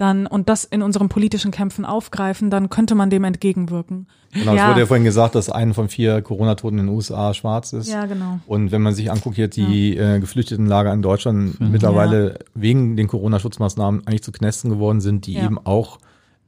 dann 0.00 0.26
und 0.26 0.48
das 0.48 0.64
in 0.64 0.82
unseren 0.82 1.08
politischen 1.08 1.50
Kämpfen 1.50 1.84
aufgreifen, 1.84 2.50
dann 2.50 2.70
könnte 2.70 2.94
man 2.94 3.10
dem 3.10 3.24
entgegenwirken. 3.24 4.06
Genau, 4.32 4.54
ja. 4.54 4.64
es 4.64 4.70
wurde 4.70 4.80
ja 4.80 4.86
vorhin 4.86 5.04
gesagt, 5.04 5.34
dass 5.34 5.50
ein 5.50 5.74
von 5.74 5.88
vier 5.88 6.22
Corona-Toten 6.22 6.78
in 6.78 6.86
den 6.86 6.94
USA 6.94 7.34
schwarz 7.34 7.72
ist. 7.72 7.88
Ja, 7.88 8.06
genau. 8.06 8.38
Und 8.46 8.70
wenn 8.70 8.80
man 8.80 8.94
sich 8.94 9.10
anguckt, 9.10 9.36
hier 9.36 9.48
die 9.48 9.94
ja. 9.94 10.14
äh, 10.14 10.20
Geflüchtetenlager 10.20 10.92
in 10.92 11.02
Deutschland 11.02 11.60
mhm. 11.60 11.70
mittlerweile 11.70 12.32
ja. 12.32 12.38
wegen 12.54 12.96
den 12.96 13.08
Corona-Schutzmaßnahmen 13.08 14.06
eigentlich 14.06 14.22
zu 14.22 14.32
Knästen 14.32 14.70
geworden 14.70 15.00
sind, 15.00 15.26
die 15.26 15.36
eben 15.36 15.58
auch 15.58 15.98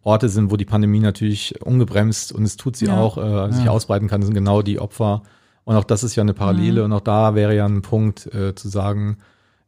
Orte 0.04 0.28
sind, 0.28 0.50
wo 0.50 0.56
die 0.56 0.64
Pandemie 0.64 1.00
natürlich 1.00 1.62
ungebremst 1.62 2.32
und 2.32 2.44
es 2.44 2.56
tut 2.56 2.76
sie 2.76 2.88
auch, 2.88 3.18
äh, 3.18 3.52
sich 3.52 3.68
ausbreiten 3.68 4.08
kann, 4.08 4.20
das 4.20 4.26
sind 4.26 4.34
genau 4.34 4.62
die 4.62 4.80
Opfer. 4.80 5.22
Und 5.64 5.76
auch 5.76 5.84
das 5.84 6.02
ist 6.02 6.16
ja 6.16 6.22
eine 6.22 6.34
Parallele 6.34 6.80
mhm. 6.80 6.86
und 6.86 6.92
auch 6.92 7.00
da 7.02 7.34
wäre 7.34 7.54
ja 7.54 7.66
ein 7.66 7.82
Punkt 7.82 8.26
äh, 8.34 8.54
zu 8.54 8.68
sagen, 8.68 9.18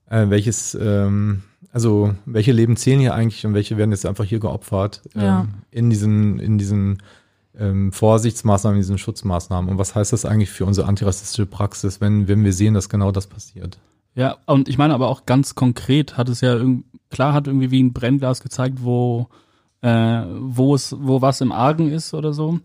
äh, 0.08 0.28
welches 0.28 0.74
ähm, 0.74 1.42
also 1.74 2.14
welche 2.24 2.52
Leben 2.52 2.76
zählen 2.76 3.00
hier 3.00 3.14
eigentlich 3.14 3.44
und 3.44 3.52
welche 3.52 3.76
werden 3.76 3.90
jetzt 3.90 4.06
einfach 4.06 4.24
hier 4.24 4.38
geopfert 4.38 5.02
ja. 5.16 5.40
ähm, 5.40 5.54
in 5.72 5.90
diesen, 5.90 6.38
in 6.38 6.56
diesen 6.56 7.02
ähm, 7.58 7.90
Vorsichtsmaßnahmen, 7.90 8.76
in 8.76 8.82
diesen 8.82 8.96
Schutzmaßnahmen. 8.96 9.68
Und 9.68 9.76
was 9.76 9.96
heißt 9.96 10.12
das 10.12 10.24
eigentlich 10.24 10.50
für 10.50 10.66
unsere 10.66 10.86
antirassistische 10.86 11.46
Praxis, 11.46 12.00
wenn, 12.00 12.28
wenn 12.28 12.44
wir 12.44 12.52
sehen, 12.52 12.74
dass 12.74 12.88
genau 12.88 13.10
das 13.10 13.26
passiert? 13.26 13.80
Ja, 14.14 14.36
und 14.46 14.68
ich 14.68 14.78
meine 14.78 14.94
aber 14.94 15.08
auch 15.08 15.26
ganz 15.26 15.56
konkret 15.56 16.16
hat 16.16 16.28
es 16.28 16.40
ja 16.40 16.56
klar 17.10 17.32
hat 17.32 17.48
irgendwie 17.48 17.72
wie 17.72 17.82
ein 17.82 17.92
Brennglas 17.92 18.40
gezeigt, 18.40 18.84
wo 18.84 19.26
äh, 19.80 20.22
wo 20.38 20.76
es 20.76 20.94
wo 20.96 21.22
was 21.22 21.40
im 21.40 21.50
Argen 21.50 21.90
ist 21.90 22.14
oder 22.14 22.32
so, 22.32 22.60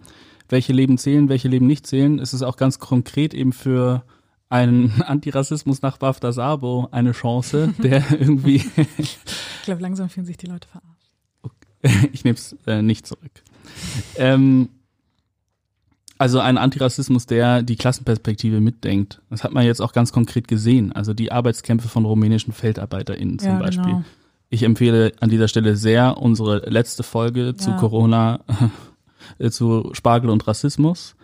welche 0.49 0.73
Leben 0.73 0.99
zählen, 0.99 1.29
welche 1.29 1.47
Leben 1.47 1.65
nicht 1.65 1.87
zählen. 1.87 2.19
Es 2.19 2.35
ist 2.35 2.43
auch 2.43 2.57
ganz 2.57 2.77
konkret 2.77 3.33
eben 3.33 3.53
für 3.53 4.03
einen 4.49 5.01
Antirassismus 5.03 5.81
nach 5.81 5.97
Bafta 5.97 6.31
Sabo 6.31 6.87
eine 6.91 7.11
Chance, 7.11 7.73
der 7.77 8.03
irgendwie. 8.19 8.63
ich 8.97 9.17
glaube, 9.63 9.81
langsam 9.81 10.09
fühlen 10.09 10.25
sich 10.25 10.37
die 10.37 10.47
Leute 10.47 10.67
verarscht. 10.67 11.11
Okay. 11.43 12.09
Ich 12.13 12.23
nehme 12.23 12.35
es 12.35 12.55
äh, 12.67 12.81
nicht 12.81 13.05
zurück. 13.07 13.31
Ähm, 14.15 14.69
Also 16.17 16.39
ein 16.39 16.57
Antirassismus, 16.57 17.27
der 17.27 17.61
die 17.63 17.75
Klassenperspektive 17.77 18.59
mitdenkt. 18.59 19.21
Das 19.29 19.43
hat 19.43 19.53
man 19.53 19.65
jetzt 19.65 19.81
auch 19.81 19.93
ganz 19.93 20.11
konkret 20.11 20.47
gesehen. 20.49 20.91
Also 20.91 21.13
die 21.13 21.31
Arbeitskämpfe 21.31 21.87
von 21.87 22.03
rumänischen 22.05 22.51
FeldarbeiterInnen 22.51 23.39
zum 23.39 23.49
Ja, 23.51 23.59
Beispiel. 23.59 23.85
genau. 23.85 24.03
Ich 24.49 24.63
empfehle 24.63 25.11
an 25.21 25.29
dieser 25.29 25.47
Stelle 25.47 25.75
sehr 25.75 26.17
unsere 26.17 26.67
letzte 26.69 27.03
Folge 27.03 27.55
zu 27.55 27.69
Ja. 27.69 27.77
Corona, 27.77 28.39
äh, 29.37 29.51
zu 29.51 29.91
Spargel 29.93 30.31
und 30.31 30.47
Rassismus. 30.47 31.15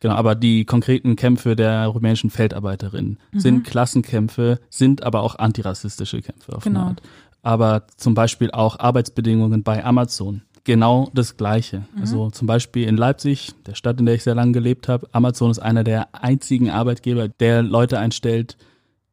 Genau, 0.00 0.14
aber 0.14 0.34
die 0.34 0.64
konkreten 0.64 1.16
Kämpfe 1.16 1.56
der 1.56 1.86
rumänischen 1.86 2.30
Feldarbeiterinnen 2.30 3.18
Mhm. 3.32 3.40
sind 3.40 3.64
Klassenkämpfe, 3.64 4.60
sind 4.70 5.02
aber 5.02 5.22
auch 5.22 5.36
antirassistische 5.38 6.22
Kämpfe 6.22 6.54
auf 6.56 6.62
Genau. 6.64 6.80
eine 6.80 6.88
Art. 6.90 7.02
Aber 7.42 7.86
zum 7.96 8.14
Beispiel 8.14 8.50
auch 8.50 8.78
Arbeitsbedingungen 8.78 9.62
bei 9.62 9.84
Amazon. 9.84 10.42
Genau 10.64 11.08
das 11.14 11.36
Gleiche. 11.36 11.84
Mhm. 11.94 12.00
Also 12.00 12.30
zum 12.30 12.46
Beispiel 12.46 12.86
in 12.86 12.96
Leipzig, 12.96 13.52
der 13.66 13.74
Stadt, 13.74 13.98
in 14.00 14.06
der 14.06 14.14
ich 14.16 14.22
sehr 14.22 14.34
lange 14.34 14.52
gelebt 14.52 14.86
habe, 14.88 15.08
Amazon 15.12 15.50
ist 15.50 15.58
einer 15.60 15.82
der 15.82 16.14
einzigen 16.14 16.70
Arbeitgeber, 16.70 17.28
der 17.28 17.62
Leute 17.62 17.98
einstellt, 17.98 18.56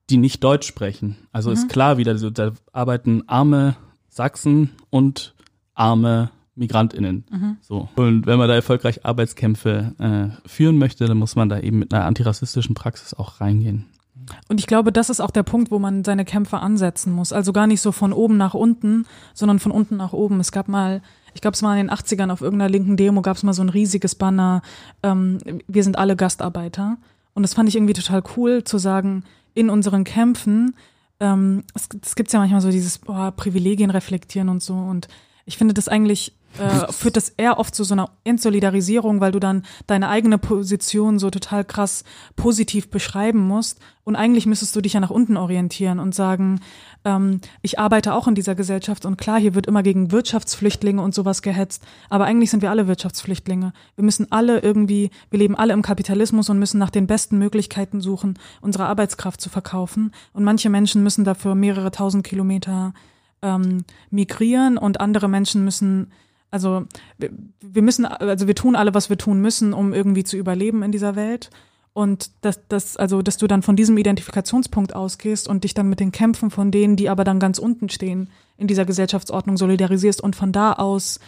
die 0.09 0.17
nicht 0.17 0.43
Deutsch 0.43 0.67
sprechen. 0.67 1.15
Also 1.31 1.49
ist 1.51 1.69
klar 1.69 1.97
wieder, 1.97 2.17
so, 2.17 2.29
da 2.29 2.51
arbeiten 2.73 3.23
arme 3.27 3.75
Sachsen 4.09 4.71
und 4.89 5.33
arme 5.73 6.29
MigrantInnen. 6.55 7.57
So. 7.61 7.89
Und 7.95 8.25
wenn 8.25 8.37
man 8.37 8.47
da 8.47 8.55
erfolgreich 8.55 9.05
Arbeitskämpfe 9.05 9.93
äh, 9.99 10.47
führen 10.47 10.77
möchte, 10.77 11.05
dann 11.05 11.17
muss 11.17 11.35
man 11.35 11.49
da 11.49 11.59
eben 11.59 11.79
mit 11.79 11.93
einer 11.93 12.05
antirassistischen 12.05 12.75
Praxis 12.75 13.13
auch 13.13 13.41
reingehen. 13.41 13.85
Und 14.47 14.59
ich 14.59 14.67
glaube, 14.67 14.91
das 14.91 15.09
ist 15.09 15.19
auch 15.19 15.31
der 15.31 15.43
Punkt, 15.43 15.71
wo 15.71 15.79
man 15.79 16.03
seine 16.03 16.25
Kämpfe 16.25 16.59
ansetzen 16.59 17.13
muss. 17.13 17.33
Also 17.33 17.53
gar 17.53 17.67
nicht 17.67 17.81
so 17.81 17.91
von 17.91 18.13
oben 18.13 18.37
nach 18.37 18.53
unten, 18.53 19.05
sondern 19.33 19.59
von 19.59 19.71
unten 19.71 19.97
nach 19.97 20.13
oben. 20.13 20.39
Es 20.39 20.51
gab 20.51 20.67
mal, 20.67 21.01
ich 21.33 21.41
glaube, 21.41 21.55
es 21.55 21.63
war 21.63 21.77
in 21.77 21.87
den 21.87 21.95
80ern 21.95 22.31
auf 22.31 22.41
irgendeiner 22.41 22.69
linken 22.69 22.97
Demo, 22.97 23.21
gab 23.21 23.37
es 23.37 23.43
mal 23.43 23.53
so 23.53 23.61
ein 23.61 23.69
riesiges 23.69 24.15
Banner, 24.15 24.61
ähm, 25.03 25.39
wir 25.67 25.83
sind 25.83 25.97
alle 25.97 26.15
Gastarbeiter. 26.15 26.97
Und 27.33 27.43
das 27.43 27.53
fand 27.53 27.69
ich 27.69 27.75
irgendwie 27.75 27.93
total 27.93 28.23
cool 28.37 28.63
zu 28.63 28.77
sagen, 28.77 29.23
in 29.53 29.69
unseren 29.69 30.03
Kämpfen, 30.03 30.75
ähm, 31.19 31.63
es, 31.73 31.89
es 32.01 32.15
gibt 32.15 32.31
ja 32.31 32.39
manchmal 32.39 32.61
so 32.61 32.71
dieses 32.71 32.99
boah, 32.99 33.31
Privilegien 33.31 33.89
reflektieren 33.89 34.49
und 34.49 34.63
so. 34.63 34.75
Und 34.75 35.07
ich 35.45 35.57
finde 35.57 35.73
das 35.73 35.87
eigentlich 35.87 36.34
äh, 36.59 36.91
führt 36.91 37.17
das 37.17 37.29
eher 37.29 37.59
oft 37.59 37.75
zu 37.75 37.83
so 37.83 37.93
einer 37.93 38.11
Entsolidarisierung, 38.23 39.21
weil 39.21 39.31
du 39.31 39.39
dann 39.39 39.63
deine 39.87 40.09
eigene 40.09 40.37
Position 40.37 41.19
so 41.19 41.29
total 41.29 41.65
krass 41.65 42.03
positiv 42.35 42.89
beschreiben 42.89 43.39
musst. 43.39 43.79
Und 44.03 44.15
eigentlich 44.15 44.45
müsstest 44.45 44.75
du 44.75 44.81
dich 44.81 44.93
ja 44.93 44.99
nach 44.99 45.09
unten 45.09 45.35
orientieren 45.35 45.99
und 45.99 46.13
sagen, 46.13 46.61
ähm, 47.05 47.41
ich 47.61 47.79
arbeite 47.79 48.13
auch 48.13 48.27
in 48.27 48.35
dieser 48.35 48.53
Gesellschaft 48.53 49.05
und 49.05 49.17
klar, 49.17 49.39
hier 49.39 49.55
wird 49.55 49.65
immer 49.65 49.81
gegen 49.81 50.11
Wirtschaftsflüchtlinge 50.11 51.01
und 51.01 51.15
sowas 51.15 51.41
gehetzt, 51.41 51.83
aber 52.09 52.25
eigentlich 52.25 52.51
sind 52.51 52.61
wir 52.61 52.69
alle 52.69 52.87
Wirtschaftsflüchtlinge. 52.87 53.73
Wir 53.95 54.03
müssen 54.03 54.31
alle 54.31 54.59
irgendwie, 54.59 55.09
wir 55.31 55.39
leben 55.39 55.55
alle 55.55 55.73
im 55.73 55.81
Kapitalismus 55.81 56.49
und 56.49 56.59
müssen 56.59 56.77
nach 56.77 56.91
den 56.91 57.07
besten 57.07 57.39
Möglichkeiten 57.39 57.99
suchen, 57.99 58.37
unsere 58.61 58.85
Arbeitskraft 58.85 59.41
zu 59.41 59.49
verkaufen. 59.49 60.11
Und 60.33 60.43
manche 60.43 60.69
Menschen 60.69 61.01
müssen 61.01 61.25
dafür 61.25 61.55
mehrere 61.55 61.89
tausend 61.91 62.23
Kilometer 62.23 62.93
ähm, 63.41 63.85
migrieren 64.09 64.77
und 64.77 64.99
andere 64.99 65.27
Menschen 65.27 65.63
müssen, 65.63 66.11
also 66.55 66.85
wir, 67.17 67.81
müssen, 67.81 68.05
also 68.05 68.47
wir 68.47 68.55
tun 68.55 68.77
alle, 68.77 68.93
was 68.93 69.09
wir 69.09 69.17
tun 69.17 69.41
müssen, 69.41 69.73
um 69.73 69.93
irgendwie 69.93 70.23
zu 70.23 70.37
überleben 70.37 70.83
in 70.83 70.93
dieser 70.93 71.17
Welt. 71.17 71.49
Und 71.91 72.31
dass, 72.41 72.65
dass, 72.69 72.95
also, 72.95 73.21
dass 73.21 73.35
du 73.35 73.45
dann 73.47 73.61
von 73.61 73.75
diesem 73.75 73.97
Identifikationspunkt 73.97 74.95
ausgehst 74.95 75.49
und 75.49 75.65
dich 75.65 75.73
dann 75.73 75.89
mit 75.89 75.99
den 75.99 76.13
Kämpfen 76.13 76.49
von 76.51 76.71
denen, 76.71 76.95
die 76.95 77.09
aber 77.09 77.25
dann 77.25 77.41
ganz 77.41 77.59
unten 77.59 77.89
stehen, 77.89 78.29
in 78.57 78.67
dieser 78.67 78.85
Gesellschaftsordnung 78.85 79.57
solidarisierst 79.57 80.21
und 80.21 80.35
von 80.35 80.53
da 80.53 80.73
aus 80.73 81.19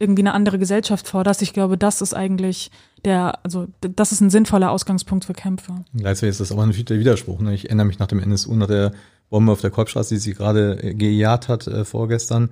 irgendwie 0.00 0.22
eine 0.22 0.34
andere 0.34 0.58
Gesellschaft 0.58 1.06
forderst. 1.06 1.42
Ich 1.42 1.52
glaube, 1.52 1.78
das 1.78 2.02
ist 2.02 2.12
eigentlich 2.12 2.72
der, 3.04 3.38
also 3.44 3.68
das 3.80 4.10
ist 4.10 4.20
ein 4.20 4.30
sinnvoller 4.30 4.72
Ausgangspunkt 4.72 5.26
für 5.26 5.32
Kämpfe. 5.32 5.84
Gleichzeitig 5.94 6.30
ist 6.30 6.40
das 6.40 6.52
aber 6.52 6.66
natürlich 6.66 6.86
der 6.86 6.98
Widerspruch. 6.98 7.40
Ne? 7.40 7.54
Ich 7.54 7.66
erinnere 7.66 7.86
mich 7.86 8.00
nach 8.00 8.08
dem 8.08 8.18
NSU, 8.18 8.54
nach 8.56 8.66
der 8.66 8.92
Bombe 9.30 9.52
auf 9.52 9.60
der 9.60 9.70
Kolbstraße, 9.70 10.14
die 10.14 10.20
sie 10.20 10.34
gerade 10.34 10.82
äh, 10.82 10.94
gejagt 10.94 11.48
hat 11.48 11.68
äh, 11.68 11.84
vorgestern, 11.84 12.50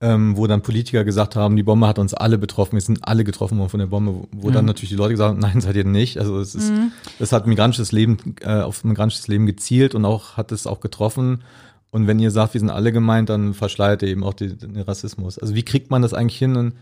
ähm, 0.00 0.36
wo 0.36 0.46
dann 0.46 0.62
Politiker 0.62 1.04
gesagt 1.04 1.34
haben, 1.34 1.56
die 1.56 1.62
Bombe 1.64 1.88
hat 1.88 1.98
uns 1.98 2.14
alle 2.14 2.38
betroffen, 2.38 2.74
wir 2.74 2.80
sind 2.80 3.06
alle 3.06 3.24
getroffen 3.24 3.58
worden 3.58 3.70
von 3.70 3.80
der 3.80 3.86
Bombe, 3.88 4.14
wo, 4.14 4.28
wo 4.30 4.50
dann 4.50 4.64
natürlich 4.64 4.90
die 4.90 4.96
Leute 4.96 5.14
gesagt 5.14 5.30
haben, 5.30 5.38
nein, 5.40 5.60
seid 5.60 5.76
ihr 5.76 5.84
nicht. 5.84 6.18
Also 6.18 6.38
es 6.40 6.54
ist, 6.54 6.72
das 7.18 7.32
hat 7.32 7.46
migrantisches 7.46 7.90
Leben, 7.90 8.36
äh, 8.40 8.60
auf 8.60 8.84
migrantisches 8.84 9.26
Leben 9.28 9.46
gezielt 9.46 9.94
und 9.94 10.04
auch 10.04 10.36
hat 10.36 10.52
es 10.52 10.66
auch 10.66 10.80
getroffen. 10.80 11.42
Und 11.90 12.06
wenn 12.06 12.18
ihr 12.18 12.30
sagt, 12.30 12.54
wir 12.54 12.60
sind 12.60 12.70
alle 12.70 12.92
gemeint, 12.92 13.28
dann 13.28 13.54
verschleiert 13.54 14.02
ihr 14.02 14.08
eben 14.08 14.22
auch 14.22 14.34
die, 14.34 14.56
den 14.56 14.76
Rassismus. 14.76 15.38
Also 15.38 15.54
wie 15.54 15.64
kriegt 15.64 15.90
man 15.90 16.02
das 16.02 16.14
eigentlich 16.14 16.38
hin, 16.38 16.74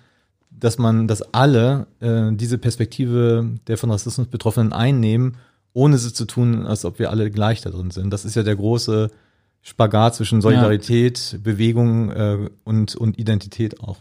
dass 0.50 0.78
man, 0.78 1.06
dass 1.06 1.34
alle 1.34 1.86
äh, 2.00 2.32
diese 2.32 2.58
Perspektive 2.58 3.48
der 3.66 3.78
von 3.78 3.90
Rassismus 3.90 4.26
Betroffenen 4.26 4.72
einnehmen, 4.72 5.36
ohne 5.72 5.96
es 5.96 6.12
zu 6.12 6.24
tun, 6.24 6.66
als 6.66 6.84
ob 6.84 6.98
wir 6.98 7.10
alle 7.10 7.30
gleich 7.30 7.60
da 7.60 7.70
drin 7.70 7.90
sind. 7.90 8.10
Das 8.10 8.24
ist 8.24 8.34
ja 8.34 8.42
der 8.42 8.56
große 8.56 9.10
Spagat 9.66 10.14
zwischen 10.14 10.40
Solidarität, 10.40 11.40
Bewegung 11.42 12.10
äh, 12.12 12.50
und, 12.62 12.94
und 12.94 13.18
Identität 13.18 13.80
auch. 13.80 13.96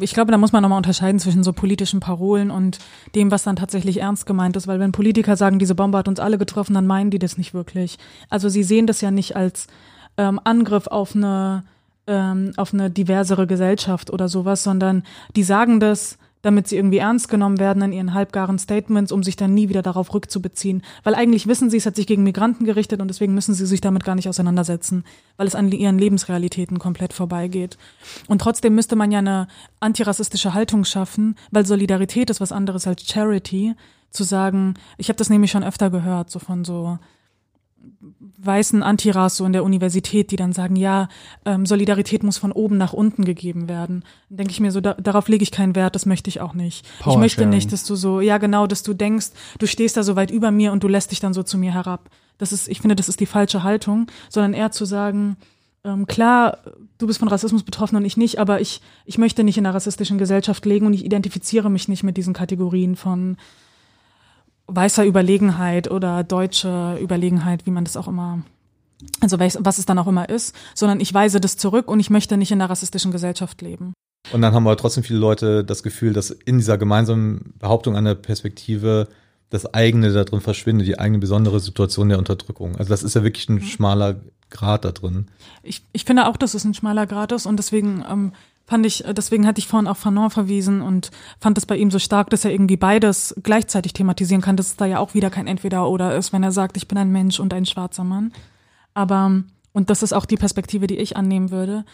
ich 0.00 0.12
glaube, 0.12 0.30
da 0.30 0.36
muss 0.36 0.52
man 0.52 0.62
nochmal 0.62 0.76
unterscheiden 0.76 1.18
zwischen 1.18 1.42
so 1.42 1.54
politischen 1.54 1.98
Parolen 1.98 2.50
und 2.50 2.78
dem, 3.14 3.30
was 3.30 3.42
dann 3.42 3.56
tatsächlich 3.56 4.00
ernst 4.00 4.26
gemeint 4.26 4.54
ist, 4.56 4.66
weil 4.66 4.80
wenn 4.80 4.92
Politiker 4.92 5.34
sagen, 5.34 5.58
diese 5.58 5.74
Bombe 5.74 5.96
hat 5.96 6.08
uns 6.08 6.20
alle 6.20 6.36
getroffen, 6.36 6.74
dann 6.74 6.86
meinen 6.86 7.10
die 7.10 7.18
das 7.18 7.38
nicht 7.38 7.54
wirklich. 7.54 7.96
Also 8.28 8.50
sie 8.50 8.64
sehen 8.64 8.86
das 8.86 9.00
ja 9.00 9.10
nicht 9.10 9.34
als 9.34 9.66
ähm, 10.18 10.38
Angriff 10.44 10.86
auf 10.86 11.16
eine 11.16 11.64
ähm, 12.06 12.52
auf 12.58 12.74
eine 12.74 12.90
diversere 12.90 13.46
Gesellschaft 13.46 14.10
oder 14.10 14.28
sowas, 14.28 14.62
sondern 14.62 15.04
die 15.36 15.42
sagen 15.42 15.80
das, 15.80 16.18
damit 16.42 16.68
sie 16.68 16.76
irgendwie 16.76 16.98
ernst 16.98 17.28
genommen 17.28 17.58
werden 17.58 17.82
in 17.82 17.92
ihren 17.92 18.14
halbgaren 18.14 18.58
Statements, 18.58 19.12
um 19.12 19.22
sich 19.22 19.36
dann 19.36 19.54
nie 19.54 19.68
wieder 19.68 19.82
darauf 19.82 20.14
rückzubeziehen. 20.14 20.82
Weil 21.04 21.14
eigentlich 21.14 21.46
wissen 21.46 21.70
sie, 21.70 21.76
es 21.76 21.86
hat 21.86 21.96
sich 21.96 22.06
gegen 22.06 22.22
Migranten 22.22 22.64
gerichtet 22.64 23.00
und 23.00 23.08
deswegen 23.08 23.34
müssen 23.34 23.54
sie 23.54 23.66
sich 23.66 23.80
damit 23.80 24.04
gar 24.04 24.14
nicht 24.14 24.28
auseinandersetzen, 24.28 25.04
weil 25.36 25.46
es 25.46 25.54
an 25.54 25.70
ihren 25.70 25.98
Lebensrealitäten 25.98 26.78
komplett 26.78 27.12
vorbeigeht. 27.12 27.76
Und 28.28 28.40
trotzdem 28.40 28.74
müsste 28.74 28.96
man 28.96 29.12
ja 29.12 29.18
eine 29.18 29.48
antirassistische 29.80 30.54
Haltung 30.54 30.84
schaffen, 30.84 31.36
weil 31.50 31.66
Solidarität 31.66 32.30
ist 32.30 32.40
was 32.40 32.52
anderes 32.52 32.86
als 32.86 33.06
Charity, 33.06 33.74
zu 34.10 34.24
sagen, 34.24 34.74
ich 34.98 35.08
habe 35.08 35.18
das 35.18 35.30
nämlich 35.30 35.52
schon 35.52 35.62
öfter 35.62 35.88
gehört, 35.88 36.30
so 36.30 36.38
von 36.40 36.64
so 36.64 36.98
weißen 38.38 38.82
Antiras 38.82 39.36
so 39.36 39.44
in 39.44 39.52
der 39.52 39.64
Universität, 39.64 40.30
die 40.30 40.36
dann 40.36 40.52
sagen, 40.52 40.76
ja, 40.76 41.08
ähm, 41.44 41.66
Solidarität 41.66 42.22
muss 42.22 42.38
von 42.38 42.52
oben 42.52 42.78
nach 42.78 42.92
unten 42.92 43.24
gegeben 43.24 43.68
werden. 43.68 44.04
Dann 44.28 44.38
denke 44.38 44.52
ich 44.52 44.60
mir 44.60 44.72
so, 44.72 44.80
da, 44.80 44.94
darauf 44.94 45.28
lege 45.28 45.42
ich 45.42 45.50
keinen 45.50 45.74
Wert, 45.74 45.94
das 45.94 46.06
möchte 46.06 46.28
ich 46.28 46.40
auch 46.40 46.54
nicht. 46.54 46.86
Ich 47.00 47.16
möchte 47.16 47.42
Sharing. 47.42 47.50
nicht, 47.50 47.72
dass 47.72 47.84
du 47.84 47.94
so, 47.94 48.20
ja 48.20 48.38
genau, 48.38 48.66
dass 48.66 48.82
du 48.82 48.94
denkst, 48.94 49.28
du 49.58 49.66
stehst 49.66 49.96
da 49.96 50.02
so 50.02 50.16
weit 50.16 50.30
über 50.30 50.50
mir 50.50 50.72
und 50.72 50.82
du 50.82 50.88
lässt 50.88 51.10
dich 51.10 51.20
dann 51.20 51.34
so 51.34 51.42
zu 51.42 51.58
mir 51.58 51.74
herab. 51.74 52.08
Das 52.38 52.52
ist, 52.52 52.68
ich 52.68 52.80
finde, 52.80 52.96
das 52.96 53.08
ist 53.08 53.20
die 53.20 53.26
falsche 53.26 53.62
Haltung, 53.62 54.06
sondern 54.30 54.54
eher 54.54 54.70
zu 54.70 54.86
sagen, 54.86 55.36
ähm, 55.84 56.06
klar, 56.06 56.58
du 56.98 57.06
bist 57.06 57.18
von 57.18 57.28
Rassismus 57.28 57.62
betroffen 57.62 57.96
und 57.96 58.04
ich 58.04 58.16
nicht, 58.16 58.38
aber 58.38 58.60
ich, 58.60 58.80
ich 59.04 59.18
möchte 59.18 59.44
nicht 59.44 59.58
in 59.58 59.66
einer 59.66 59.74
rassistischen 59.74 60.18
Gesellschaft 60.18 60.64
leben 60.66 60.86
und 60.86 60.94
ich 60.94 61.04
identifiziere 61.04 61.70
mich 61.70 61.88
nicht 61.88 62.02
mit 62.02 62.16
diesen 62.16 62.34
Kategorien 62.34 62.96
von 62.96 63.36
weißer 64.74 65.04
Überlegenheit 65.04 65.90
oder 65.90 66.24
deutsche 66.24 66.98
Überlegenheit, 67.00 67.66
wie 67.66 67.70
man 67.70 67.84
das 67.84 67.96
auch 67.96 68.08
immer, 68.08 68.42
also 69.20 69.38
was 69.38 69.78
es 69.78 69.86
dann 69.86 69.98
auch 69.98 70.06
immer 70.06 70.28
ist, 70.28 70.54
sondern 70.74 71.00
ich 71.00 71.12
weise 71.12 71.40
das 71.40 71.56
zurück 71.56 71.88
und 71.88 72.00
ich 72.00 72.10
möchte 72.10 72.36
nicht 72.36 72.52
in 72.52 72.60
einer 72.60 72.70
rassistischen 72.70 73.12
Gesellschaft 73.12 73.62
leben. 73.62 73.92
Und 74.32 74.42
dann 74.42 74.54
haben 74.54 74.66
aber 74.66 74.76
trotzdem 74.76 75.02
viele 75.02 75.18
Leute 75.18 75.64
das 75.64 75.82
Gefühl, 75.82 76.12
dass 76.12 76.30
in 76.30 76.58
dieser 76.58 76.78
gemeinsamen 76.78 77.54
Behauptung 77.58 77.96
einer 77.96 78.14
Perspektive 78.14 79.08
das 79.48 79.74
eigene 79.74 80.12
da 80.12 80.24
drin 80.24 80.40
verschwindet, 80.40 80.86
die 80.86 80.98
eigene 80.98 81.18
besondere 81.18 81.58
Situation 81.58 82.08
der 82.08 82.18
Unterdrückung. 82.18 82.76
Also 82.76 82.90
das 82.90 83.02
ist 83.02 83.14
ja 83.14 83.24
wirklich 83.24 83.48
ein 83.48 83.60
schmaler 83.60 84.20
Grad 84.48 84.84
da 84.84 84.92
drin. 84.92 85.26
Ich, 85.62 85.82
ich 85.92 86.04
finde 86.04 86.28
auch, 86.28 86.36
dass 86.36 86.54
es 86.54 86.64
ein 86.64 86.74
schmaler 86.74 87.06
Grad 87.06 87.32
ist 87.32 87.46
und 87.46 87.56
deswegen 87.56 88.04
ähm, 88.08 88.32
fand 88.70 88.86
ich, 88.86 89.02
deswegen 89.16 89.48
hatte 89.48 89.58
ich 89.58 89.66
vorhin 89.66 89.88
auf 89.88 89.98
Fanon 89.98 90.30
verwiesen 90.30 90.80
und 90.80 91.10
fand 91.40 91.58
es 91.58 91.66
bei 91.66 91.76
ihm 91.76 91.90
so 91.90 91.98
stark, 91.98 92.30
dass 92.30 92.44
er 92.44 92.52
irgendwie 92.52 92.76
beides 92.76 93.34
gleichzeitig 93.42 93.94
thematisieren 93.94 94.42
kann, 94.42 94.56
dass 94.56 94.68
es 94.68 94.76
da 94.76 94.86
ja 94.86 95.00
auch 95.00 95.12
wieder 95.12 95.28
kein 95.28 95.48
Entweder-Oder 95.48 96.16
ist, 96.16 96.32
wenn 96.32 96.44
er 96.44 96.52
sagt, 96.52 96.76
ich 96.76 96.86
bin 96.86 96.96
ein 96.96 97.10
Mensch 97.10 97.40
und 97.40 97.52
ein 97.52 97.66
schwarzer 97.66 98.04
Mann. 98.04 98.32
Aber, 98.94 99.42
und 99.72 99.90
das 99.90 100.04
ist 100.04 100.12
auch 100.12 100.24
die 100.24 100.36
Perspektive, 100.36 100.86
die 100.86 100.98
ich 100.98 101.16
annehmen 101.16 101.50
würde. 101.50 101.84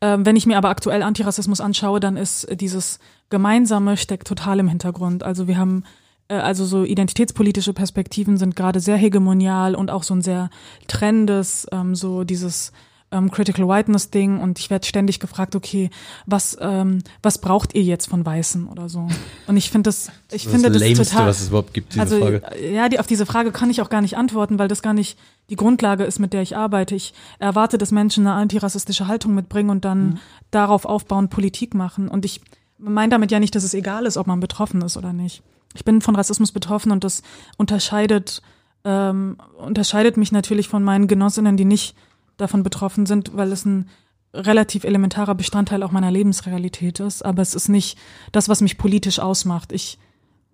Ähm, 0.00 0.26
wenn 0.26 0.34
ich 0.34 0.44
mir 0.44 0.58
aber 0.58 0.70
aktuell 0.70 1.04
Antirassismus 1.04 1.60
anschaue, 1.60 2.00
dann 2.00 2.16
ist 2.16 2.48
dieses 2.60 2.98
Gemeinsame 3.30 3.96
steckt 3.96 4.26
total 4.26 4.58
im 4.58 4.66
Hintergrund. 4.66 5.22
Also 5.22 5.46
wir 5.46 5.56
haben 5.56 5.84
äh, 6.26 6.34
also 6.34 6.64
so 6.64 6.82
identitätspolitische 6.82 7.74
Perspektiven 7.74 8.38
sind 8.38 8.56
gerade 8.56 8.80
sehr 8.80 8.96
hegemonial 8.96 9.76
und 9.76 9.88
auch 9.88 10.02
so 10.02 10.14
ein 10.14 10.22
sehr 10.22 10.50
trendes, 10.88 11.68
ähm, 11.70 11.94
so 11.94 12.24
dieses 12.24 12.72
ähm, 13.14 13.30
Critical 13.30 13.68
Whiteness 13.68 14.10
Ding 14.10 14.40
und 14.40 14.58
ich 14.58 14.68
werde 14.70 14.86
ständig 14.86 15.20
gefragt, 15.20 15.54
okay, 15.54 15.90
was 16.26 16.56
ähm, 16.60 17.02
was 17.22 17.38
braucht 17.38 17.74
ihr 17.74 17.82
jetzt 17.82 18.06
von 18.06 18.26
Weißen 18.26 18.66
oder 18.66 18.88
so? 18.88 19.08
Und 19.46 19.56
ich 19.56 19.70
finde 19.70 19.88
das, 19.88 20.10
ich 20.30 20.44
Das 20.44 20.52
finde 20.52 20.68
ist 20.68 20.74
das 20.74 20.82
Lämste, 20.82 21.04
total. 21.06 21.26
was 21.28 21.40
es 21.40 21.48
überhaupt 21.48 21.72
gibt, 21.72 21.92
diese 21.92 22.00
also 22.00 22.18
Frage. 22.18 22.42
ja, 22.72 22.88
die, 22.88 22.98
auf 22.98 23.06
diese 23.06 23.24
Frage 23.24 23.52
kann 23.52 23.70
ich 23.70 23.80
auch 23.80 23.88
gar 23.88 24.00
nicht 24.00 24.16
antworten, 24.16 24.58
weil 24.58 24.68
das 24.68 24.82
gar 24.82 24.94
nicht 24.94 25.18
die 25.50 25.56
Grundlage 25.56 26.04
ist, 26.04 26.18
mit 26.18 26.32
der 26.32 26.42
ich 26.42 26.56
arbeite. 26.56 26.94
Ich 26.94 27.14
erwarte, 27.38 27.78
dass 27.78 27.92
Menschen 27.92 28.26
eine 28.26 28.36
antirassistische 28.36 29.06
Haltung 29.06 29.34
mitbringen 29.34 29.70
und 29.70 29.84
dann 29.84 30.18
darauf 30.50 30.84
aufbauend 30.84 31.30
Politik 31.30 31.74
machen. 31.74 32.08
Und 32.08 32.24
ich 32.24 32.40
man 32.78 32.92
meint 32.92 33.12
damit 33.12 33.30
ja 33.30 33.40
nicht, 33.40 33.54
dass 33.54 33.64
es 33.64 33.74
egal 33.74 34.04
ist, 34.04 34.16
ob 34.16 34.26
man 34.26 34.40
betroffen 34.40 34.82
ist 34.82 34.96
oder 34.96 35.12
nicht. 35.12 35.42
Ich 35.74 35.84
bin 35.84 36.00
von 36.00 36.16
Rassismus 36.16 36.52
betroffen 36.52 36.92
und 36.92 37.04
das 37.04 37.22
unterscheidet, 37.56 38.42
ähm, 38.84 39.38
unterscheidet 39.58 40.16
mich 40.16 40.32
natürlich 40.32 40.68
von 40.68 40.82
meinen 40.82 41.08
Genossinnen, 41.08 41.56
die 41.56 41.64
nicht 41.64 41.96
davon 42.36 42.62
betroffen 42.62 43.06
sind, 43.06 43.36
weil 43.36 43.52
es 43.52 43.64
ein 43.64 43.88
relativ 44.32 44.84
elementarer 44.84 45.34
Bestandteil 45.34 45.82
auch 45.82 45.92
meiner 45.92 46.10
Lebensrealität 46.10 47.00
ist. 47.00 47.24
Aber 47.24 47.42
es 47.42 47.54
ist 47.54 47.68
nicht 47.68 47.98
das, 48.32 48.48
was 48.48 48.60
mich 48.60 48.78
politisch 48.78 49.20
ausmacht. 49.20 49.72
Ich 49.72 49.98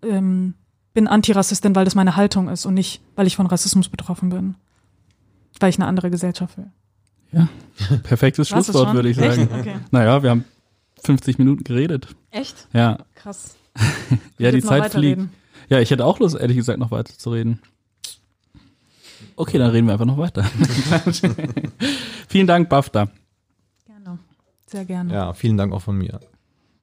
ähm, 0.03 0.55
bin 0.93 1.09
Antirassistin, 1.09 1.75
weil 1.75 1.85
das 1.85 1.95
meine 1.95 2.17
Haltung 2.17 2.49
ist 2.49 2.67
und 2.67 2.75
nicht, 2.75 3.01
weil 3.17 3.27
ich 3.27 3.37
von 3.37 3.47
Rassismus 3.47 3.89
betroffen 3.89 4.29
bin. 4.31 4.57
Weil 5.59 5.71
ich 5.71 5.79
eine 5.79 5.87
andere 5.87 6.11
Gesellschaft 6.11 6.57
will. 6.59 6.71
Ja, 7.33 7.49
perfektes 8.03 8.49
Schlusswort, 8.49 8.93
würde 8.95 9.09
ich 9.09 9.19
Echt? 9.19 9.37
sagen. 9.37 9.49
Okay. 9.53 9.77
Naja, 9.91 10.23
wir 10.23 10.31
haben 10.31 10.45
50 11.05 11.39
Minuten 11.39 11.65
geredet. 11.65 12.09
Echt? 12.31 12.69
Ja, 12.73 12.99
Krass. 13.15 13.57
ja 14.39 14.51
die 14.51 14.63
Zeit 14.63 14.93
fliegt. 14.93 15.23
Ja, 15.69 15.79
ich 15.79 15.91
hätte 15.91 16.05
auch 16.05 16.19
Lust, 16.19 16.37
ehrlich 16.37 16.57
gesagt, 16.57 16.79
noch 16.79 16.91
weiter 16.91 17.17
zu 17.17 17.31
reden. 17.31 17.61
Okay, 19.41 19.57
dann 19.57 19.71
reden 19.71 19.87
wir 19.87 19.95
einfach 19.95 20.05
noch 20.05 20.19
weiter. 20.19 20.45
Vielen 22.29 22.47
Dank, 22.47 22.69
BAFTA. 22.69 23.09
Gerne. 23.87 24.19
Sehr 24.67 24.85
gerne. 24.85 25.15
Ja, 25.15 25.33
vielen 25.33 25.57
Dank 25.57 25.73
auch 25.73 25.81
von 25.81 25.97
mir. 25.97 26.21